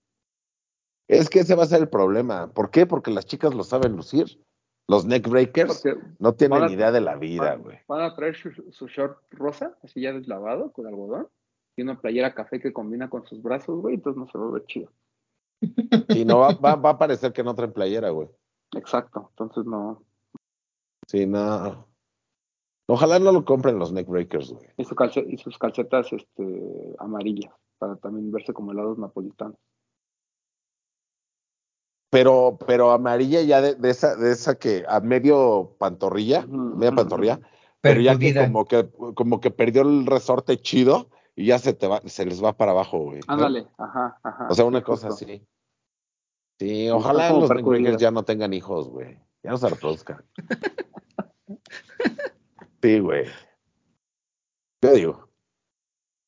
Es 1.08 1.30
que 1.30 1.40
ese 1.40 1.54
va 1.54 1.62
a 1.62 1.66
ser 1.66 1.80
el 1.80 1.88
problema. 1.88 2.52
¿Por 2.52 2.70
qué? 2.70 2.86
Porque 2.86 3.10
las 3.10 3.24
chicas 3.26 3.54
lo 3.54 3.64
saben 3.64 3.96
lucir. 3.96 4.42
Los 4.90 5.04
neck 5.04 5.28
breakers 5.28 5.82
Porque 5.82 6.00
no 6.18 6.34
tienen 6.34 6.62
a- 6.64 6.70
idea 6.70 6.90
de 6.90 7.00
la 7.02 7.16
vida, 7.16 7.56
güey. 7.56 7.78
van 7.88 8.02
a 8.02 8.14
traer 8.14 8.34
su, 8.36 8.50
su 8.72 8.86
short 8.88 9.18
rosa, 9.32 9.76
así 9.82 10.00
ya 10.00 10.12
deslavado, 10.12 10.72
con 10.72 10.86
algodón, 10.86 11.28
y 11.76 11.82
una 11.82 12.00
playera 12.00 12.34
café 12.34 12.58
que 12.58 12.72
combina 12.72 13.10
con 13.10 13.26
sus 13.26 13.42
brazos, 13.42 13.80
güey, 13.82 13.96
entonces 13.96 14.18
no 14.18 14.26
se 14.30 14.38
va 14.38 14.46
a 14.48 14.50
ver 14.52 14.64
chido. 14.66 14.90
Y 16.22 16.24
no 16.24 16.38
va, 16.38 16.54
va, 16.54 16.74
va 16.76 16.90
a 16.90 16.98
parecer 16.98 17.32
que 17.34 17.42
no 17.42 17.54
traen 17.54 17.72
playera, 17.72 18.08
güey. 18.10 18.28
Exacto, 18.74 19.28
entonces 19.30 19.64
no. 19.66 20.02
Sí, 21.06 21.26
no. 21.26 21.86
Ojalá 22.88 23.18
no 23.18 23.32
lo 23.32 23.44
compren 23.44 23.78
los 23.78 23.92
neck 23.92 24.06
breakers, 24.08 24.50
güey. 24.52 24.68
Y, 24.78 24.84
su 24.84 24.94
calce- 24.94 25.26
y 25.28 25.36
sus 25.36 25.58
calcetas 25.58 26.10
este, 26.14 26.94
amarillas, 26.98 27.52
para 27.78 27.96
también 27.96 28.30
verse 28.30 28.52
como 28.52 28.72
helados 28.72 28.98
napolitanos. 28.98 29.56
Pero, 32.10 32.58
pero 32.66 32.92
amarilla 32.92 33.42
ya 33.42 33.60
de, 33.60 33.74
de 33.74 33.90
esa, 33.90 34.16
de 34.16 34.32
esa 34.32 34.58
que 34.58 34.84
a 34.88 35.00
medio 35.00 35.76
pantorrilla, 35.78 36.46
media 36.46 36.92
pantorrilla, 36.92 37.40
pero 37.80 38.00
ya 38.00 38.18
que 38.18 38.34
como 38.34 38.64
que, 38.64 38.88
como 39.14 39.40
que 39.40 39.50
perdió 39.50 39.82
el 39.82 40.06
resorte 40.06 40.56
chido 40.56 41.10
y 41.36 41.46
ya 41.46 41.58
se 41.58 41.74
te 41.74 41.86
va, 41.86 42.00
se 42.06 42.24
les 42.24 42.42
va 42.42 42.56
para 42.56 42.72
abajo, 42.72 42.98
güey. 42.98 43.20
¿no? 43.28 43.34
Ándale, 43.34 43.68
ajá, 43.76 44.18
ajá. 44.22 44.46
O 44.48 44.54
sea, 44.54 44.64
una 44.64 44.82
cosa 44.82 45.08
justo. 45.08 45.26
así. 45.26 45.46
Sí, 46.58 46.88
ojalá 46.90 47.30
los 47.30 47.48
percudidas. 47.48 48.00
ya 48.00 48.10
no 48.10 48.24
tengan 48.24 48.52
hijos, 48.52 48.88
güey. 48.88 49.18
Ya 49.42 49.50
no 49.50 49.58
se 49.58 49.68
reproduzcan. 49.68 50.24
Sí, 52.80 53.00
güey. 53.00 53.24
Yo 54.82 54.92
digo. 54.92 55.28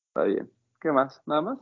Está 0.09 0.24
bien. 0.24 0.51
¿Qué 0.81 0.91
más? 0.93 1.22
¿Nada 1.26 1.43
más? 1.43 1.59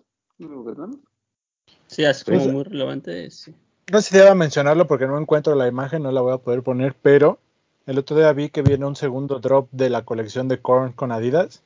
Sí, 1.86 2.04
es 2.04 2.24
como 2.24 2.38
Pues- 2.38 2.52
muy 2.52 2.64
relevante. 2.64 3.30
Sí. 3.30 3.54
No 3.90 4.00
sé 4.00 4.10
si 4.10 4.18
deba 4.18 4.34
mencionarlo 4.34 4.86
porque 4.86 5.06
no 5.06 5.18
encuentro 5.18 5.54
la 5.54 5.66
imagen, 5.66 6.02
no 6.02 6.12
la 6.12 6.20
voy 6.20 6.34
a 6.34 6.38
poder 6.38 6.62
poner, 6.62 6.94
pero 7.00 7.38
el 7.86 7.98
otro 7.98 8.16
día 8.16 8.32
vi 8.34 8.50
que 8.50 8.60
viene 8.62 8.84
un 8.84 8.96
segundo 8.96 9.40
drop 9.40 9.68
de 9.72 9.88
la 9.88 10.04
colección 10.04 10.46
de 10.48 10.60
Korn 10.60 10.92
con 10.92 11.10
Adidas 11.10 11.62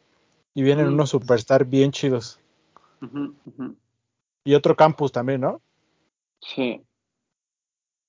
y 0.54 0.62
vienen 0.62 0.88
Mm. 0.88 0.94
unos 0.94 1.10
Superstar 1.10 1.64
bien 1.64 1.90
chidos. 1.90 2.38
Y 4.44 4.54
otro 4.54 4.76
campus 4.76 5.10
también, 5.10 5.40
¿no? 5.40 5.60
Sí. 6.40 6.80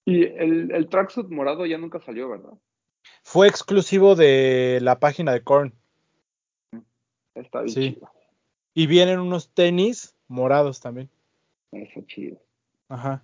Y 0.06 0.24
el, 0.26 0.72
el 0.72 0.90
tracksuit 0.90 1.28
morado 1.30 1.66
ya 1.66 1.78
nunca 1.80 2.00
salió, 2.00 2.30
¿verdad? 2.30 2.54
Fue 3.24 3.48
exclusivo 3.48 4.16
de 4.16 4.80
la 4.82 5.00
página 5.00 5.32
de 5.34 5.42
Korn. 5.44 5.74
Está 7.34 7.62
bien 7.62 7.74
Sí. 7.74 7.94
chido. 7.96 8.10
Y 8.74 8.88
vienen 8.88 9.20
unos 9.20 9.50
tenis 9.50 10.16
morados 10.28 10.80
también. 10.80 11.10
Está 11.72 12.06
chido. 12.06 12.38
Ajá. 12.90 13.24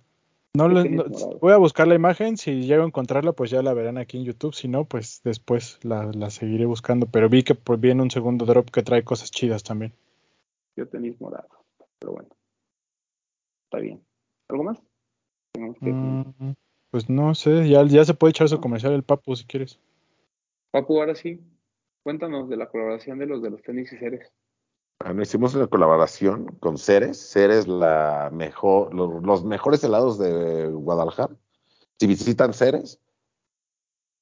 No 0.54 0.68
¿Qué 0.68 0.74
le- 0.74 0.82
tenis 0.82 0.96
no- 0.98 1.04
morados? 1.04 1.40
voy 1.40 1.52
a 1.52 1.56
buscar 1.56 1.88
la 1.88 1.94
imagen. 1.94 2.36
Si 2.36 2.62
llego 2.62 2.82
a 2.82 2.86
encontrarla, 2.86 3.32
pues 3.32 3.50
ya 3.50 3.62
la 3.62 3.74
verán 3.74 3.98
aquí 3.98 4.16
en 4.18 4.24
YouTube. 4.24 4.54
Si 4.54 4.68
no, 4.68 4.84
pues 4.84 5.20
después 5.24 5.78
la, 5.84 6.04
la 6.12 6.30
seguiré 6.30 6.66
buscando. 6.66 7.06
Pero 7.06 7.28
vi 7.28 7.42
que 7.42 7.54
pues, 7.54 7.80
viene 7.80 8.02
un 8.02 8.10
segundo 8.10 8.44
drop 8.46 8.70
que 8.70 8.82
trae 8.82 9.02
cosas 9.04 9.30
chidas 9.30 9.62
también. 9.62 9.92
Yo 10.76 10.88
tenis 10.88 11.20
morado. 11.20 11.48
Pero 11.98 12.12
bueno. 12.12 12.28
Está 13.64 13.78
bien. 13.78 14.02
¿Algo 14.48 14.64
más? 14.64 14.78
Que- 15.80 15.92
Mm, 15.92 16.54
pues 16.90 17.08
no 17.08 17.34
sé, 17.34 17.68
ya, 17.68 17.84
ya 17.86 18.04
se 18.04 18.14
puede 18.14 18.30
echar 18.30 18.48
su 18.48 18.60
comercial 18.60 18.92
el 18.92 19.02
papu 19.04 19.36
si 19.36 19.44
quieres. 19.44 19.78
Papu, 20.72 20.98
ahora 20.98 21.14
sí. 21.14 21.40
Cuéntanos 22.02 22.48
de 22.48 22.56
la 22.56 22.68
colaboración 22.68 23.18
de 23.18 23.26
los 23.26 23.42
de 23.42 23.50
los 23.50 23.62
tenis 23.62 23.92
y 23.92 23.98
seres. 23.98 24.32
Bueno, 25.02 25.22
hicimos 25.22 25.54
una 25.54 25.66
colaboración 25.66 26.46
con 26.60 26.76
Ceres. 26.76 27.30
Ceres, 27.32 27.66
la 27.66 28.28
mejor, 28.32 28.92
los, 28.94 29.22
los 29.22 29.44
mejores 29.44 29.82
helados 29.82 30.18
de 30.18 30.66
Guadalajara. 30.66 31.34
Si 31.98 32.06
visitan 32.06 32.52
Ceres, 32.52 33.00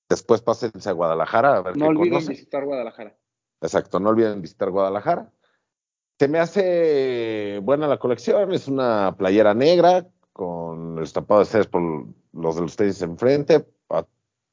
después 0.08 0.40
pásense 0.40 0.88
a 0.88 0.92
Guadalajara 0.92 1.56
a 1.56 1.62
ver 1.62 1.76
No 1.76 1.86
qué 1.86 1.90
olviden 1.90 2.10
conocen. 2.10 2.30
visitar 2.30 2.64
Guadalajara. 2.64 3.16
Exacto, 3.60 3.98
no 3.98 4.10
olviden 4.10 4.40
visitar 4.40 4.70
Guadalajara. 4.70 5.32
Se 6.18 6.28
me 6.28 6.38
hace 6.38 7.60
buena 7.62 7.86
la 7.88 7.98
colección, 7.98 8.52
es 8.52 8.68
una 8.68 9.14
playera 9.16 9.54
negra 9.54 10.06
con 10.32 10.98
el 10.98 11.04
estampado 11.04 11.40
de 11.40 11.46
Ceres 11.46 11.66
por 11.66 11.82
los 12.32 12.54
de 12.54 12.62
los 12.62 12.76
tenis 12.76 13.02
enfrente, 13.02 13.66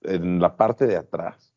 en 0.01 0.39
la 0.39 0.55
parte 0.55 0.87
de 0.87 0.97
atrás. 0.97 1.53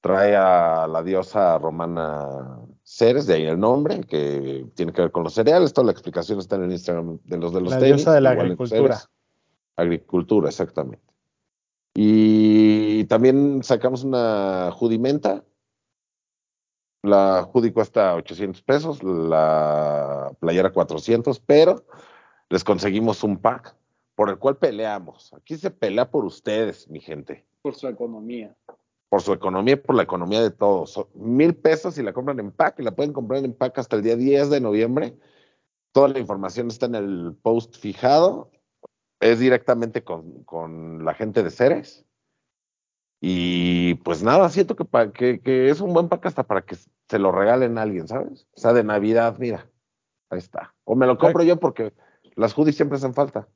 Trae 0.00 0.36
a 0.36 0.86
la 0.86 1.02
diosa 1.02 1.58
romana 1.58 2.60
Ceres, 2.90 3.26
de 3.26 3.34
ahí 3.34 3.44
el 3.44 3.60
nombre, 3.60 4.00
que 4.00 4.66
tiene 4.74 4.94
que 4.94 5.02
ver 5.02 5.10
con 5.12 5.22
los 5.22 5.34
cereales. 5.34 5.74
Toda 5.74 5.84
la 5.84 5.92
explicación 5.92 6.38
está 6.38 6.56
en 6.56 6.64
el 6.64 6.72
Instagram 6.72 7.18
de 7.22 7.36
los 7.36 7.52
de 7.52 7.60
los 7.60 7.70
La 7.72 7.78
tenis. 7.78 7.96
diosa 7.96 8.14
de 8.14 8.22
la 8.22 8.30
agricultura. 8.30 8.96
Ceres. 8.96 9.08
Agricultura, 9.76 10.48
exactamente. 10.48 11.04
Y 11.94 13.04
también 13.04 13.62
sacamos 13.62 14.04
una 14.04 14.70
judimenta. 14.72 15.44
La 17.02 17.46
hoodie 17.52 17.74
cuesta 17.74 18.14
800 18.14 18.62
pesos, 18.62 19.02
la 19.02 20.32
playera 20.40 20.72
400, 20.72 21.40
pero 21.40 21.84
les 22.48 22.64
conseguimos 22.64 23.22
un 23.22 23.36
pack 23.36 23.76
por 24.14 24.30
el 24.30 24.38
cual 24.38 24.56
peleamos. 24.56 25.30
Aquí 25.34 25.58
se 25.58 25.70
pelea 25.70 26.10
por 26.10 26.24
ustedes, 26.24 26.88
mi 26.88 27.00
gente, 27.00 27.46
Por 27.60 27.74
su 27.74 27.86
economía. 27.86 28.56
Por 29.08 29.22
su 29.22 29.32
economía 29.32 29.74
y 29.74 29.76
por 29.76 29.94
la 29.96 30.02
economía 30.02 30.42
de 30.42 30.50
todos. 30.50 31.06
Mil 31.14 31.54
pesos 31.54 31.94
si 31.94 32.02
la 32.02 32.12
compran 32.12 32.38
en 32.40 32.50
pack 32.52 32.80
y 32.80 32.82
la 32.82 32.94
pueden 32.94 33.12
comprar 33.12 33.44
en 33.44 33.54
pack 33.54 33.78
hasta 33.78 33.96
el 33.96 34.02
día 34.02 34.16
10 34.16 34.50
de 34.50 34.60
noviembre. 34.60 35.18
Toda 35.92 36.08
la 36.08 36.18
información 36.18 36.68
está 36.68 36.86
en 36.86 36.94
el 36.94 37.34
post 37.42 37.76
fijado. 37.76 38.50
Es 39.20 39.38
directamente 39.40 40.04
con, 40.04 40.44
con 40.44 41.04
la 41.04 41.14
gente 41.14 41.42
de 41.42 41.50
Ceres. 41.50 42.04
Y 43.20 43.94
pues 43.96 44.22
nada, 44.22 44.48
siento 44.48 44.76
que, 44.76 44.84
pa- 44.84 45.12
que, 45.12 45.40
que 45.40 45.70
es 45.70 45.80
un 45.80 45.92
buen 45.92 46.08
pack 46.08 46.26
hasta 46.26 46.44
para 46.44 46.62
que 46.62 46.76
se 46.76 47.18
lo 47.18 47.32
regalen 47.32 47.76
a 47.78 47.82
alguien, 47.82 48.06
¿sabes? 48.06 48.46
O 48.54 48.60
sea, 48.60 48.72
de 48.72 48.84
Navidad, 48.84 49.36
mira, 49.38 49.68
ahí 50.30 50.38
está. 50.38 50.74
O 50.84 50.94
me 50.94 51.06
lo 51.06 51.18
compro 51.18 51.42
yo 51.42 51.58
porque 51.58 51.92
las 52.36 52.52
hoodies 52.56 52.76
siempre 52.76 52.96
hacen 52.96 53.14
falta. 53.14 53.48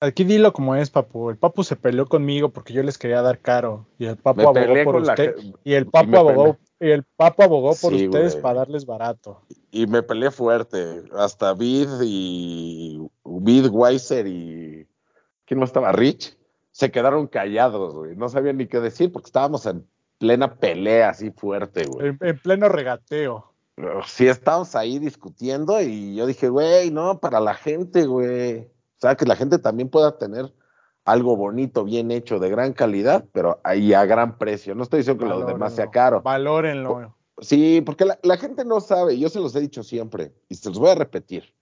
Aquí 0.00 0.24
dilo 0.24 0.52
como 0.52 0.74
es, 0.76 0.90
papu. 0.90 1.30
El 1.30 1.38
papu 1.38 1.64
se 1.64 1.74
peleó 1.76 2.06
conmigo 2.06 2.50
porque 2.50 2.72
yo 2.74 2.82
les 2.82 2.98
quería 2.98 3.22
dar 3.22 3.38
caro. 3.40 3.86
Y 3.98 4.04
el 4.06 4.16
papu 4.16 4.40
Me 4.40 4.42
abogó 4.44 4.84
por 4.92 5.06
la 5.06 5.12
usted. 5.14 5.36
ge- 5.36 5.52
Y 5.64 5.72
el 5.74 5.86
papu 5.86 6.16
abogó, 6.16 6.58
y 6.78 6.90
el 6.90 7.04
papu 7.04 7.42
abogó 7.42 7.74
por 7.80 7.92
Sí, 7.94 8.06
ustedes 8.06 8.32
güey. 8.32 8.42
para 8.42 8.58
darles 8.60 8.84
barato. 8.84 9.40
Y 9.70 9.86
me 9.86 10.02
peleé 10.02 10.30
fuerte. 10.30 11.02
Hasta 11.16 11.54
Bid 11.54 11.88
y 12.02 12.98
Bid 13.24 13.68
Weiser 13.70 14.26
y. 14.26 14.86
¿Quién 15.46 15.60
más 15.60 15.70
estaba? 15.70 15.92
Rich. 15.92 16.36
Se 16.72 16.90
quedaron 16.90 17.26
callados, 17.26 17.94
güey. 17.94 18.16
No 18.16 18.28
sabían 18.28 18.58
ni 18.58 18.66
qué 18.66 18.80
decir 18.80 19.10
porque 19.10 19.28
estábamos 19.28 19.64
en 19.64 19.86
plena 20.18 20.56
pelea 20.56 21.08
así 21.10 21.30
fuerte, 21.30 21.86
güey. 21.86 22.08
En, 22.08 22.18
en 22.20 22.38
pleno 22.38 22.68
regateo. 22.68 23.52
Sí, 24.06 24.26
estábamos 24.28 24.74
ahí 24.74 24.98
discutiendo 24.98 25.80
y 25.80 26.14
yo 26.16 26.26
dije, 26.26 26.48
güey, 26.50 26.90
no, 26.90 27.18
para 27.18 27.40
la 27.40 27.54
gente, 27.54 28.04
güey. 28.06 28.68
O 28.96 29.00
sea, 29.00 29.14
que 29.16 29.26
la 29.26 29.36
gente 29.36 29.58
también 29.58 29.88
pueda 29.88 30.16
tener 30.18 30.52
algo 31.04 31.36
bonito, 31.36 31.84
bien 31.84 32.10
hecho, 32.10 32.38
de 32.38 32.48
gran 32.50 32.72
calidad, 32.72 33.24
pero 33.32 33.60
ahí 33.62 33.92
a 33.94 34.04
gran 34.06 34.38
precio. 34.38 34.74
No 34.74 34.82
estoy 34.82 34.98
diciendo 34.98 35.22
que 35.24 35.28
lo 35.30 35.46
demás 35.46 35.74
sea 35.74 35.90
caro. 35.90 36.22
Valórenlo. 36.22 37.14
Sí, 37.40 37.82
porque 37.82 38.06
la, 38.06 38.18
la 38.22 38.38
gente 38.38 38.64
no 38.64 38.80
sabe, 38.80 39.18
yo 39.18 39.28
se 39.28 39.38
los 39.40 39.54
he 39.54 39.60
dicho 39.60 39.82
siempre, 39.82 40.32
y 40.48 40.54
se 40.54 40.70
los 40.70 40.78
voy 40.78 40.90
a 40.90 40.94
repetir. 40.94 41.54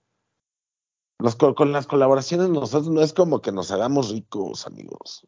Los 1.19 1.35
co- 1.35 1.53
con 1.53 1.71
las 1.73 1.85
colaboraciones 1.85 2.49
nosotros 2.49 2.89
no 2.89 3.01
es 3.01 3.13
como 3.13 3.41
que 3.41 3.51
nos 3.51 3.71
hagamos 3.71 4.11
ricos, 4.11 4.65
amigos. 4.65 5.27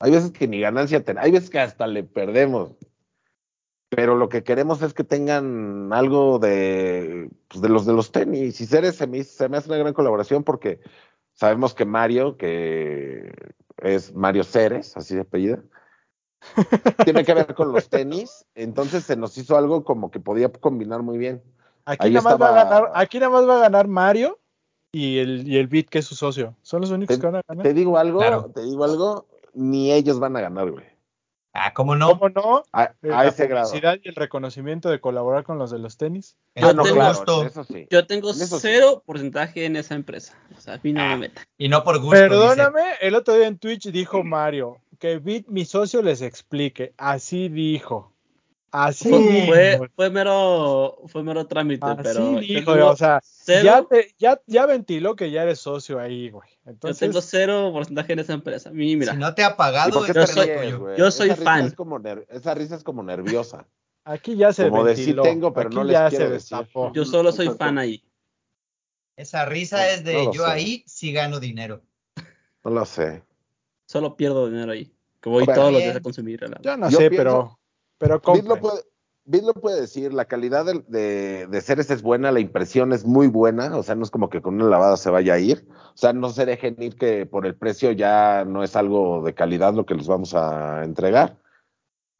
Hay 0.00 0.10
veces 0.10 0.30
que 0.32 0.48
ni 0.48 0.60
ganancia 0.60 1.04
tenemos, 1.04 1.24
hay 1.26 1.32
veces 1.32 1.50
que 1.50 1.60
hasta 1.60 1.86
le 1.86 2.04
perdemos. 2.04 2.72
Pero 3.90 4.16
lo 4.16 4.30
que 4.30 4.42
queremos 4.42 4.80
es 4.80 4.94
que 4.94 5.04
tengan 5.04 5.92
algo 5.92 6.38
de, 6.38 7.28
pues, 7.48 7.60
de 7.60 7.68
los 7.68 7.84
de 7.84 7.92
los 7.92 8.10
tenis. 8.10 8.58
Y 8.60 8.66
Ceres 8.66 8.96
se 8.96 9.06
me, 9.06 9.22
se 9.22 9.48
me 9.50 9.58
hace 9.58 9.68
una 9.68 9.76
gran 9.76 9.92
colaboración 9.92 10.42
porque 10.44 10.80
sabemos 11.42 11.74
que 11.74 11.84
Mario, 11.84 12.36
que 12.36 13.32
es 13.78 14.14
Mario 14.14 14.44
Ceres, 14.44 14.96
así 14.96 15.16
de 15.16 15.22
apellida, 15.22 15.60
tiene 17.04 17.24
que 17.24 17.34
ver 17.34 17.52
con 17.54 17.72
los 17.72 17.88
tenis. 17.88 18.46
Entonces 18.54 19.02
se 19.02 19.16
nos 19.16 19.36
hizo 19.36 19.56
algo 19.56 19.82
como 19.82 20.12
que 20.12 20.20
podía 20.20 20.52
combinar 20.52 21.02
muy 21.02 21.18
bien. 21.18 21.42
Aquí 21.84 22.06
Ahí 22.06 22.14
nada 22.14 22.22
más 22.30 22.40
va 22.40 22.48
a 22.60 22.64
ganar, 22.64 22.92
aquí 22.94 23.18
nada 23.18 23.30
más 23.32 23.48
va 23.48 23.56
a 23.56 23.60
ganar 23.60 23.88
Mario 23.88 24.38
y 24.92 25.18
el, 25.18 25.48
y 25.48 25.56
el 25.58 25.66
Beat 25.66 25.86
que 25.88 25.98
es 25.98 26.04
su 26.06 26.14
socio. 26.14 26.54
Son 26.62 26.80
los 26.80 26.92
únicos 26.92 27.16
Te, 27.16 27.20
que 27.20 27.26
van 27.26 27.36
a 27.36 27.42
ganar. 27.48 27.64
te 27.64 27.74
digo 27.74 27.98
algo, 27.98 28.20
Claro. 28.20 28.50
te 28.54 28.62
digo 28.62 28.84
algo. 28.84 29.26
ni 29.54 29.92
ellos 29.92 30.20
van 30.20 30.36
a 30.36 30.40
ganar, 30.42 30.70
güey. 30.70 30.84
Ah, 31.54 31.74
¿cómo 31.74 31.94
no? 31.96 32.18
¿Cómo 32.18 32.30
no? 32.30 32.62
A, 32.72 32.84
Eh, 33.02 33.12
a 33.12 33.24
la 33.24 33.26
ese 33.26 33.46
grado. 33.46 33.66
publicidad 33.68 33.98
y 34.02 34.08
el 34.08 34.14
reconocimiento 34.14 34.88
de 34.88 35.00
colaborar 35.00 35.44
con 35.44 35.58
los 35.58 35.70
de 35.70 35.78
los 35.78 35.98
tenis. 35.98 36.36
Es 36.54 36.64
Ah, 36.64 36.72
no, 36.72 36.76
por 36.82 36.84
tengo- 36.84 36.96
claro, 36.96 37.14
gusto. 37.16 37.44
eso 37.44 37.64
sí. 37.64 37.86
Yo 37.90 38.06
tengo 38.06 38.30
Eso 38.30 38.46
sí. 38.58 38.58
cero 38.62 39.02
porcentaje 39.04 39.66
en 39.66 39.76
esa 39.76 39.94
empresa. 39.94 40.34
O 40.56 40.60
sea, 40.60 40.74
a 40.74 40.80
mí 40.82 40.92
no 40.94 41.02
Ah. 41.02 41.08
me 41.10 41.16
metan. 41.18 41.44
Y 41.58 41.68
no 41.68 41.84
por 41.84 41.98
gusto. 42.00 42.16
dice. 42.16 42.28
Perdóname, 42.28 42.82
el 43.02 43.14
otro 43.14 43.34
día 43.34 43.48
en 43.48 43.58
Twitch 43.58 43.90
dijo 43.90 44.24
Mario 44.24 44.78
que 44.98 45.18
Bit, 45.18 45.48
mi 45.48 45.64
socio, 45.64 46.00
les 46.00 46.22
explique. 46.22 46.94
Así 46.96 47.48
dijo. 47.48 48.11
Así 48.74 49.10
Fue- 49.10 49.18
dijo. 49.18 49.46
Fue, 49.48 49.90
fue 49.94 50.10
mero, 50.10 50.98
fue 51.06 51.22
mero 51.22 51.46
trámite, 51.46 51.84
Así 51.84 52.02
pero 52.02 52.40
yo 52.78 52.88
o 52.90 52.96
sea, 52.96 53.20
cero, 53.22 53.62
ya, 53.64 53.82
te- 53.84 54.14
ya, 54.18 54.40
ya 54.46 54.64
ventiló 54.64 55.14
que 55.14 55.30
ya 55.30 55.42
eres 55.42 55.58
socio 55.60 56.00
ahí, 56.00 56.30
güey. 56.30 56.48
yo 56.64 56.70
Entonces, 56.70 56.98
tengo 57.10 57.20
cero 57.20 57.68
porcentaje 57.70 58.14
en 58.14 58.20
esa 58.20 58.32
empresa. 58.32 58.70
A 58.70 58.72
mí, 58.72 58.96
mira, 58.96 59.12
Si 59.12 59.18
no 59.18 59.34
te 59.34 59.44
ha 59.44 59.50
¿Y 59.50 59.54
pagado, 59.56 60.06
yo 60.06 60.26
soy- 60.26 60.72
güey? 60.72 60.96
yo 60.96 61.10
soy 61.10 61.30
Esa 61.30 61.42
fan. 61.42 61.66
es 61.66 61.74
como 61.74 61.98
ner- 62.00 62.24
esa 62.30 62.54
risa 62.54 62.74
es 62.76 62.82
como 62.82 63.02
nerviosa. 63.02 63.66
aquí 64.04 64.36
ya 64.36 64.54
se 64.54 64.70
como 64.70 64.84
de 64.84 64.96
sí 64.96 65.02
ventiló. 65.02 65.22
tengo, 65.22 65.52
pero 65.52 65.68
aquí 65.68 65.76
no 65.76 65.84
les 65.84 65.92
ya 65.92 66.08
quiero 66.08 66.26
se 66.26 66.32
decir. 66.32 66.56
destapó. 66.58 66.92
yo 66.94 67.04
solo 67.04 67.30
soy 67.30 67.50
fan 67.50 67.76
ahí. 67.76 68.02
Esa 69.16 69.44
risa 69.44 69.90
es 69.90 70.02
de 70.02 70.24
No 70.24 70.32
yo 70.32 70.46
sé. 70.46 70.50
ahí 70.50 70.82
sí 70.86 71.12
gano 71.12 71.38
dinero. 71.40 71.82
No 72.64 72.70
lo 72.70 72.86
sé. 72.86 73.22
Solo 73.86 74.16
pierdo 74.16 74.48
dinero 74.48 74.72
ahí. 74.72 74.90
Que 75.20 75.28
voy 75.28 75.44
todos 75.44 75.70
los 75.72 75.82
días 75.82 75.96
a 75.96 76.00
consumir. 76.00 76.40
Yo 76.62 76.76
no 76.78 76.88
Yo 76.88 76.96
sé, 76.98 77.10
pienso- 77.10 77.16
pero, 77.22 77.58
pero 78.02 78.20
Bit 78.34 78.46
lo, 78.46 78.56
puede, 78.60 78.80
Bit 79.24 79.42
lo 79.44 79.54
puede 79.54 79.80
decir, 79.80 80.12
la 80.12 80.24
calidad 80.24 80.64
de, 80.64 80.80
de, 80.88 81.46
de 81.46 81.60
seres 81.60 81.88
es 81.90 82.02
buena, 82.02 82.32
la 82.32 82.40
impresión 82.40 82.92
es 82.92 83.04
muy 83.04 83.28
buena, 83.28 83.76
o 83.76 83.82
sea, 83.84 83.94
no 83.94 84.02
es 84.02 84.10
como 84.10 84.28
que 84.28 84.42
con 84.42 84.54
una 84.56 84.64
lavada 84.64 84.96
se 84.96 85.08
vaya 85.10 85.34
a 85.34 85.38
ir, 85.38 85.66
o 85.70 85.96
sea, 85.96 86.12
no 86.12 86.30
se 86.30 86.44
dejen 86.44 86.76
ir 86.82 86.96
que 86.96 87.26
por 87.26 87.46
el 87.46 87.54
precio 87.54 87.92
ya 87.92 88.44
no 88.44 88.64
es 88.64 88.74
algo 88.74 89.22
de 89.24 89.34
calidad 89.34 89.74
lo 89.74 89.86
que 89.86 89.94
les 89.94 90.08
vamos 90.08 90.34
a 90.34 90.82
entregar. 90.84 91.38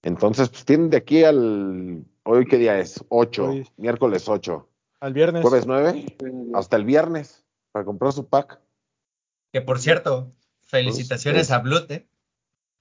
Entonces, 0.04 0.48
pues 0.48 0.64
tienen 0.64 0.90
de 0.90 0.96
aquí 0.98 1.24
al, 1.24 2.04
hoy 2.24 2.46
qué 2.46 2.58
día 2.58 2.78
es, 2.78 3.04
8, 3.08 3.44
Hoy- 3.48 3.68
miércoles 3.76 4.28
8, 4.28 4.68
Al 5.00 5.12
viernes. 5.12 5.42
jueves 5.42 5.66
9, 5.66 6.16
hasta 6.54 6.76
el 6.76 6.84
viernes, 6.84 7.44
para 7.72 7.84
comprar 7.84 8.12
su 8.12 8.26
pack. 8.28 8.60
Que 9.52 9.60
por 9.60 9.78
cierto, 9.80 10.30
felicitaciones 10.62 11.48
Pues, 11.48 11.50
a 11.50 11.58
Blute. 11.58 12.08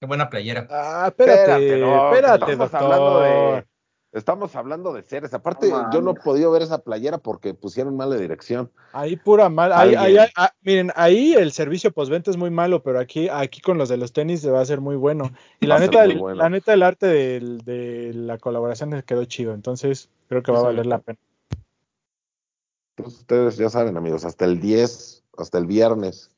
Qué 0.02 0.08
buena 0.08 0.32
playera. 0.32 0.68
Ah, 0.72 1.06
espérate, 1.10 1.78
no, 1.78 2.12
espérate, 2.12 2.52
estamos 2.54 2.72
doctor. 2.72 2.82
hablando 2.84 3.20
de 3.22 3.66
estamos 4.14 4.56
hablando 4.56 4.94
de 4.94 5.04
seres. 5.04 5.32
Aparte, 5.36 5.70
No 5.70 5.92
yo 5.94 6.02
no 6.02 6.12
he 6.12 6.14
podido 6.16 6.50
ver 6.50 6.64
esa 6.64 6.80
playera 6.80 7.20
porque 7.20 7.54
pusieron 7.54 7.96
mala 7.96 8.16
dirección. 8.16 8.72
Ahí 8.94 9.16
pura 9.16 9.48
mal. 9.48 9.72
Ahí, 9.72 9.90
ahí, 9.90 10.18
Alguien. 10.18 10.26
ah, 10.38 10.52
miren, 10.62 10.92
ahí 10.96 11.34
el 11.34 11.52
servicio 11.52 11.92
postventa 11.92 12.32
es 12.32 12.38
muy 12.38 12.50
malo, 12.50 12.82
pero 12.82 13.00
aquí, 13.00 13.30
aquí 13.30 13.62
con 13.62 13.78
los 13.78 13.90
de 13.90 13.98
los 13.98 14.12
tenis 14.12 14.42
se 14.42 14.50
va 14.50 14.60
a 14.62 14.66
ser 14.66 14.82
muy 14.82 14.96
bueno. 14.96 15.30
Y 15.60 15.68
la 15.68 15.76
Va 15.76 15.82
neta, 15.82 16.04
el, 16.04 16.18
bueno. 16.18 16.38
la 16.42 16.50
neta, 16.50 16.74
el 16.74 16.82
arte 16.82 17.06
de 17.06 18.12
la 18.16 18.40
colaboración 18.40 19.00
quedó 19.04 19.24
chido. 19.26 19.54
Entonces, 19.54 20.10
creo 20.28 20.42
que 20.42 20.52
va 20.52 20.60
a 20.62 20.64
valer 20.64 20.88
la 20.88 20.98
pena. 20.98 21.20
Pues, 22.96 23.08
ustedes 23.20 23.56
ya 23.56 23.70
saben, 23.70 23.98
amigos, 23.98 24.26
hasta 24.26 24.46
el 24.46 24.60
10, 24.60 25.24
hasta 25.38 25.60
el 25.60 25.68
viernes. 25.68 26.32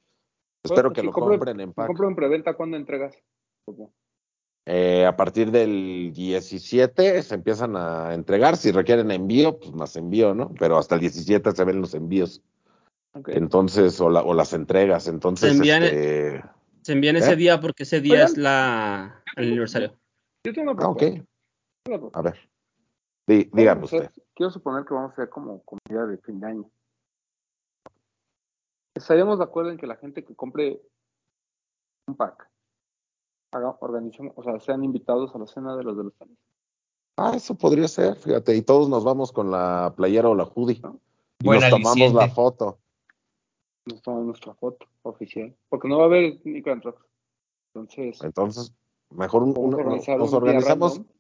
Espero 0.64 0.92
que 0.92 1.00
Si 1.00 1.08
lo 1.08 1.14
compro- 1.14 1.30
compren 1.32 1.62
en 1.62 1.72
pack. 1.74 1.88
compro 1.88 2.10
en 2.10 2.16
preventa, 2.18 2.54
¿cuándo 2.56 2.76
entregas? 2.78 3.16
Eh, 4.66 5.06
a 5.06 5.16
partir 5.18 5.52
del 5.52 6.12
17 6.14 7.22
se 7.22 7.36
empiezan 7.36 7.76
a 7.76 8.14
entregar. 8.14 8.56
Si 8.56 8.72
requieren 8.72 9.12
envío, 9.12 9.60
pues 9.60 9.74
más 9.74 9.96
envío, 9.98 10.34
¿no? 10.34 10.54
Pero 10.58 10.78
hasta 10.78 10.96
el 10.96 11.02
17 11.02 11.52
se 11.52 11.64
ven 11.66 11.82
los 11.82 11.94
envíos. 11.94 12.42
Entonces, 13.28 14.00
o, 14.02 14.10
la- 14.10 14.24
o 14.24 14.34
las 14.34 14.54
entregas. 14.54 15.08
Entonces, 15.08 15.52
Se 15.52 15.58
envían- 15.58 15.84
este... 15.84 16.44
Se 16.82 16.94
envían 16.94 17.16
¿Eh? 17.16 17.20
ese 17.20 17.36
día 17.36 17.60
porque 17.62 17.84
ese 17.84 18.02
día 18.02 18.14
Oigan. 18.16 18.28
es 18.28 18.38
la 18.38 19.24
el 19.36 19.48
aniversario. 19.48 19.98
Yo 20.46 20.54
tengo 20.54 20.72
una 20.72 20.84
Ah, 20.84 20.90
ok. 20.90 20.98
propuesta. 20.98 21.26
Tengo 21.84 21.88
una 21.88 21.98
propuesta. 22.00 22.20
A 22.20 22.22
ver. 22.22 22.50
Dí- 23.28 23.50
dígame 23.54 23.84
usted. 23.86 24.10
Quiero 24.34 24.50
suponer 24.52 24.84
que 24.86 24.94
vamos 24.94 25.12
a 25.12 25.14
hacer 25.14 25.30
como 25.30 25.62
comunidad 25.64 26.08
de 26.10 26.18
fin 26.18 26.40
de 26.40 26.48
año. 26.48 26.70
¿Estaríamos 28.96 29.38
de 29.40 29.46
acuerdo 29.46 29.72
en 29.72 29.78
que 29.78 29.88
la 29.88 29.96
gente 29.96 30.24
que 30.24 30.36
compre 30.36 30.82
un 32.08 32.16
pack 32.16 32.50
haga, 33.54 33.78
organicemos, 33.80 34.34
o 34.36 34.44
sea, 34.44 34.60
sean 34.60 34.84
invitados 34.84 35.34
a 35.36 35.38
la 35.40 35.48
cena 35.48 35.76
de 35.76 35.84
los 35.84 35.98
de 35.98 36.04
los 36.06 36.14
tenis? 36.16 36.38
Ah, 37.18 37.34
eso 37.36 37.56
podría 37.56 37.88
ser, 37.88 38.16
fíjate. 38.16 38.56
Y 38.56 38.62
todos 38.64 38.90
nos 38.90 39.04
vamos 39.04 39.32
con 39.32 39.52
la 39.52 39.94
playera 39.96 40.30
o 40.30 40.36
la 40.36 40.46
hoodie. 40.46 40.82
Y 41.40 41.46
Buen 41.46 41.60
nos 41.60 41.70
tomamos 41.70 41.92
aliciente. 41.92 42.18
la 42.20 42.30
foto. 42.30 42.80
Nos 43.86 44.02
tomamos 44.02 44.26
nuestra 44.28 44.54
foto 44.56 44.86
oficial. 45.04 45.56
Porque 45.70 45.88
no 45.88 45.98
va 45.98 46.04
a 46.04 46.08
haber 46.08 46.40
Rocks. 46.82 47.06
Entonces, 47.76 48.24
Entonces, 48.24 48.74
mejor 49.12 49.44
un- 49.44 49.54
un- 49.58 49.72
nos 49.72 50.34
organizamos, 50.34 50.94
random. 50.98 51.14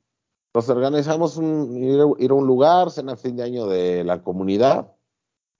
nos 0.55 0.69
organizamos 0.69 1.37
un, 1.37 1.77
ir, 1.77 1.99
ir 2.19 2.31
a 2.31 2.33
un 2.33 2.47
lugar, 2.47 2.89
cena 2.91 3.15
fin 3.15 3.35
de 3.35 3.43
año 3.43 3.67
de 3.67 4.03
la 4.03 4.23
comunidad, 4.23 4.91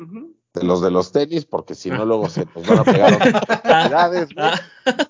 Ujú. 0.01 0.33
De 0.53 0.63
los 0.63 0.81
de 0.81 0.91
los 0.91 1.11
tenis, 1.11 1.45
porque 1.45 1.73
si 1.75 1.89
no 1.89 2.05
luego 2.05 2.29
se 2.29 2.45
nos 2.45 2.65
van 2.67 2.79
a 2.79 2.83
pegar 2.83 3.13
otras 3.13 3.35
actividades, 3.49 4.33
güey. 4.33 4.45
Ah, 4.47 4.61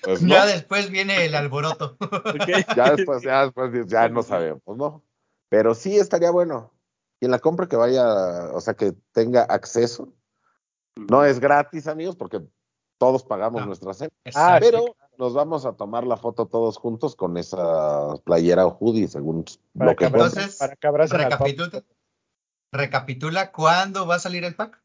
Pues 0.02 0.22
no. 0.22 0.28
Ya 0.28 0.46
después 0.46 0.90
viene 0.90 1.26
el 1.26 1.34
alboroto. 1.34 1.96
Ya 2.76 2.92
después, 2.92 3.22
ya 3.22 3.42
después, 3.44 3.86
ya 3.86 4.08
no 4.08 4.22
sabemos, 4.22 4.62
¿no? 4.66 5.02
Pero 5.48 5.74
sí 5.74 5.96
estaría 5.98 6.30
bueno. 6.30 6.72
Quien 7.20 7.30
la 7.30 7.38
compre 7.38 7.68
que 7.68 7.76
vaya, 7.76 8.04
o 8.52 8.60
sea, 8.60 8.74
que 8.74 8.92
tenga 9.12 9.42
acceso. 9.42 10.12
No 10.96 11.24
es 11.24 11.40
gratis, 11.40 11.86
amigos, 11.86 12.16
porque 12.16 12.40
todos 12.98 13.24
pagamos 13.24 13.60
No. 13.62 13.66
nuestra 13.66 13.94
cena. 13.94 14.10
Ah, 14.34 14.58
sí, 14.60 14.66
pero 14.70 14.96
nos 15.18 15.34
vamos 15.34 15.64
a 15.66 15.72
tomar 15.74 16.04
la 16.06 16.16
foto 16.16 16.46
todos 16.46 16.76
juntos 16.76 17.16
con 17.16 17.36
esa 17.36 18.14
playera 18.24 18.66
o 18.66 18.76
hoodie, 18.78 19.08
según 19.08 19.44
Para 19.76 19.90
lo 19.90 19.96
que 19.96 20.04
que. 20.06 20.12
Entonces, 20.12 20.56
para 20.56 20.76
que 20.76 20.90
recapitula, 20.90 21.82
recapitula 22.72 23.52
cuándo 23.52 24.06
va 24.06 24.16
a 24.16 24.20
salir 24.20 24.44
el 24.44 24.54
pack. 24.54 24.83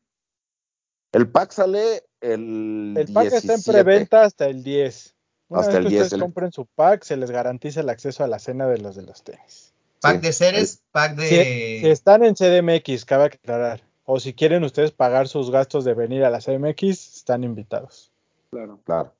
El 1.11 1.29
pack 1.29 1.51
sale 1.51 2.03
el, 2.21 2.93
El 2.97 3.13
pack 3.13 3.25
está 3.27 3.53
en 3.53 3.59
17. 3.61 3.71
preventa 3.71 4.23
hasta 4.23 4.47
el 4.47 4.63
10. 4.63 5.15
Una 5.49 5.61
Hasta 5.61 5.71
vez 5.71 5.77
el 5.79 5.83
que 5.85 5.89
10, 5.89 6.01
ustedes 6.03 6.13
el- 6.13 6.19
compren 6.21 6.51
su 6.51 6.65
pack, 6.67 7.03
se 7.03 7.17
les 7.17 7.31
garantiza 7.31 7.79
el 7.81 7.89
acceso 7.89 8.23
a 8.23 8.27
la 8.27 8.37
cena 8.39 8.67
de 8.67 8.77
los 8.77 8.95
de 8.95 9.01
los 9.03 9.23
tenis. 9.23 9.73
Pack 10.01 10.17
Sí. 10.17 10.21
de 10.21 10.33
seres, 10.33 10.83
pack 10.91 11.19
Si, 11.19 11.35
de. 11.35 11.79
si 11.81 11.89
están 11.89 12.23
en 12.23 12.35
CDMX, 12.35 13.05
cabe 13.05 13.25
aclarar. 13.25 13.81
O 14.05 14.19
si 14.19 14.33
quieren 14.33 14.63
ustedes 14.63 14.91
pagar 14.91 15.27
sus 15.27 15.51
gastos 15.51 15.83
de 15.85 15.93
venir 15.93 16.23
a 16.23 16.29
la 16.29 16.39
CDMX, 16.39 17.17
están 17.17 17.43
invitados. 17.43 18.11
Claro. 18.51 18.79
Claro. 18.85 19.13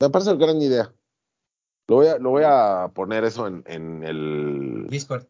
Me 0.00 0.08
parece 0.10 0.30
una 0.32 0.44
gran 0.46 0.60
idea. 0.62 0.92
Lo 1.88 1.96
voy 1.96 2.06
a, 2.06 2.18
lo 2.18 2.30
voy 2.30 2.42
a 2.46 2.90
poner 2.94 3.24
eso 3.24 3.46
en, 3.46 3.62
en 3.66 4.02
el. 4.04 4.86
Discord. 4.88 5.26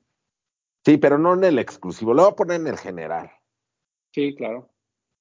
Sí, 0.84 0.96
pero 0.96 1.18
no 1.18 1.34
en 1.34 1.44
el 1.44 1.58
exclusivo, 1.58 2.14
lo 2.14 2.22
voy 2.22 2.32
a 2.32 2.36
poner 2.36 2.60
en 2.60 2.66
el 2.68 2.78
general. 2.78 3.30
Sí, 4.14 4.34
claro. 4.36 4.68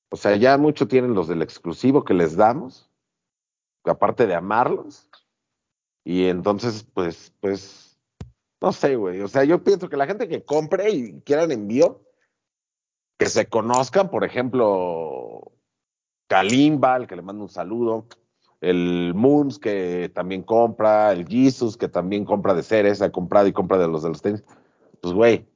O 0.10 0.18
sea, 0.18 0.36
ya 0.36 0.58
mucho 0.58 0.88
tienen 0.88 1.14
los 1.14 1.28
del 1.28 1.42
exclusivo 1.42 2.04
que 2.04 2.14
les 2.14 2.36
damos, 2.36 2.90
aparte 3.84 4.26
de 4.28 4.36
amarlos. 4.36 5.08
Y 6.04 6.26
entonces, 6.26 6.88
pues, 6.94 7.34
pues, 7.40 8.00
no 8.62 8.74
sé, 8.74 8.96
güey. 8.96 9.22
O 9.22 9.28
sea, 9.28 9.44
yo 9.44 9.64
pienso 9.64 9.90
que 9.90 9.98
la 9.98 10.08
gente 10.08 10.28
que 10.28 10.44
compre 10.44 10.90
y 10.90 11.22
quieran 11.22 11.52
envío, 11.52 12.02
que 13.18 13.28
se 13.28 13.48
conozcan, 13.48 14.10
por 14.10 14.24
ejemplo, 14.24 15.52
Kalimba, 16.28 16.98
el 16.98 17.08
que 17.08 17.16
le 17.16 17.22
mando 17.22 17.44
un 17.44 17.50
saludo, 17.50 18.08
el 18.62 19.14
Moons, 19.16 19.60
que 19.60 20.12
también 20.14 20.44
compra, 20.44 21.12
el 21.12 21.28
Jesus, 21.28 21.78
que 21.78 21.88
también 21.88 22.26
compra 22.26 22.54
de 22.54 22.64
Ceres, 22.64 23.02
ha 23.02 23.12
comprado 23.12 23.48
y 23.48 23.54
compra 23.54 23.78
de 23.78 23.88
los 23.88 24.04
de 24.04 24.10
los 24.10 24.22
tenis. 24.22 24.44
Pues, 25.02 25.14
güey, 25.14 25.48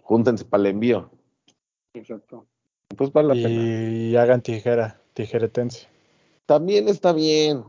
júntense 0.00 0.44
para 0.44 0.62
el 0.62 0.66
envío. 0.68 1.10
Exacto. 1.94 2.46
Pues 2.96 3.12
vale 3.12 3.28
la 3.28 3.34
pena. 3.34 3.48
Y 3.48 4.16
hagan 4.16 4.42
tijera, 4.42 5.00
tijeretense. 5.14 5.88
También 6.46 6.88
está 6.88 7.12
bien, 7.12 7.64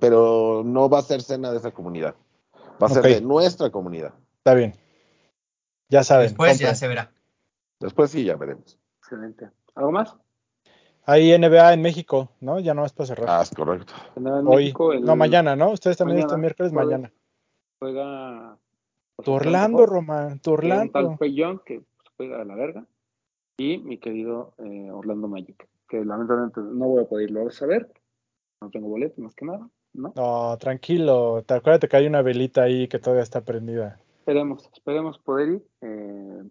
pero 0.00 0.62
no 0.64 0.88
va 0.88 0.98
a 1.00 1.02
ser 1.02 1.22
cena 1.22 1.50
de 1.50 1.58
esa 1.58 1.70
comunidad. 1.70 2.14
Va 2.82 2.86
a 2.86 2.90
ser 2.90 3.02
de 3.02 3.20
nuestra 3.20 3.70
comunidad. 3.70 4.14
Está 4.38 4.54
bien. 4.54 4.74
Ya 5.88 6.02
saben. 6.04 6.28
Después 6.28 6.58
ya 6.58 6.74
se 6.74 6.88
verá. 6.88 7.12
Después 7.80 8.10
sí, 8.10 8.24
ya 8.24 8.36
veremos. 8.36 8.78
Excelente. 9.00 9.50
¿Algo 9.74 9.92
más? 9.92 10.16
Hay 11.04 11.32
NBA 11.32 11.72
en 11.72 11.80
México, 11.80 12.32
¿no? 12.40 12.60
Ya 12.60 12.74
no 12.74 12.84
es 12.84 12.92
para 12.92 13.06
cerrar. 13.06 13.26
Ah, 13.30 13.40
es 13.42 13.50
correcto. 13.50 13.94
Hoy. 14.16 14.64
México, 14.64 14.92
el- 14.92 15.02
No, 15.04 15.16
mañana, 15.16 15.56
¿no? 15.56 15.70
Ustedes 15.70 15.96
también 15.96 16.16
mañana, 16.16 16.26
están 16.26 16.40
miércoles, 16.40 16.72
mañana. 16.72 17.12
Juega. 17.80 18.58
pues, 19.16 19.24
Tu 19.24 19.32
Orlando, 19.32 19.86
Román. 19.86 20.40
Tu 20.40 20.50
tal 20.50 20.52
Orlando. 20.54 21.18
Young 21.24 21.60
que 21.64 21.80
pues, 21.80 22.08
juega 22.16 22.42
a 22.42 22.44
la 22.44 22.54
verga. 22.54 22.84
Y 23.58 23.78
mi 23.78 23.98
querido 23.98 24.54
eh, 24.58 24.90
Orlando 24.92 25.26
Magic, 25.26 25.68
que 25.88 26.04
lamentablemente 26.04 26.60
no 26.60 26.86
voy 26.86 27.02
a 27.02 27.08
poder 27.08 27.28
irlo 27.28 27.46
a 27.46 27.50
saber. 27.50 27.90
No 28.60 28.70
tengo 28.70 28.88
boleto, 28.88 29.20
más 29.20 29.34
que 29.34 29.44
nada. 29.44 29.68
¿no? 29.94 30.12
No, 30.14 30.56
tranquilo. 30.58 31.42
Te 31.42 31.54
acuérdate 31.54 31.88
que 31.88 31.96
hay 31.96 32.06
una 32.06 32.22
velita 32.22 32.62
ahí 32.62 32.86
que 32.86 33.00
todavía 33.00 33.24
está 33.24 33.40
prendida. 33.40 34.00
Esperemos, 34.20 34.70
esperemos 34.72 35.18
poder 35.18 35.48
ir. 35.48 35.62
eh, 35.80 36.42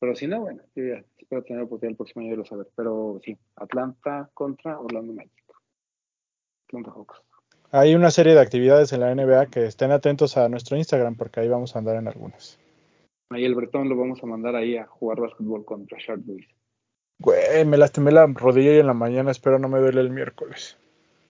pero 0.00 0.16
si 0.16 0.26
no, 0.26 0.40
bueno, 0.40 0.62
yo 0.74 0.84
ya 0.84 1.04
espero 1.18 1.44
tener 1.44 1.60
la 1.60 1.66
oportunidad 1.66 1.92
el 1.92 1.96
próximo 1.96 2.24
año 2.24 2.36
de 2.36 2.42
a 2.42 2.44
saber. 2.46 2.68
Pero 2.74 3.20
sí, 3.22 3.36
Atlanta 3.56 4.30
contra 4.32 4.80
Orlando 4.80 5.12
Magic. 5.12 5.44
Atlanta 6.66 6.92
Hawks. 6.92 7.22
Hay 7.70 7.94
una 7.94 8.10
serie 8.10 8.34
de 8.34 8.40
actividades 8.40 8.92
en 8.92 9.00
la 9.00 9.14
NBA 9.14 9.46
que 9.46 9.66
estén 9.66 9.92
atentos 9.92 10.36
a 10.36 10.48
nuestro 10.48 10.76
Instagram 10.76 11.16
porque 11.16 11.40
ahí 11.40 11.48
vamos 11.48 11.76
a 11.76 11.78
andar 11.78 11.96
en 11.96 12.08
algunas. 12.08 12.58
Ahí 13.32 13.44
el 13.44 13.54
Bretón 13.54 13.88
lo 13.88 13.96
vamos 13.96 14.22
a 14.22 14.26
mandar 14.26 14.54
ahí 14.56 14.76
a 14.76 14.86
jugar 14.86 15.20
básquetbol 15.20 15.64
contra 15.64 15.98
Shark 15.98 16.22
Boys. 16.24 16.46
Güey, 17.18 17.64
me 17.64 17.76
lastimé 17.76 18.10
la 18.12 18.26
rodilla 18.26 18.74
y 18.74 18.78
en 18.80 18.86
la 18.86 18.94
mañana 18.94 19.30
espero 19.30 19.58
no 19.58 19.68
me 19.68 19.78
duele 19.78 20.00
el 20.00 20.10
miércoles. 20.10 20.76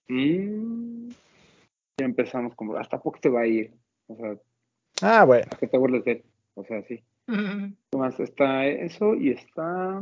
Mm, 0.07 1.09
ya 1.99 2.05
empezamos 2.05 2.55
como, 2.55 2.75
hasta 2.77 2.99
poco 2.99 3.19
te 3.21 3.29
va 3.29 3.41
a 3.41 3.47
ir. 3.47 3.71
O 4.07 4.15
sea, 4.15 4.35
Ah, 5.01 5.25
bueno. 5.25 5.45
¿a 5.51 5.57
qué 5.57 5.67
te 5.67 5.77
acuerdas 5.77 6.03
de 6.05 6.11
él? 6.11 6.23
O 6.55 6.63
sea, 6.65 6.81
sí. 6.83 7.03
¿Qué 7.27 7.97
más? 7.97 8.19
Está 8.19 8.65
eso 8.67 9.15
y 9.15 9.31
está... 9.31 10.01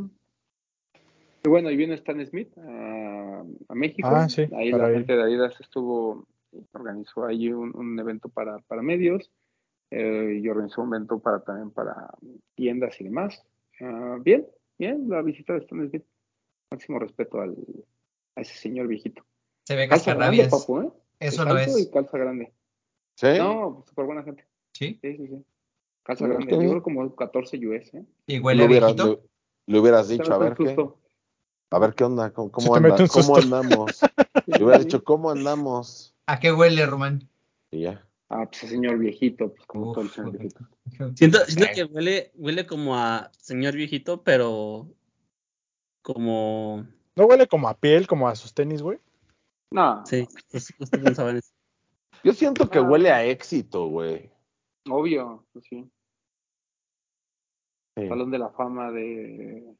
Y 1.43 1.49
bueno, 1.49 1.71
y 1.71 1.75
viene 1.75 1.95
Stan 1.95 2.23
Smith 2.25 2.55
a, 2.57 3.43
a 3.69 3.75
México. 3.75 4.07
Ah, 4.11 4.29
sí, 4.29 4.43
ahí 4.55 4.71
la 4.71 4.89
ir. 4.89 4.97
gente 4.97 5.15
de 5.15 5.23
Adidas 5.23 5.59
estuvo, 5.59 6.27
organizó 6.71 7.25
ahí 7.25 7.51
un, 7.51 7.75
un 7.75 7.99
evento 7.99 8.29
para, 8.29 8.59
para 8.59 8.83
medios 8.83 9.31
eh, 9.91 10.39
y 10.41 10.47
organizó 10.49 10.81
un 10.81 10.93
evento 10.95 11.19
para 11.19 11.43
también 11.43 11.71
para 11.71 12.09
tiendas 12.55 12.99
y 12.99 13.03
demás. 13.05 13.43
Ah, 13.79 14.17
bien, 14.21 14.47
bien, 14.77 15.07
la 15.09 15.21
visita 15.21 15.53
de 15.53 15.59
Stan 15.59 15.87
Smith. 15.89 16.03
Máximo 16.71 16.99
respeto 16.99 17.41
al, 17.41 17.55
a 18.35 18.41
ese 18.41 18.53
señor 18.55 18.87
viejito. 18.87 19.25
Se 19.65 19.75
ve 19.75 19.87
Calza 19.89 20.13
grande, 20.13 20.43
cascarrabias. 20.43 20.65
papu, 20.65 20.81
¿eh? 20.81 20.91
Eso 21.19 21.41
Es 21.43 21.47
no 21.47 21.51
alto 21.55 21.77
es. 21.77 21.79
y 21.79 21.91
calza 21.91 22.17
grande. 22.17 22.53
¿Sí? 23.15 23.27
No, 23.37 23.83
súper 23.87 24.05
buena 24.05 24.23
gente. 24.23 24.47
¿Sí? 24.73 24.97
Sí, 25.01 25.17
sí, 25.17 25.27
sí. 25.27 25.45
Calza 26.03 26.27
grande. 26.27 26.51
Yo 26.51 26.57
creo 26.69 26.81
como 26.83 27.15
14 27.15 27.57
US, 27.67 27.97
¿eh? 27.97 28.05
Y 28.25 28.35
le, 28.35 28.39
huele 28.39 28.67
viejito. 28.67 29.05
le- 29.05 29.19
le 29.73 29.79
hubieras 29.79 30.07
dicho, 30.07 30.33
a 30.33 30.37
ver 30.37 30.55
qué, 30.55 30.75
a 31.69 31.79
ver 31.79 31.93
qué 31.93 32.03
onda, 32.03 32.31
cómo, 32.33 32.51
cómo 32.51 32.75
anda- 32.75 32.95
cómo 33.07 33.37
andamos. 33.37 34.01
Le 34.47 34.63
hubieras 34.63 34.83
dicho, 34.85 35.03
¿cómo 35.03 35.29
andamos? 35.29 36.15
¿A 36.25 36.39
qué 36.39 36.51
huele, 36.51 36.85
Román? 36.85 37.29
Y 37.69 37.81
ya. 37.81 38.07
Ah, 38.33 38.45
pues 38.45 38.59
señor 38.71 38.97
viejito, 38.97 39.53
pues 39.53 39.65
como 39.67 39.89
Uf, 39.89 39.93
todo 39.95 40.05
el 40.05 40.09
señor 40.11 40.31
viejito. 40.37 40.67
Siento, 41.15 41.39
siento 41.45 41.65
que 41.75 41.83
huele, 41.83 42.31
huele 42.35 42.65
como 42.65 42.95
a 42.95 43.29
señor 43.37 43.75
viejito, 43.75 44.23
pero 44.23 44.87
como... 46.01 46.87
¿No 47.15 47.25
huele 47.25 47.45
como 47.47 47.67
a 47.67 47.77
piel, 47.77 48.07
como 48.07 48.29
a 48.29 48.35
sus 48.35 48.53
tenis, 48.53 48.81
güey? 48.81 48.99
No, 49.73 50.05
Sí, 50.05 50.25
justo- 50.51 50.73
justo 50.77 51.01
pensaba 51.01 51.31
en 51.31 51.37
eso. 51.37 51.51
Yo 52.23 52.33
siento 52.33 52.69
que 52.69 52.79
Ah. 52.79 52.83
huele 52.83 53.11
a 53.11 53.25
éxito, 53.25 53.87
güey. 53.87 54.29
obvio, 54.89 55.45
pues 55.51 55.65
sí. 55.69 55.89
Sí. 57.97 58.07
Salón 58.07 58.31
de 58.31 58.39
la 58.39 58.49
fama 58.49 58.91
de, 58.91 59.75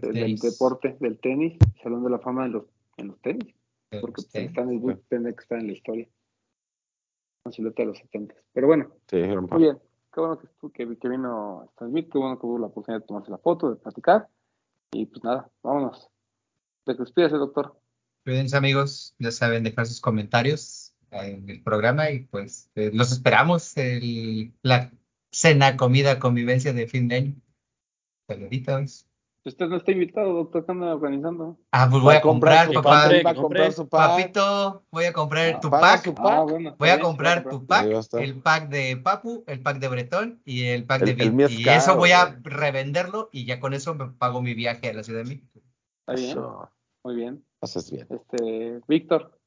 de- 0.00 0.12
del 0.12 0.36
deporte, 0.36 0.96
del 1.00 1.18
tenis, 1.18 1.58
Salón 1.82 2.02
de 2.04 2.10
la 2.10 2.18
fama 2.18 2.44
de 2.44 2.48
los, 2.50 2.64
en 2.96 3.08
los 3.08 3.20
tenis, 3.20 3.54
porque 4.00 4.22
pues, 4.22 4.28
Sí. 4.32 4.38
está 4.38 4.62
en 4.62 4.70
el 4.70 4.98
tiene 5.10 5.34
que 5.34 5.40
estar 5.42 5.58
en 5.58 5.66
la 5.66 5.72
historia. 5.74 6.08
Silueta 7.50 7.82
de 7.82 7.88
los 7.88 7.98
70. 7.98 8.34
Pero 8.52 8.66
bueno, 8.66 8.90
Sí, 9.08 9.16
muy 9.18 9.62
bien. 9.62 9.78
Qué 10.12 10.20
bueno 10.20 10.38
que, 10.38 10.46
estu- 10.46 10.72
que, 10.72 10.98
que 10.98 11.08
vino 11.08 11.64
Stan 11.72 11.90
Smith, 11.90 12.08
qué 12.10 12.18
bueno 12.18 12.38
que 12.38 12.46
hubo 12.46 12.58
la 12.58 12.66
oportunidad 12.66 13.00
de 13.00 13.06
tomarse 13.06 13.30
la 13.30 13.38
foto, 13.38 13.70
de 13.70 13.76
platicar. 13.76 14.28
Y 14.92 15.06
pues 15.06 15.22
nada, 15.24 15.50
vámonos. 15.62 16.08
De 16.86 16.94
que 16.94 17.02
despídase, 17.02 17.36
doctor. 17.36 17.78
Cuídense 18.24 18.56
amigos, 18.56 19.14
ya 19.18 19.30
saben 19.30 19.64
dejar 19.64 19.86
sus 19.86 20.00
comentarios 20.00 20.94
en 21.10 21.48
el 21.50 21.62
programa 21.62 22.10
y 22.10 22.20
pues 22.20 22.70
eh, 22.76 22.90
los 22.94 23.12
esperamos 23.12 23.76
el, 23.76 24.52
la 24.62 24.90
cena, 25.30 25.76
comida, 25.76 26.18
convivencia 26.18 26.72
de 26.72 26.86
fin 26.86 27.08
de 27.08 27.16
año. 27.16 27.34
Saluditos. 28.28 29.06
Usted 29.46 29.66
no 29.66 29.76
está 29.76 29.92
invitado, 29.92 30.32
doctor, 30.32 30.64
¿qué 30.64 30.72
anda 30.72 30.94
organizando? 30.94 31.58
Ah, 31.70 31.86
pues 31.90 32.02
voy 32.02 32.14
a 32.14 32.22
comprar, 32.22 32.72
papá. 32.72 33.02
compre, 33.02 33.22
va 33.22 33.30
a 33.30 33.34
comprar 33.34 33.72
su 33.72 33.86
pack. 33.88 34.10
Papito, 34.16 34.84
voy 34.90 35.04
a 35.04 35.12
comprar 35.12 35.54
Ah, 35.56 35.60
tu 35.60 35.70
pack. 35.70 36.14
Ah, 36.16 36.40
bueno. 36.48 36.76
Voy 36.78 36.88
a 36.88 36.98
comprar 36.98 37.46
tu 37.46 37.66
pack, 37.66 37.86
el 38.14 38.40
pack 38.40 38.70
de 38.70 38.96
Papu, 38.96 39.44
el 39.46 39.60
pack 39.60 39.80
de 39.80 39.88
Bretón 39.88 40.40
y 40.46 40.64
el 40.64 40.86
pack 40.86 41.02
El- 41.02 41.08
de 41.08 41.12
Vin. 41.28 41.40
es 41.42 41.50
Y 41.52 41.62
caro, 41.64 41.78
eso 41.78 41.96
voy 41.96 42.12
a 42.12 42.38
revenderlo 42.42 43.28
y 43.32 43.44
ya 43.44 43.60
con 43.60 43.74
eso 43.74 43.94
me 43.94 44.06
pago 44.12 44.40
mi 44.40 44.54
viaje 44.54 44.88
a 44.88 44.94
la 44.94 45.02
Ciudad 45.02 45.22
de 45.24 45.28
México. 45.28 45.60
Está 46.00 46.14
bien, 46.14 46.30
Eso, 46.30 46.70
muy 47.04 47.14
bien. 47.16 47.44
haces 47.60 47.90
bien. 47.90 48.06
Este, 48.10 48.80
Víctor, 48.88 49.38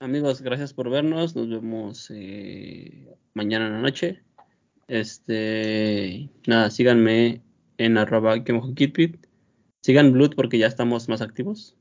Amigos, 0.00 0.42
gracias 0.42 0.74
por 0.74 0.90
vernos. 0.90 1.34
Nos 1.36 1.48
vemos 1.48 2.10
eh, 2.12 3.16
mañana 3.34 3.68
en 3.68 3.72
la 3.74 3.78
noche. 3.78 4.22
Este, 4.88 6.28
nada, 6.46 6.70
síganme 6.70 7.40
en 7.78 7.98
arroba 7.98 8.42
que 8.44 8.52
mojo 8.52 8.74
Kitbit. 8.74 9.26
Sigan 9.82 10.12
Blood 10.12 10.34
porque 10.34 10.58
ya 10.58 10.66
estamos 10.66 11.08
más 11.08 11.20
activos. 11.20 11.76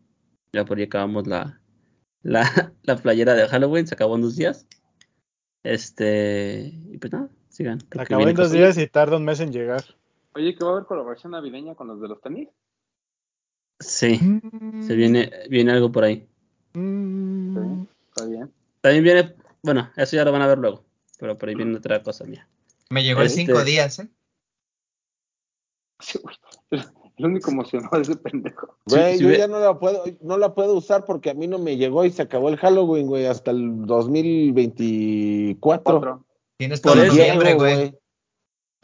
Ya 0.53 0.63
por 0.65 0.77
ahí 0.77 0.83
acabamos 0.83 1.27
la, 1.27 1.59
la, 2.21 2.73
la 2.83 2.95
playera 2.97 3.33
de 3.33 3.47
Halloween, 3.47 3.87
se 3.87 3.95
acabó 3.95 4.15
en 4.15 4.21
dos 4.21 4.35
días. 4.35 4.67
Este, 5.63 6.71
y 6.91 6.97
pues 6.99 7.11
nada, 7.11 7.29
sigan. 7.49 7.79
porque 7.79 8.01
Acabó 8.13 8.27
en 8.27 8.35
dos 8.35 8.51
días 8.51 8.77
y 8.77 8.87
tarda 8.87 9.17
un 9.17 9.25
mes 9.25 9.39
en 9.39 9.51
llegar. 9.51 9.83
oye, 10.33 10.55
que 10.55 10.63
va 10.63 10.71
a 10.71 10.73
haber 10.75 10.85
colaboración 10.85 11.31
navideña 11.31 11.75
con 11.75 11.87
los 11.87 11.99
de 11.99 12.07
los 12.07 12.21
tenis. 12.21 12.49
Sí, 13.79 14.19
se 14.85 14.95
viene, 14.95 15.31
viene 15.49 15.71
algo 15.73 15.91
por 15.91 16.03
ahí. 16.05 16.27
Mm, 16.73 17.83
Está 18.09 18.25
bien. 18.25 18.51
También 18.81 19.03
viene, 19.03 19.35
bueno, 19.63 19.89
eso 19.97 20.15
ya 20.15 20.23
lo 20.23 20.31
van 20.31 20.43
a 20.43 20.47
ver 20.47 20.59
luego. 20.59 20.85
Pero 21.19 21.37
por 21.37 21.49
ahí 21.49 21.55
viene 21.55 21.75
otra 21.77 22.01
cosa 22.03 22.25
mía. 22.25 22.47
Me 22.89 23.03
llegó 23.03 23.21
el 23.21 23.27
Este- 23.27 23.45
cinco 23.45 23.63
días, 23.63 23.99
¿eh? 23.99 24.07
Sí. 25.99 26.19
El 27.17 27.25
único 27.27 27.49
emocionado 27.51 27.95
es 28.01 28.09
ese 28.09 28.17
pendejo. 28.19 28.77
Güey, 28.87 29.17
yo 29.19 29.29
ve- 29.29 29.37
ya 29.37 29.47
no 29.47 29.59
la 29.59 29.79
puedo, 29.79 30.03
no 30.21 30.37
la 30.37 30.53
puedo 30.53 30.73
usar 30.75 31.05
porque 31.05 31.29
a 31.29 31.33
mí 31.33 31.47
no 31.47 31.57
me 31.59 31.77
llegó 31.77 32.03
y 32.03 32.11
se 32.11 32.21
acabó 32.21 32.49
el 32.49 32.57
Halloween, 32.57 33.07
güey, 33.07 33.25
hasta 33.25 33.51
el 33.51 33.85
2024. 33.85 35.59
Cuatro. 35.59 36.25
Tienes 36.57 36.81
Por 36.81 36.93
todo 36.93 37.03
Diego, 37.13 37.41
güey. 37.57 37.93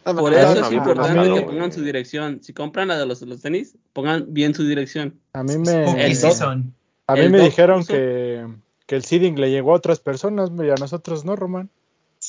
Por 0.04 0.34
eso 0.34 0.54
es 0.62 0.72
importante 0.72 1.30
que 1.34 1.42
pongan 1.42 1.72
su 1.72 1.82
dirección. 1.82 2.42
Si 2.42 2.54
compran 2.54 2.88
la 2.88 2.98
de 2.98 3.06
los, 3.06 3.22
los 3.22 3.42
tenis, 3.42 3.78
pongan 3.94 4.26
bien 4.34 4.56
su 4.56 4.66
dirección. 4.66 5.20
A 5.34 5.44
mí 5.44 5.58
me, 5.58 6.06
el 6.06 6.16
season. 6.16 6.74
a 7.08 7.14
mí 7.16 7.22
el 7.22 7.30
me 7.32 7.40
dijeron 7.42 7.86
que, 7.86 8.48
que 8.88 8.96
el 8.96 9.04
seeding 9.04 9.40
le 9.40 9.52
llegó 9.52 9.74
a 9.74 9.76
otras 9.78 10.00
personas 10.00 10.52
y 10.58 10.70
a 10.70 10.76
nosotros 10.76 11.24
no, 11.24 11.36
Román. 11.36 11.70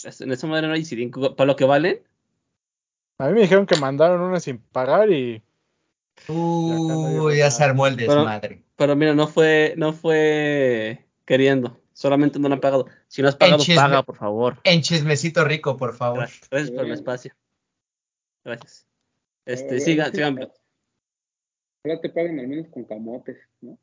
Es- 0.05 0.21
En 0.21 0.33
esa 0.33 0.47
manera 0.47 0.69
no 0.69 0.75
hay 0.75 0.85
si 0.85 1.07
para 1.07 1.47
lo 1.47 1.57
que 1.57 1.65
valen. 1.65 2.01
A 3.23 3.29
mí 3.29 3.35
me 3.35 3.43
dijeron 3.43 3.67
que 3.67 3.77
mandaron 3.77 4.21
una 4.21 4.41
sin 4.41 4.59
pagar 4.59 5.09
y 5.13 5.41
Uy, 6.29 7.39
ya 7.39 7.51
se 7.53 7.63
armó 7.63 7.87
el 7.87 7.95
Pero- 7.97 8.15
desmadre. 8.17 8.65
Pero 8.77 8.97
mira, 8.97 9.15
no 9.15 9.29
fue, 9.29 9.75
no 9.77 9.93
fue 9.93 11.07
queriendo. 11.25 11.81
Solamente 11.93 12.39
no 12.41 12.49
lo 12.49 12.55
han 12.55 12.61
pagado. 12.61 12.87
Si 13.07 13.23
no 13.23 13.29
has 13.29 13.37
pagado, 13.37 13.63
chisme- 13.63 13.77
paga, 13.77 14.03
por 14.03 14.17
favor. 14.17 14.59
En 14.65 14.81
chismecito 14.83 15.45
rico, 15.45 15.77
por 15.77 15.95
favor. 15.95 16.19
Gracias, 16.21 16.49
gracias 16.51 16.71
por 16.77 16.85
el 16.87 16.93
espacio. 16.93 17.33
Gracias. 18.45 18.87
Eh, 19.47 19.53
Este, 19.53 19.81
sigan, 19.81 20.13
sigan. 20.13 20.39
Ojalá 21.85 22.01
te 22.01 22.09
paguen 22.11 22.41
al 22.41 22.49
menos 22.49 22.67
con 22.73 22.85
camotes, 22.85 23.39
¿no? 23.61 23.79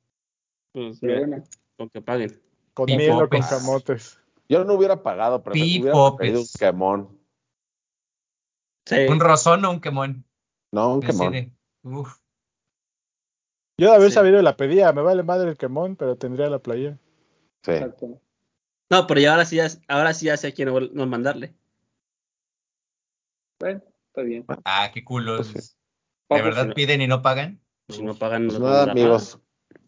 Pues, 0.74 1.02
mira, 1.02 1.20
bueno, 1.20 1.44
con 1.78 1.90
que 1.90 2.02
paguen. 2.02 2.42
con 2.74 2.86
miel 2.88 3.12
o 3.12 3.30
con 3.30 3.42
camotes. 3.42 4.20
Yo 4.50 4.66
no 4.66 4.74
hubiera 4.74 5.02
pagado, 5.02 5.42
pero 5.44 5.56
me 5.56 5.62
hubiera 5.62 5.92
Pipopes. 5.94 6.18
pedido 6.28 6.42
un 6.42 6.48
quemón. 6.60 7.19
Sí. 8.90 9.06
Un 9.08 9.20
rosón 9.20 9.64
o 9.66 9.72
un 9.72 9.82
quemón. 9.82 10.26
No, 10.72 10.96
un 10.96 11.02
quemón. 11.02 11.56
Uf. 11.84 12.18
Yo 13.78 13.90
de 13.92 13.96
haber 13.96 14.10
Sí. 14.10 14.16
sabido 14.16 14.42
la 14.42 14.58
pedía, 14.58 14.92
me 14.94 15.02
vale 15.02 15.24
madre 15.24 15.50
el 15.52 15.58
quemón, 15.58 15.96
pero 15.96 16.16
tendría 16.18 16.50
la 16.50 16.60
playera. 16.60 16.98
Sí. 17.64 17.72
exacto. 17.72 18.22
No, 18.92 19.06
pero 19.06 19.20
ya 19.22 19.32
ahora 19.32 19.46
sí, 19.46 19.58
ya, 19.58 19.68
ahora 19.88 20.14
sí 20.14 20.26
ya 20.26 20.38
sé 20.38 20.48
a 20.48 20.52
quién 20.54 20.70
no 20.70 20.80
no 20.80 21.06
mandarle. 21.06 21.54
Bueno, 23.60 23.82
está 24.08 24.22
bien. 24.22 24.46
Ah, 24.66 24.90
qué 24.94 25.04
culos. 25.04 25.52
Pues 25.52 25.66
sí. 25.68 25.76
¿De 26.36 26.42
verdad 26.42 26.64
si 26.64 26.68
no- 26.70 26.74
piden 26.76 27.02
y 27.02 27.08
no 27.08 27.22
pagan? 27.22 27.62
Si 27.90 28.02
no 28.04 28.16
pagan, 28.16 28.48
no 28.48 28.50
Pues 28.50 28.62
dar 28.62 28.72
nada. 28.88 28.92
amigos, 28.92 29.40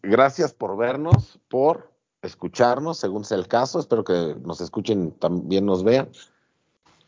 gracias 0.02 0.52
por 0.52 0.76
vernos, 0.76 1.40
por 1.48 1.92
escucharnos, 2.22 2.98
según 2.98 3.24
sea 3.24 3.38
el 3.38 3.48
caso. 3.48 3.78
Espero 3.80 4.04
que 4.04 4.36
nos 4.42 4.60
escuchen, 4.60 5.12
también 5.18 5.66
nos 5.66 5.82
vean. 5.84 6.10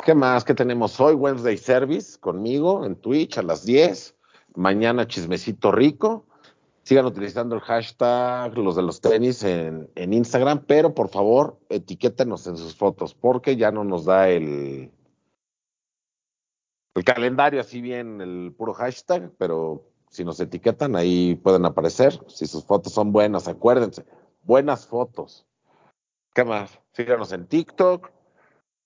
¿Qué 0.04 0.14
más? 0.14 0.44
¿Qué 0.44 0.52
tenemos 0.52 1.00
hoy? 1.00 1.14
Wednesday 1.14 1.56
Service 1.56 2.18
conmigo 2.20 2.84
en 2.84 2.94
Twitch 2.94 3.38
a 3.38 3.42
las 3.42 3.64
10. 3.64 4.14
Mañana 4.54 5.06
Chismecito 5.06 5.72
Rico. 5.72 6.26
Sigan 6.82 7.06
utilizando 7.06 7.54
el 7.54 7.62
hashtag 7.62 8.54
los 8.58 8.76
de 8.76 8.82
los 8.82 9.00
tenis 9.00 9.42
en, 9.44 9.88
en 9.94 10.12
Instagram, 10.12 10.64
pero 10.66 10.94
por 10.94 11.08
favor 11.08 11.58
etiquétenos 11.70 12.46
en 12.46 12.58
sus 12.58 12.76
fotos 12.76 13.14
porque 13.14 13.56
ya 13.56 13.70
no 13.70 13.82
nos 13.82 14.04
da 14.04 14.28
el, 14.28 14.92
el 16.94 17.04
calendario 17.04 17.62
así 17.62 17.80
bien, 17.80 18.20
el 18.20 18.52
puro 18.54 18.74
hashtag, 18.74 19.32
pero 19.38 19.86
si 20.10 20.22
nos 20.22 20.38
etiquetan 20.38 20.96
ahí 20.96 21.34
pueden 21.36 21.64
aparecer. 21.64 22.20
Si 22.28 22.46
sus 22.46 22.66
fotos 22.66 22.92
son 22.92 23.10
buenas, 23.10 23.48
acuérdense, 23.48 24.04
buenas 24.42 24.86
fotos. 24.86 25.46
¿Qué 26.34 26.44
más? 26.44 26.78
Síganos 26.92 27.32
en 27.32 27.46
TikTok. 27.46 28.12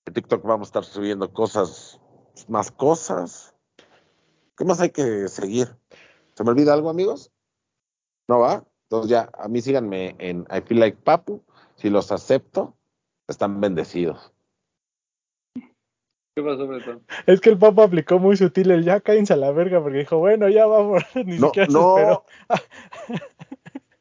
En 0.09 0.13
TikTok 0.13 0.43
vamos 0.43 0.69
a 0.69 0.69
estar 0.69 0.83
subiendo 0.85 1.31
cosas, 1.31 2.01
más 2.47 2.71
cosas. 2.71 3.53
¿Qué 4.57 4.65
más 4.65 4.81
hay 4.81 4.89
que 4.89 5.27
seguir? 5.27 5.77
¿Se 6.33 6.43
me 6.43 6.49
olvida 6.49 6.73
algo, 6.73 6.89
amigos? 6.89 7.31
¿No 8.27 8.39
va? 8.39 8.65
Entonces 8.85 9.11
ya, 9.11 9.29
a 9.37 9.47
mí 9.47 9.61
síganme 9.61 10.15
en 10.17 10.47
I 10.49 10.61
Feel 10.61 10.79
Like 10.79 10.97
Papu. 11.03 11.43
Si 11.75 11.91
los 11.91 12.11
acepto, 12.11 12.75
están 13.27 13.61
bendecidos. 13.61 14.33
¿Qué 15.53 16.41
pasó, 16.41 16.65
Bretón? 16.65 17.05
Es 17.27 17.39
que 17.39 17.51
el 17.51 17.59
Papa 17.59 17.83
aplicó 17.83 18.17
muy 18.17 18.35
sutil 18.35 18.71
el 18.71 18.83
ya 18.83 19.01
cállense 19.01 19.33
a 19.33 19.37
la 19.37 19.51
verga 19.51 19.79
porque 19.79 19.99
dijo, 19.99 20.17
bueno, 20.17 20.49
ya 20.49 20.65
vamos. 20.65 21.03
Ni 21.23 21.37
No, 21.37 21.49
siquiera 21.49 21.67
se 21.67 21.73
no. 21.73 21.97
esperó. 21.97 22.25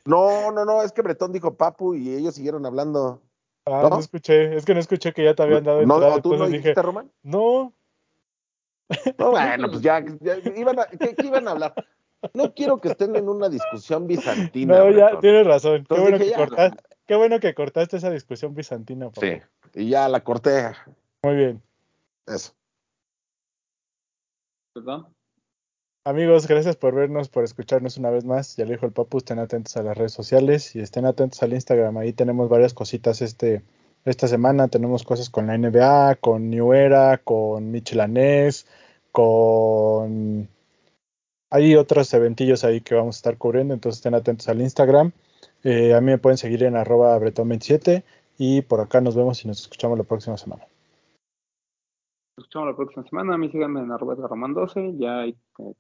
No, 0.07 0.53
no, 0.53 0.65
no, 0.65 0.81
es 0.83 0.93
que 0.93 1.03
Bretón 1.03 1.33
dijo 1.33 1.59
papu 1.59 1.95
y 1.95 2.15
ellos 2.15 2.35
siguieron 2.35 2.65
hablando. 2.65 3.21
Ah, 3.71 3.83
¿No? 3.83 3.91
no 3.91 3.99
escuché. 4.01 4.57
Es 4.57 4.65
que 4.65 4.75
no 4.75 4.81
escuché 4.81 5.13
que 5.13 5.25
ya 5.25 5.35
te 5.35 5.43
habían 5.43 5.65
dado 5.65 5.85
¿No, 5.85 5.95
entrada. 5.97 6.23
¿Tú 6.23 6.31
no 6.31 6.35
entonces 6.37 6.53
dijiste, 6.53 6.71
dije, 6.71 6.83
Román? 6.83 7.11
no, 7.23 7.73
No, 9.19 9.31
bueno, 9.31 9.69
pues 9.69 9.83
ya, 9.83 10.03
ya 10.21 10.37
iban 10.57 10.79
a, 10.81 10.87
¿qué, 10.87 11.15
qué 11.15 11.27
iban 11.27 11.47
a 11.47 11.51
hablar? 11.53 11.75
No 12.33 12.53
quiero 12.55 12.81
que 12.81 12.89
estén 12.89 13.15
en 13.17 13.29
una 13.29 13.49
discusión 13.49 14.07
bizantina. 14.07 14.79
no, 14.79 14.91
ya 14.91 15.21
tienes 15.21 15.47
razón. 15.47 15.85
Qué 15.89 16.01
bueno, 16.01 16.19
dije, 16.19 16.25
que 16.25 16.31
ya. 16.31 16.37
cortaste, 16.37 16.83
qué 17.07 17.15
bueno 17.17 17.39
que 17.41 17.55
cortaste 17.55 17.97
esa 17.99 18.11
discusión 18.11 18.55
bizantina. 18.55 19.11
Sí, 19.21 19.41
y 19.75 19.91
ya 19.91 20.09
la 20.09 20.25
corté. 20.25 20.73
Muy 21.23 21.37
bien. 21.37 21.63
Eso. 22.27 22.53
¿Perdón? 24.73 25.15
Amigos, 26.05 26.47
gracias 26.49 26.77
por 26.77 26.95
vernos, 26.95 27.29
por 27.29 27.45
escucharnos 27.45 27.99
una 27.99 28.11
vez 28.11 28.25
más. 28.25 28.57
Ya 28.57 28.65
lo 28.65 28.71
dijo 28.71 28.87
el 28.87 28.93
Papu, 28.93 29.19
estén 29.19 29.39
atentos 29.39 29.77
a 29.77 29.83
las 29.83 29.97
redes 29.97 30.13
sociales 30.13 30.75
y 30.75 30.81
estén 30.81 31.05
atentos 31.05 31.43
al 31.43 31.53
Instagram. 31.53 31.99
Ahí 31.99 32.13
tenemos 32.13 32.49
varias 32.49 32.73
cositas 32.73 33.21
este, 33.21 33.63
esta 34.05 34.27
semana. 34.29 34.69
Tenemos 34.69 35.05
cosas 35.05 35.29
con 35.29 35.49
la 35.49 35.59
NBA, 35.59 36.17
con 36.17 36.51
New 36.51 36.73
Era, 36.73 37.19
con 37.19 37.71
Michelanés, 37.71 38.67
con... 39.13 40.49
Hay 41.51 41.75
otros 41.77 42.13
eventillos 42.15 42.65
ahí 42.65 42.81
que 42.81 42.95
vamos 42.95 43.17
a 43.17 43.19
estar 43.19 43.37
cubriendo, 43.39 43.75
entonces 43.75 43.99
estén 43.99 44.15
atentos 44.15 44.49
al 44.49 44.61
Instagram. 44.61 45.13
Eh, 45.65 45.95
a 45.95 46.01
mí 46.01 46.07
me 46.07 46.19
pueden 46.19 46.39
seguir 46.39 46.63
en 46.63 46.77
arroba 46.77 47.19
bretón27 47.19 48.05
y 48.39 48.63
por 48.63 48.81
acá 48.81 49.01
nos 49.01 49.17
vemos 49.17 49.45
y 49.45 49.49
nos 49.49 49.61
escuchamos 49.61 49.99
la 49.99 50.05
próxima 50.05 50.39
semana. 50.39 50.68
Escuchamos 52.39 52.69
la 52.69 52.77
próxima 52.77 53.05
semana. 53.09 53.35
A 53.35 53.39
mí 53.39 53.51
síganme 53.51 53.81
en 53.81 53.91
arroba 53.91 54.15
Román 54.15 54.55
12. 54.55 54.95
Ya 54.97 55.21
hay 55.21 55.37
eh, 55.59 55.75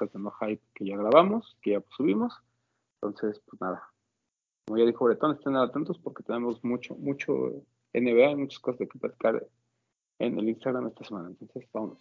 de 0.00 0.18
no 0.18 0.30
hype 0.40 0.62
que 0.74 0.86
ya 0.86 0.96
grabamos, 0.96 1.58
que 1.60 1.72
ya 1.72 1.82
subimos. 1.94 2.32
Entonces, 3.02 3.42
pues 3.46 3.60
nada. 3.60 3.82
Como 4.66 4.78
ya 4.78 4.86
dijo 4.86 5.04
Bretón, 5.04 5.36
estén 5.36 5.56
atentos 5.56 5.98
porque 5.98 6.22
tenemos 6.22 6.64
mucho, 6.64 6.94
mucho 6.94 7.32
NBA 7.92 8.30
y 8.30 8.36
muchas 8.36 8.58
cosas 8.60 8.78
de 8.78 8.88
que 8.88 8.98
platicar 8.98 9.46
en 10.18 10.38
el 10.38 10.48
Instagram 10.48 10.86
esta 10.86 11.04
semana. 11.04 11.28
Entonces, 11.28 11.68
vámonos. 11.74 11.98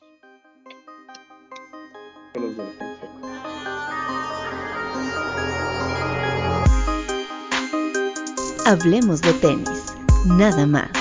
Pelos 2.33 2.55
de. 2.55 2.63
Hablemos 8.65 9.21
de 9.21 9.33
tenis, 9.33 9.97
nada 10.25 10.65
más. 10.65 10.98